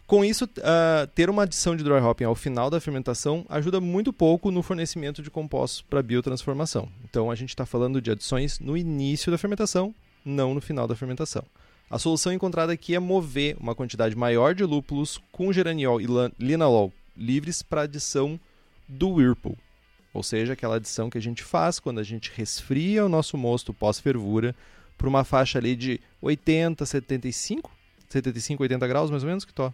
Com 0.06 0.24
isso, 0.24 0.44
uh, 0.44 1.06
ter 1.14 1.30
uma 1.30 1.44
adição 1.44 1.76
de 1.76 1.84
dry 1.84 2.00
hopping 2.00 2.24
ao 2.24 2.34
final 2.34 2.68
da 2.68 2.80
fermentação 2.80 3.46
ajuda 3.48 3.80
muito 3.80 4.12
pouco 4.12 4.50
no 4.50 4.60
fornecimento 4.60 5.22
de 5.22 5.30
compostos 5.30 5.82
para 5.82 6.02
biotransformação. 6.02 6.88
Então, 7.04 7.30
a 7.30 7.36
gente 7.36 7.50
está 7.50 7.64
falando 7.64 8.00
de 8.00 8.10
adições 8.10 8.58
no 8.58 8.76
início 8.76 9.30
da 9.30 9.38
fermentação, 9.38 9.94
não 10.24 10.52
no 10.52 10.60
final 10.60 10.88
da 10.88 10.96
fermentação. 10.96 11.44
A 11.88 11.96
solução 11.96 12.32
encontrada 12.32 12.72
aqui 12.72 12.94
é 12.94 12.98
mover 12.98 13.56
uma 13.60 13.74
quantidade 13.74 14.16
maior 14.16 14.52
de 14.52 14.64
lúpulos 14.64 15.20
com 15.30 15.52
geraniol 15.52 16.00
e 16.00 16.06
linalol 16.38 16.92
livres 17.16 17.62
para 17.62 17.82
adição 17.82 18.38
do 18.88 19.10
Whirlpool, 19.10 19.56
ou 20.12 20.22
seja, 20.22 20.54
aquela 20.54 20.76
adição 20.76 21.08
que 21.08 21.18
a 21.18 21.22
gente 21.22 21.42
faz 21.42 21.78
quando 21.78 22.00
a 22.00 22.02
gente 22.02 22.32
resfria 22.34 23.04
o 23.04 23.08
nosso 23.08 23.36
mosto 23.38 23.72
pós-fervura 23.72 24.54
por 24.98 25.08
uma 25.08 25.24
faixa 25.24 25.58
ali 25.58 25.76
de 25.76 26.00
80, 26.20 26.84
75, 26.84 27.70
75, 28.08 28.62
80 28.62 28.88
graus 28.88 29.10
mais 29.10 29.22
ou 29.22 29.28
menos, 29.28 29.44
que 29.44 29.52
tô. 29.52 29.72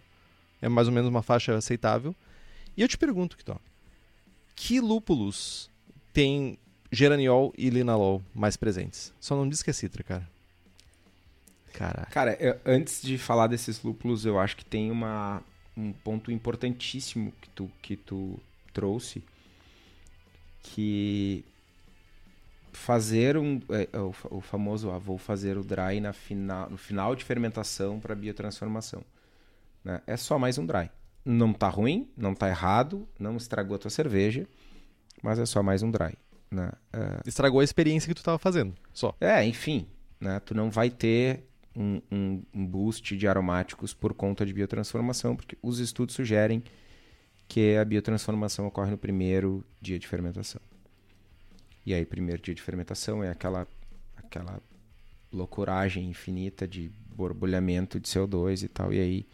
É 0.61 0.69
mais 0.69 0.87
ou 0.87 0.93
menos 0.93 1.09
uma 1.09 1.21
faixa 1.21 1.55
aceitável. 1.55 2.15
E 2.75 2.81
eu 2.81 2.87
te 2.87 2.97
pergunto, 2.97 3.35
que 3.37 3.43
que 4.55 4.79
lúpulos 4.79 5.69
tem 6.13 6.57
geraniol 6.91 7.53
e 7.57 7.69
linalol 7.69 8.23
mais 8.33 8.57
presentes? 8.57 9.13
Só 9.19 9.35
não 9.35 9.47
diz 9.47 9.61
que 9.61 9.69
é 9.69 9.73
citra, 9.73 10.03
cara. 10.03 10.29
Caraca. 11.73 12.09
Cara, 12.09 12.33
eu, 12.39 12.59
antes 12.65 13.01
de 13.01 13.17
falar 13.17 13.47
desses 13.47 13.83
lúpulos, 13.83 14.25
eu 14.25 14.39
acho 14.39 14.57
que 14.57 14.65
tem 14.65 14.89
uma, 14.89 15.43
um 15.75 15.93
ponto 15.93 16.31
importantíssimo 16.31 17.31
que 17.39 17.49
tu, 17.49 17.71
que 17.81 17.95
tu 17.95 18.39
trouxe, 18.73 19.23
que 20.73 21.45
fazer 22.71 23.37
um 23.37 23.59
é, 23.69 23.89
é, 23.91 23.99
o, 23.99 24.13
o, 24.29 24.41
famoso 24.41 24.91
ah, 24.91 24.99
vou 24.99 25.17
fazer 25.17 25.57
o 25.57 25.63
dry 25.63 25.99
na 25.99 26.13
final, 26.13 26.69
no 26.69 26.77
final 26.77 27.15
de 27.15 27.23
fermentação 27.23 27.99
para 27.99 28.13
biotransformação. 28.15 29.03
Né? 29.83 30.01
É 30.05 30.17
só 30.17 30.37
mais 30.37 30.57
um 30.57 30.65
dry. 30.65 30.89
Não 31.25 31.51
tá 31.53 31.67
ruim, 31.67 32.09
não 32.15 32.33
tá 32.33 32.47
errado, 32.47 33.07
não 33.19 33.35
estragou 33.35 33.75
a 33.75 33.79
tua 33.79 33.89
cerveja, 33.89 34.47
mas 35.21 35.39
é 35.39 35.45
só 35.45 35.63
mais 35.63 35.83
um 35.83 35.91
dry. 35.91 36.13
Né? 36.49 36.71
É... 36.93 37.21
Estragou 37.25 37.59
a 37.59 37.63
experiência 37.63 38.07
que 38.07 38.13
tu 38.13 38.19
estava 38.19 38.37
fazendo, 38.37 38.73
só. 38.93 39.13
É, 39.19 39.43
enfim, 39.43 39.87
né? 40.19 40.39
tu 40.39 40.53
não 40.53 40.69
vai 40.69 40.89
ter 40.89 41.43
um, 41.75 42.01
um, 42.11 42.43
um 42.53 42.65
boost 42.65 43.17
de 43.17 43.27
aromáticos 43.27 43.93
por 43.93 44.13
conta 44.13 44.45
de 44.45 44.53
biotransformação, 44.53 45.35
porque 45.35 45.57
os 45.61 45.79
estudos 45.79 46.15
sugerem 46.15 46.63
que 47.47 47.75
a 47.75 47.85
biotransformação 47.85 48.67
ocorre 48.67 48.91
no 48.91 48.97
primeiro 48.97 49.63
dia 49.81 49.97
de 49.97 50.07
fermentação. 50.07 50.61
E 51.85 51.93
aí, 51.93 52.05
primeiro 52.05 52.41
dia 52.41 52.53
de 52.53 52.61
fermentação 52.61 53.23
é 53.23 53.29
aquela, 53.29 53.67
aquela 54.17 54.59
loucuragem 55.31 56.09
infinita 56.09 56.67
de 56.67 56.91
borbulhamento 57.15 57.99
de 57.99 58.07
CO2 58.07 58.63
e 58.63 58.67
tal. 58.67 58.93
E 58.93 58.99
aí, 58.99 59.25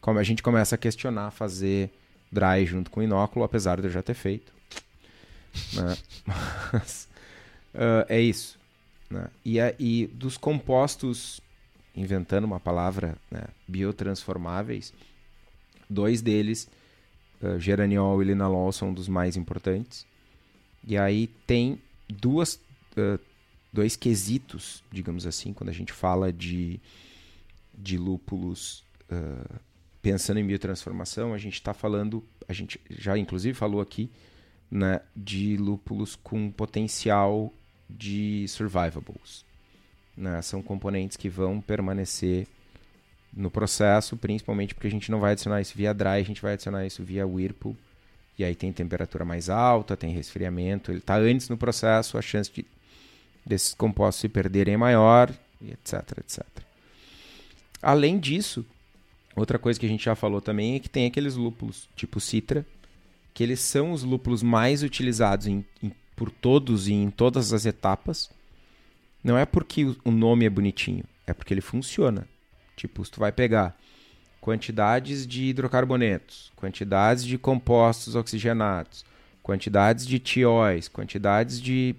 como 0.00 0.18
a 0.18 0.22
gente 0.22 0.42
começa 0.42 0.74
a 0.74 0.78
questionar 0.78 1.30
fazer 1.30 1.90
dry 2.30 2.64
junto 2.64 2.90
com 2.90 3.02
inóculo, 3.02 3.44
apesar 3.44 3.80
de 3.80 3.86
eu 3.86 3.90
já 3.90 4.02
ter 4.02 4.14
feito. 4.14 4.52
Né? 5.72 5.96
Mas 6.72 7.08
uh, 7.74 8.06
é 8.08 8.20
isso. 8.20 8.58
Né? 9.08 9.28
E, 9.44 9.58
e 9.78 10.06
dos 10.06 10.36
compostos, 10.36 11.40
inventando 11.94 12.44
uma 12.44 12.60
palavra, 12.60 13.16
né, 13.30 13.44
biotransformáveis, 13.66 14.92
dois 15.88 16.22
deles, 16.22 16.68
uh, 17.42 17.58
geraniol 17.58 18.22
e 18.22 18.26
linalol, 18.26 18.72
são 18.72 18.92
dos 18.92 19.08
mais 19.08 19.36
importantes. 19.36 20.06
E 20.86 20.96
aí 20.96 21.26
tem 21.46 21.80
duas, 22.08 22.54
uh, 22.96 23.18
dois 23.72 23.96
quesitos, 23.96 24.82
digamos 24.90 25.26
assim, 25.26 25.52
quando 25.52 25.70
a 25.70 25.74
gente 25.74 25.92
fala 25.92 26.32
de, 26.32 26.80
de 27.76 27.98
lúpulos 27.98 28.84
uh, 29.10 29.60
pensando 30.02 30.40
em 30.40 30.46
biotransformação, 30.46 31.34
a 31.34 31.38
gente 31.38 31.54
está 31.54 31.74
falando, 31.74 32.24
a 32.48 32.52
gente 32.52 32.80
já 32.90 33.18
inclusive 33.18 33.54
falou 33.54 33.80
aqui, 33.80 34.10
né, 34.70 35.00
de 35.14 35.56
lúpulos 35.56 36.16
com 36.16 36.50
potencial 36.50 37.52
de 37.88 38.46
survivables. 38.48 39.44
Né? 40.16 40.40
São 40.42 40.62
componentes 40.62 41.16
que 41.16 41.28
vão 41.28 41.60
permanecer 41.60 42.46
no 43.32 43.50
processo, 43.50 44.16
principalmente 44.16 44.74
porque 44.74 44.88
a 44.88 44.90
gente 44.90 45.10
não 45.10 45.20
vai 45.20 45.32
adicionar 45.32 45.60
isso 45.60 45.74
via 45.76 45.94
dry, 45.94 46.08
a 46.08 46.22
gente 46.22 46.42
vai 46.42 46.54
adicionar 46.54 46.86
isso 46.86 47.02
via 47.02 47.26
Whirlpool 47.26 47.76
e 48.38 48.44
aí 48.44 48.54
tem 48.54 48.72
temperatura 48.72 49.24
mais 49.24 49.50
alta, 49.50 49.96
tem 49.96 50.12
resfriamento, 50.12 50.90
ele 50.90 50.98
está 50.98 51.16
antes 51.16 51.48
no 51.48 51.58
processo, 51.58 52.16
a 52.16 52.22
chance 52.22 52.50
de 52.50 52.64
desses 53.44 53.74
compostos 53.74 54.20
se 54.20 54.28
perderem 54.28 54.74
é 54.74 54.76
maior, 54.76 55.30
etc, 55.62 56.18
etc. 56.18 56.46
Além 57.82 58.18
disso, 58.18 58.64
outra 59.34 59.58
coisa 59.58 59.78
que 59.78 59.86
a 59.86 59.88
gente 59.88 60.04
já 60.04 60.14
falou 60.14 60.40
também 60.40 60.74
é 60.74 60.78
que 60.78 60.88
tem 60.88 61.06
aqueles 61.06 61.36
lúpulos 61.36 61.88
tipo 61.96 62.20
citra, 62.20 62.64
que 63.32 63.42
eles 63.42 63.60
são 63.60 63.92
os 63.92 64.02
lúpulos 64.02 64.42
mais 64.42 64.82
utilizados 64.82 65.46
em, 65.46 65.64
em, 65.82 65.92
por 66.16 66.30
todos 66.30 66.88
e 66.88 66.92
em 66.92 67.10
todas 67.10 67.52
as 67.52 67.64
etapas. 67.64 68.30
Não 69.22 69.36
é 69.36 69.44
porque 69.44 69.94
o 70.04 70.10
nome 70.10 70.44
é 70.46 70.50
bonitinho, 70.50 71.04
é 71.26 71.32
porque 71.32 71.52
ele 71.54 71.60
funciona. 71.60 72.26
Tipo, 72.80 73.04
se 73.04 73.10
tu 73.10 73.20
vai 73.20 73.30
pegar 73.30 73.76
quantidades 74.40 75.26
de 75.26 75.44
hidrocarbonetos, 75.44 76.50
quantidades 76.56 77.22
de 77.24 77.36
compostos 77.36 78.14
oxigenados, 78.14 79.04
quantidades 79.42 80.06
de 80.06 80.18
tióis, 80.18 80.88
quantidades 80.88 81.60
de 81.60 81.94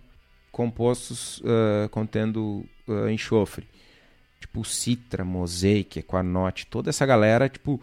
compostos 0.51 1.37
uh, 1.41 1.87
contendo 1.91 2.65
uh, 2.87 3.07
enxofre, 3.09 3.67
tipo 4.39 4.65
Citra, 4.65 5.23
Mosaic, 5.23 5.99
Equanote, 5.99 6.65
toda 6.65 6.89
essa 6.89 7.05
galera, 7.05 7.47
tipo, 7.47 7.79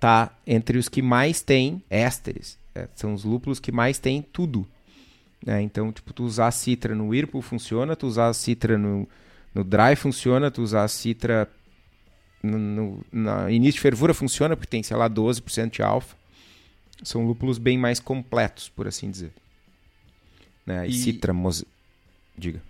tá 0.00 0.34
entre 0.46 0.78
os 0.78 0.88
que 0.88 1.02
mais 1.02 1.42
tem 1.42 1.82
ésteres. 1.90 2.58
É, 2.74 2.88
são 2.94 3.12
os 3.12 3.24
lúpulos 3.24 3.60
que 3.60 3.70
mais 3.70 3.98
tem 3.98 4.22
tudo. 4.22 4.66
Né? 5.44 5.60
Então, 5.60 5.92
tipo, 5.92 6.14
tu 6.14 6.24
usar 6.24 6.50
Citra 6.50 6.94
no 6.94 7.08
Whirlpool 7.08 7.42
funciona, 7.42 7.94
tu 7.94 8.06
usar 8.06 8.32
Citra 8.32 8.78
no, 8.78 9.06
no 9.54 9.62
Dry 9.62 9.94
funciona, 9.96 10.50
tu 10.50 10.62
usar 10.62 10.88
Citra 10.88 11.46
no, 12.42 12.58
no 12.58 13.04
na 13.12 13.50
início 13.50 13.74
de 13.74 13.80
fervura 13.80 14.12
funciona 14.12 14.56
porque 14.56 14.70
tem, 14.70 14.82
sei 14.82 14.96
lá, 14.96 15.08
12% 15.08 15.70
de 15.70 15.82
alfa. 15.82 16.16
São 17.02 17.26
lúpulos 17.26 17.58
bem 17.58 17.78
mais 17.78 17.98
completos, 18.00 18.68
por 18.68 18.86
assim 18.86 19.10
dizer. 19.10 19.32
Né? 20.64 20.86
E, 20.86 20.90
e... 20.90 20.94
Citra, 20.94 21.32
mose... 21.32 21.66
diga. 22.36 22.62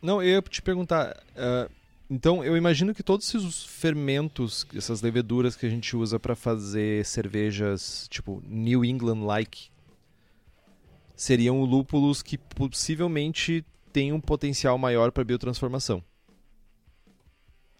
Não, 0.00 0.22
eu 0.22 0.28
ia 0.28 0.42
te 0.42 0.62
perguntar, 0.62 1.16
uh, 1.36 1.70
Então, 2.08 2.44
eu 2.44 2.56
imagino 2.56 2.94
que 2.94 3.02
todos 3.02 3.34
esses 3.34 3.64
fermentos, 3.64 4.64
essas 4.74 5.02
leveduras 5.02 5.56
que 5.56 5.66
a 5.66 5.70
gente 5.70 5.96
usa 5.96 6.18
para 6.18 6.36
fazer 6.36 7.04
cervejas 7.04 8.06
tipo 8.08 8.42
New 8.46 8.84
England-like, 8.84 9.70
seriam 11.16 11.64
lúpulos 11.64 12.22
que 12.22 12.38
possivelmente 12.38 13.64
têm 13.92 14.12
um 14.12 14.20
potencial 14.20 14.78
maior 14.78 15.10
para 15.10 15.24
biotransformação. 15.24 16.02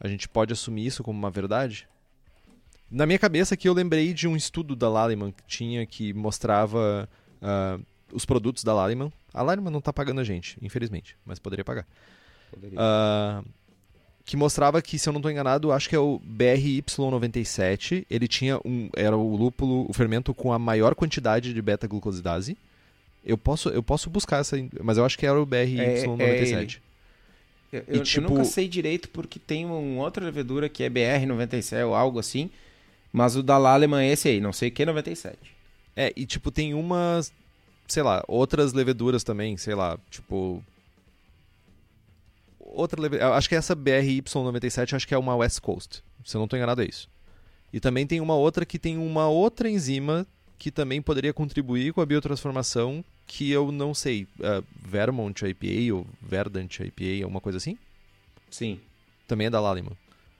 A 0.00 0.08
gente 0.08 0.28
pode 0.28 0.52
assumir 0.52 0.86
isso 0.86 1.02
como 1.02 1.18
uma 1.18 1.30
verdade? 1.30 1.88
Na 2.90 3.04
minha 3.04 3.18
cabeça 3.18 3.54
aqui 3.54 3.68
eu 3.68 3.74
lembrei 3.74 4.14
de 4.14 4.26
um 4.26 4.36
estudo 4.36 4.74
da 4.74 4.88
Lallemand 4.88 5.32
que 5.32 5.42
tinha 5.46 5.84
que 5.84 6.12
mostrava 6.14 7.08
uh, 7.42 7.84
os 8.12 8.24
produtos 8.24 8.64
da 8.64 8.72
Lallemand. 8.72 9.12
A 9.34 9.42
Lallemand 9.42 9.70
não 9.70 9.80
está 9.80 9.92
pagando 9.92 10.20
a 10.20 10.24
gente, 10.24 10.56
infelizmente, 10.62 11.16
mas 11.24 11.38
poderia 11.38 11.64
pagar. 11.64 11.86
Poderia. 12.50 12.78
Uh, 12.78 13.44
que 14.28 14.36
mostrava 14.36 14.82
que, 14.82 14.98
se 14.98 15.08
eu 15.08 15.12
não 15.12 15.20
estou 15.20 15.30
enganado, 15.30 15.72
acho 15.72 15.88
que 15.88 15.96
é 15.96 15.98
o 15.98 16.20
BRY97. 16.20 18.04
Ele 18.10 18.28
tinha 18.28 18.60
um. 18.62 18.90
Era 18.94 19.16
o 19.16 19.34
lúpulo, 19.34 19.86
o 19.88 19.92
fermento 19.94 20.34
com 20.34 20.52
a 20.52 20.58
maior 20.58 20.94
quantidade 20.94 21.54
de 21.54 21.62
beta-glucosidase. 21.62 22.56
Eu 23.24 23.38
posso, 23.38 23.70
eu 23.70 23.82
posso 23.82 24.10
buscar 24.10 24.40
essa. 24.40 24.56
Mas 24.82 24.98
eu 24.98 25.04
acho 25.06 25.16
que 25.16 25.26
era 25.26 25.40
o 25.40 25.46
BRY97. 25.46 26.20
É, 26.20 26.62
é 26.62 26.87
eu, 27.72 28.02
tipo... 28.02 28.26
eu, 28.26 28.30
nunca 28.30 28.44
sei 28.44 28.68
direito 28.68 29.08
porque 29.10 29.38
tem 29.38 29.64
uma 29.64 30.02
outra 30.02 30.24
levedura 30.24 30.68
que 30.68 30.82
é 30.82 30.90
BR97 30.90 31.86
ou 31.86 31.94
algo 31.94 32.18
assim. 32.18 32.50
Mas 33.12 33.36
o 33.36 33.42
da 33.42 33.56
Laleman 33.56 34.02
é 34.02 34.12
esse 34.12 34.28
aí, 34.28 34.40
não 34.40 34.52
sei 34.52 34.70
que 34.70 34.84
97. 34.84 35.36
É, 35.96 36.12
e 36.16 36.26
tipo, 36.26 36.50
tem 36.50 36.74
umas. 36.74 37.32
Sei 37.86 38.02
lá, 38.02 38.22
outras 38.28 38.72
leveduras 38.72 39.24
também, 39.24 39.56
sei 39.56 39.74
lá, 39.74 39.98
tipo 40.10 40.62
outra 42.60 43.00
acho 43.34 43.48
que 43.48 43.54
essa 43.54 43.74
BRY97 43.74 44.94
acho 44.94 45.08
que 45.08 45.14
é 45.14 45.18
uma 45.18 45.34
West 45.36 45.60
Coast. 45.60 46.02
Se 46.24 46.36
eu 46.36 46.38
não 46.38 46.44
estou 46.44 46.56
enganado 46.56 46.82
é 46.82 46.86
isso. 46.86 47.08
E 47.72 47.80
também 47.80 48.06
tem 48.06 48.20
uma 48.20 48.34
outra 48.34 48.64
que 48.64 48.78
tem 48.78 48.96
uma 48.96 49.28
outra 49.28 49.68
enzima 49.68 50.26
que 50.58 50.70
também 50.70 51.00
poderia 51.00 51.32
contribuir 51.32 51.92
com 51.92 52.00
a 52.00 52.06
biotransformação, 52.06 53.04
que 53.28 53.50
eu 53.50 53.70
não 53.70 53.94
sei, 53.94 54.26
uh, 54.40 54.64
Vermont 54.74 55.44
IPA 55.44 55.94
ou 55.94 56.06
Verdant 56.20 56.80
IPA, 56.80 57.24
alguma 57.24 57.40
coisa 57.40 57.58
assim? 57.58 57.78
Sim. 58.50 58.80
Também 59.28 59.46
é 59.46 59.50
da 59.50 59.60
Lallemand. 59.60 59.96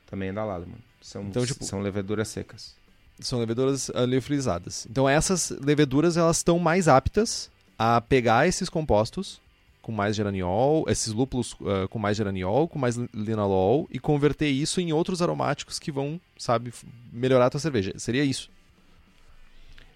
Também 0.06 0.31
é 0.31 0.32
da 0.32 0.44
Lallemand. 0.44 0.78
São, 1.01 1.23
então, 1.24 1.44
tipo, 1.44 1.62
são 1.65 1.81
leveduras 1.81 2.28
secas. 2.28 2.74
São 3.20 3.39
leveduras 3.39 3.90
aleofilizadas. 3.90 4.86
Então 4.90 5.09
essas 5.09 5.51
leveduras 5.51 6.16
elas 6.16 6.39
estão 6.39 6.59
mais 6.59 6.89
aptas 6.89 7.51
a 7.78 8.01
pegar 8.01 8.48
esses 8.48 8.69
compostos 8.69 9.40
com 9.82 9.93
mais 9.93 10.16
geraniol, 10.16 10.85
esses 10.89 11.12
lúpulos 11.12 11.52
uh, 11.52 11.89
com 11.90 11.98
mais 11.98 12.16
geraniol, 12.16 12.69
com 12.69 12.78
mais 12.78 12.97
linalol 13.15 13.86
e 13.90 13.98
converter 13.98 14.48
isso 14.48 14.81
em 14.81 14.93
outros 14.93 15.20
aromáticos 15.20 15.78
que 15.78 15.93
vão, 15.93 16.20
sabe, 16.36 16.73
melhorar 17.12 17.47
a 17.47 17.51
tua 17.51 17.60
cerveja. 17.60 17.93
Seria 17.97 18.24
isso. 18.24 18.51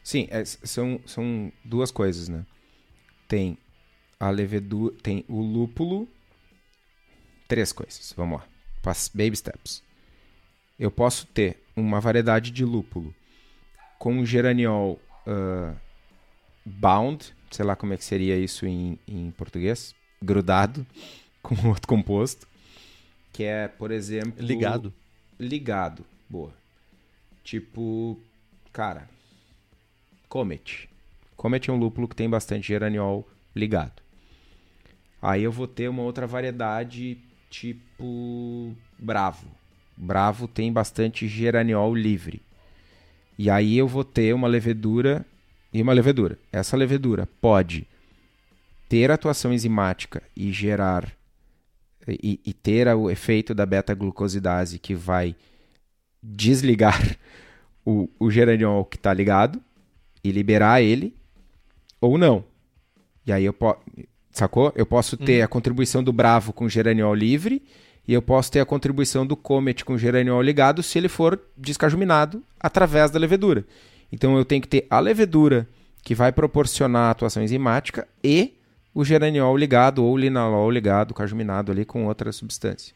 Sim, 0.02 0.27
é, 0.31 0.44
são, 0.44 1.01
são 1.06 1.52
duas 1.64 1.90
coisas, 1.90 2.28
né? 2.28 2.44
Tem 3.28 3.58
a 4.18 4.30
levedura, 4.30 4.94
tem 5.02 5.24
o 5.28 5.40
lúpulo, 5.40 6.08
três 7.48 7.72
coisas. 7.72 8.12
Vamos 8.16 8.40
lá. 8.40 8.46
Baby 9.14 9.36
steps. 9.36 9.82
Eu 10.78 10.90
posso 10.90 11.26
ter 11.26 11.62
uma 11.76 12.00
variedade 12.00 12.50
de 12.50 12.64
lúpulo 12.64 13.14
com 13.98 14.24
geraniol 14.24 15.00
uh, 15.26 15.76
bound, 16.64 17.34
sei 17.50 17.64
lá 17.64 17.76
como 17.76 17.92
é 17.92 17.96
que 17.96 18.04
seria 18.04 18.36
isso 18.36 18.66
em, 18.66 18.98
em 19.06 19.30
português, 19.30 19.94
grudado 20.20 20.86
com 21.42 21.54
outro 21.68 21.86
composto, 21.86 22.48
que 23.32 23.44
é, 23.44 23.68
por 23.68 23.90
exemplo... 23.90 24.44
Ligado. 24.44 24.92
Ligado, 25.38 26.04
boa. 26.28 26.52
Tipo, 27.42 28.20
cara, 28.72 29.08
Comet. 30.28 30.88
Comet 31.36 31.68
é 31.68 31.72
um 31.72 31.78
lúpulo 31.78 32.09
que 32.09 32.16
tem 32.16 32.28
bastante 32.28 32.68
geraniol 32.68 33.28
ligado. 33.54 34.02
Aí 35.20 35.42
eu 35.42 35.52
vou 35.52 35.66
ter 35.66 35.88
uma 35.88 36.02
outra 36.02 36.26
variedade 36.26 37.18
tipo 37.50 38.74
Bravo. 38.98 39.46
Bravo 39.96 40.48
tem 40.48 40.72
bastante 40.72 41.28
geraniol 41.28 41.94
livre. 41.94 42.42
E 43.38 43.50
aí 43.50 43.76
eu 43.76 43.86
vou 43.86 44.04
ter 44.04 44.34
uma 44.34 44.48
levedura 44.48 45.24
e 45.72 45.80
uma 45.80 45.92
levedura. 45.92 46.38
Essa 46.50 46.76
levedura 46.76 47.28
pode 47.40 47.86
ter 48.88 49.10
atuação 49.10 49.52
enzimática 49.52 50.22
e 50.36 50.52
gerar 50.52 51.10
e, 52.06 52.40
e 52.44 52.52
ter 52.52 52.88
o 52.88 53.10
efeito 53.10 53.54
da 53.54 53.64
beta-glucosidase 53.64 54.78
que 54.78 54.94
vai 54.94 55.36
desligar 56.22 57.00
o, 57.86 58.09
o 58.18 58.30
geraniol 58.30 58.84
que 58.84 58.96
está 58.96 59.12
ligado 59.12 59.62
e 60.22 60.30
liberar 60.30 60.82
ele 60.82 61.14
ou 62.02 62.18
não. 62.18 62.44
E 63.24 63.32
aí 63.32 63.44
eu 63.44 63.52
posso. 63.54 63.78
Sacou? 64.30 64.72
Eu 64.74 64.86
posso 64.86 65.16
ter 65.16 65.38
uhum. 65.38 65.44
a 65.44 65.48
contribuição 65.48 66.02
do 66.02 66.12
Bravo 66.12 66.52
com 66.52 66.68
geraniol 66.68 67.14
livre 67.14 67.62
e 68.08 68.14
eu 68.14 68.22
posso 68.22 68.50
ter 68.50 68.60
a 68.60 68.66
contribuição 68.66 69.26
do 69.26 69.36
Comet 69.36 69.84
com 69.84 69.96
geraniol 69.96 70.40
ligado 70.42 70.82
se 70.82 70.98
ele 70.98 71.08
for 71.08 71.38
descajuminado 71.56 72.42
através 72.58 73.10
da 73.10 73.18
levedura. 73.18 73.64
Então 74.10 74.36
eu 74.36 74.44
tenho 74.44 74.62
que 74.62 74.68
ter 74.68 74.86
a 74.90 74.98
levedura 74.98 75.68
que 76.02 76.14
vai 76.14 76.32
proporcionar 76.32 77.08
a 77.08 77.10
atuação 77.10 77.42
enzimática 77.42 78.08
e 78.24 78.54
o 78.94 79.04
geraniol 79.04 79.56
ligado 79.56 80.02
ou 80.02 80.14
o 80.14 80.16
linalol 80.16 80.70
ligado, 80.70 81.14
cajuminado 81.14 81.70
ali 81.70 81.84
com 81.84 82.06
outra 82.06 82.32
substância. 82.32 82.94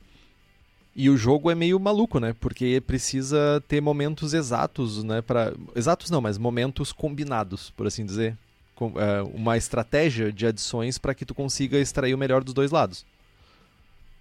E 0.94 1.10
o 1.10 1.16
jogo 1.18 1.50
é 1.50 1.54
meio 1.54 1.78
maluco, 1.78 2.18
né? 2.18 2.34
Porque 2.40 2.80
precisa 2.80 3.62
ter 3.68 3.82
momentos 3.82 4.32
exatos, 4.32 5.04
né? 5.04 5.20
Para 5.20 5.52
exatos 5.74 6.10
não, 6.10 6.22
mas 6.22 6.38
momentos 6.38 6.90
combinados, 6.92 7.70
por 7.70 7.86
assim 7.86 8.06
dizer, 8.06 8.36
É, 8.78 9.22
uma 9.34 9.56
estratégia 9.56 10.32
de 10.32 10.46
adições 10.46 10.98
para 10.98 11.14
que 11.14 11.24
tu 11.24 11.34
consiga 11.34 11.78
extrair 11.78 12.14
o 12.14 12.18
melhor 12.18 12.44
dos 12.44 12.52
dois 12.52 12.70
lados. 12.70 13.06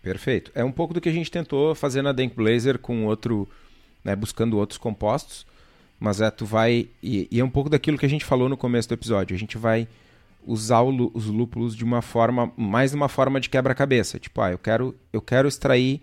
Perfeito. 0.01 0.51
É 0.53 0.63
um 0.63 0.71
pouco 0.71 0.93
do 0.93 1.01
que 1.01 1.09
a 1.09 1.11
gente 1.11 1.31
tentou 1.31 1.73
fazer 1.75 2.01
na 2.01 2.11
Dank 2.11 2.35
Blazer 2.35 2.77
com 2.77 3.05
outro, 3.05 3.47
né, 4.03 4.15
buscando 4.15 4.57
outros 4.57 4.77
compostos. 4.77 5.45
Mas 5.99 6.21
é, 6.21 6.29
tu 6.29 6.45
vai. 6.45 6.87
E, 7.01 7.27
e, 7.31 7.39
é 7.39 7.43
um 7.43 7.49
pouco 7.49 7.69
daquilo 7.69 7.97
que 7.97 8.05
a 8.05 8.09
gente 8.09 8.23
falou 8.23 8.47
no 8.47 8.55
começo 8.55 8.87
do 8.87 8.93
episódio. 8.93 9.35
A 9.35 9.39
gente 9.39 9.57
vai 9.57 9.87
usar 10.45 10.81
o, 10.81 11.11
os 11.13 11.25
lúpulos 11.25 11.75
de 11.75 11.83
uma 11.83 12.01
forma. 12.01 12.51
Mais 12.55 12.93
uma 12.93 13.09
forma 13.09 13.39
de 13.39 13.49
quebra-cabeça. 13.49 14.19
Tipo, 14.19 14.41
ah, 14.41 14.51
eu 14.51 14.59
quero, 14.59 14.95
eu 15.11 15.21
quero 15.21 15.47
extrair 15.47 16.01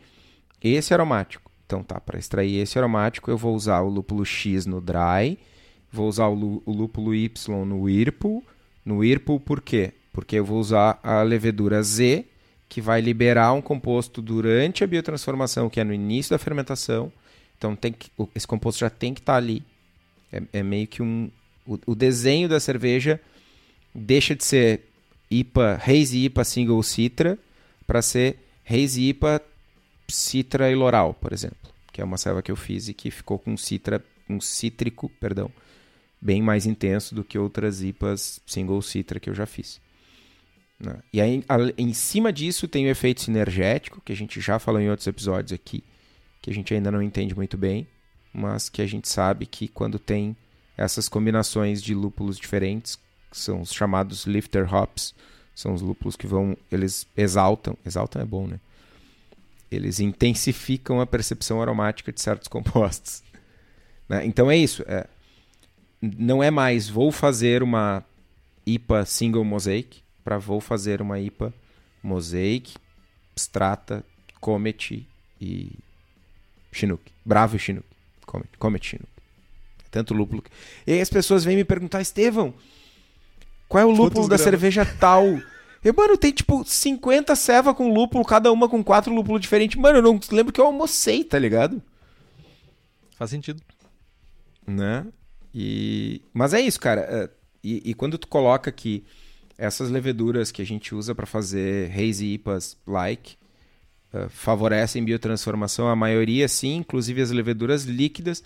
esse 0.63 0.93
aromático. 0.93 1.51
Então 1.67 1.83
tá, 1.83 2.01
para 2.01 2.19
extrair 2.19 2.57
esse 2.57 2.79
aromático, 2.79 3.31
eu 3.31 3.39
vou 3.39 3.55
usar 3.55 3.81
o 3.81 3.89
lúpulo 3.89 4.25
X 4.27 4.67
no 4.67 4.81
dry, 4.81 5.39
vou 5.93 6.09
usar 6.09 6.29
o, 6.29 6.63
o 6.65 6.73
lúpulo 6.73 7.15
Y 7.15 7.65
no 7.65 7.83
Whirlpool. 7.83 8.43
No 8.85 8.99
Whirlpool, 8.99 9.41
por 9.41 9.61
quê? 9.61 9.93
Porque 10.13 10.37
eu 10.37 10.45
vou 10.45 10.59
usar 10.59 10.99
a 11.03 11.23
levedura 11.23 11.83
Z, 11.83 12.25
que 12.69 12.81
vai 12.81 13.01
liberar 13.01 13.53
um 13.53 13.61
composto 13.61 14.23
durante 14.23 14.83
a 14.83 14.87
biotransformação, 14.87 15.69
que 15.69 15.79
é 15.79 15.85
no 15.85 15.93
início 15.93 16.31
da 16.31 16.39
fermentação. 16.39 17.13
Então 17.57 17.77
tem 17.77 17.93
que, 17.93 18.11
esse 18.35 18.47
composto 18.47 18.81
já 18.81 18.91
tem 18.91 19.15
que 19.15 19.21
estar 19.21 19.35
tá 19.35 19.39
ali 19.39 19.63
é, 20.33 20.43
é 20.53 20.63
meio 20.63 20.87
que 20.87 21.03
um. 21.03 21.31
O, 21.67 21.79
o, 21.87 21.95
desenho 21.95 22.49
da 22.49 22.59
cerveja 22.59 23.21
deixa 23.95 24.35
de 24.35 24.45
ser 24.45 24.89
IPA, 25.31 25.81
Hazy 25.87 26.25
IPA 26.25 26.45
Single 26.45 26.83
Citra, 26.83 27.39
para 27.87 28.03
ser 28.03 28.39
Hazy 28.69 29.11
IPA 29.11 29.41
Citra 30.09 30.71
e 30.71 30.75
Loral, 30.75 31.15
por 31.15 31.33
exemplo. 31.33 31.71
Que 31.93 32.01
é 32.01 32.05
uma 32.05 32.17
serva 32.17 32.43
que 32.43 32.51
eu 32.51 32.57
fiz 32.57 32.89
e 32.89 32.95
que 32.95 33.11
ficou 33.11 33.39
com 33.39 33.57
citra, 33.57 34.03
um 34.29 34.41
cítrico, 34.41 35.11
perdão, 35.21 35.51
bem 36.23 36.41
mais 36.41 36.67
intenso 36.67 37.17
do 37.17 37.25
que 37.25 37.37
outras 37.37 37.83
IPAs 37.83 38.41
Single 38.47 38.81
Citra 38.81 39.19
que 39.19 39.29
eu 39.29 39.35
já 39.35 39.45
fiz. 39.45 39.81
Né? 40.79 40.97
E 41.13 41.21
aí, 41.21 41.45
em 41.77 41.93
cima 41.93 42.33
disso, 42.33 42.69
tem 42.69 42.87
o 42.87 42.91
efeito 42.91 43.23
sinergético, 43.23 44.01
que 44.01 44.13
a 44.13 44.17
gente 44.17 44.41
já 44.41 44.61
falou 44.61 44.81
em 44.81 44.89
outros 44.89 45.09
episódios 45.09 45.53
aqui, 45.53 45.83
que 46.41 46.49
a 46.49 46.55
gente 46.55 46.73
ainda 46.73 46.93
não 46.93 47.03
entende 47.03 47.35
muito 47.35 47.59
bem, 47.59 47.89
mas 48.33 48.69
que 48.69 48.81
a 48.81 48.87
gente 48.87 49.09
sabe 49.09 49.47
que 49.47 49.67
quando 49.67 49.99
tem 49.99 50.37
essas 50.77 51.09
combinações 51.09 51.83
de 51.83 51.93
lúpulos 51.93 52.39
diferentes, 52.39 52.97
que 53.29 53.37
são 53.37 53.61
os 53.61 53.73
chamados 53.73 54.25
lifter 54.25 54.73
hops, 54.73 55.15
são 55.55 55.75
os 55.75 55.83
lúpulos 55.83 56.17
que 56.17 56.27
vão, 56.27 56.57
eles 56.71 57.07
exaltam, 57.17 57.77
exaltam 57.85 58.23
é 58.23 58.25
bom, 58.25 58.47
né? 58.47 58.61
Eles 59.71 60.01
intensificam 60.01 61.01
a 61.01 61.07
percepção 61.07 61.61
aromática 61.61 62.13
de 62.13 62.21
certos 62.21 62.47
compostos. 62.49 63.23
Né? 64.09 64.25
Então 64.25 64.51
é 64.51 64.57
isso. 64.57 64.85
É, 64.87 65.07
não 66.03 66.43
é 66.43 66.51
mais 66.51 66.89
vou 66.89 67.13
fazer 67.13 67.63
uma 67.63 68.05
IPA 68.67 69.05
single 69.07 69.45
mosaic 69.45 70.03
para 70.25 70.39
vou 70.39 70.61
fazer 70.61 71.01
uma 71.01 71.21
IPA 71.21 71.55
mosaic, 72.03 72.75
strata, 73.37 74.05
comet 74.41 75.07
e 75.41 75.71
chinook, 76.73 77.13
bravo 77.25 77.57
e 77.57 77.59
chinook. 77.59 77.87
Comet, 78.27 78.49
Comet 78.59 78.87
Chinook. 78.87 79.09
Tanto 79.91 80.15
lúpulo. 80.15 80.43
E 80.87 80.93
aí 80.93 81.01
as 81.01 81.11
pessoas 81.11 81.45
vêm 81.45 81.57
me 81.57 81.65
perguntar, 81.65 82.01
Estevão, 82.01 82.55
qual 83.69 83.83
é 83.83 83.85
o 83.85 83.91
lúpulo 83.91 84.27
da 84.27 84.39
cerveja 84.39 84.87
tal 84.87 85.25
E, 85.85 85.93
mano, 85.93 86.17
tem 86.17 86.31
tipo 86.31 86.65
50 86.65 87.35
ceva 87.35 87.75
com 87.75 87.93
lúpulo, 87.93 88.25
cada 88.25 88.53
uma 88.53 88.69
com 88.69 88.85
quatro 88.85 89.13
lúpulos 89.13 89.41
diferentes. 89.41 89.77
Mano, 89.77 89.99
eu 89.99 90.03
não 90.03 90.21
lembro 90.31 90.53
que 90.53 90.61
eu 90.61 90.67
almocei, 90.67 91.25
tá 91.25 91.39
ligado? 91.39 91.83
Faz 93.17 93.31
sentido. 93.31 93.61
Né? 94.65 95.05
E... 95.55 96.23
Mas 96.33 96.55
é 96.55 96.61
isso, 96.61 96.81
cara. 96.81 97.01
É, 97.03 97.31
e, 97.63 97.91
e 97.91 97.95
quando 97.95 98.19
tu 98.19 98.27
coloca 98.29 98.73
que 98.73 99.05
essas 99.57 99.91
leveduras 99.91 100.51
que 100.51 100.63
a 100.63 100.67
gente 100.67 100.95
usa 100.95 101.15
para 101.15 101.27
fazer 101.27 101.91
hazy 101.93 102.35
IPAs 102.35 102.77
like 102.87 103.37
uh, 104.13 104.29
favorecem 104.29 105.05
biotransformação, 105.05 105.89
a 105.89 105.97
maioria 105.97 106.49
sim, 106.49 106.77
inclusive 106.77 107.21
as 107.23 107.31
leveduras 107.31 107.85
líquidas 107.85 108.43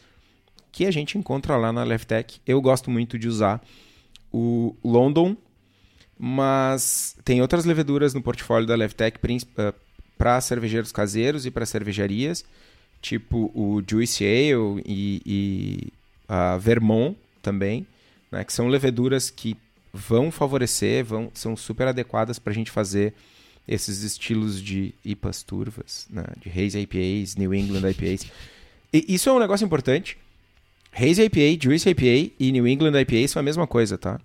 que 0.71 0.85
a 0.85 0.91
gente 0.91 1.17
encontra 1.17 1.57
lá 1.57 1.73
na 1.73 1.85
Leftech. 1.85 2.41
Eu 2.47 2.61
gosto 2.61 2.91
muito 2.91 3.19
de 3.19 3.29
usar 3.29 3.65
o 4.31 4.77
London, 4.85 5.37
mas 6.19 7.17
tem 7.25 7.41
outras 7.41 7.65
leveduras 7.65 8.13
no 8.13 8.21
portfólio 8.21 8.67
da 8.67 8.75
Leftech 8.75 9.19
uh, 9.19 9.75
para 10.19 10.41
cervejeiros 10.41 10.93
caseiros 10.93 11.47
e 11.47 11.51
para 11.51 11.65
cervejarias, 11.65 12.45
tipo 13.01 13.51
o 13.55 13.83
Juicy 13.87 14.25
Ale 14.25 14.83
e, 14.85 15.23
e 15.25 15.93
a 16.29 16.57
Vermont 16.57 17.17
também, 17.43 17.87
né, 18.31 18.45
que 18.45 18.53
são 18.53 18.69
leveduras 18.69 19.31
que 19.31 19.57
vão 19.93 20.31
favorecer, 20.31 21.05
vão, 21.05 21.31
são 21.33 21.57
super 21.57 21.89
adequadas 21.89 22.39
para 22.39 22.53
a 22.53 22.55
gente 22.55 22.71
fazer 22.71 23.15
esses 23.67 24.03
estilos 24.03 24.63
de 24.63 24.95
IPAs 25.05 25.43
turvas, 25.43 26.07
né, 26.11 26.25
de 26.39 26.49
Haze 26.49 26.79
IPAs, 26.79 27.37
New 27.37 27.55
England 27.55 27.91
IPAs. 27.91 28.31
E 28.93 29.05
isso 29.09 29.29
é 29.29 29.33
um 29.33 29.39
negócio 29.39 29.65
importante. 29.65 30.17
Haze 30.93 31.23
IPA, 31.23 31.63
Juice 31.63 31.89
IPA 31.89 32.33
e 32.39 32.53
New 32.53 32.67
England 32.67 33.01
IPA 33.01 33.29
são 33.29 33.41
a 33.41 33.43
mesma 33.43 33.67
coisa, 33.67 33.99
tá? 33.99 34.21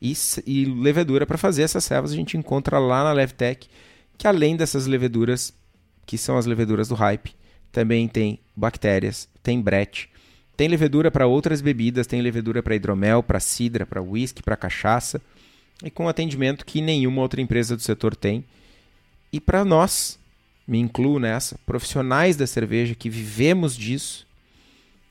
E, 0.00 0.12
e 0.46 0.64
levedura 0.64 1.26
para 1.26 1.38
fazer 1.38 1.62
essas 1.62 1.82
servas 1.82 2.12
a 2.12 2.16
gente 2.16 2.36
encontra 2.36 2.78
lá 2.78 3.02
na 3.02 3.12
Levtech, 3.12 3.68
que 4.18 4.26
além 4.28 4.54
dessas 4.56 4.86
leveduras, 4.86 5.52
que 6.04 6.18
são 6.18 6.36
as 6.36 6.46
leveduras 6.46 6.88
do 6.88 6.94
hype, 6.94 7.34
também 7.72 8.06
tem 8.06 8.38
bactérias, 8.54 9.28
tem 9.42 9.60
brete, 9.60 10.10
tem 10.56 10.68
levedura 10.68 11.10
para 11.10 11.26
outras 11.26 11.60
bebidas, 11.60 12.06
tem 12.06 12.22
levedura 12.22 12.62
para 12.62 12.76
hidromel, 12.76 13.22
para 13.22 13.40
cidra, 13.40 13.84
para 13.84 14.00
whisky, 14.00 14.42
para 14.42 14.56
cachaça, 14.56 15.20
e 15.82 15.90
com 15.90 16.08
atendimento 16.08 16.64
que 16.64 16.80
nenhuma 16.80 17.22
outra 17.22 17.40
empresa 17.40 17.76
do 17.76 17.82
setor 17.82 18.14
tem. 18.14 18.44
E 19.32 19.40
para 19.40 19.64
nós, 19.64 20.18
me 20.66 20.78
incluo 20.78 21.18
nessa, 21.18 21.58
profissionais 21.66 22.36
da 22.36 22.46
cerveja 22.46 22.94
que 22.94 23.10
vivemos 23.10 23.76
disso, 23.76 24.26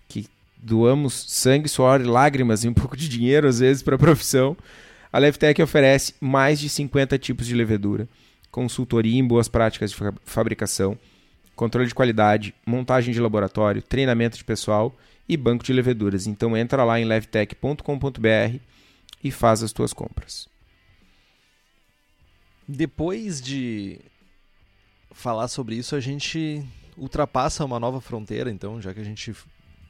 que 0.07 0.27
doamos 0.57 1.25
sangue, 1.27 1.67
suor 1.67 1.99
e 1.99 2.05
lágrimas 2.05 2.63
e 2.63 2.69
um 2.69 2.73
pouco 2.73 2.95
de 2.95 3.09
dinheiro 3.09 3.47
às 3.47 3.59
vezes 3.59 3.83
para 3.83 3.95
a 3.95 3.99
profissão, 3.99 4.55
a 5.11 5.19
Levtech 5.19 5.61
oferece 5.61 6.15
mais 6.19 6.59
de 6.59 6.69
50 6.69 7.19
tipos 7.19 7.45
de 7.45 7.53
levedura, 7.53 8.07
consultoria 8.49 9.19
em 9.19 9.27
boas 9.27 9.47
práticas 9.47 9.91
de 9.91 9.97
fabricação, 10.25 10.97
controle 11.55 11.87
de 11.87 11.93
qualidade, 11.93 12.55
montagem 12.65 13.13
de 13.13 13.19
laboratório, 13.19 13.81
treinamento 13.81 14.37
de 14.37 14.43
pessoal 14.43 14.95
e 15.33 15.37
banco 15.37 15.63
de 15.63 15.73
leveduras. 15.73 16.27
Então 16.27 16.55
entra 16.55 16.83
lá 16.83 16.99
em 16.99 17.05
levtech.com.br 17.05 18.59
e 19.23 19.31
faz 19.31 19.63
as 19.63 19.73
tuas 19.73 19.91
compras. 19.93 20.47
Depois 22.67 23.41
de 23.41 23.99
falar 25.11 25.47
sobre 25.47 25.75
isso, 25.75 25.95
a 25.95 25.99
gente 25.99 26.63
ultrapassa 26.95 27.65
uma 27.65 27.79
nova 27.79 27.99
fronteira, 27.99 28.51
então, 28.51 28.81
já 28.81 28.93
que 28.93 28.99
a 28.99 29.03
gente 29.03 29.35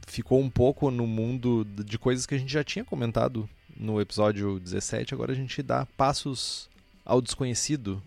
ficou 0.07 0.39
um 0.39 0.49
pouco 0.49 0.89
no 0.89 1.05
mundo 1.05 1.65
de 1.65 1.97
coisas 1.99 2.25
que 2.25 2.35
a 2.35 2.37
gente 2.37 2.51
já 2.51 2.63
tinha 2.63 2.83
comentado 2.83 3.47
no 3.75 3.99
episódio 4.01 4.59
17, 4.59 5.13
agora 5.13 5.31
a 5.31 5.35
gente 5.35 5.61
dá 5.61 5.85
passos 5.97 6.69
ao 7.05 7.21
desconhecido, 7.21 8.01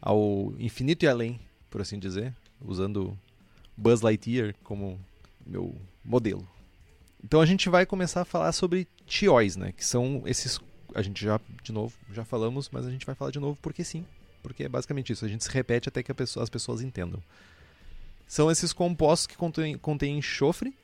ao 0.00 0.52
infinito 0.58 1.04
e 1.04 1.08
além, 1.08 1.40
por 1.70 1.80
assim 1.80 1.98
dizer, 1.98 2.34
usando 2.60 3.16
Buzz 3.76 4.00
Lightyear 4.00 4.54
como 4.62 4.98
meu 5.46 5.74
modelo. 6.04 6.46
Então 7.22 7.40
a 7.40 7.46
gente 7.46 7.68
vai 7.68 7.84
começar 7.84 8.22
a 8.22 8.24
falar 8.24 8.52
sobre 8.52 8.88
TIOs, 9.06 9.56
né? 9.56 9.72
Que 9.72 9.84
são 9.84 10.22
esses. 10.26 10.58
A 10.94 11.02
gente 11.02 11.24
já, 11.24 11.40
de 11.62 11.72
novo, 11.72 11.94
já 12.12 12.24
falamos, 12.24 12.68
mas 12.72 12.86
a 12.86 12.90
gente 12.90 13.06
vai 13.06 13.14
falar 13.14 13.30
de 13.30 13.38
novo 13.38 13.58
porque 13.60 13.84
sim. 13.84 14.04
Porque 14.42 14.64
é 14.64 14.68
basicamente 14.68 15.12
isso. 15.12 15.24
A 15.24 15.28
gente 15.28 15.44
se 15.44 15.50
repete 15.50 15.88
até 15.88 16.02
que 16.02 16.12
pessoa, 16.14 16.42
as 16.42 16.50
pessoas 16.50 16.80
entendam. 16.80 17.22
São 18.26 18.50
esses 18.50 18.72
compostos 18.72 19.26
que 19.26 19.36
contêm, 19.36 20.16
enxofre 20.16 20.74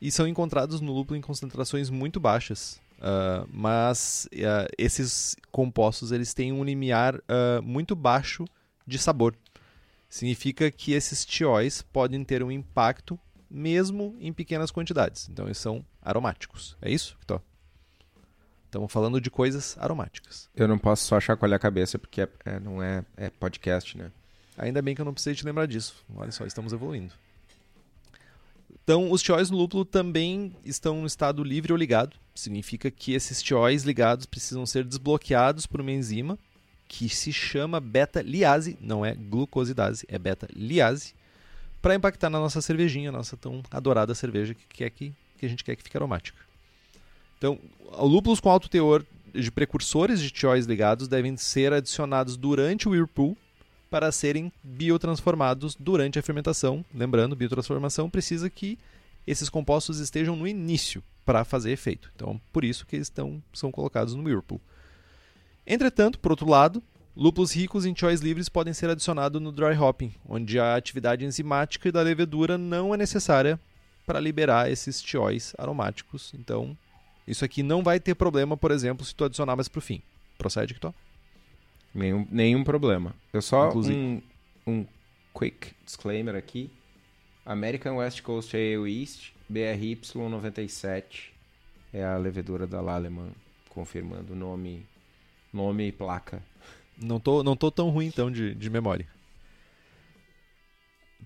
e 0.00 0.10
são 0.10 0.28
encontrados 0.28 0.80
no 0.80 0.92
lúpulo 0.92 1.18
em 1.18 1.20
concentrações 1.20 1.90
muito 1.90 2.20
baixas. 2.20 2.80
Uh, 2.98 3.48
mas 3.50 4.28
uh, 4.34 4.70
esses 4.76 5.34
compostos 5.50 6.12
eles 6.12 6.34
têm 6.34 6.52
um 6.52 6.62
limiar 6.62 7.16
uh, 7.16 7.62
muito 7.62 7.96
baixo 7.96 8.44
de 8.86 8.98
sabor. 8.98 9.34
Significa 10.08 10.70
que 10.70 10.92
esses 10.92 11.24
tióis 11.24 11.82
podem 11.82 12.22
ter 12.22 12.42
um 12.42 12.50
impacto 12.50 13.18
mesmo 13.50 14.16
em 14.20 14.32
pequenas 14.32 14.70
quantidades. 14.70 15.28
Então 15.28 15.46
eles 15.46 15.58
são 15.58 15.84
aromáticos. 16.00 16.76
É 16.80 16.90
isso, 16.90 17.16
Vitor? 17.18 17.40
Estamos 18.66 18.92
falando 18.92 19.20
de 19.20 19.30
coisas 19.30 19.76
aromáticas. 19.80 20.48
Eu 20.54 20.68
não 20.68 20.78
posso 20.78 21.04
só 21.04 21.18
chacoalhar 21.18 21.56
a 21.56 21.60
cabeça 21.60 21.98
porque 21.98 22.20
é, 22.20 22.28
é, 22.44 22.60
não 22.60 22.80
é, 22.80 23.04
é 23.16 23.28
podcast, 23.28 23.98
né? 23.98 24.12
Ainda 24.56 24.80
bem 24.80 24.94
que 24.94 25.00
eu 25.00 25.04
não 25.04 25.12
precisei 25.12 25.34
te 25.34 25.44
lembrar 25.44 25.66
disso. 25.66 26.04
Olha 26.14 26.30
só, 26.30 26.46
estamos 26.46 26.72
evoluindo. 26.72 27.12
Então, 28.82 29.10
os 29.10 29.22
tióis 29.22 29.50
no 29.50 29.56
lúpulo 29.56 29.84
também 29.84 30.54
estão 30.64 31.00
no 31.00 31.06
estado 31.06 31.42
livre 31.42 31.72
ou 31.72 31.78
ligado. 31.78 32.16
Significa 32.34 32.90
que 32.90 33.12
esses 33.12 33.42
tióis 33.42 33.82
ligados 33.82 34.26
precisam 34.26 34.64
ser 34.64 34.84
desbloqueados 34.84 35.66
por 35.66 35.80
uma 35.80 35.90
enzima 35.90 36.38
que 36.86 37.08
se 37.08 37.32
chama 37.32 37.78
beta-liase, 37.78 38.76
não 38.80 39.04
é 39.04 39.14
glucosidase, 39.14 40.04
é 40.08 40.18
beta-liase, 40.18 41.14
para 41.80 41.94
impactar 41.94 42.30
na 42.30 42.38
nossa 42.38 42.60
cervejinha, 42.60 43.10
nossa 43.10 43.36
tão 43.36 43.62
adorada 43.70 44.14
cerveja 44.14 44.54
que, 44.54 44.66
quer 44.68 44.90
que, 44.90 45.12
que 45.38 45.46
a 45.46 45.48
gente 45.48 45.64
quer 45.64 45.76
que 45.76 45.82
fique 45.82 45.96
aromática. 45.96 46.38
Então, 47.38 47.58
lúpulos 47.98 48.40
com 48.40 48.50
alto 48.50 48.68
teor 48.68 49.04
de 49.34 49.50
precursores 49.50 50.20
de 50.20 50.30
tióis 50.30 50.66
ligados 50.66 51.08
devem 51.08 51.36
ser 51.36 51.72
adicionados 51.72 52.36
durante 52.36 52.88
o 52.88 52.92
whirlpool 52.92 53.36
para 53.90 54.12
serem 54.12 54.52
biotransformados 54.62 55.74
durante 55.74 56.18
a 56.18 56.22
fermentação. 56.22 56.84
Lembrando, 56.94 57.34
biotransformação 57.34 58.10
precisa 58.10 58.50
que 58.50 58.78
esses 59.26 59.48
compostos 59.48 59.98
estejam 59.98 60.36
no 60.36 60.46
início 60.46 61.02
para 61.24 61.44
fazer 61.44 61.72
efeito. 61.72 62.10
Então, 62.14 62.40
por 62.52 62.64
isso 62.64 62.86
que 62.86 62.96
eles 62.96 63.06
estão, 63.06 63.42
são 63.52 63.72
colocados 63.72 64.14
no 64.14 64.22
whirlpool. 64.22 64.60
Entretanto, 65.66 66.18
por 66.18 66.32
outro 66.32 66.48
lado, 66.48 66.82
Lúpulos 67.20 67.52
ricos 67.52 67.84
em 67.84 67.94
choice 67.94 68.24
livres 68.24 68.48
podem 68.48 68.72
ser 68.72 68.88
adicionados 68.88 69.42
no 69.42 69.52
dry 69.52 69.76
hopping, 69.76 70.14
onde 70.26 70.58
a 70.58 70.74
atividade 70.74 71.22
enzimática 71.22 71.92
da 71.92 72.00
levedura 72.00 72.56
não 72.56 72.94
é 72.94 72.96
necessária 72.96 73.60
para 74.06 74.18
liberar 74.18 74.70
esses 74.70 75.02
choice 75.02 75.54
aromáticos. 75.58 76.32
Então, 76.32 76.74
isso 77.28 77.44
aqui 77.44 77.62
não 77.62 77.82
vai 77.82 78.00
ter 78.00 78.14
problema, 78.14 78.56
por 78.56 78.70
exemplo, 78.70 79.04
se 79.04 79.14
tu 79.14 79.22
adicionar 79.22 79.54
mais 79.54 79.68
para 79.68 79.80
o 79.80 79.82
fim. 79.82 80.00
Procede, 80.38 80.72
Kitó? 80.72 80.94
Nenhum, 81.94 82.26
nenhum 82.30 82.64
problema. 82.64 83.14
Eu 83.34 83.42
só 83.42 83.70
um, 83.70 84.22
um 84.66 84.86
quick 85.38 85.74
disclaimer 85.84 86.34
aqui. 86.34 86.70
American 87.44 87.98
West 87.98 88.22
Coast 88.22 88.56
Ale 88.56 88.98
East 88.98 89.32
BRY97 89.52 91.32
é 91.92 92.02
a 92.02 92.16
levedura 92.16 92.66
da 92.66 92.80
Laleman, 92.80 93.32
confirmando 93.68 94.34
nome, 94.34 94.86
nome 95.52 95.88
e 95.88 95.92
placa. 95.92 96.42
Não 97.00 97.18
tô, 97.18 97.42
não 97.42 97.56
tô 97.56 97.70
tão 97.70 97.88
ruim 97.88 98.06
então 98.06 98.30
de, 98.30 98.54
de 98.54 98.70
memória. 98.70 99.06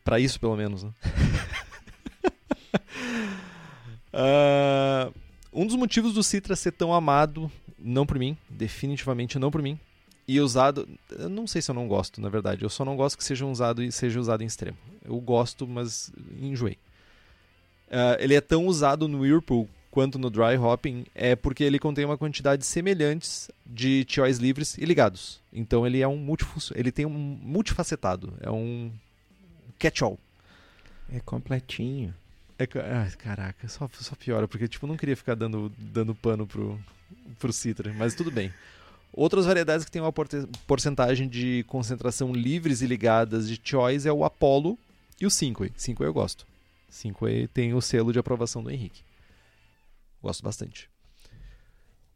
Para 0.04 0.20
isso, 0.20 0.38
pelo 0.38 0.56
menos. 0.56 0.84
Né? 0.84 0.92
uh, 4.12 5.14
um 5.52 5.66
dos 5.66 5.76
motivos 5.76 6.14
do 6.14 6.22
Citra 6.22 6.54
ser 6.54 6.72
tão 6.72 6.92
amado, 6.92 7.50
não 7.78 8.06
por 8.06 8.18
mim, 8.18 8.36
definitivamente 8.48 9.38
não 9.38 9.50
por 9.50 9.62
mim, 9.62 9.78
e 10.28 10.40
usado. 10.40 10.88
Eu 11.10 11.28
não 11.28 11.46
sei 11.46 11.60
se 11.60 11.70
eu 11.70 11.74
não 11.74 11.88
gosto, 11.88 12.20
na 12.20 12.28
verdade. 12.28 12.62
Eu 12.62 12.70
só 12.70 12.84
não 12.84 12.96
gosto 12.96 13.18
que 13.18 13.24
seja 13.24 13.46
usado 13.46 13.82
e 13.82 13.90
seja 13.90 14.20
usado 14.20 14.42
em 14.42 14.46
extremo. 14.46 14.78
Eu 15.04 15.18
gosto, 15.20 15.66
mas 15.66 16.12
enjoei. 16.40 16.78
Uh, 17.88 18.16
ele 18.18 18.34
é 18.34 18.40
tão 18.40 18.66
usado 18.66 19.06
no 19.08 19.20
Whirlpool 19.20 19.68
quanto 19.94 20.18
no 20.18 20.28
dry 20.28 20.56
hopping 20.56 21.06
é 21.14 21.36
porque 21.36 21.62
ele 21.62 21.78
contém 21.78 22.04
uma 22.04 22.18
quantidade 22.18 22.66
semelhantes 22.66 23.48
de 23.64 24.04
tióis 24.04 24.38
livres 24.38 24.76
e 24.76 24.84
ligados. 24.84 25.40
Então 25.52 25.86
ele 25.86 26.00
é 26.00 26.08
um 26.08 26.16
multifunção, 26.16 26.76
ele 26.76 26.90
tem 26.90 27.06
um 27.06 27.10
multifacetado, 27.10 28.34
é 28.40 28.50
um 28.50 28.90
catch-all. 29.78 30.18
É 31.12 31.20
completinho. 31.20 32.12
É, 32.58 32.66
ai, 32.92 33.08
caraca, 33.12 33.68
só, 33.68 33.88
só 34.00 34.16
piora, 34.16 34.48
porque 34.48 34.66
tipo, 34.66 34.84
não 34.84 34.96
queria 34.96 35.16
ficar 35.16 35.36
dando, 35.36 35.72
dando 35.78 36.12
pano 36.12 36.44
pro, 36.44 36.76
pro 37.38 37.52
Citra, 37.52 37.94
mas 37.96 38.16
tudo 38.16 38.32
bem. 38.32 38.52
Outras 39.12 39.46
variedades 39.46 39.84
que 39.84 39.92
têm 39.92 40.02
uma 40.02 40.12
porcentagem 40.66 41.28
de 41.28 41.64
concentração 41.68 42.32
livres 42.32 42.82
e 42.82 42.86
ligadas 42.88 43.48
de 43.48 43.60
choice 43.62 44.08
é 44.08 44.12
o 44.12 44.24
Apollo 44.24 44.76
e 45.20 45.24
o 45.24 45.30
5 45.30 45.68
5 45.76 46.02
eu 46.02 46.12
gosto. 46.12 46.44
5 46.88 47.26
tem 47.54 47.74
o 47.74 47.80
selo 47.80 48.12
de 48.12 48.18
aprovação 48.18 48.60
do 48.60 48.72
Henrique. 48.72 49.04
Gosto 50.24 50.42
bastante. 50.42 50.88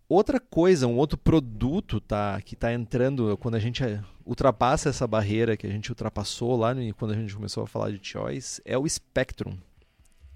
Outra 0.09 0.41
coisa, 0.41 0.87
um 0.87 0.97
outro 0.97 1.19
produto 1.19 2.01
tá, 2.01 2.41
que 2.41 2.55
está 2.55 2.73
entrando 2.73 3.37
quando 3.37 3.57
a 3.57 3.59
gente 3.59 3.85
é, 3.85 4.03
ultrapassa 4.25 4.89
essa 4.89 5.07
barreira 5.07 5.59
que 5.59 5.67
a 5.67 5.71
gente 5.71 5.91
ultrapassou 5.91 6.57
lá 6.57 6.73
no, 6.73 6.95
quando 6.95 7.11
a 7.11 7.15
gente 7.15 7.35
começou 7.35 7.65
a 7.65 7.67
falar 7.67 7.91
de 7.91 8.01
Choice 8.03 8.63
é 8.65 8.79
o 8.79 8.89
Spectrum. 8.89 9.59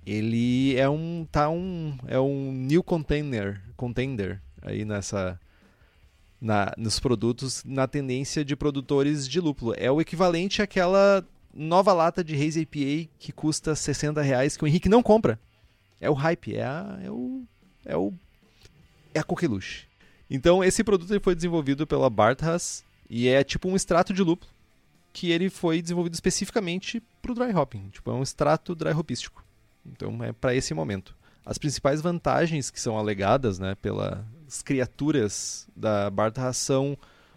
Ele 0.04 0.76
é 0.76 0.86
um 0.86 1.26
tá 1.32 1.48
um 1.48 1.96
é 2.06 2.20
um 2.20 2.52
new 2.52 2.82
container 2.82 3.62
contender 3.74 4.42
aí 4.60 4.84
nessa 4.84 5.40
na, 6.38 6.74
nos 6.76 7.00
produtos 7.00 7.64
na 7.64 7.88
tendência 7.88 8.44
de 8.44 8.54
produtores 8.54 9.26
de 9.26 9.40
lúpulo. 9.40 9.72
É 9.78 9.90
o 9.90 10.02
equivalente 10.02 10.60
àquela 10.60 11.26
nova 11.54 11.94
lata 11.94 12.22
de 12.22 12.34
Haze 12.34 12.60
IPA 12.60 13.10
que 13.18 13.32
custa 13.32 13.74
60 13.74 14.20
reais 14.20 14.58
que 14.58 14.64
o 14.64 14.66
Henrique 14.66 14.90
não 14.90 15.02
compra. 15.02 15.40
É 15.98 16.10
o 16.10 16.14
hype, 16.14 16.56
é, 16.56 16.64
a, 16.64 16.98
é 17.02 17.10
o 17.10 17.46
é 17.84 17.96
o 17.96 18.12
é 19.14 19.20
a 19.20 19.24
coqueluche. 19.24 19.86
Então, 20.30 20.64
esse 20.64 20.82
produto 20.82 21.12
ele 21.12 21.20
foi 21.20 21.34
desenvolvido 21.34 21.86
pela 21.86 22.08
Barthas 22.08 22.82
e 23.10 23.28
é 23.28 23.44
tipo 23.44 23.68
um 23.68 23.76
extrato 23.76 24.14
de 24.14 24.22
lúpulo 24.22 24.50
que 25.12 25.30
ele 25.30 25.50
foi 25.50 25.82
desenvolvido 25.82 26.14
especificamente 26.14 27.02
para 27.20 27.32
o 27.32 27.34
dry 27.34 27.54
hopping. 27.54 27.90
Tipo, 27.90 28.10
é 28.10 28.14
um 28.14 28.22
extrato 28.22 28.74
dry 28.74 28.92
hopístico. 28.92 29.44
Então, 29.84 30.22
é 30.24 30.32
para 30.32 30.54
esse 30.54 30.72
momento. 30.72 31.14
As 31.44 31.58
principais 31.58 32.00
vantagens 32.00 32.70
que 32.70 32.80
são 32.80 32.96
alegadas 32.96 33.58
né, 33.58 33.74
pelas 33.74 34.62
criaturas 34.64 35.68
da 35.76 36.08
Barthas 36.08 36.56
são 36.56 36.96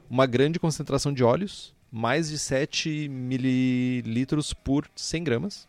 uma 0.09 0.25
grande 0.25 0.59
concentração 0.59 1.11
de 1.11 1.23
óleos, 1.23 1.73
mais 1.91 2.29
de 2.29 2.37
7 2.37 3.09
mililitros 3.09 4.53
por 4.53 4.87
100 4.95 5.23
gramas. 5.23 5.67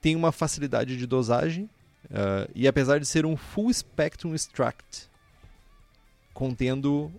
Tem 0.00 0.16
uma 0.16 0.32
facilidade 0.32 0.96
de 0.96 1.06
dosagem 1.06 1.68
Uh, 2.12 2.50
e 2.54 2.68
apesar 2.68 3.00
de 3.00 3.06
ser 3.06 3.24
um 3.24 3.36
full 3.36 3.72
spectrum 3.72 4.34
extract, 4.34 5.08
contendo 6.34 7.10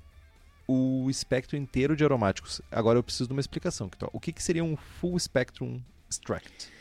o 0.68 1.10
espectro 1.10 1.58
inteiro 1.58 1.96
de 1.96 2.04
aromáticos. 2.04 2.62
Agora 2.72 3.00
eu 3.00 3.04
preciso 3.04 3.28
de 3.28 3.34
uma 3.34 3.42
explicação. 3.42 3.90
O 4.12 4.20
que, 4.20 4.32
que 4.32 4.42
seria 4.42 4.64
um 4.64 4.78
full 4.78 5.18
spectrum 5.20 5.82
extract? 6.10 6.72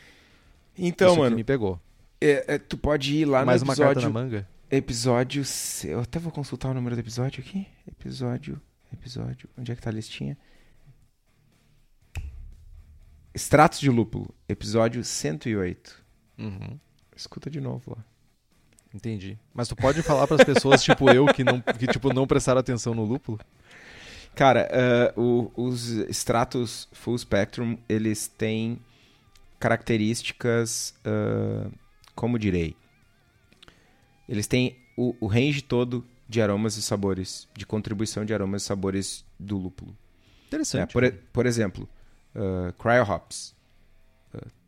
Então, 0.76 1.12
Isso 1.12 1.20
mano. 1.20 1.36
me 1.36 1.42
pegou. 1.42 1.80
É, 2.20 2.54
é, 2.54 2.58
tu 2.58 2.76
pode 2.76 3.16
ir 3.16 3.24
lá 3.24 3.44
Mais 3.44 3.62
no 3.62 3.68
uma 3.68 3.72
episódio. 3.72 3.94
carta 3.94 4.08
na 4.08 4.12
manga? 4.12 4.48
Episódio. 4.70 5.42
Eu 5.84 6.00
até 6.00 6.18
vou 6.18 6.30
consultar 6.30 6.70
o 6.70 6.74
número 6.74 6.94
do 6.94 7.00
episódio 7.00 7.42
aqui. 7.42 7.66
Episódio. 7.86 8.60
Episódio. 8.92 9.48
Onde 9.58 9.72
é 9.72 9.74
que 9.74 9.82
tá 9.82 9.90
a 9.90 9.92
listinha? 9.92 10.36
Extratos 13.34 13.80
de 13.80 13.90
lúpulo. 13.90 14.34
Episódio 14.48 15.02
108. 15.02 16.04
Uhum. 16.38 16.78
Escuta 17.16 17.50
de 17.50 17.60
novo 17.60 17.92
lá. 17.96 18.04
Entendi. 18.94 19.38
Mas 19.54 19.68
tu 19.68 19.76
pode 19.76 20.02
falar 20.02 20.26
para 20.26 20.36
as 20.36 20.44
pessoas, 20.44 20.82
tipo 20.84 21.10
eu, 21.10 21.26
que, 21.26 21.42
não, 21.42 21.60
que 21.60 21.86
tipo, 21.86 22.12
não 22.12 22.26
prestaram 22.26 22.60
atenção 22.60 22.94
no 22.94 23.04
lúpulo? 23.04 23.40
Cara, 24.34 24.68
uh, 25.16 25.20
o, 25.56 25.66
os 25.66 25.90
extratos 25.90 26.88
full 26.92 27.16
spectrum, 27.18 27.76
eles 27.88 28.28
têm 28.28 28.78
características, 29.58 30.94
uh, 31.06 31.70
como 32.14 32.38
direi, 32.38 32.74
eles 34.28 34.46
têm 34.46 34.78
o, 34.96 35.14
o, 35.20 35.26
range 35.26 35.62
todo 35.62 36.04
de 36.28 36.40
aromas 36.40 36.76
e 36.76 36.82
sabores, 36.82 37.46
de 37.54 37.66
contribuição 37.66 38.24
de 38.24 38.32
aromas 38.32 38.62
e 38.62 38.64
sabores 38.64 39.24
do 39.38 39.58
lúpulo. 39.58 39.96
Interessante. 40.48 40.90
É, 40.90 40.92
por, 40.92 41.12
por, 41.32 41.46
exemplo, 41.46 41.88
uh, 42.34 42.72
cryo 42.74 43.04
hops. 43.04 43.54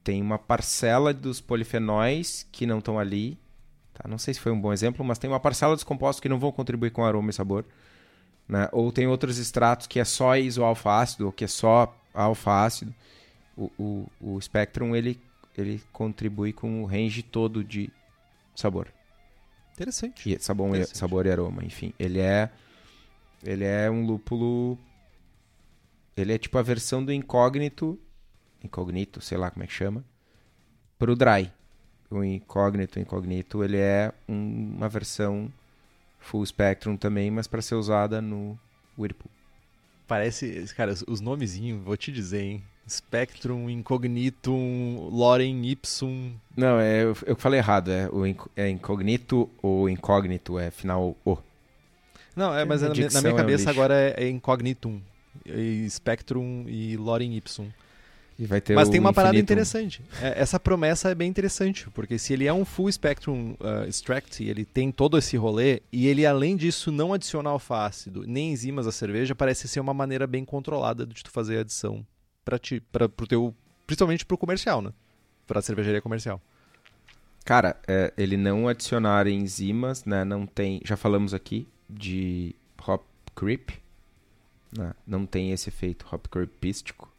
Tem 0.05 0.21
uma 0.21 0.39
parcela 0.39 1.15
dos 1.15 1.41
polifenóis 1.41 2.47
que 2.53 2.67
não 2.67 2.79
estão 2.79 2.99
ali. 2.99 3.39
Tá? 3.95 4.07
Não 4.07 4.19
sei 4.19 4.35
se 4.35 4.41
foi 4.41 4.53
um 4.53 4.61
bom 4.61 4.73
exemplo, 4.73 5.03
mas 5.03 5.19
tem 5.19 5.31
uma 5.31 5.41
parcela 5.41 5.75
dos 5.75 5.83
compostos 5.83 6.21
que 6.21 6.29
não 6.29 6.39
vão 6.39 6.53
contribuir 6.53 6.91
com 6.91 7.03
aroma 7.03 7.31
e 7.31 7.33
sabor. 7.33 7.65
Né? 8.47 8.69
Ou 8.71 8.93
tem 8.93 9.07
outros 9.07 9.39
extratos 9.39 9.87
que 9.87 9.99
é 9.99 10.05
só 10.05 10.37
isoalfa-ácido, 10.37 11.27
ou 11.27 11.33
que 11.33 11.45
é 11.45 11.49
só 11.49 11.97
alfa-ácido. 12.13 12.95
O, 13.57 13.71
o, 13.79 14.07
o 14.21 14.41
Spectrum, 14.41 14.95
ele, 14.95 15.19
ele 15.57 15.83
contribui 15.91 16.53
com 16.53 16.83
o 16.83 16.87
range 16.87 17.23
todo 17.23 17.65
de 17.65 17.91
sabor. 18.55 18.89
Interessante. 19.73 20.31
E 20.31 20.39
sabor, 20.39 20.69
Interessante. 20.69 20.99
sabor 20.99 21.27
e 21.27 21.31
aroma, 21.31 21.65
enfim. 21.65 21.95
Ele 21.99 22.21
é, 22.21 22.51
ele 23.43 23.65
é 23.65 23.91
um 23.91 24.05
lúpulo... 24.05 24.79
Ele 26.17 26.33
é 26.33 26.39
tipo 26.39 26.59
a 26.59 26.63
versão 26.63 27.05
do 27.05 27.13
incógnito, 27.13 27.99
incógnito, 28.65 29.21
sei 29.21 29.39
lá 29.39 29.51
como 29.51 29.63
é 29.63 29.67
que 29.67 29.73
chama, 29.73 30.05
para 30.99 31.13
o 31.13 31.17
dry. 31.17 31.53
O 32.11 32.23
incógnito, 32.23 32.99
incógnito, 32.99 33.65
ele 33.65 33.77
é 33.77 34.13
um, 34.29 34.75
uma 34.77 34.89
versão 34.89 35.53
full 36.19 36.45
spectrum 36.45 36.97
também, 36.97 37.31
mas 37.31 37.47
para 37.47 37.63
ser 37.63 37.75
usada 37.75 38.21
no 38.21 38.59
Whirlpool. 38.99 39.31
Parece, 40.07 40.65
cara, 40.77 40.95
os 41.09 41.21
nomezinhos, 41.21 41.83
vou 41.83 41.97
te 41.97 42.13
dizer, 42.13 42.43
hein? 42.43 42.63
Spectrum, 42.89 43.71
Incognitum, 43.71 45.09
Loren 45.11 45.65
Ipsum. 45.65 46.35
Não, 46.55 46.79
é, 46.79 47.05
eu, 47.05 47.17
eu 47.27 47.37
falei 47.37 47.59
errado, 47.59 47.91
é, 47.91 48.09
o 48.11 48.27
inc, 48.27 48.43
é 48.55 48.69
Incognito 48.69 49.49
ou 49.63 49.89
Incógnito, 49.89 50.59
é 50.59 50.71
final 50.71 51.17
O. 51.25 51.39
Não, 52.37 52.55
é, 52.55 52.65
mas 52.65 52.83
é, 52.83 52.89
na, 52.89 52.95
na, 52.95 53.23
minha 53.23 53.35
cabeça 53.35 53.71
é 53.71 53.73
agora 53.73 53.95
é, 53.95 54.25
é 54.25 54.29
Incognitum, 54.29 55.01
e 55.47 55.89
Spectrum 55.89 56.67
e 56.69 56.97
Loren 56.97 57.35
Ipsum. 57.35 57.69
Mas 58.39 58.63
tem 58.63 58.75
uma 58.75 58.83
infinitum. 59.11 59.13
parada 59.13 59.39
interessante. 59.39 60.03
É, 60.21 60.41
essa 60.41 60.59
promessa 60.59 61.09
é 61.09 61.15
bem 61.15 61.29
interessante, 61.29 61.89
porque 61.91 62.19
se 62.19 62.33
ele 62.33 62.47
é 62.47 62.53
um 62.53 62.65
full 62.65 62.91
spectrum 62.91 63.55
uh, 63.61 63.89
extract 63.89 64.43
e 64.43 64.51
ele 64.51 64.65
tem 64.65 64.91
todo 64.91 65.17
esse 65.17 65.37
rolê, 65.37 65.83
e 65.93 66.09
ele 66.09 66.27
além 66.27 66.57
disso 66.57 66.91
não 66.91 67.13
adiciona 67.13 67.51
alfa-ácido 67.51 68.25
nem 68.27 68.53
enzimas 68.53 68.87
à 68.87 68.93
cerveja, 68.93 69.35
parece 69.35 69.69
ser 69.69 69.79
uma 69.79 69.95
maneira 69.95 70.27
bem 70.27 70.45
controlada 70.45 71.07
de 71.07 71.23
tu 71.23 71.31
fazer 71.31 71.59
a 71.59 71.61
adição 71.61 72.05
para 72.45 72.59
ti, 72.59 72.81
para 72.81 73.09
pro 73.09 73.27
teu, 73.27 73.55
principalmente 73.87 74.27
pro 74.27 74.37
comercial, 74.37 74.83
né? 74.83 74.93
Pra 75.47 75.63
cervejaria 75.63 76.03
comercial. 76.03 76.41
Cara, 77.45 77.77
é, 77.87 78.13
ele 78.17 78.37
não 78.37 78.67
adicionar 78.67 79.29
enzimas, 79.29 80.05
né? 80.05 80.25
Não 80.25 80.45
tem, 80.45 80.81
já 80.85 80.97
falamos 80.97 81.33
aqui 81.33 81.69
de 81.89 82.55
hop 82.85 83.03
creep, 83.37 83.71
né? 84.77 84.93
não 85.07 85.25
tem 85.25 85.53
esse 85.53 85.69
efeito 85.69 86.07
hop 86.11 86.27
creepístico 86.27 87.14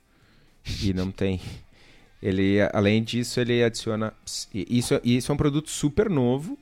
e 0.82 0.94
não 0.94 1.12
tem. 1.12 1.40
Ele, 2.22 2.58
além 2.74 3.04
disso, 3.04 3.40
ele 3.40 3.64
adiciona. 3.64 4.14
Isso, 4.54 5.00
isso 5.04 5.32
é 5.32 5.36
um 5.36 5.38
produto 5.38 5.70
super 5.70 6.10
novo. 6.10 6.58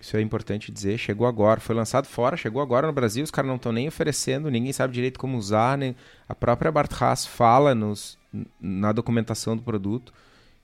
Isso 0.00 0.16
é 0.16 0.20
importante 0.20 0.72
dizer. 0.72 0.98
Chegou 0.98 1.26
agora, 1.26 1.60
foi 1.60 1.74
lançado 1.74 2.06
fora, 2.06 2.36
chegou 2.36 2.60
agora 2.60 2.86
no 2.86 2.92
Brasil. 2.92 3.22
Os 3.22 3.30
caras 3.30 3.48
não 3.48 3.56
estão 3.56 3.72
nem 3.72 3.88
oferecendo, 3.88 4.50
ninguém 4.50 4.72
sabe 4.72 4.92
direito 4.92 5.18
como 5.18 5.38
usar. 5.38 5.78
Nem... 5.78 5.94
A 6.28 6.34
própria 6.34 6.70
Bartras 6.72 7.24
fala 7.24 7.74
nos, 7.74 8.18
na 8.60 8.92
documentação 8.92 9.56
do 9.56 9.62
produto 9.62 10.12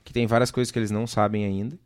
que 0.03 0.11
tem 0.11 0.27
várias 0.27 0.51
coisas 0.51 0.71
que 0.71 0.77
eles 0.77 0.91
não 0.91 1.07
sabem 1.07 1.45
ainda. 1.45 1.79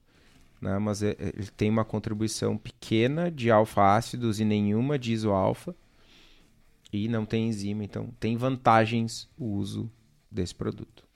Né? 0.59 0.77
Mas 0.79 1.03
é, 1.03 1.15
ele 1.19 1.49
tem 1.55 1.69
uma 1.69 1.85
contribuição 1.85 2.57
pequena 2.57 3.29
de 3.29 3.51
alfa-ácidos 3.51 4.39
e 4.39 4.45
nenhuma 4.45 4.97
de 4.97 5.13
isoalfa. 5.13 5.75
E 6.91 7.07
não 7.07 7.25
tem 7.25 7.49
enzima, 7.49 7.83
então 7.83 8.09
tem 8.19 8.37
vantagens 8.37 9.29
o 9.37 9.45
uso 9.45 9.91
desse 10.31 10.53
produto. 10.53 11.07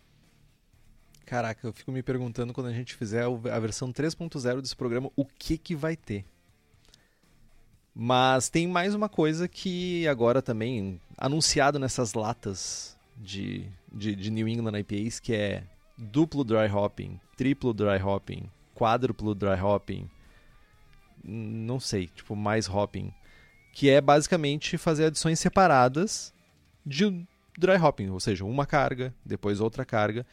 Caraca, 1.25 1.65
eu 1.65 1.71
fico 1.71 1.91
me 1.91 2.03
perguntando 2.03 2.53
quando 2.53 2.67
a 2.67 2.73
gente 2.73 2.95
fizer 2.95 3.23
a 3.23 3.59
versão 3.59 3.91
3.0 3.91 4.61
desse 4.61 4.75
programa, 4.75 5.09
o 5.15 5.25
que 5.25 5.57
que 5.57 5.75
vai 5.75 5.95
ter. 5.95 6.25
Mas 7.95 8.49
tem 8.49 8.67
mais 8.67 8.93
uma 8.93 9.09
coisa 9.09 9.47
que 9.47 10.07
agora 10.07 10.41
também, 10.41 10.99
anunciado 11.17 11.77
nessas 11.77 12.13
latas 12.13 12.97
de, 13.17 13.65
de, 13.91 14.15
de 14.15 14.31
New 14.31 14.47
England 14.47 14.79
IPAs, 14.79 15.19
que 15.19 15.33
é 15.33 15.63
duplo 15.97 16.43
dry 16.43 16.69
hopping, 16.69 17.19
triplo 17.37 17.73
dry 17.73 18.01
hopping, 18.01 18.49
quádruplo 18.73 19.35
dry 19.35 19.59
hopping, 19.61 20.09
não 21.23 21.79
sei, 21.79 22.07
tipo 22.07 22.35
mais 22.35 22.67
hopping, 22.67 23.13
que 23.73 23.89
é 23.89 24.01
basicamente 24.01 24.77
fazer 24.77 25.05
adições 25.05 25.39
separadas 25.39 26.33
de 26.85 27.25
dry 27.57 27.77
hopping, 27.77 28.09
ou 28.09 28.19
seja, 28.19 28.45
uma 28.45 28.65
carga, 28.65 29.13
depois 29.25 29.59
outra 29.59 29.85
carga, 29.85 30.25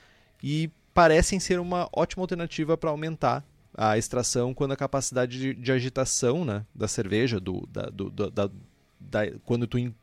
e 0.42 0.70
parecem 0.94 1.38
ser 1.38 1.60
uma 1.60 1.88
ótima 1.92 2.22
alternativa 2.22 2.76
para 2.76 2.90
aumentar 2.90 3.44
a 3.74 3.96
extração 3.96 4.52
quando 4.52 4.72
a 4.72 4.76
capacidade 4.76 5.38
de, 5.38 5.54
de 5.54 5.72
agitação 5.72 6.44
né, 6.44 6.64
da 6.74 6.88
cerveja, 6.88 7.38
do, 7.38 7.66
da, 7.70 7.82
do, 7.82 8.10
da, 8.10 8.50
da, 8.98 9.20
quando 9.44 9.66
tu 9.66 9.78
in, 9.78 9.94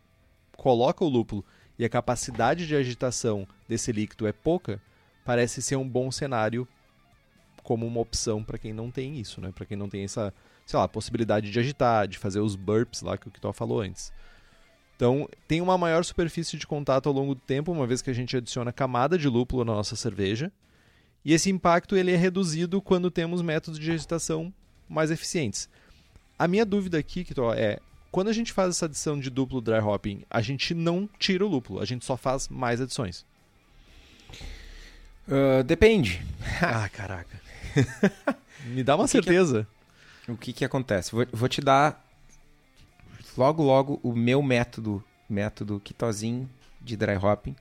coloca 0.56 1.04
o 1.04 1.10
lúpulo 1.10 1.44
e 1.78 1.84
a 1.84 1.90
capacidade 1.90 2.66
de 2.66 2.76
agitação 2.76 3.48
desse 3.68 3.92
líquido 3.92 4.28
é 4.28 4.32
pouca, 4.32 4.82
parece 5.26 5.62
ser 5.62 5.76
um 5.76 5.88
bom 5.88 6.12
cenário 6.12 6.68
como 7.64 7.86
uma 7.86 8.00
opção 8.00 8.44
para 8.44 8.58
quem 8.58 8.72
não 8.72 8.92
tem 8.92 9.20
isso, 9.20 9.42
né? 9.42 9.52
Para 9.54 9.66
quem 9.66 9.76
não 9.76 9.90
tem 9.90 10.04
essa, 10.04 10.34
sei 10.66 10.80
lá, 10.80 10.88
possibilidade 10.88 11.52
de 11.52 11.60
agitar, 11.60 12.08
de 12.08 12.18
fazer 12.18 12.40
os 12.40 12.56
burps 12.56 13.02
lá 13.02 13.18
que 13.18 13.28
o 13.28 13.32
Kitó 13.32 13.52
falou 13.52 13.82
antes. 13.82 14.14
Então, 14.96 15.30
tem 15.48 15.62
uma 15.62 15.78
maior 15.78 16.04
superfície 16.06 16.58
de 16.58 16.66
contato 16.66 17.08
ao 17.08 17.14
longo 17.14 17.36
do 17.36 17.42
tempo, 17.42 17.72
uma 17.72 17.86
vez 17.86 18.02
que 18.02 18.10
a 18.10 18.14
gente 18.14 18.36
adiciona 18.38 18.72
camada 18.72 19.18
de 19.18 19.28
lúpulo 19.28 19.66
na 19.66 19.74
nossa 19.74 19.96
cerveja. 19.96 20.52
E 21.24 21.34
esse 21.34 21.50
impacto 21.50 21.98
ele 21.98 22.12
é 22.12 22.16
reduzido 22.16 22.82
quando 22.82 23.12
temos 23.12 23.42
métodos 23.42 23.80
de 23.80 23.92
agitação 23.92 24.54
mais 24.88 25.12
eficientes. 25.12 25.68
A 26.38 26.48
minha 26.48 26.66
dúvida 26.66 26.98
aqui, 26.98 27.24
que 27.24 27.34
é, 27.56 27.80
quando 28.12 28.30
a 28.30 28.34
gente 28.34 28.54
faz 28.54 28.70
essa 28.70 28.86
adição 28.86 29.20
de 29.20 29.30
duplo 29.30 29.60
dry 29.60 29.80
hopping, 29.80 30.22
a 30.30 30.42
gente 30.42 30.74
não 30.74 31.10
tira 31.20 31.46
o 31.46 31.50
lúpulo, 31.50 31.82
a 31.82 31.86
gente 31.86 32.06
só 32.06 32.16
faz 32.16 32.48
mais 32.48 32.80
adições. 32.80 33.26
Uh, 35.28 35.64
depende. 35.64 36.24
ah, 36.62 36.88
caraca. 36.90 37.42
Me 38.68 38.84
dá 38.84 38.96
uma 38.96 39.04
o 39.04 39.08
que 39.08 39.12
certeza. 39.12 39.68
Que, 40.24 40.32
o 40.32 40.38
que 40.38 40.54
que 40.54 40.66
acontece? 40.66 41.12
Vou, 41.12 41.26
vou, 41.32 41.50
te 41.50 41.62
dar 41.62 42.05
logo 43.38 43.64
logo 43.64 44.00
o 44.04 44.14
meu 44.14 44.42
método, 44.42 45.04
método 45.30 45.80
Kitozinho 45.80 46.50
de 46.82 46.96
dry 46.96 47.16
hopping, 47.16 47.56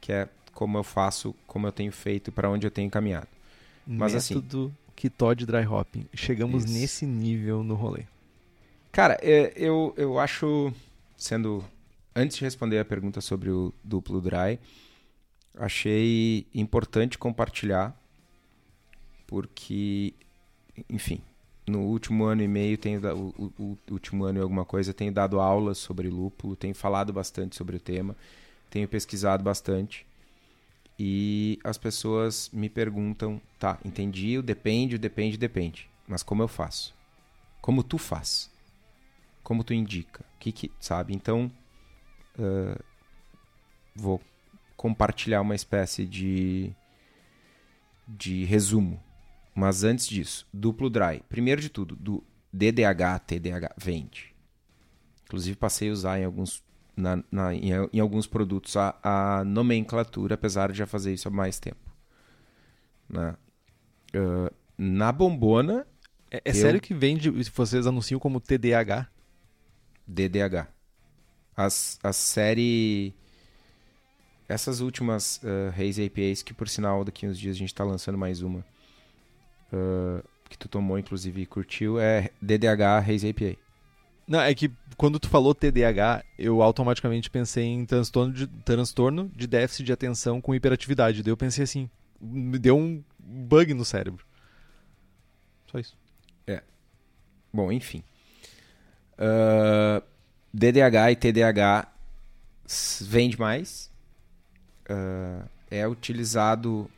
que 0.00 0.12
é 0.12 0.28
como 0.52 0.78
eu 0.78 0.84
faço, 0.84 1.34
como 1.46 1.66
eu 1.66 1.72
tenho 1.72 1.92
feito, 1.92 2.30
para 2.30 2.48
onde 2.48 2.66
eu 2.66 2.70
tenho 2.70 2.90
caminhado. 2.90 3.28
Mas 3.86 4.14
assim, 4.14 4.36
método 4.36 4.66
assim, 4.66 4.84
Kitó 4.96 5.34
de 5.34 5.44
dry 5.44 5.66
hopping. 5.66 6.06
Chegamos 6.14 6.64
isso. 6.64 6.72
nesse 6.72 7.06
nível 7.06 7.62
no 7.62 7.74
rolê. 7.74 8.04
Cara, 8.92 9.18
é, 9.20 9.52
eu, 9.56 9.92
eu 9.96 10.18
acho, 10.18 10.72
sendo 11.16 11.64
antes 12.14 12.36
de 12.36 12.44
responder 12.44 12.78
a 12.78 12.84
pergunta 12.84 13.20
sobre 13.20 13.50
o 13.50 13.74
duplo 13.82 14.20
dry, 14.20 14.58
achei 15.58 16.46
importante 16.54 17.18
compartilhar, 17.18 17.92
porque, 19.26 20.14
enfim, 20.88 21.20
no 21.66 21.80
último 21.80 22.24
ano 22.24 22.42
e 22.42 22.48
meio, 22.48 22.76
tenho, 22.76 23.00
o, 23.16 23.52
o, 23.58 23.62
o, 23.62 23.78
último 23.92 24.24
ano 24.24 24.38
e 24.38 24.42
alguma 24.42 24.64
coisa, 24.64 24.92
tenho 24.92 25.12
dado 25.12 25.40
aulas 25.40 25.78
sobre 25.78 26.08
lúpulo, 26.08 26.56
tenho 26.56 26.74
falado 26.74 27.12
bastante 27.12 27.56
sobre 27.56 27.76
o 27.76 27.80
tema, 27.80 28.16
tenho 28.70 28.86
pesquisado 28.86 29.42
bastante. 29.42 30.06
E 30.98 31.58
as 31.64 31.76
pessoas 31.76 32.50
me 32.52 32.68
perguntam, 32.68 33.40
tá, 33.58 33.78
entendi, 33.84 34.40
depende, 34.42 34.98
depende, 34.98 35.36
depende. 35.36 35.88
Mas 36.06 36.22
como 36.22 36.42
eu 36.42 36.48
faço? 36.48 36.94
Como 37.60 37.82
tu 37.82 37.98
faz? 37.98 38.50
Como 39.42 39.64
tu 39.64 39.74
indica? 39.74 40.24
O 40.36 40.38
que 40.38 40.52
que, 40.52 40.72
sabe? 40.78 41.14
Então, 41.14 41.50
uh, 42.38 42.82
vou 43.94 44.20
compartilhar 44.76 45.40
uma 45.40 45.54
espécie 45.54 46.06
de, 46.06 46.70
de 48.06 48.44
resumo. 48.44 49.02
Mas 49.54 49.84
antes 49.84 50.08
disso, 50.08 50.46
duplo 50.52 50.90
dry. 50.90 51.22
Primeiro 51.28 51.60
de 51.60 51.68
tudo, 51.68 51.94
do 51.94 52.24
DDH, 52.52 53.20
TDH, 53.26 53.74
vende. 53.76 54.34
Inclusive 55.24 55.56
passei 55.56 55.90
a 55.90 55.92
usar 55.92 56.18
em 56.18 56.24
alguns, 56.24 56.62
na, 56.96 57.22
na, 57.30 57.54
em, 57.54 57.70
em, 57.92 58.00
alguns 58.00 58.26
produtos 58.26 58.76
a, 58.76 58.96
a, 59.02 59.44
nomenclatura, 59.44 60.34
apesar 60.34 60.72
de 60.72 60.78
já 60.78 60.86
fazer 60.86 61.12
isso 61.12 61.28
há 61.28 61.30
mais 61.30 61.58
tempo. 61.58 61.90
Na, 63.08 63.36
uh, 64.14 64.54
na 64.76 65.12
bombona. 65.12 65.86
É, 66.30 66.38
é 66.44 66.50
eu... 66.50 66.54
sério 66.54 66.80
que 66.80 66.92
vende, 66.92 67.30
vocês 67.30 67.86
anunciam 67.86 68.18
como 68.18 68.40
TDH? 68.40 69.08
DDH. 70.06 70.68
As, 71.56 71.98
a 72.02 72.12
série 72.12 73.14
essas 74.48 74.80
últimas 74.80 75.40
uh, 75.42 75.72
Haze 75.80 76.04
APAs, 76.04 76.42
que 76.42 76.52
por 76.52 76.68
sinal 76.68 77.04
daqui 77.04 77.26
uns 77.26 77.38
dias 77.38 77.56
a 77.56 77.58
gente 77.58 77.68
está 77.68 77.84
lançando 77.84 78.18
mais 78.18 78.42
uma, 78.42 78.64
uh, 79.74 80.22
que 80.48 80.56
tu 80.56 80.68
tomou 80.68 80.98
inclusive 80.98 81.42
e 81.42 81.46
curtiu, 81.46 81.98
é 81.98 82.30
DDH 82.40 83.08
Haze 83.08 83.28
APA. 83.28 83.58
Não, 84.26 84.40
é 84.40 84.54
que 84.54 84.70
quando 84.96 85.18
tu 85.18 85.28
falou 85.28 85.54
TDAH, 85.54 86.24
eu 86.38 86.62
automaticamente 86.62 87.28
pensei 87.28 87.64
em 87.64 87.84
transtorno 87.84 88.32
de, 88.32 88.46
transtorno 88.46 89.30
de 89.34 89.46
déficit 89.46 89.84
de 89.84 89.92
atenção 89.92 90.40
com 90.40 90.54
hiperatividade. 90.54 91.22
Daí 91.22 91.30
eu 91.32 91.36
pensei 91.36 91.64
assim, 91.64 91.90
me 92.20 92.58
deu 92.58 92.76
um 92.76 93.02
bug 93.18 93.74
no 93.74 93.84
cérebro. 93.84 94.24
Só 95.70 95.78
isso. 95.78 95.96
É. 96.46 96.62
Bom, 97.52 97.70
enfim. 97.70 98.02
Uh, 99.18 100.02
DDH 100.52 101.10
e 101.10 101.16
TDAH 101.16 101.92
vende 103.02 103.38
mais, 103.38 103.90
uh, 104.88 105.46
é 105.70 105.86
utilizado. 105.86 106.90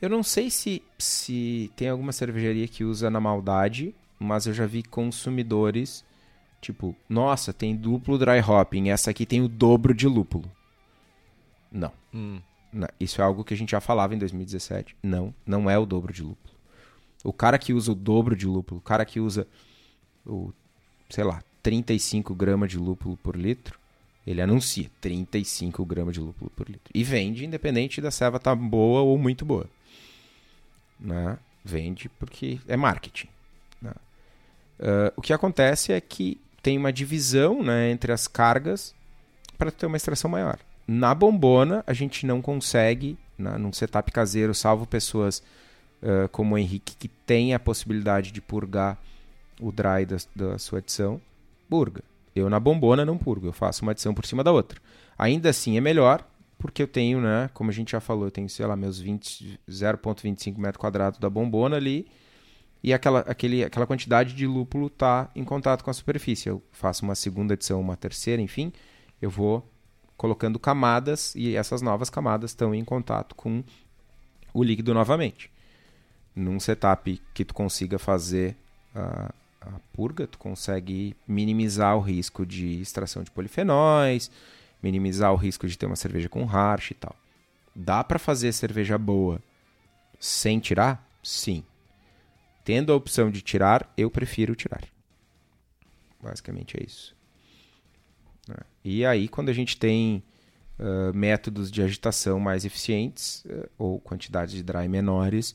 Eu 0.00 0.08
não 0.08 0.22
sei 0.22 0.50
se, 0.50 0.82
se 0.98 1.70
tem 1.76 1.88
alguma 1.88 2.12
cervejaria 2.12 2.68
que 2.68 2.84
usa 2.84 3.10
na 3.10 3.20
maldade, 3.20 3.94
mas 4.18 4.46
eu 4.46 4.54
já 4.54 4.66
vi 4.66 4.82
consumidores 4.82 6.04
tipo, 6.60 6.94
nossa, 7.08 7.52
tem 7.52 7.74
duplo 7.74 8.18
dry 8.18 8.40
hopping, 8.40 8.90
essa 8.90 9.10
aqui 9.10 9.24
tem 9.24 9.40
o 9.40 9.48
dobro 9.48 9.94
de 9.94 10.06
lúpulo. 10.06 10.50
Não. 11.70 11.92
Hum. 12.12 12.40
não. 12.72 12.88
Isso 12.98 13.20
é 13.20 13.24
algo 13.24 13.44
que 13.44 13.54
a 13.54 13.56
gente 13.56 13.70
já 13.70 13.80
falava 13.80 14.14
em 14.14 14.18
2017. 14.18 14.96
Não, 15.02 15.34
não 15.46 15.68
é 15.68 15.78
o 15.78 15.86
dobro 15.86 16.12
de 16.12 16.22
lúpulo. 16.22 16.54
O 17.24 17.32
cara 17.32 17.58
que 17.58 17.72
usa 17.72 17.92
o 17.92 17.94
dobro 17.94 18.36
de 18.36 18.46
lúpulo, 18.46 18.80
o 18.80 18.82
cara 18.82 19.04
que 19.04 19.20
usa 19.20 19.46
o, 20.26 20.52
sei 21.10 21.24
lá, 21.24 21.42
35 21.62 22.34
gramas 22.34 22.70
de 22.70 22.78
lúpulo 22.78 23.16
por 23.16 23.36
litro, 23.36 23.78
ele 24.26 24.40
anuncia 24.40 24.90
35 25.00 25.84
gramas 25.84 26.14
de 26.14 26.20
lúpulo 26.20 26.50
por 26.54 26.68
litro. 26.68 26.90
E 26.94 27.02
vende, 27.02 27.44
independente 27.44 28.00
da 28.00 28.10
serva 28.10 28.36
estar 28.36 28.54
tá 28.54 28.62
boa 28.62 29.00
ou 29.00 29.18
muito 29.18 29.44
boa. 29.44 29.68
Né? 30.98 31.38
Vende 31.64 32.08
porque 32.08 32.60
é 32.66 32.76
marketing. 32.76 33.28
Né? 33.80 33.92
Uh, 34.78 35.12
o 35.16 35.22
que 35.22 35.32
acontece 35.32 35.92
é 35.92 36.00
que 36.00 36.40
tem 36.62 36.76
uma 36.76 36.92
divisão 36.92 37.62
né, 37.62 37.90
entre 37.90 38.12
as 38.12 38.26
cargas 38.26 38.94
para 39.56 39.70
ter 39.70 39.86
uma 39.86 39.96
extração 39.96 40.30
maior. 40.30 40.58
Na 40.86 41.14
bombona, 41.14 41.84
a 41.86 41.92
gente 41.92 42.24
não 42.24 42.40
consegue, 42.40 43.18
né, 43.36 43.56
num 43.58 43.72
setup 43.72 44.10
caseiro, 44.10 44.54
salvo 44.54 44.86
pessoas 44.86 45.42
uh, 46.02 46.28
como 46.30 46.54
o 46.54 46.58
Henrique, 46.58 46.96
que 46.96 47.08
tem 47.08 47.54
a 47.54 47.58
possibilidade 47.58 48.32
de 48.32 48.40
purgar 48.40 48.98
o 49.60 49.72
dry 49.72 50.06
da, 50.06 50.16
da 50.34 50.58
sua 50.58 50.78
adição, 50.78 51.20
purga. 51.68 52.02
Eu 52.34 52.48
na 52.48 52.60
bombona 52.60 53.04
não 53.04 53.18
purgo, 53.18 53.48
eu 53.48 53.52
faço 53.52 53.82
uma 53.82 53.92
adição 53.92 54.14
por 54.14 54.24
cima 54.24 54.44
da 54.44 54.52
outra. 54.52 54.80
Ainda 55.18 55.50
assim 55.50 55.76
é 55.76 55.80
melhor, 55.80 56.24
porque 56.58 56.82
eu 56.82 56.88
tenho, 56.88 57.20
né, 57.20 57.48
como 57.54 57.70
a 57.70 57.72
gente 57.72 57.92
já 57.92 58.00
falou, 58.00 58.24
eu 58.24 58.30
tenho, 58.30 58.48
sei 58.48 58.66
lá, 58.66 58.76
meus 58.76 59.00
0.25 59.00 60.58
metros 60.58 60.80
quadrados 60.80 61.18
da 61.18 61.30
bombona 61.30 61.76
ali, 61.76 62.06
e 62.82 62.92
aquela, 62.92 63.20
aquele, 63.20 63.64
aquela 63.64 63.86
quantidade 63.86 64.34
de 64.34 64.46
lúpulo 64.46 64.86
está 64.86 65.30
em 65.34 65.44
contato 65.44 65.82
com 65.82 65.90
a 65.90 65.94
superfície. 65.94 66.48
Eu 66.48 66.62
faço 66.70 67.04
uma 67.04 67.14
segunda 67.14 67.54
adição, 67.54 67.80
uma 67.80 67.96
terceira, 67.96 68.40
enfim, 68.40 68.72
eu 69.20 69.30
vou 69.30 69.68
colocando 70.16 70.58
camadas 70.58 71.34
e 71.34 71.56
essas 71.56 71.80
novas 71.80 72.10
camadas 72.10 72.50
estão 72.50 72.74
em 72.74 72.84
contato 72.84 73.34
com 73.34 73.62
o 74.52 74.62
líquido 74.62 74.94
novamente. 74.94 75.50
Num 76.34 76.58
setup 76.60 77.20
que 77.34 77.44
tu 77.44 77.54
consiga 77.54 77.98
fazer 77.98 78.56
uh, 78.94 79.32
a 79.60 79.80
purga, 79.92 80.26
tu 80.26 80.38
consegue 80.38 81.16
minimizar 81.26 81.96
o 81.96 82.00
risco 82.00 82.46
de 82.46 82.80
extração 82.80 83.22
de 83.22 83.30
polifenóis, 83.30 84.30
minimizar 84.82 85.32
o 85.32 85.36
risco 85.36 85.66
de 85.66 85.76
ter 85.76 85.86
uma 85.86 85.96
cerveja 85.96 86.28
com 86.28 86.44
harsh 86.44 86.90
e 86.92 86.94
tal. 86.94 87.14
Dá 87.74 88.02
para 88.02 88.18
fazer 88.18 88.52
cerveja 88.52 88.98
boa 88.98 89.40
sem 90.18 90.58
tirar? 90.58 91.06
Sim. 91.22 91.64
Tendo 92.64 92.92
a 92.92 92.96
opção 92.96 93.30
de 93.30 93.40
tirar, 93.40 93.92
eu 93.96 94.10
prefiro 94.10 94.54
tirar. 94.54 94.82
Basicamente 96.20 96.76
é 96.78 96.84
isso. 96.84 97.16
Né? 98.46 98.56
E 98.84 99.06
aí, 99.06 99.28
quando 99.28 99.48
a 99.48 99.52
gente 99.52 99.76
tem 99.76 100.22
uh, 100.78 101.14
métodos 101.16 101.70
de 101.70 101.82
agitação 101.82 102.40
mais 102.40 102.64
eficientes 102.64 103.44
uh, 103.44 103.68
ou 103.78 104.00
quantidades 104.00 104.54
de 104.54 104.62
dry 104.62 104.88
menores, 104.88 105.54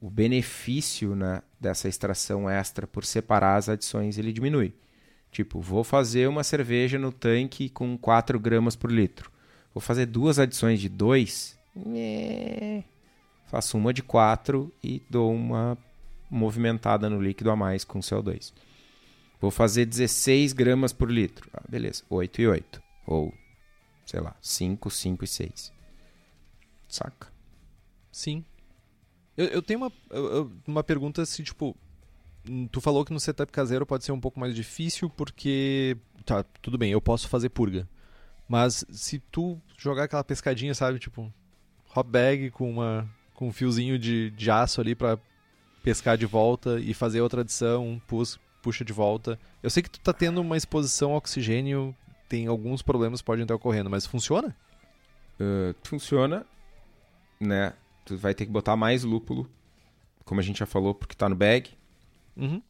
o, 0.00 0.10
benefício 0.10 1.14
né, 1.14 1.42
dessa 1.60 1.88
extração 1.88 2.48
extra 2.48 2.86
por 2.86 3.04
separar 3.04 3.56
as 3.56 3.68
adições 3.68 4.18
ele 4.18 4.32
diminui. 4.32 4.74
Tipo, 5.30 5.60
vou 5.60 5.84
fazer 5.84 6.28
uma 6.28 6.42
cerveja 6.42 6.98
no 6.98 7.12
tanque 7.12 7.68
com 7.68 7.96
4 7.98 8.38
gramas 8.40 8.74
por 8.74 8.90
litro. 8.90 9.30
Vou 9.74 9.80
fazer 9.80 10.06
duas 10.06 10.38
adições 10.38 10.80
de 10.80 10.88
2. 10.88 11.58
Faço 13.46 13.76
uma 13.76 13.92
de 13.92 14.02
4 14.02 14.72
e 14.82 15.02
dou 15.10 15.32
uma 15.32 15.76
movimentada 16.30 17.10
no 17.10 17.20
líquido 17.20 17.50
a 17.50 17.56
mais 17.56 17.84
com 17.84 18.00
CO2. 18.00 18.52
Vou 19.40 19.50
fazer 19.50 19.84
16 19.84 20.52
gramas 20.54 20.92
por 20.92 21.10
litro. 21.10 21.48
Ah, 21.52 21.62
beleza, 21.68 22.02
8 22.08 22.40
e 22.40 22.46
8. 22.48 22.82
Ou, 23.06 23.32
sei 24.06 24.20
lá, 24.20 24.34
5, 24.40 24.90
5 24.90 25.24
e 25.24 25.28
6. 25.28 25.72
Saca? 26.88 27.28
Sim, 28.10 28.44
eu, 29.36 29.46
eu 29.46 29.62
tenho 29.62 29.80
uma, 29.80 29.92
uma 30.66 30.82
pergunta 30.82 31.24
se, 31.26 31.42
tipo, 31.42 31.76
tu 32.70 32.80
falou 32.80 33.04
que 33.04 33.12
no 33.12 33.20
setup 33.20 33.50
caseiro 33.52 33.86
pode 33.86 34.04
ser 34.04 34.12
um 34.12 34.20
pouco 34.20 34.38
mais 34.38 34.54
difícil 34.54 35.10
porque, 35.10 35.96
tá, 36.24 36.44
tudo 36.62 36.78
bem, 36.78 36.92
eu 36.92 37.00
posso 37.00 37.28
fazer 37.28 37.48
purga. 37.48 37.88
Mas 38.48 38.84
se 38.90 39.18
tu 39.18 39.60
jogar 39.76 40.04
aquela 40.04 40.24
pescadinha, 40.24 40.74
sabe, 40.74 40.98
tipo, 40.98 41.32
hot 41.94 42.08
bag 42.08 42.50
com, 42.50 42.70
uma, 42.70 43.08
com 43.34 43.48
um 43.48 43.52
fiozinho 43.52 43.98
de, 43.98 44.30
de 44.30 44.50
aço 44.50 44.80
ali 44.80 44.94
para 44.94 45.18
pescar 45.82 46.16
de 46.16 46.26
volta 46.26 46.78
e 46.80 46.94
fazer 46.94 47.20
outra 47.20 47.40
adição, 47.40 48.00
pus, 48.06 48.38
puxa 48.62 48.84
de 48.84 48.92
volta. 48.92 49.38
Eu 49.62 49.70
sei 49.70 49.82
que 49.82 49.90
tu 49.90 50.00
tá 50.00 50.12
tendo 50.12 50.40
uma 50.40 50.56
exposição 50.56 51.10
ao 51.12 51.18
oxigênio, 51.18 51.94
tem 52.28 52.46
alguns 52.46 52.82
problemas 52.82 53.22
podem 53.22 53.42
estar 53.42 53.54
ocorrendo, 53.54 53.90
mas 53.90 54.06
funciona? 54.06 54.56
Uh, 55.40 55.74
funciona, 55.82 56.46
né? 57.40 57.72
tu 58.06 58.16
vai 58.16 58.32
ter 58.32 58.46
que 58.46 58.52
botar 58.52 58.76
mais 58.76 59.02
lúpulo, 59.02 59.50
como 60.24 60.40
a 60.40 60.42
gente 60.42 60.60
já 60.60 60.66
falou, 60.66 60.94
porque 60.94 61.12
está 61.12 61.28
no 61.28 61.34
bag. 61.34 61.70
Uhum. 62.36 62.60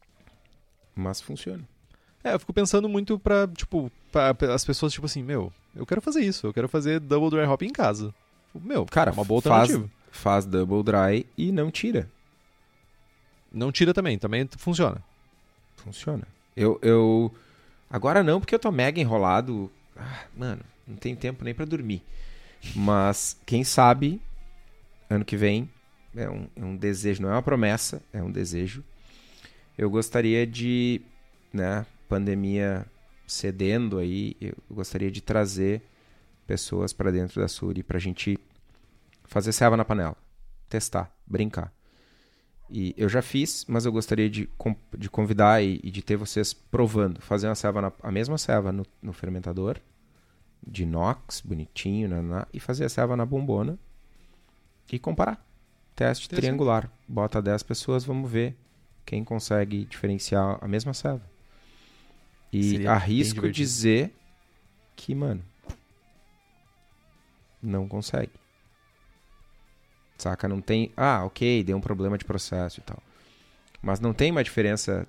mas 0.94 1.20
funciona. 1.20 1.62
É, 2.22 2.34
eu 2.34 2.40
fico 2.40 2.52
pensando 2.52 2.88
muito 2.88 3.18
pra, 3.18 3.46
tipo, 3.48 3.90
pra, 4.10 4.34
as 4.54 4.64
pessoas, 4.64 4.92
tipo 4.92 5.06
assim, 5.06 5.22
meu, 5.22 5.52
eu 5.74 5.84
quero 5.86 6.00
fazer 6.00 6.20
isso, 6.22 6.46
eu 6.46 6.52
quero 6.52 6.68
fazer 6.68 6.98
double 7.00 7.30
dry 7.30 7.46
hop 7.46 7.62
em 7.62 7.70
casa. 7.72 8.14
Meu, 8.54 8.84
Cara, 8.86 9.10
é 9.10 9.14
uma 9.14 9.24
boa 9.24 9.40
faz, 9.42 9.70
alternativa. 9.70 9.90
faz 10.10 10.46
double 10.46 10.82
dry 10.82 11.26
e 11.36 11.52
não 11.52 11.70
tira. 11.70 12.10
Não 13.52 13.70
tira 13.70 13.92
também, 13.94 14.18
também 14.18 14.48
funciona. 14.56 15.02
Funciona. 15.76 16.26
Eu, 16.56 16.78
eu. 16.82 17.32
Agora 17.90 18.22
não, 18.22 18.40
porque 18.40 18.54
eu 18.54 18.58
tô 18.58 18.72
mega 18.72 19.00
enrolado. 19.00 19.70
Ah, 19.96 20.24
mano, 20.36 20.62
não 20.86 20.96
tenho 20.96 21.16
tempo 21.16 21.44
nem 21.44 21.54
pra 21.54 21.64
dormir. 21.64 22.02
Mas, 22.74 23.38
quem 23.46 23.62
sabe, 23.62 24.20
ano 25.08 25.24
que 25.24 25.36
vem, 25.36 25.70
é 26.16 26.28
um, 26.28 26.48
é 26.56 26.64
um 26.64 26.76
desejo, 26.76 27.22
não 27.22 27.28
é 27.30 27.32
uma 27.32 27.42
promessa, 27.42 28.02
é 28.12 28.22
um 28.22 28.30
desejo. 28.30 28.82
Eu 29.76 29.90
gostaria 29.90 30.46
de, 30.46 31.00
né, 31.52 31.84
pandemia 32.08 32.86
cedendo 33.26 33.98
aí, 33.98 34.36
eu 34.40 34.54
gostaria 34.70 35.10
de 35.10 35.20
trazer 35.20 35.82
pessoas 36.46 36.92
pra 36.92 37.10
dentro 37.10 37.40
da 37.40 37.48
Suri 37.48 37.82
pra 37.82 37.98
gente 37.98 38.38
fazer 39.24 39.52
serva 39.52 39.76
na 39.76 39.84
panela, 39.84 40.16
testar, 40.68 41.12
brincar. 41.26 41.72
E 42.70 42.94
eu 42.96 43.08
já 43.08 43.22
fiz, 43.22 43.64
mas 43.68 43.84
eu 43.84 43.92
gostaria 43.92 44.28
de, 44.30 44.48
de 44.96 45.08
convidar 45.10 45.62
e, 45.62 45.80
e 45.84 45.90
de 45.90 46.02
ter 46.02 46.16
vocês 46.16 46.52
provando. 46.52 47.20
Fazer 47.20 47.46
uma 47.48 47.54
serva 47.54 47.80
na- 47.80 47.92
a 48.02 48.10
mesma 48.10 48.38
serva 48.38 48.72
no, 48.72 48.84
no 49.00 49.12
fermentador, 49.12 49.78
de 50.66 50.82
inox, 50.82 51.40
bonitinho, 51.40 52.08
naná, 52.08 52.46
e 52.52 52.58
fazer 52.58 52.84
a 52.84 52.88
serva 52.88 53.16
na 53.16 53.24
bombona 53.26 53.78
e 54.90 54.98
comparar. 54.98 55.44
Teste 55.94 56.28
triangular. 56.28 56.90
Bota 57.06 57.40
10 57.40 57.62
pessoas, 57.62 58.04
vamos 58.04 58.28
ver 58.30 58.56
quem 59.06 59.24
consegue 59.24 59.84
diferenciar 59.86 60.58
a 60.60 60.68
mesma 60.68 60.92
serva. 60.92 61.22
E 62.52 62.62
Seria 62.72 62.92
arrisco 62.92 63.48
dizer 63.50 64.12
que, 64.96 65.14
mano, 65.14 65.42
não 67.62 67.88
consegue. 67.88 68.32
Saca? 70.18 70.48
Não 70.48 70.60
tem. 70.60 70.92
Ah, 70.96 71.24
ok, 71.24 71.62
deu 71.62 71.76
um 71.76 71.80
problema 71.80 72.16
de 72.16 72.24
processo 72.24 72.80
e 72.80 72.82
tal. 72.82 73.02
Mas 73.82 74.00
não 74.00 74.14
tem 74.14 74.30
uma 74.30 74.42
diferença, 74.42 75.06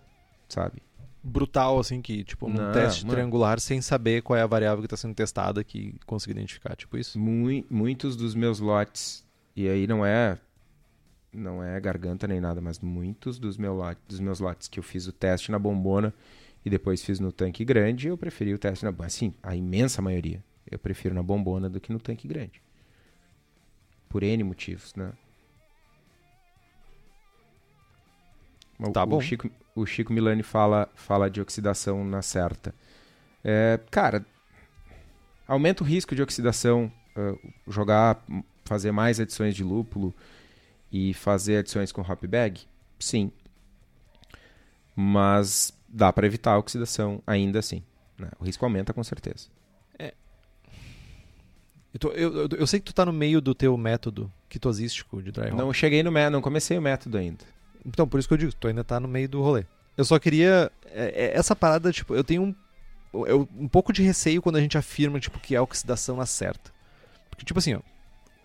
sabe? 0.50 0.82
Brutal, 1.24 1.80
assim, 1.80 2.02
que, 2.02 2.24
tipo, 2.24 2.48
num 2.48 2.56
Não, 2.58 2.72
teste 2.72 3.04
mano. 3.04 3.16
triangular, 3.16 3.60
sem 3.60 3.82
saber 3.82 4.22
qual 4.22 4.38
é 4.38 4.42
a 4.42 4.48
variável 4.48 4.82
que 4.82 4.88
tá 4.88 4.98
sendo 4.98 5.16
testada, 5.16 5.64
que 5.64 5.96
conseguir 6.06 6.34
identificar, 6.38 6.76
tipo 6.76 6.98
isso. 6.98 7.20
Mui- 7.20 7.66
muitos 7.70 8.16
dos 8.16 8.36
meus 8.36 8.60
lotes, 8.60 9.26
e 9.56 9.68
aí 9.68 9.88
não 9.88 10.06
é 10.06 10.38
não 11.38 11.64
é 11.64 11.80
garganta 11.80 12.28
nem 12.28 12.40
nada, 12.42 12.60
mas 12.60 12.80
muitos 12.80 13.40
dos, 13.40 13.58
meu 13.58 13.80
dos 14.08 14.20
meus 14.20 14.40
lotes 14.40 14.68
que 14.68 14.80
eu 14.80 14.84
fiz 14.84 15.08
o 15.08 15.12
teste 15.12 15.52
na 15.52 15.60
bombona 15.60 16.14
e 16.66 16.70
depois 16.70 17.04
fiz 17.04 17.20
no 17.20 17.32
tanque 17.32 17.64
grande, 17.64 18.08
eu 18.08 18.18
preferi 18.18 18.54
o 18.54 18.58
teste 18.60 18.84
na 18.84 18.94
assim, 19.06 19.34
a 19.42 19.56
imensa 19.56 20.02
maioria. 20.02 20.44
Eu 20.70 20.78
prefiro 20.80 21.16
na 21.16 21.24
bombona 21.24 21.70
do 21.70 21.80
que 21.80 21.94
no 21.94 22.00
tanque 22.00 22.28
grande. 22.28 22.62
Por 24.10 24.24
N 24.24 24.44
motivos, 24.44 24.94
né? 24.96 25.12
O- 28.80 28.92
Tá 28.92 29.04
o 29.04 29.08
bom. 29.08 29.22
Chico, 29.22 29.50
o 29.76 29.86
Chico 29.86 30.12
Milani 30.14 30.44
fala, 30.44 30.90
fala 30.96 31.30
de 31.30 31.42
oxidação 31.42 32.04
na 32.04 32.22
certa. 32.22 32.74
É, 33.44 33.80
cara, 33.90 34.26
aumenta 35.48 35.84
o 35.84 35.88
risco 35.88 36.16
de 36.16 36.22
oxidação, 36.22 36.92
ah, 37.16 37.36
jogar, 37.68 38.24
m- 38.28 38.44
fazer 38.66 38.92
mais 38.92 39.20
adições 39.20 39.56
de 39.56 39.64
lúpulo 39.64 40.14
e 40.92 41.14
fazer 41.14 41.58
adições 41.58 41.92
com 41.92 42.02
hop 42.02 42.24
bag? 42.26 42.62
Sim. 43.00 43.32
Mas 44.96 45.74
dá 45.88 46.12
para 46.12 46.26
evitar 46.28 46.54
a 46.54 46.58
oxidação 46.60 47.22
ainda 47.26 47.60
assim. 47.60 47.84
né? 48.18 48.30
O 48.40 48.44
risco 48.46 48.66
aumenta 48.66 48.94
com 48.94 49.04
certeza. 49.04 49.48
Eu, 51.94 52.00
tô- 52.00 52.12
eu, 52.12 52.34
eu- 52.36 52.50
eu 52.60 52.68
sei 52.68 52.80
que 52.80 52.86
tu 52.86 52.94
tá 52.94 53.06
no 53.06 53.14
meio 53.14 53.40
do 53.42 53.56
teu 53.56 53.76
método 53.78 54.32
quitosístico 54.50 55.22
de 55.22 55.32
dry 55.32 55.48
hop. 55.48 55.54
Não 55.58 55.74
cheguei 55.74 56.04
no 56.04 56.12
método, 56.12 56.34
não 56.34 56.42
comecei 56.42 56.78
o 56.78 56.82
método 56.82 57.18
ainda. 57.18 57.44
Então, 57.86 58.08
por 58.08 58.20
isso 58.20 58.28
que 58.28 58.34
eu 58.34 58.38
digo, 58.38 58.54
tu 58.54 58.68
ainda 58.68 58.84
tá 58.84 59.00
no 59.00 59.08
meio 59.08 59.28
do 59.30 59.42
rolê. 59.42 59.66
Eu 59.96 60.06
só 60.06 60.20
queria. 60.20 60.72
é- 60.86 61.26
é- 61.26 61.38
essa 61.38 61.56
parada, 61.56 61.92
tipo, 61.92 62.14
eu 62.16 62.24
tenho 62.24 62.44
um, 62.44 62.56
eu- 63.26 63.48
um 63.58 63.68
pouco 63.68 63.92
de 63.94 64.02
receio 64.04 64.42
quando 64.42 64.58
a 64.58 64.62
gente 64.62 64.78
afirma, 64.78 65.20
tipo, 65.20 65.40
que 65.40 65.56
a 65.56 65.62
oxidação 65.64 66.18
na 66.18 66.26
certa. 66.26 66.72
Porque, 67.30 67.46
tipo 67.46 67.58
assim, 67.60 67.74
ó. 67.76 67.82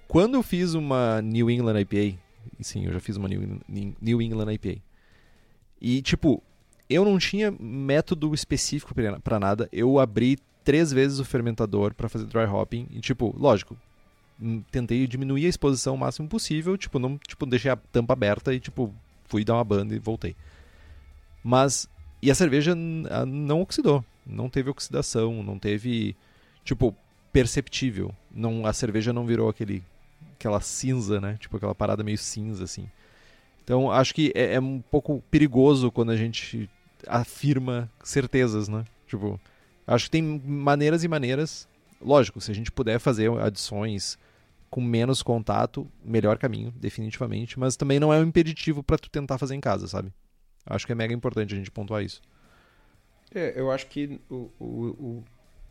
Quando 0.08 0.34
eu 0.34 0.42
fiz 0.42 0.74
uma 0.74 1.20
New 1.22 1.50
England 1.50 1.80
IPA, 1.80 2.18
sim, 2.62 2.86
eu 2.86 2.92
já 2.92 3.00
fiz 3.00 3.16
uma 3.16 3.28
New, 3.28 3.60
New 4.00 4.22
England 4.22 4.52
IPA. 4.52 4.80
E, 5.80 6.00
tipo, 6.02 6.42
eu 6.88 7.04
não 7.04 7.18
tinha 7.18 7.50
método 7.50 8.32
específico 8.34 8.94
pra 9.22 9.40
nada. 9.40 9.68
Eu 9.72 9.98
abri 9.98 10.38
três 10.64 10.92
vezes 10.92 11.18
o 11.18 11.24
fermentador 11.24 11.94
pra 11.94 12.08
fazer 12.08 12.26
dry 12.26 12.44
hopping. 12.44 12.86
E, 12.90 13.00
tipo, 13.00 13.34
lógico, 13.36 13.76
hum, 14.40 14.62
tentei 14.70 15.06
diminuir 15.06 15.46
a 15.46 15.48
exposição 15.48 15.94
o 15.94 15.98
máximo 15.98 16.28
possível. 16.28 16.76
Tipo, 16.76 16.98
não 16.98 17.18
tipo, 17.18 17.46
deixei 17.46 17.70
a 17.70 17.76
tampa 17.76 18.12
aberta 18.12 18.54
e, 18.54 18.60
tipo, 18.60 18.94
fui 19.24 19.44
dar 19.44 19.54
uma 19.54 19.64
banda 19.64 19.94
e 19.94 19.98
voltei. 19.98 20.36
Mas. 21.42 21.88
E 22.20 22.30
a 22.30 22.34
cerveja 22.34 22.74
não 22.74 23.60
oxidou. 23.60 24.04
Não 24.24 24.48
teve 24.48 24.70
oxidação, 24.70 25.42
não 25.42 25.58
teve. 25.58 26.14
Tipo, 26.64 26.94
perceptível. 27.32 28.14
Não, 28.30 28.64
a 28.66 28.72
cerveja 28.72 29.12
não 29.12 29.26
virou 29.26 29.48
aquele. 29.48 29.82
Aquela 30.42 30.60
cinza, 30.60 31.20
né? 31.20 31.36
Tipo, 31.38 31.56
aquela 31.56 31.74
parada 31.74 32.02
meio 32.02 32.18
cinza, 32.18 32.64
assim. 32.64 32.90
Então, 33.62 33.90
acho 33.90 34.12
que 34.12 34.32
é, 34.34 34.54
é 34.54 34.60
um 34.60 34.80
pouco 34.80 35.22
perigoso 35.30 35.90
quando 35.92 36.10
a 36.10 36.16
gente 36.16 36.68
afirma 37.06 37.88
certezas, 38.02 38.68
né? 38.68 38.84
Tipo, 39.06 39.40
acho 39.86 40.06
que 40.06 40.10
tem 40.10 40.22
maneiras 40.22 41.04
e 41.04 41.08
maneiras. 41.08 41.68
Lógico, 42.00 42.40
se 42.40 42.50
a 42.50 42.54
gente 42.54 42.72
puder 42.72 42.98
fazer 42.98 43.30
adições 43.40 44.18
com 44.68 44.80
menos 44.80 45.22
contato, 45.22 45.86
melhor 46.04 46.38
caminho, 46.38 46.72
definitivamente. 46.72 47.58
Mas 47.58 47.76
também 47.76 48.00
não 48.00 48.12
é 48.12 48.18
um 48.18 48.24
impeditivo 48.24 48.82
pra 48.82 48.98
tu 48.98 49.08
tentar 49.08 49.38
fazer 49.38 49.54
em 49.54 49.60
casa, 49.60 49.86
sabe? 49.86 50.12
Acho 50.66 50.86
que 50.86 50.92
é 50.92 50.94
mega 50.94 51.14
importante 51.14 51.54
a 51.54 51.56
gente 51.56 51.70
pontuar 51.70 52.02
isso. 52.02 52.20
É, 53.32 53.52
eu 53.54 53.70
acho 53.70 53.86
que 53.86 54.20
o, 54.28 54.50
o, 54.58 54.64
o, 54.66 55.24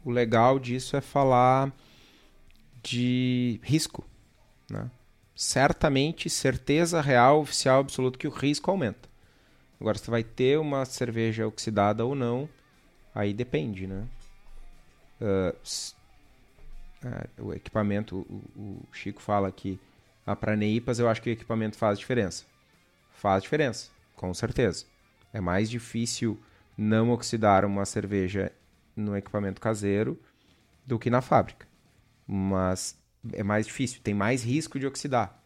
o 0.05 0.11
legal 0.11 0.59
disso 0.59 0.95
é 0.95 1.01
falar 1.01 1.73
de 2.81 3.59
risco. 3.63 4.05
Né? 4.71 4.89
Certamente, 5.35 6.29
certeza 6.29 7.01
real, 7.01 7.41
oficial, 7.41 7.81
absoluta, 7.81 8.17
que 8.17 8.27
o 8.27 8.31
risco 8.31 8.71
aumenta. 8.71 9.09
Agora, 9.79 9.97
se 9.97 10.09
vai 10.09 10.23
ter 10.23 10.59
uma 10.59 10.85
cerveja 10.85 11.47
oxidada 11.47 12.05
ou 12.05 12.13
não, 12.15 12.47
aí 13.13 13.33
depende, 13.33 13.87
né? 13.87 14.07
S- 15.63 15.95
ah, 17.03 17.27
o 17.39 17.53
equipamento, 17.53 18.17
o, 18.29 18.61
o 18.61 18.87
Chico 18.91 19.21
fala 19.21 19.51
que 19.51 19.79
ah, 20.25 20.35
para 20.35 20.55
Neipas 20.55 20.99
eu 20.99 21.09
acho 21.09 21.21
que 21.21 21.29
o 21.29 21.33
equipamento 21.33 21.77
faz 21.77 21.97
diferença. 21.97 22.45
Faz 23.13 23.43
diferença, 23.43 23.89
com 24.15 24.33
certeza. 24.33 24.85
É 25.33 25.39
mais 25.41 25.69
difícil 25.69 26.39
não 26.77 27.11
oxidar 27.11 27.65
uma 27.65 27.85
cerveja 27.85 28.51
no 28.95 29.15
equipamento 29.15 29.61
caseiro 29.61 30.19
do 30.85 30.99
que 30.99 31.09
na 31.09 31.21
fábrica. 31.21 31.67
Mas 32.27 32.97
é 33.33 33.43
mais 33.43 33.65
difícil, 33.67 34.01
tem 34.03 34.13
mais 34.13 34.43
risco 34.43 34.79
de 34.79 34.85
oxidar. 34.87 35.37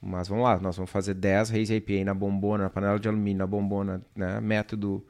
Mas 0.00 0.28
vamos 0.28 0.44
lá, 0.44 0.58
nós 0.58 0.76
vamos 0.76 0.90
fazer 0.90 1.14
10 1.14 1.50
Reis 1.50 1.68
IPA 1.70 2.04
na 2.04 2.14
bombona, 2.14 2.64
na 2.64 2.70
panela 2.70 2.98
de 2.98 3.06
alumínio, 3.08 3.38
na 3.38 3.46
bombona, 3.46 4.00
né? 4.16 4.40
Método 4.40 5.04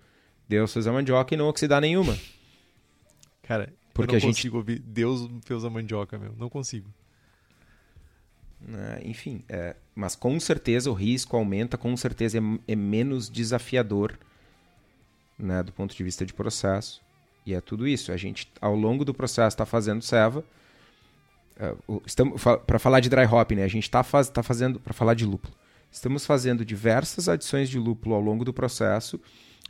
Deus 0.48 0.72
fez 0.72 0.86
a 0.86 0.92
mandioca 0.92 1.32
e 1.32 1.36
não 1.36 1.48
oxidar 1.48 1.80
nenhuma. 1.80 2.16
Cara, 3.42 3.72
Porque 3.94 4.10
eu 4.10 4.12
não 4.14 4.16
a 4.16 4.18
gente- 4.20 4.36
consigo 4.36 4.56
ouvir 4.56 4.80
Deus 4.80 5.28
fez 5.44 5.64
a 5.64 5.70
mandioca, 5.70 6.18
meu. 6.18 6.34
Não 6.36 6.48
consigo. 6.48 6.88
né? 8.60 9.00
Enfim, 9.04 9.44
é, 9.48 9.76
mas 9.94 10.14
com 10.16 10.38
certeza 10.40 10.90
o 10.90 10.94
risco 10.94 11.36
aumenta, 11.36 11.78
com 11.78 11.96
certeza 11.96 12.38
é, 12.38 12.72
é 12.72 12.76
menos 12.76 13.30
desafiador 13.30 14.18
né, 15.38 15.62
do 15.62 15.72
ponto 15.72 15.96
de 15.96 16.02
vista 16.04 16.26
de 16.26 16.34
processo. 16.34 17.00
E 17.46 17.54
é 17.54 17.60
tudo 17.60 17.88
isso. 17.88 18.12
A 18.12 18.16
gente, 18.16 18.50
ao 18.60 18.74
longo 18.74 19.04
do 19.04 19.14
processo, 19.14 19.54
está 19.54 19.64
fazendo 19.64 20.02
serva. 20.02 20.44
É, 21.60 21.74
Para 22.66 22.78
falar 22.78 23.00
de 23.00 23.10
dry 23.10 23.26
hop, 23.26 23.52
né? 23.52 23.64
A 23.64 23.68
gente 23.68 23.84
está 23.84 24.02
faz, 24.02 24.28
tá 24.28 24.42
fazendo. 24.42 24.80
Para 24.80 24.94
falar 24.94 25.14
de 25.14 25.24
lúpulo. 25.24 25.54
Estamos 25.90 26.24
fazendo 26.24 26.64
diversas 26.64 27.28
adições 27.28 27.68
de 27.68 27.78
lúpulo 27.78 28.14
ao 28.14 28.20
longo 28.20 28.44
do 28.44 28.52
processo. 28.52 29.20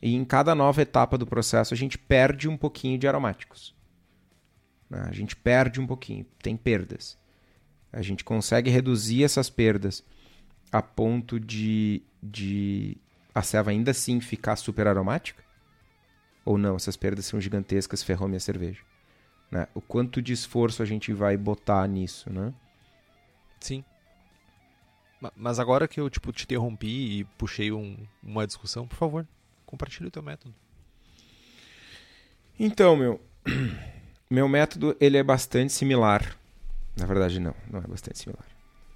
E 0.03 0.15
em 0.15 0.25
cada 0.25 0.55
nova 0.55 0.81
etapa 0.81 1.19
do 1.19 1.27
processo, 1.27 1.75
a 1.75 1.77
gente 1.77 1.99
perde 1.99 2.49
um 2.49 2.57
pouquinho 2.57 2.99
de 2.99 3.07
aromáticos. 3.09 3.75
né? 4.89 5.05
A 5.09 5.13
gente 5.13 5.35
perde 5.37 5.81
um 5.81 5.87
pouquinho, 5.87 6.25
tem 6.43 6.57
perdas 6.57 7.19
a 7.93 8.03
gente 8.03 8.25
consegue 8.25 8.71
reduzir 8.71 9.25
essas 9.25 9.51
perdas 9.51 10.05
a 10.71 10.81
ponto 10.81 11.41
de, 11.41 12.03
de 12.23 12.97
a 13.35 13.43
serva 13.43 13.71
ainda 13.71 13.91
assim 13.91 14.21
ficar 14.21 14.57
super 14.57 14.87
aromática? 14.87 15.43
Ou 16.45 16.57
não, 16.57 16.77
essas 16.77 16.97
perdas 16.97 17.27
são 17.27 17.41
gigantescas, 17.41 18.03
ferrou 18.03 18.29
minha 18.29 18.41
cerveja. 18.41 18.83
Né? 19.51 19.67
O 19.75 19.81
quanto 19.81 20.23
de 20.23 20.33
esforço 20.33 20.83
a 20.83 20.87
gente 20.87 21.13
vai 21.13 21.37
botar 21.37 21.87
nisso, 21.89 22.31
né? 22.33 22.55
Sim. 23.59 23.85
Ma- 25.21 25.33
Mas 25.37 25.59
agora 25.59 25.89
que 25.89 26.01
eu, 26.01 26.09
tipo, 26.09 26.33
te 26.33 26.45
interrompi 26.45 27.21
e 27.21 27.25
puxei 27.37 27.73
um- 27.73 27.97
uma 28.23 28.47
discussão, 28.47 28.87
por 28.87 28.97
favor, 28.97 29.27
compartilhe 29.67 30.07
o 30.09 30.11
teu 30.11 30.23
método. 30.23 30.55
Então, 32.59 32.97
meu, 32.97 33.21
meu 34.31 34.49
método 34.49 34.97
ele 35.01 35.17
é 35.17 35.23
bastante 35.23 35.73
similar. 35.73 36.37
Na 36.97 37.07
verdade, 37.07 37.41
não, 37.41 37.55
não 37.71 37.81
é 37.81 37.87
bastante 37.87 38.19
similar. 38.19 38.45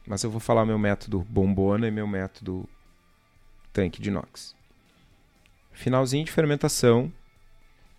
Mas 0.06 0.22
eu 0.22 0.31
vou 0.31 0.40
falar 0.40 0.66
meu 0.66 0.78
método 0.78 1.20
bombona 1.22 1.89
e 1.89 1.90
meu 1.90 2.06
método 2.06 2.68
tanque 3.72 4.01
de 4.02 4.10
inox. 4.10 4.55
Finalzinho 5.72 6.24
de 6.24 6.31
fermentação, 6.31 7.12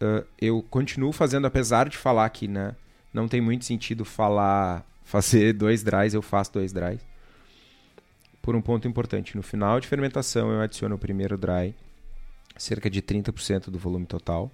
uh, 0.01 0.25
eu 0.39 0.61
continuo 0.69 1.11
fazendo, 1.11 1.45
apesar 1.45 1.89
de 1.89 1.97
falar 1.97 2.29
que 2.29 2.47
né, 2.47 2.75
não 3.13 3.27
tem 3.27 3.41
muito 3.41 3.65
sentido 3.65 4.05
falar 4.05 4.85
fazer 5.03 5.53
dois 5.53 5.83
dries, 5.83 6.13
eu 6.13 6.21
faço 6.21 6.53
dois 6.53 6.73
dries. 6.73 7.01
Por 8.41 8.55
um 8.55 8.61
ponto 8.61 8.87
importante, 8.87 9.35
no 9.35 9.41
final 9.41 9.79
de 9.79 9.87
fermentação 9.87 10.51
eu 10.51 10.61
adiciono 10.61 10.95
o 10.95 10.99
primeiro 10.99 11.37
dry, 11.37 11.73
cerca 12.57 12.89
de 12.89 13.01
30% 13.01 13.69
do 13.69 13.79
volume 13.79 14.05
total, 14.05 14.51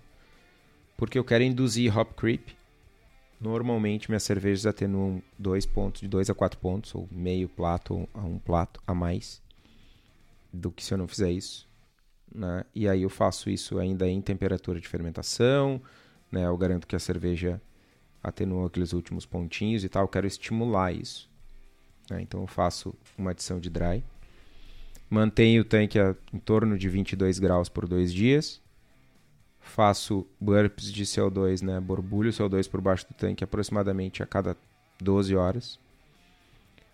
porque 0.95 1.17
eu 1.19 1.23
quero 1.23 1.43
induzir 1.43 1.97
hop 1.97 2.13
creep. 2.13 2.49
Normalmente 3.39 4.09
minhas 4.09 4.23
cervejas 4.23 4.65
atenuam 4.65 5.21
dois 5.37 5.65
pontos, 5.65 6.01
de 6.01 6.07
2 6.07 6.29
a 6.29 6.33
4 6.33 6.59
pontos, 6.59 6.93
ou 6.93 7.09
meio 7.11 7.49
plato 7.49 8.07
a 8.13 8.21
um 8.21 8.37
plato 8.37 8.79
a 8.85 8.93
mais 8.93 9.41
do 10.53 10.71
que 10.71 10.83
se 10.83 10.93
eu 10.93 10.97
não 10.97 11.07
fizer 11.07 11.31
isso. 11.31 11.67
Né? 12.33 12.63
E 12.73 12.87
aí 12.87 13.01
eu 13.01 13.09
faço 13.09 13.49
isso 13.49 13.77
ainda 13.77 14.07
em 14.07 14.21
temperatura 14.21 14.79
de 14.79 14.87
fermentação, 14.87 15.81
né? 16.31 16.45
eu 16.45 16.57
garanto 16.57 16.87
que 16.87 16.95
a 16.95 16.99
cerveja 16.99 17.61
atenua 18.23 18.67
aqueles 18.67 18.93
últimos 18.93 19.25
pontinhos 19.25 19.83
e 19.83 19.89
tal, 19.89 20.03
eu 20.03 20.07
quero 20.07 20.27
estimular 20.27 20.91
isso. 20.91 21.29
Né? 22.09 22.21
Então 22.21 22.41
eu 22.41 22.47
faço 22.47 22.93
uma 23.17 23.31
adição 23.31 23.59
de 23.59 23.69
dry. 23.69 24.03
Mantenho 25.09 25.63
o 25.63 25.65
tanque 25.65 25.99
a, 25.99 26.15
em 26.33 26.39
torno 26.39 26.77
de 26.77 26.87
22 26.87 27.37
graus 27.39 27.67
por 27.67 27.87
dois 27.87 28.13
dias. 28.13 28.61
Faço 29.59 30.25
burps 30.39 30.91
de 30.91 31.03
CO2, 31.03 31.61
né? 31.61 31.79
borbulho 31.79 32.31
CO2 32.31 32.69
por 32.69 32.81
baixo 32.81 33.05
do 33.07 33.13
tanque 33.13 33.43
aproximadamente 33.43 34.23
a 34.23 34.25
cada 34.25 34.55
12 35.01 35.35
horas. 35.35 35.79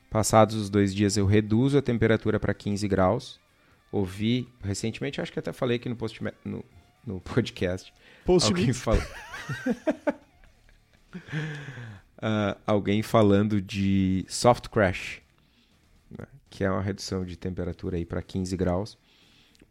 Passados 0.10 0.56
os 0.56 0.70
dois 0.70 0.96
dias 0.96 1.18
eu 1.18 1.26
reduzo 1.26 1.78
a 1.78 1.82
temperatura 1.82 2.40
para 2.40 2.54
15 2.54 2.88
graus. 2.88 3.40
Ouvi 3.92 4.48
recentemente, 4.64 5.22
acho 5.22 5.32
que 5.32 5.40
até 5.40 5.54
falei 5.54 5.78
aqui 5.78 5.88
no, 5.88 5.96
post, 5.96 6.20
no, 6.44 6.64
no 7.06 7.22
podcast. 7.22 7.94
Post 8.26 8.50
alguém, 8.50 8.74
fala... 8.74 9.00
uh, 12.18 12.60
alguém 12.66 13.02
falando 13.02 13.62
de 13.62 14.26
soft 14.28 14.68
crash, 14.70 15.22
né, 16.12 16.26
que 16.50 16.64
é 16.64 16.72
uma 16.72 16.82
redução 16.82 17.26
de 17.26 17.38
temperatura 17.38 17.98
para 18.06 18.22
15 18.22 18.56
graus. 18.58 18.98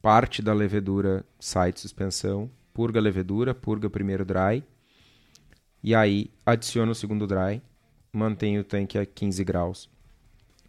Parte 0.00 0.40
da 0.40 0.52
levedura 0.52 1.24
sai 1.38 1.72
de 1.72 1.80
suspensão, 1.80 2.50
purga 2.72 2.98
a 3.00 3.02
levedura, 3.02 3.54
purga 3.54 3.86
o 3.86 3.90
primeiro 3.90 4.24
dry, 4.24 4.62
e 5.82 5.94
aí 5.94 6.30
adiciona 6.44 6.92
o 6.92 6.94
segundo 6.94 7.26
dry, 7.26 7.62
mantém 8.12 8.58
o 8.58 8.64
tanque 8.64 8.98
a 8.98 9.04
15 9.04 9.44
graus 9.44 9.90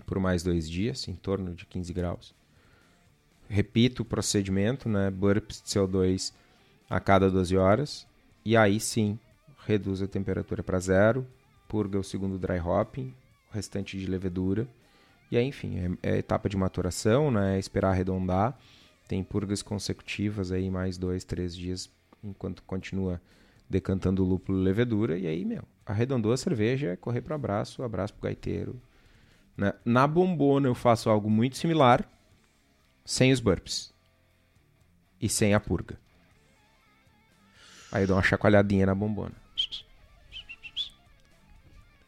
por 0.07 0.19
mais 0.19 0.41
dois 0.41 0.67
dias, 0.69 1.07
em 1.07 1.13
torno 1.13 1.53
de 1.53 1.65
15 1.65 1.93
graus. 1.93 2.33
Repito 3.49 4.01
o 4.03 4.05
procedimento, 4.05 4.89
né? 4.89 5.09
burps 5.09 5.61
de 5.61 5.69
CO2 5.69 6.33
a 6.89 6.99
cada 6.99 7.29
12 7.29 7.57
horas, 7.57 8.07
e 8.43 8.55
aí 8.55 8.79
sim 8.79 9.19
reduz 9.65 10.01
a 10.01 10.07
temperatura 10.07 10.63
para 10.63 10.79
zero, 10.79 11.27
purga 11.67 11.99
o 11.99 12.03
segundo 12.03 12.37
dry 12.37 12.59
hopping, 12.59 13.13
o 13.51 13.53
restante 13.53 13.97
de 13.97 14.05
levedura. 14.05 14.67
E 15.29 15.37
aí, 15.37 15.45
enfim, 15.45 15.97
é, 16.01 16.11
é 16.13 16.17
etapa 16.17 16.47
de 16.47 16.55
maturação, 16.55 17.29
né? 17.29 17.57
É 17.57 17.59
esperar 17.59 17.91
arredondar. 17.91 18.57
Tem 19.07 19.23
purgas 19.23 19.61
consecutivas 19.61 20.51
aí, 20.51 20.69
mais 20.69 20.97
dois, 20.97 21.25
três 21.25 21.55
dias, 21.55 21.89
enquanto 22.23 22.63
continua 22.63 23.21
decantando 23.69 24.23
o 24.23 24.27
lúpulo 24.27 24.57
levedura. 24.57 25.17
E 25.17 25.27
aí, 25.27 25.43
meu, 25.43 25.63
arredondou 25.85 26.31
a 26.31 26.37
cerveja, 26.37 26.91
é 26.91 26.95
correr 26.95 27.21
para 27.21 27.35
abraço, 27.35 27.83
abraço 27.83 28.13
pro 28.13 28.23
gaiteiro. 28.23 28.81
Né? 29.55 29.73
Na 29.83 30.07
bombona 30.07 30.67
eu 30.67 30.75
faço 30.75 31.09
algo 31.09 31.29
muito 31.29 31.57
similar, 31.57 32.09
sem 33.07 33.31
os 33.31 33.39
burps. 33.39 33.93
E 35.19 35.29
sem 35.29 35.53
a 35.53 35.59
purga. 35.61 35.97
Aí 37.89 38.03
eu 38.03 38.07
dou 38.07 38.17
uma 38.17 38.21
chacoalhadinha 38.21 38.85
na 38.85 38.93
bombona. 38.93 39.33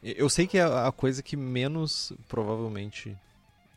Eu 0.02 0.28
sei 0.28 0.46
que 0.46 0.58
é 0.58 0.62
a 0.62 0.92
coisa 0.92 1.22
que 1.22 1.36
menos 1.36 2.12
provavelmente 2.28 3.16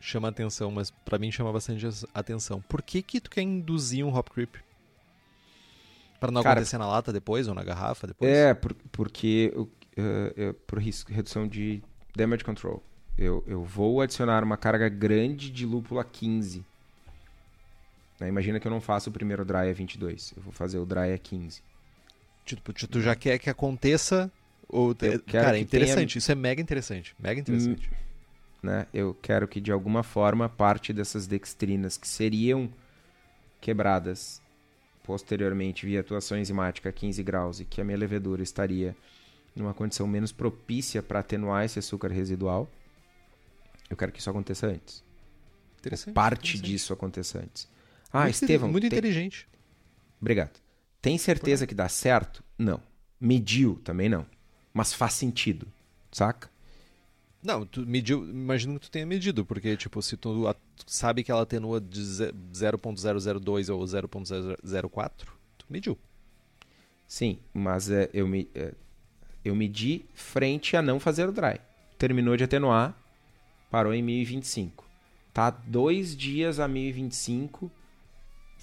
chama 0.02 0.28
atenção, 0.28 0.70
mas 0.70 0.91
para 0.91 1.18
mim 1.18 1.32
chama 1.32 1.52
bastante 1.52 1.86
atenção. 2.14 2.62
Por 2.62 2.82
que 2.82 3.02
que 3.02 3.22
tu 3.22 3.30
quer 3.30 3.41
induzir 3.41 4.06
um 4.06 4.14
hop 4.14 4.30
creep? 4.30 4.56
Para 6.20 6.30
não 6.32 6.44
Cara, 6.44 6.60
acontecer 6.60 6.78
na 6.78 6.88
lata 6.88 7.12
depois 7.12 7.48
ou 7.48 7.56
na 7.56 7.64
garrafa 7.64 8.06
depois? 8.06 8.30
É, 8.30 8.54
por, 8.54 8.74
porque 8.91 9.52
uh, 9.56 9.62
uh, 9.62 10.54
por 10.68 10.80
risco, 10.80 11.12
redução 11.12 11.48
de 11.48 11.82
damage 12.16 12.44
control. 12.44 12.84
Eu, 13.18 13.44
eu 13.48 13.64
vou 13.64 14.02
adicionar 14.02 14.44
uma 14.44 14.58
carga 14.58 14.90
grande 14.90 15.50
de 15.50 15.66
lúpulo 15.66 16.00
a 16.00 16.04
15. 16.04 16.66
Né? 18.24 18.30
Imagina 18.30 18.60
que 18.60 18.66
eu 18.66 18.72
não 18.72 18.80
faço 18.80 19.10
o 19.10 19.14
primeiro 19.14 19.44
dry 19.44 19.70
a 19.70 19.74
22. 19.74 20.34
Eu 20.38 20.44
vou 20.44 20.54
fazer 20.54 20.78
o 20.80 20.86
dry 20.86 21.14
a 21.14 21.18
15. 21.18 21.62
Tipo, 22.45 22.74
tu 22.74 23.02
já 23.02 23.16
quer 23.16 23.38
que 23.38 23.50
aconteça 23.50 24.32
ou, 24.68 24.95
cara, 25.28 25.58
é 25.58 25.62
interessante. 25.62 26.14
Tenha... 26.14 26.20
Isso 26.20 26.32
é 26.32 26.36
mega 26.36 26.62
interessante. 26.62 27.16
Mega 27.20 27.40
interessante. 27.40 27.90
Hum, 27.90 28.68
né? 28.68 28.88
Eu 28.94 29.14
quero 29.14 29.48
que, 29.48 29.62
de 29.62 29.72
alguma 29.72 30.04
forma, 30.04 30.50
parte 30.50 30.91
dessas 30.91 31.28
dextrinas 31.28 31.98
que 31.98 32.08
seriam 32.08 32.70
quebradas 33.62 34.41
posteriormente 35.04 35.86
via 35.86 36.00
atuação 36.00 36.38
enzimática 36.38 36.90
a 36.90 36.91
15 36.91 37.22
graus 37.24 37.60
e 37.60 37.66
que 37.66 37.82
a 37.82 37.84
minha 37.84 37.98
levedura 37.98 38.41
estaria 38.41 38.95
numa 39.54 39.74
condição 39.74 40.08
menos 40.08 40.32
propícia 40.32 41.04
para 41.04 41.20
atenuar 41.20 41.66
esse 41.66 41.78
açúcar 41.78 42.08
residual, 42.08 42.70
eu 43.90 43.98
quero 43.98 44.12
que 44.12 44.20
isso 44.20 44.30
aconteça 44.30 44.68
antes. 44.68 45.04
Parte 46.14 46.58
disso 46.58 46.94
aconteça 46.94 47.40
antes. 47.40 47.68
Ah, 48.14 48.23
muito 48.23 48.35
Estevão. 48.35 48.72
Muito 48.72 48.88
tem... 48.88 48.99
inteligente. 48.99 49.49
Obrigado. 50.22 50.61
Tem 51.02 51.18
certeza 51.18 51.68
que 51.68 51.76
dá 51.76 51.90
certo? 51.90 52.44
Não. 52.57 52.80
Mediu? 53.19 53.81
Também 53.84 54.07
não 54.07 54.26
mas 54.73 54.94
faz 54.94 55.14
sentido, 55.14 55.68
saca? 56.11 56.49
Não, 57.44 57.65
tu 57.65 57.85
mediu, 57.85 58.27
imagino 58.27 58.80
que 58.80 58.88
tu 58.88 58.91
tenha 58.91 59.06
medido, 59.06 59.45
porque, 59.45 59.76
tipo, 59.76 60.02
se 60.02 60.15
tu 60.18 60.56
sabe 60.88 61.23
que 61.23 61.31
ela 61.31 61.41
atenua 61.41 61.80
de 61.80 62.02
0.002 62.02 63.73
ou 63.73 63.84
0.004, 63.84 65.11
tu 65.57 65.65
mediu. 65.69 65.98
Sim, 67.06 67.38
mas 67.53 67.91
é, 67.91 68.10
eu, 68.14 68.27
me, 68.27 68.49
é, 68.56 68.73
eu 69.44 69.53
medi 69.53 70.06
frente 70.14 70.76
a 70.77 70.81
não 70.81 70.99
fazer 70.99 71.27
o 71.27 71.34
dry. 71.34 71.60
Terminou 71.98 72.38
de 72.38 72.45
atenuar, 72.45 72.98
parou 73.69 73.94
em 73.94 74.02
1025. 74.02 74.88
Tá 75.34 75.49
dois 75.49 76.15
dias 76.15 76.60
a 76.60 76.68
1025, 76.68 77.69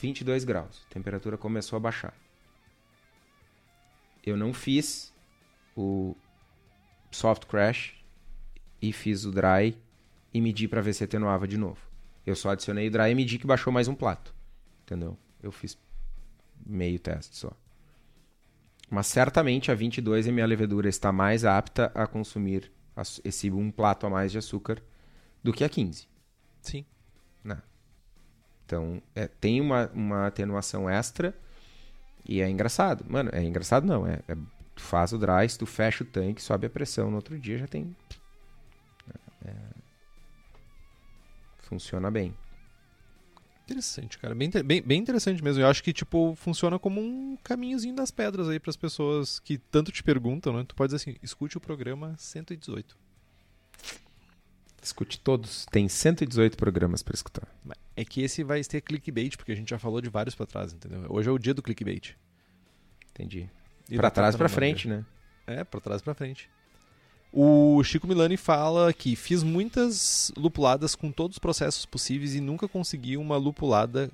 22 0.01 0.45
graus. 0.45 0.85
A 0.91 0.95
temperatura 0.95 1.37
começou 1.37 1.77
a 1.77 1.81
baixar. 1.81 2.15
Eu 4.25 4.37
não 4.37 4.53
fiz 4.53 5.13
o 5.77 6.17
soft 7.11 7.47
crash 7.47 7.95
e 8.81 8.93
fiz 8.93 9.25
o 9.25 9.31
dry 9.31 9.77
e 10.33 10.41
medi 10.41 10.69
para 10.69 10.81
ver 10.81 10.93
se 10.93 11.05
atenuava 11.05 11.47
de 11.47 11.57
novo. 11.57 11.81
Eu 12.27 12.37
só 12.37 12.51
adicionei 12.51 12.89
o 12.89 12.91
dry 12.91 13.11
e 13.11 13.15
medi 13.15 13.39
que 13.39 13.47
baixou 13.47 13.73
mais 13.73 13.89
um 13.89 13.95
plato. 13.95 14.35
Entendeu? 14.83 15.17
Eu 15.43 15.51
fiz 15.51 15.79
meio 16.67 16.99
teste 16.99 17.37
só. 17.37 17.53
Mas 18.91 19.07
certamente 19.07 19.71
a 19.71 19.75
22 19.75 20.29
a 20.29 20.33
minha 20.33 20.47
levedura 20.47 20.89
está 20.89 21.13
mais 21.13 21.45
apta 21.45 21.93
a 21.95 22.07
consumir 22.07 22.71
esse 23.25 23.51
um 23.51 23.71
plato 23.71 24.07
a 24.07 24.11
mais 24.11 24.33
de 24.33 24.39
açúcar 24.39 24.83
do 25.43 25.53
que 25.53 25.65
a 25.65 25.69
15. 25.69 26.09
Sim. 26.61 26.85
Então, 28.71 29.03
é, 29.17 29.27
tem 29.27 29.61
uma, 29.61 29.91
uma 29.93 30.29
atenuação 30.29 30.89
extra 30.89 31.35
e 32.25 32.41
é 32.41 32.49
engraçado. 32.49 33.05
Mano, 33.09 33.29
é 33.33 33.43
engraçado 33.43 33.85
não, 33.85 34.07
é, 34.07 34.21
é 34.29 34.37
Tu 34.81 34.83
faz 34.83 35.13
o 35.13 35.19
dry, 35.19 35.47
tu 35.59 35.67
fecha 35.67 36.05
o 36.05 36.07
tanque, 36.07 36.41
sobe 36.41 36.67
a 36.67 36.71
pressão. 36.71 37.11
No 37.11 37.17
outro 37.17 37.39
dia 37.39 37.59
já 37.59 37.67
tem. 37.67 37.95
É... 39.45 39.53
Funciona 41.59 42.11
bem. 42.11 42.35
Interessante, 43.65 44.19
cara. 44.19 44.35
Bem, 44.35 44.51
bem, 44.65 44.83
bem 44.83 45.01
interessante 45.01 45.45
mesmo. 45.45 45.63
Eu 45.63 45.69
acho 45.69 45.83
que, 45.83 45.93
tipo, 45.93 46.35
funciona 46.35 46.79
como 46.79 47.01
um 47.01 47.37
caminhozinho 47.45 47.95
das 47.95 48.11
pedras 48.11 48.49
aí 48.49 48.59
para 48.59 48.71
as 48.71 48.77
pessoas 48.77 49.39
que 49.39 49.59
tanto 49.59 49.93
te 49.93 50.03
perguntam, 50.03 50.53
né? 50.53 50.65
Tu 50.67 50.75
pode 50.75 50.93
dizer 50.93 51.11
assim, 51.11 51.19
escute 51.23 51.59
o 51.59 51.61
programa 51.61 52.15
118. 52.17 52.97
Escute 54.83 55.21
todos. 55.21 55.67
Tem 55.67 55.89
118 55.89 56.57
programas 56.57 57.03
para 57.03 57.15
escutar. 57.15 57.47
É 57.97 58.05
que 58.05 58.23
esse 58.23 58.43
vai 58.43 58.63
ter 58.63 58.81
clickbait, 58.81 59.37
porque 59.37 59.53
a 59.53 59.55
gente 59.55 59.71
já 59.71 59.79
falou 59.79 60.01
de 60.01 60.09
vários 60.09 60.35
para 60.35 60.47
trás, 60.47 60.73
entendeu? 60.73 61.05
Hoje 61.09 61.29
é 61.29 61.33
o 61.33 61.39
dia 61.39 61.53
do 61.53 61.63
clickbait. 61.63 62.17
Entendi. 63.11 63.49
Para 63.97 64.11
trás 64.11 64.37
para 64.37 64.49
frente, 64.49 64.89
né? 64.89 65.05
É, 65.47 65.65
para 65.65 65.81
trás 65.81 66.01
para 66.01 66.15
frente. 66.15 66.49
O 67.33 67.83
Chico 67.85 68.09
Milani 68.09 68.37
fala 68.37 68.93
que 68.93 69.15
fiz 69.15 69.43
muitas 69.43 70.33
lupuladas 70.37 70.95
com 70.95 71.13
todos 71.13 71.37
os 71.37 71.39
processos 71.39 71.87
possíveis 71.87 72.35
e 72.35 72.41
nunca 72.41 72.67
consegui 72.67 73.17
uma 73.17 73.37
lupulada 73.37 74.11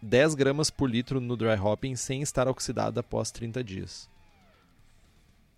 10 0.00 0.34
gramas 0.34 0.68
por 0.68 0.90
litro 0.90 1.20
no 1.20 1.36
dry 1.36 1.54
hopping 1.54 1.94
sem 1.94 2.20
estar 2.20 2.48
oxidada 2.48 3.00
após 3.00 3.30
30 3.30 3.62
dias. 3.62 4.10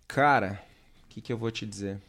Cara, 0.07 0.63
o 1.03 1.07
que, 1.09 1.21
que 1.21 1.33
eu 1.33 1.37
vou 1.37 1.49
te 1.49 1.65
dizer? 1.65 1.99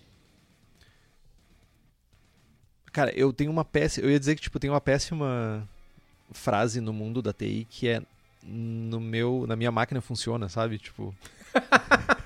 Cara, 2.97 3.13
eu 3.15 3.31
tenho 3.31 3.51
uma 3.51 3.63
péssima. 3.63 4.07
Eu 4.07 4.11
ia 4.11 4.19
dizer 4.19 4.35
que, 4.35 4.41
tipo, 4.41 4.59
tem 4.59 4.71
uma 4.71 4.81
péssima 4.81 5.69
frase 6.33 6.81
no 6.81 6.95
mundo 6.95 7.21
da 7.21 7.31
TI 7.31 7.67
que 7.69 7.89
é 7.89 8.01
no 8.43 8.99
meu, 8.99 9.45
na 9.47 9.55
minha 9.55 9.71
máquina 9.71 10.01
funciona, 10.01 10.49
sabe? 10.49 10.79
Tipo, 10.79 11.15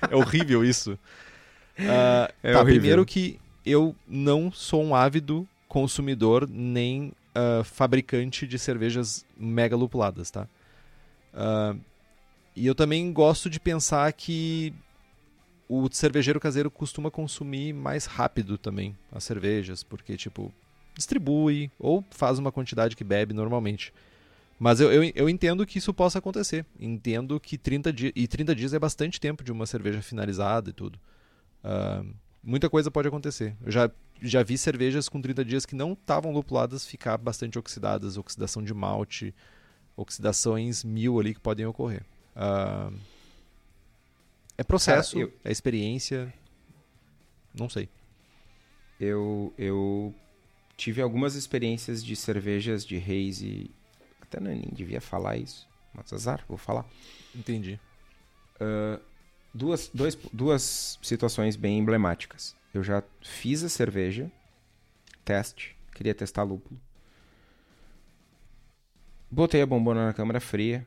é 0.09 0.15
horrível 0.15 0.63
isso. 0.63 0.93
Uh, 1.77 2.31
é 2.41 2.53
tá, 2.53 2.61
horrível. 2.61 2.65
primeiro 2.79 3.05
que 3.05 3.37
eu 3.65 3.93
não 4.07 4.49
sou 4.49 4.81
um 4.81 4.95
ávido 4.95 5.45
consumidor 5.67 6.47
nem 6.49 7.11
uh, 7.35 7.65
fabricante 7.65 8.47
de 8.47 8.57
cervejas 8.57 9.25
mega 9.35 9.75
lupuladas, 9.75 10.31
tá? 10.31 10.47
Uh, 11.33 11.77
e 12.55 12.65
eu 12.65 12.73
também 12.73 13.11
gosto 13.11 13.49
de 13.49 13.59
pensar 13.59 14.09
que 14.13 14.73
o 15.67 15.89
cervejeiro 15.91 16.39
caseiro 16.39 16.71
costuma 16.71 17.11
consumir 17.11 17.73
mais 17.73 18.05
rápido 18.05 18.57
também 18.57 18.97
as 19.11 19.25
cervejas, 19.25 19.83
porque, 19.83 20.15
tipo, 20.15 20.53
distribui 20.95 21.71
ou 21.79 22.03
faz 22.11 22.39
uma 22.39 22.51
quantidade 22.51 22.95
que 22.95 23.03
bebe 23.03 23.33
normalmente. 23.33 23.93
Mas 24.59 24.79
eu, 24.79 24.93
eu, 24.93 25.11
eu, 25.15 25.27
entendo 25.27 25.65
que 25.65 25.79
isso 25.79 25.91
possa 25.91 26.19
acontecer. 26.19 26.63
Entendo 26.79 27.39
que 27.39 27.57
30 27.57 27.91
dias. 27.91 28.13
E 28.15 28.27
30 28.27 28.53
dias 28.53 28.73
é 28.75 28.79
bastante 28.79 29.19
tempo 29.19 29.43
de 29.43 29.51
uma 29.51 29.65
cerveja 29.65 30.03
finalizada 30.03 30.69
e 30.69 30.73
tudo. 30.73 30.99
Uh, 31.63 32.13
muita 32.43 32.69
coisa 32.69 32.91
pode 32.91 33.07
acontecer. 33.07 33.55
Eu 33.65 33.71
já, 33.71 33.89
já 34.21 34.43
vi 34.43 34.59
cervejas 34.59 35.09
com 35.09 35.19
30 35.19 35.43
dias 35.43 35.65
que 35.65 35.73
não 35.73 35.93
estavam 35.93 36.31
lupuladas 36.31 36.85
ficar 36.85 37.17
bastante 37.17 37.57
oxidadas, 37.57 38.17
oxidação 38.17 38.63
de 38.63 38.71
malte, 38.71 39.33
oxidações 39.97 40.83
mil 40.83 41.19
ali 41.19 41.33
que 41.33 41.39
podem 41.39 41.65
ocorrer. 41.65 42.03
Uh, 42.35 42.95
é 44.55 44.63
processo, 44.63 45.13
Cara, 45.13 45.25
eu... 45.25 45.33
é 45.43 45.51
experiência. 45.51 46.31
Não 47.51 47.67
sei. 47.67 47.89
Eu, 48.99 49.51
eu 49.57 50.13
tive 50.81 50.99
algumas 50.99 51.35
experiências 51.35 52.03
de 52.03 52.15
cervejas 52.15 52.83
de 52.83 52.97
haze 52.97 53.69
até 54.19 54.39
nem 54.39 54.61
devia 54.71 54.99
falar 54.99 55.37
isso. 55.37 55.69
Mas 55.93 56.11
azar, 56.11 56.43
vou 56.47 56.57
falar. 56.57 56.87
Entendi. 57.35 57.79
Uh, 58.55 58.99
duas, 59.53 59.91
dois, 59.93 60.17
duas 60.33 60.97
situações 61.03 61.55
bem 61.55 61.77
emblemáticas. 61.77 62.55
Eu 62.73 62.83
já 62.83 63.03
fiz 63.21 63.63
a 63.63 63.69
cerveja, 63.69 64.31
teste, 65.23 65.77
queria 65.93 66.15
testar 66.15 66.41
lúpulo. 66.41 66.81
Botei 69.29 69.61
a 69.61 69.67
bombona 69.67 70.07
na 70.07 70.13
câmara 70.13 70.39
fria 70.39 70.85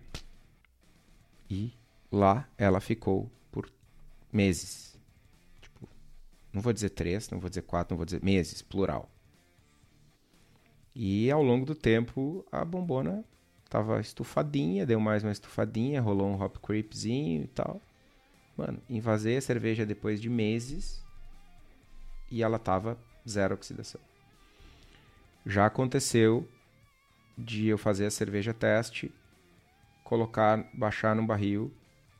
e 1.49 1.73
lá 2.11 2.49
ela 2.59 2.81
ficou 2.81 3.31
por 3.53 3.71
meses. 4.33 4.99
Tipo, 5.61 5.89
não 6.53 6.61
vou 6.61 6.73
dizer 6.73 6.91
três, 6.91 7.31
não 7.31 7.39
vou 7.39 7.49
dizer 7.49 7.63
quatro, 7.63 7.93
não 7.93 7.97
vou 7.97 8.05
dizer 8.05 8.25
meses, 8.25 8.61
plural. 8.61 9.14
E 10.95 11.31
ao 11.31 11.43
longo 11.43 11.67
do 11.67 11.75
tempo 11.75 12.45
a 12.53 12.65
bombona 12.65 13.25
tava 13.69 14.01
estufadinha, 14.01 14.87
deu 14.87 15.01
mais 15.01 15.25
uma 15.25 15.33
estufadinha, 15.33 16.01
rolou 16.01 16.29
um 16.29 16.41
hop 16.41 16.57
creepzinho 16.59 17.43
e 17.43 17.49
tal. 17.49 17.81
Mano, 18.57 18.81
invasei 18.89 19.37
a 19.37 19.41
cerveja 19.41 19.85
depois 19.85 20.21
de 20.21 20.31
meses 20.31 21.03
e 22.31 22.43
ela 22.43 22.59
tava 22.59 22.97
zero 23.29 23.55
oxidação. 23.55 24.01
Já 25.45 25.67
aconteceu 25.67 26.49
de 27.37 27.67
eu 27.67 27.77
fazer 27.77 28.07
a 28.07 28.11
cerveja 28.11 28.55
teste, 28.55 29.13
colocar, 30.05 30.65
baixar 30.73 31.17
no 31.17 31.27
barril, 31.27 31.73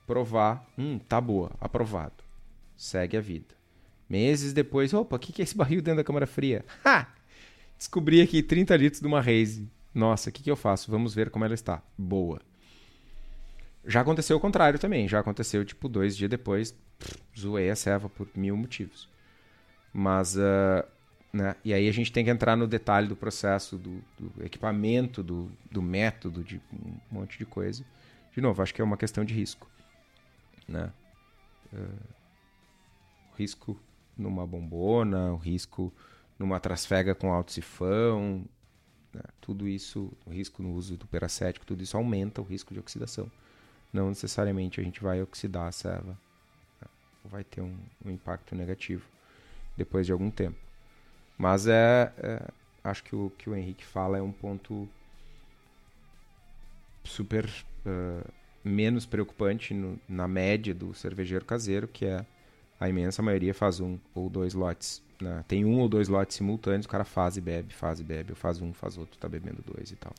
provar, 0.07 0.67
hum, 0.77 0.99
tá 0.99 1.21
boa, 1.21 1.53
aprovado. 1.61 2.25
Segue 2.77 3.17
a 3.17 3.21
vida. 3.21 3.55
Meses 4.09 4.53
depois, 4.53 4.93
opa, 4.93 5.17
o 5.17 5.19
que, 5.19 5.33
que 5.33 5.41
é 5.41 5.45
esse 5.45 5.57
barril 5.57 5.81
dentro 5.81 5.99
da 5.99 6.05
câmara 6.05 6.27
fria? 6.27 6.65
Ha! 6.85 7.07
Descobri 7.79 8.21
aqui 8.21 8.43
30 8.43 8.77
litros 8.77 9.01
de 9.01 9.07
uma 9.07 9.21
Raze 9.21 9.69
nossa, 9.95 10.29
o 10.29 10.33
que, 10.33 10.43
que 10.43 10.51
eu 10.51 10.57
faço? 10.57 10.91
Vamos 10.91 11.15
ver 11.15 11.31
como 11.31 11.45
ela 11.45 11.55
está. 11.55 11.81
Boa. 11.97 12.41
Já 13.87 14.01
aconteceu 14.01 14.37
o 14.37 14.41
contrário 14.41 14.79
também. 14.79 15.07
Já 15.07 15.21
aconteceu, 15.21 15.65
tipo, 15.65 15.89
dois 15.89 16.17
dias 16.17 16.29
depois, 16.29 16.73
pff, 16.99 17.17
zoei 17.39 17.71
a 17.71 17.77
serva 17.77 18.09
por 18.09 18.29
mil 18.35 18.57
motivos. 18.57 19.09
Mas, 19.93 20.37
uh, 20.37 20.85
né? 21.33 21.55
E 21.65 21.73
aí 21.73 21.89
a 21.89 21.93
gente 21.93 22.11
tem 22.11 22.25
que 22.25 22.31
entrar 22.31 22.57
no 22.57 22.67
detalhe 22.67 23.07
do 23.07 23.15
processo, 23.15 23.79
do, 23.79 24.03
do 24.19 24.45
equipamento, 24.45 25.23
do, 25.23 25.49
do, 25.71 25.81
método, 25.81 26.43
de 26.43 26.61
um 26.73 26.97
monte 27.09 27.39
de 27.39 27.47
coisa. 27.47 27.85
De 28.35 28.41
novo, 28.41 28.61
acho 28.63 28.75
que 28.75 28.81
é 28.81 28.85
uma 28.85 28.97
questão 28.97 29.25
de 29.25 29.33
risco. 29.33 29.71
Né? 30.67 30.91
Uh, 31.73 32.09
risco 33.37 33.79
numa 34.17 34.45
bombona, 34.45 35.33
o 35.33 35.37
risco 35.37 35.93
numa 36.39 36.61
trasfega 36.61 37.15
com 37.15 37.33
alto 37.33 37.53
sifão, 37.53 38.45
né? 39.15 39.23
Tudo 39.41 39.69
isso, 39.69 40.13
o 40.27 40.31
risco 40.31 40.63
no 40.63 40.75
uso 40.75 40.97
do 40.97 41.07
peracético, 41.07 41.65
tudo 41.65 41.83
isso 41.83 41.97
aumenta 41.97 42.41
o 42.41 42.45
risco 42.45 42.75
de 42.75 42.81
oxidação. 42.81 43.31
Não 43.93 44.09
necessariamente 44.09 44.81
a 44.81 44.85
gente 44.85 45.01
vai 45.01 45.23
oxidar 45.23 45.69
a 45.69 45.73
serva, 45.73 46.19
né? 46.81 46.89
vai 47.27 47.45
ter 47.45 47.61
um, 47.61 47.77
um, 48.05 48.11
impacto 48.11 48.55
negativo 48.55 49.07
depois 49.77 50.05
de 50.05 50.13
algum 50.13 50.31
tempo. 50.31 50.59
Mas 51.39 51.67
é, 51.67 52.13
é, 52.19 52.49
acho 52.83 53.05
que 53.05 53.15
o 53.15 53.31
que 53.39 53.49
o 53.49 53.55
Henrique 53.55 53.85
fala 53.85 54.19
é 54.19 54.23
um 54.23 54.33
ponto 54.33 54.89
super 57.05 57.47
uh, 57.47 58.33
menos 58.63 59.07
preocupante 59.07 59.73
no, 59.73 59.99
na 60.09 60.27
média 60.27 60.75
do 60.75 60.93
cervejeiro 60.95 61.45
caseiro, 61.45 61.87
que 61.87 62.05
é 62.05 62.25
a 62.81 62.89
imensa 62.89 63.23
maioria 63.23 63.55
faz 63.55 63.81
um 63.81 63.99
ou 64.15 64.29
dois 64.29 64.55
lotes 64.55 65.03
né? 65.21 65.45
Tem 65.47 65.65
um 65.65 65.81
ou 65.81 65.89
dois 65.89 66.09
lotes 66.09 66.37
simultâneos, 66.37 66.87
o 66.87 66.89
cara 66.89 67.05
faz 67.05 67.37
e 67.37 67.41
bebe, 67.41 67.73
faz 67.73 68.01
e 68.01 68.05
bebe. 68.05 68.33
Eu 68.33 68.37
faz 68.37 68.61
um, 68.61 68.73
faz 68.73 68.99
outro, 68.99 69.19
tá 69.19 69.29
bebendo 69.29 69.63
dois 69.67 69.91
e 69.91 69.97
tal. 69.97 70.13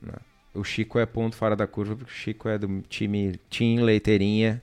Né? 0.00 0.14
O 0.54 0.64
Chico 0.64 0.98
é 0.98 1.06
ponto 1.06 1.36
fora 1.36 1.54
da 1.54 1.66
curva, 1.66 1.94
porque 1.94 2.10
o 2.10 2.14
Chico 2.14 2.48
é 2.48 2.58
do 2.58 2.82
time 2.82 3.38
Team 3.50 3.84
Leiteirinha. 3.84 4.62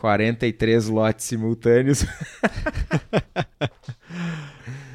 43 0.00 0.88
lotes 0.88 1.26
simultâneos. 1.26 2.04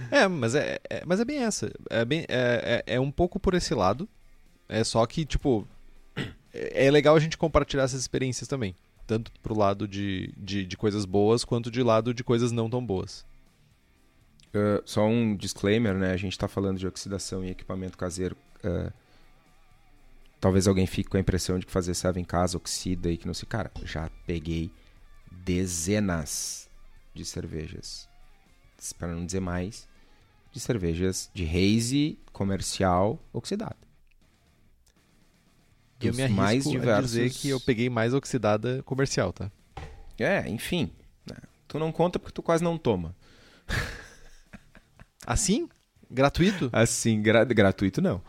é, 0.09 0.27
mas 0.27 0.55
é, 0.55 0.79
é, 0.89 1.03
mas 1.05 1.19
é 1.19 1.25
bem 1.25 1.43
essa. 1.43 1.71
É, 1.91 2.03
bem, 2.03 2.25
é, 2.27 2.83
é, 2.87 2.95
é 2.95 2.99
um 2.99 3.11
pouco 3.11 3.39
por 3.39 3.53
esse 3.53 3.75
lado. 3.75 4.09
É 4.67 4.83
só 4.83 5.05
que, 5.05 5.23
tipo, 5.23 5.67
é, 6.51 6.87
é 6.87 6.91
legal 6.91 7.15
a 7.15 7.19
gente 7.19 7.37
compartilhar 7.37 7.83
essas 7.83 8.01
experiências 8.01 8.47
também. 8.47 8.75
Tanto 9.05 9.31
pro 9.43 9.55
lado 9.55 9.87
de, 9.87 10.33
de, 10.35 10.65
de 10.65 10.75
coisas 10.75 11.05
boas, 11.05 11.45
quanto 11.45 11.69
de 11.69 11.83
lado 11.83 12.11
de 12.11 12.23
coisas 12.23 12.51
não 12.51 12.67
tão 12.67 12.83
boas. 12.83 13.23
Uh, 14.55 14.81
só 14.85 15.05
um 15.05 15.35
disclaimer, 15.35 15.93
né? 15.93 16.11
A 16.11 16.17
gente 16.17 16.31
está 16.31 16.47
falando 16.47 16.77
de 16.77 16.87
oxidação 16.87 17.43
em 17.43 17.49
equipamento 17.49 17.97
caseiro. 17.97 18.37
Uh, 18.63 18.91
talvez 20.39 20.65
alguém 20.65 20.87
fique 20.87 21.09
com 21.09 21.17
a 21.17 21.19
impressão 21.19 21.59
de 21.59 21.65
que 21.65 21.71
fazer 21.71 21.93
serva 21.93 22.21
em 22.21 22.23
casa 22.23 22.55
oxida 22.55 23.11
e 23.11 23.17
que 23.17 23.27
não 23.27 23.33
se. 23.33 23.45
Cara, 23.45 23.69
já 23.83 24.09
peguei 24.25 24.71
dezenas 25.29 26.69
de 27.13 27.25
cervejas, 27.25 28.07
para 28.97 29.09
não 29.09 29.25
dizer 29.25 29.41
mais, 29.41 29.87
de 30.53 30.59
cervejas 30.61 31.29
de 31.33 31.43
haze 31.43 32.17
comercial 32.31 33.19
oxidada. 33.33 33.75
Eu 35.99 36.13
me 36.13 36.23
arrisco 36.23 36.41
mais 36.41 36.63
diversos... 36.63 37.17
a 37.17 37.23
dizer 37.23 37.29
que 37.31 37.49
eu 37.49 37.59
peguei 37.59 37.89
mais 37.89 38.13
oxidada 38.13 38.81
comercial, 38.83 39.33
tá? 39.33 39.51
É, 40.17 40.47
enfim. 40.47 40.91
Né? 41.25 41.37
Tu 41.67 41.77
não 41.77 41.91
conta 41.91 42.19
porque 42.19 42.33
tu 42.33 42.41
quase 42.41 42.63
não 42.63 42.77
toma. 42.77 43.15
Assim? 45.25 45.69
Gratuito? 46.09 46.69
Assim, 46.71 47.21
gra 47.21 47.43
gratuito 47.43 48.01
não. 48.01 48.21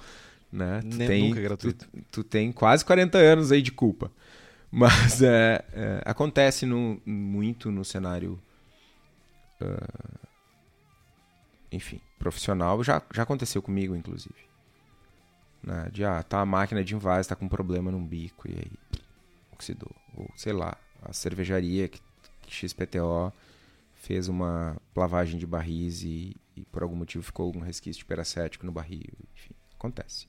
Né? 0.52 0.80
Tu 0.80 0.96
Nem, 0.96 1.08
tem, 1.08 1.28
nunca 1.28 1.40
gratuito. 1.40 1.86
Tu, 1.86 2.04
tu, 2.10 2.24
tem 2.24 2.52
quase 2.52 2.84
40 2.84 3.18
anos 3.18 3.52
aí 3.52 3.60
de 3.60 3.72
culpa. 3.72 4.10
Mas 4.70 5.22
é, 5.22 5.64
é, 5.72 6.02
acontece 6.04 6.66
no, 6.66 7.00
muito 7.04 7.70
no 7.70 7.84
cenário. 7.84 8.40
Uh, 9.60 10.26
enfim, 11.70 12.00
profissional. 12.18 12.82
Já, 12.82 13.02
já 13.12 13.22
aconteceu 13.22 13.60
comigo, 13.60 13.94
inclusive. 13.94 14.34
Né? 15.62 15.88
De, 15.92 16.04
ah, 16.04 16.22
tá 16.22 16.40
a 16.40 16.46
máquina 16.46 16.82
de 16.84 16.94
invase, 16.94 17.28
tá 17.28 17.36
com 17.36 17.48
problema 17.48 17.90
num 17.90 18.04
bico 18.04 18.48
e 18.48 18.52
aí 18.52 19.02
oxidou. 19.52 19.94
Ou 20.16 20.30
sei 20.36 20.52
lá, 20.52 20.76
a 21.02 21.12
cervejaria 21.12 21.88
que, 21.88 22.00
que 22.42 22.54
XPTO 22.54 23.32
fez 23.94 24.28
uma 24.28 24.76
lavagem 24.94 25.38
de 25.38 25.46
barris 25.46 26.02
e, 26.02 26.36
e 26.56 26.64
por 26.64 26.82
algum 26.82 26.96
motivo 26.96 27.22
ficou 27.22 27.46
algum 27.46 27.60
resquício 27.60 28.00
de 28.00 28.04
peracético 28.04 28.64
no 28.64 28.72
barril. 28.72 29.12
Enfim, 29.34 29.54
acontece. 29.74 30.28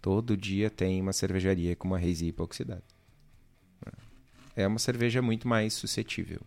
Todo 0.00 0.36
dia 0.36 0.70
tem 0.70 1.00
uma 1.00 1.12
cervejaria 1.12 1.74
com 1.76 1.88
uma 1.88 1.98
resipa 1.98 2.42
oxidada. 2.42 2.82
É 4.54 4.66
uma 4.66 4.78
cerveja 4.78 5.22
muito 5.22 5.48
mais 5.48 5.72
suscetível, 5.72 6.42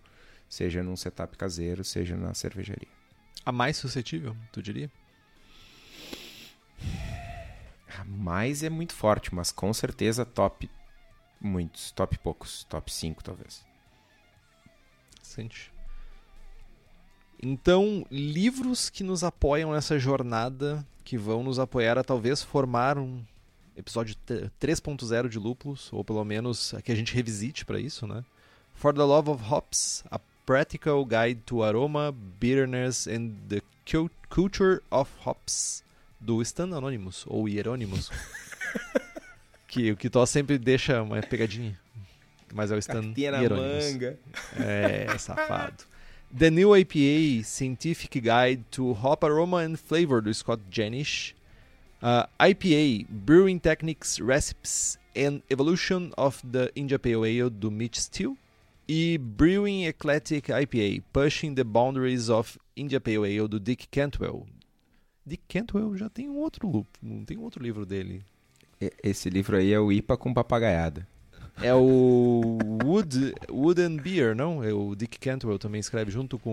seja 0.47 0.83
num 0.83 0.95
setup 0.95 1.35
caseiro, 1.37 1.83
seja 1.83 2.15
na 2.15 2.33
cervejaria. 2.35 2.87
A 3.43 3.51
mais 3.51 3.77
suscetível, 3.77 4.37
tu 4.51 4.61
diria? 4.61 4.91
A 7.97 8.03
mais 8.03 8.61
é 8.61 8.69
muito 8.69 8.93
forte, 8.93 9.33
mas 9.33 9.51
com 9.51 9.73
certeza 9.73 10.23
top 10.23 10.69
muitos, 11.41 11.91
top 11.91 12.17
poucos, 12.19 12.63
top 12.65 12.91
5 12.91 13.23
talvez. 13.23 13.65
bastante. 15.35 15.74
Então, 17.41 18.05
livros 18.09 18.89
que 18.89 19.03
nos 19.03 19.23
apoiam 19.23 19.71
nessa 19.71 19.99
jornada, 19.99 20.85
que 21.03 21.17
vão 21.17 21.43
nos 21.43 21.59
apoiar 21.59 21.97
a 21.97 22.03
talvez 22.03 22.41
formar 22.41 22.97
um 22.97 23.21
episódio 23.77 24.15
3.0 24.59 25.27
de 25.27 25.37
Lúpulos, 25.37 25.89
ou 25.91 26.03
pelo 26.03 26.23
menos 26.23 26.73
que 26.83 26.91
a 26.91 26.95
gente 26.95 27.13
revisite 27.13 27.65
para 27.65 27.79
isso, 27.79 28.07
né? 28.07 28.23
For 28.73 28.93
the 28.93 29.03
Love 29.03 29.29
of 29.31 29.43
Hops, 29.49 30.03
A 30.09 30.19
Practical 30.45 31.05
Guide 31.05 31.41
to 31.45 31.63
Aroma, 31.63 32.13
Bitterness 32.39 33.07
and 33.07 33.31
the 33.49 33.61
Culture 34.29 34.81
of 34.91 35.11
Hops, 35.25 35.83
do 36.19 36.41
Stan 36.41 36.75
Anonymous, 36.75 37.25
ou 37.27 37.47
Hieronymus. 37.47 38.09
que 39.67 39.91
o 39.91 39.97
Kitó 39.97 40.25
sempre 40.25 40.57
deixa 40.57 41.01
uma 41.01 41.21
pegadinha. 41.21 41.79
Mas 42.53 42.71
é 42.71 42.75
o 42.75 42.79
Stan 42.79 43.13
Hieronymus. 43.15 43.91
manga. 43.91 44.19
É, 44.57 45.17
safado. 45.17 45.83
The 46.33 46.51
New 46.51 46.69
IPA 46.69 47.45
Scientific 47.45 48.23
Guide 48.23 48.65
to 48.71 48.93
Hop 48.93 49.23
Aroma 49.23 49.57
and 49.57 49.79
Flavor, 49.79 50.21
do 50.21 50.33
Scott 50.33 50.59
Janish. 50.69 51.33
Uh, 52.01 52.25
IPA 52.39 53.07
Brewing 53.09 53.59
Techniques, 53.59 54.19
Recipes 54.19 54.97
and 55.15 55.41
Evolution 55.49 56.13
of 56.17 56.41
the 56.43 56.71
India 56.75 56.99
Pale 56.99 57.25
Ale, 57.25 57.49
do 57.49 57.71
Mitch 57.71 57.99
Steele. 57.99 58.37
E 58.87 59.17
Brewing 59.17 59.85
Eclectic 59.85 60.47
IPA, 60.47 61.03
Pushing 61.13 61.55
the 61.55 61.63
Boundaries 61.63 62.29
of 62.29 62.59
India 62.75 62.99
Pale 62.99 63.25
Ale, 63.25 63.47
do 63.47 63.59
Dick 63.59 63.87
Cantwell. 63.89 64.45
Dick 65.25 65.41
Cantwell 65.47 65.95
já 65.97 66.09
tem 66.09 66.29
um 66.29 66.37
outro 66.37 66.85
tem 67.25 67.37
um 67.37 67.41
outro 67.41 67.63
livro 67.63 67.85
dele. 67.85 68.23
Esse 69.01 69.29
livro 69.29 69.57
aí 69.57 69.71
é 69.71 69.79
o 69.79 69.91
IPA 69.91 70.17
com 70.17 70.33
papagaiada. 70.33 71.07
É 71.61 71.73
o 71.73 72.57
Wood, 72.83 73.33
Wood 73.49 73.81
and 73.81 73.97
Beer, 73.97 74.35
não? 74.35 74.63
É 74.63 74.73
o 74.73 74.93
Dick 74.95 75.17
Cantwell 75.19 75.57
também 75.57 75.79
escreve 75.79 76.11
junto 76.11 76.37
com 76.37 76.51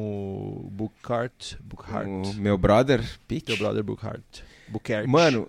o 0.64 0.70
Bookhart. 0.70 1.56
Bookhart. 1.60 2.06
O 2.06 2.34
meu 2.34 2.56
brother, 2.56 3.02
Pete. 3.26 3.46
Teu 3.46 3.56
brother 3.56 3.82
Bookhart. 3.82 4.42
Bookhart. 4.68 5.06
Mano, 5.06 5.48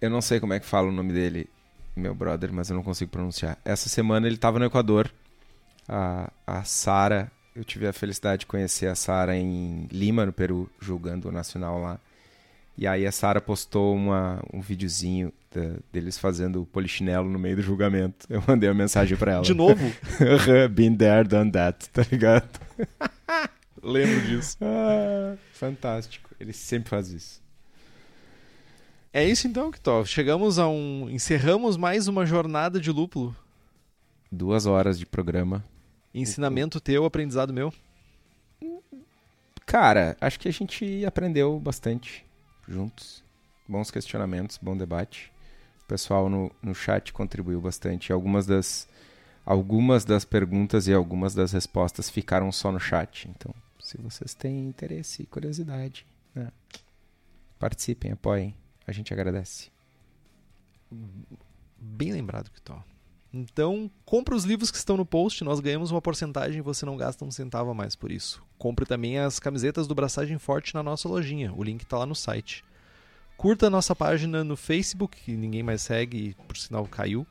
eu 0.00 0.10
não 0.10 0.20
sei 0.20 0.38
como 0.38 0.52
é 0.52 0.60
que 0.60 0.66
fala 0.66 0.88
o 0.88 0.92
nome 0.92 1.12
dele, 1.12 1.48
meu 1.96 2.14
brother, 2.14 2.52
mas 2.52 2.70
eu 2.70 2.76
não 2.76 2.82
consigo 2.82 3.10
pronunciar. 3.10 3.58
Essa 3.64 3.88
semana 3.88 4.26
ele 4.26 4.36
tava 4.36 4.58
no 4.58 4.64
Equador. 4.64 5.12
A, 5.88 6.32
a 6.46 6.62
Sara, 6.62 7.30
eu 7.54 7.64
tive 7.64 7.86
a 7.86 7.92
felicidade 7.92 8.40
de 8.40 8.46
conhecer 8.46 8.86
a 8.86 8.94
Sara 8.94 9.36
em 9.36 9.88
Lima, 9.90 10.24
no 10.24 10.32
Peru, 10.32 10.70
julgando 10.80 11.28
o 11.28 11.32
Nacional 11.32 11.80
lá. 11.80 11.98
E 12.82 12.86
aí 12.88 13.06
a 13.06 13.12
Sara 13.12 13.40
postou 13.40 13.94
uma, 13.94 14.42
um 14.52 14.60
videozinho 14.60 15.32
da, 15.54 15.76
deles 15.92 16.18
fazendo 16.18 16.62
o 16.62 16.66
polichinelo 16.66 17.30
no 17.30 17.38
meio 17.38 17.54
do 17.54 17.62
julgamento. 17.62 18.26
Eu 18.28 18.42
mandei 18.44 18.68
uma 18.68 18.74
mensagem 18.74 19.16
pra 19.16 19.34
ela. 19.34 19.44
De 19.44 19.54
novo? 19.54 19.80
Been 20.74 20.96
there, 20.96 21.22
done 21.22 21.52
that, 21.52 21.88
tá 21.90 22.04
ligado? 22.10 22.58
Lembro 23.80 24.20
disso. 24.22 24.56
Ah, 24.60 25.36
fantástico. 25.52 26.28
Ele 26.40 26.52
sempre 26.52 26.90
faz 26.90 27.12
isso. 27.12 27.40
É 29.12 29.24
isso 29.24 29.46
então, 29.46 29.70
Kitó. 29.70 30.04
Chegamos 30.04 30.58
a 30.58 30.66
um. 30.66 31.08
Encerramos 31.08 31.76
mais 31.76 32.08
uma 32.08 32.26
jornada 32.26 32.80
de 32.80 32.90
lúpulo. 32.90 33.36
Duas 34.28 34.66
horas 34.66 34.98
de 34.98 35.06
programa. 35.06 35.64
Ensinamento 36.12 36.80
teu, 36.80 37.04
aprendizado 37.04 37.52
meu. 37.52 37.72
Cara, 39.64 40.16
acho 40.20 40.40
que 40.40 40.48
a 40.48 40.52
gente 40.52 41.06
aprendeu 41.06 41.60
bastante 41.60 42.26
juntos. 42.68 43.22
Bons 43.68 43.90
questionamentos, 43.90 44.58
bom 44.60 44.76
debate. 44.76 45.32
O 45.82 45.86
pessoal 45.86 46.28
no, 46.28 46.50
no 46.62 46.74
chat 46.74 47.12
contribuiu 47.12 47.60
bastante. 47.60 48.12
Algumas 48.12 48.46
das, 48.46 48.88
algumas 49.44 50.04
das 50.04 50.24
perguntas 50.24 50.86
e 50.86 50.92
algumas 50.92 51.34
das 51.34 51.52
respostas 51.52 52.10
ficaram 52.10 52.50
só 52.52 52.72
no 52.72 52.80
chat. 52.80 53.28
Então, 53.28 53.54
se 53.80 53.98
vocês 53.98 54.34
têm 54.34 54.66
interesse 54.66 55.22
e 55.22 55.26
curiosidade, 55.26 56.06
né? 56.34 56.50
participem, 57.58 58.12
apoiem. 58.12 58.54
A 58.86 58.92
gente 58.92 59.12
agradece. 59.12 59.70
Bem 61.78 62.12
lembrado, 62.12 62.50
Kitó. 62.50 62.82
Então, 63.34 63.90
compre 64.04 64.34
os 64.34 64.44
livros 64.44 64.70
que 64.70 64.76
estão 64.76 64.96
no 64.96 65.06
post, 65.06 65.42
nós 65.42 65.58
ganhamos 65.58 65.90
uma 65.90 66.02
porcentagem 66.02 66.58
e 66.58 66.62
você 66.62 66.84
não 66.84 66.98
gasta 66.98 67.24
um 67.24 67.30
centavo 67.30 67.70
a 67.70 67.74
mais 67.74 67.96
por 67.96 68.12
isso. 68.12 68.42
Compre 68.58 68.84
também 68.84 69.18
as 69.18 69.38
camisetas 69.38 69.86
do 69.86 69.94
Braçagem 69.94 70.38
Forte 70.38 70.74
na 70.74 70.82
nossa 70.82 71.08
lojinha, 71.08 71.52
o 71.54 71.62
link 71.62 71.82
está 71.82 71.98
lá 71.98 72.04
no 72.04 72.14
site. 72.14 72.62
Curta 73.36 73.66
a 73.66 73.70
nossa 73.70 73.96
página 73.96 74.44
no 74.44 74.56
Facebook, 74.56 75.18
que 75.18 75.32
ninguém 75.32 75.62
mais 75.62 75.82
segue, 75.82 76.36
por 76.46 76.56
sinal 76.56 76.86
caiu. 76.86 77.26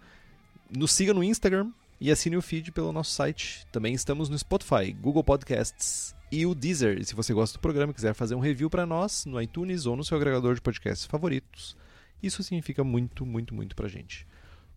Nos 0.75 0.91
siga 0.91 1.13
no 1.13 1.23
Instagram 1.23 1.71
e 2.01 2.11
assine 2.11 2.35
o 2.35 2.41
feed 2.41 2.71
pelo 2.71 2.91
nosso 2.91 3.11
site. 3.11 3.65
Também 3.71 3.93
estamos 3.93 4.27
no 4.27 4.37
Spotify, 4.37 4.91
Google 4.91 5.23
Podcasts 5.23 6.15
e 6.31 6.45
o 6.45 6.55
Deezer. 6.55 6.99
E 6.99 7.05
se 7.05 7.13
você 7.13 7.33
gosta 7.33 7.57
do 7.57 7.61
programa 7.61 7.91
e 7.91 7.95
quiser 7.95 8.13
fazer 8.13 8.33
um 8.33 8.39
review 8.39 8.69
para 8.69 8.85
nós 8.85 9.25
no 9.25 9.39
iTunes 9.39 9.85
ou 9.85 9.95
no 9.95 10.03
seu 10.03 10.17
agregador 10.17 10.55
de 10.55 10.61
podcasts 10.61 11.05
favoritos, 11.05 11.77
isso 12.21 12.41
significa 12.41 12.83
muito, 12.83 13.25
muito, 13.25 13.53
muito 13.53 13.75
pra 13.75 13.87
gente. 13.87 14.27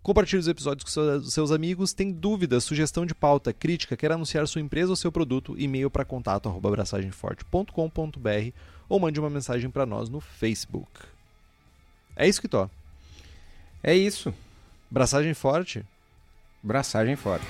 Compartilhe 0.05 0.39
os 0.39 0.49
episódios 0.49 0.85
com 0.85 1.23
seus 1.23 1.51
amigos. 1.51 1.95
Tem 1.95 2.13
dúvida, 2.13 2.61
sugestão 2.61 3.07
de 3.07 3.15
pauta, 3.15 3.55
crítica, 3.55 3.97
quer 3.97 4.13
anunciar 4.13 4.47
sua 4.47 4.61
empresa 4.61 4.91
ou 4.91 4.97
seu 4.97 5.11
produto? 5.11 5.59
E-mail 5.59 5.91
para 5.91 6.05
contato 6.05 6.51
abraçagemforte.com.br 6.51 8.53
ou 8.87 9.01
mande 9.01 9.19
uma 9.19 9.31
mensagem 9.31 9.71
para 9.71 9.87
nós 9.87 10.11
no 10.11 10.21
Facebook. 10.21 10.91
É 12.15 12.29
isso 12.29 12.43
que 12.43 12.49
tô. 12.49 12.69
É 13.83 13.97
isso. 13.97 14.35
Braçagem 14.91 15.33
forte. 15.33 15.83
Braçagem 16.63 17.17
forte. 17.17 17.47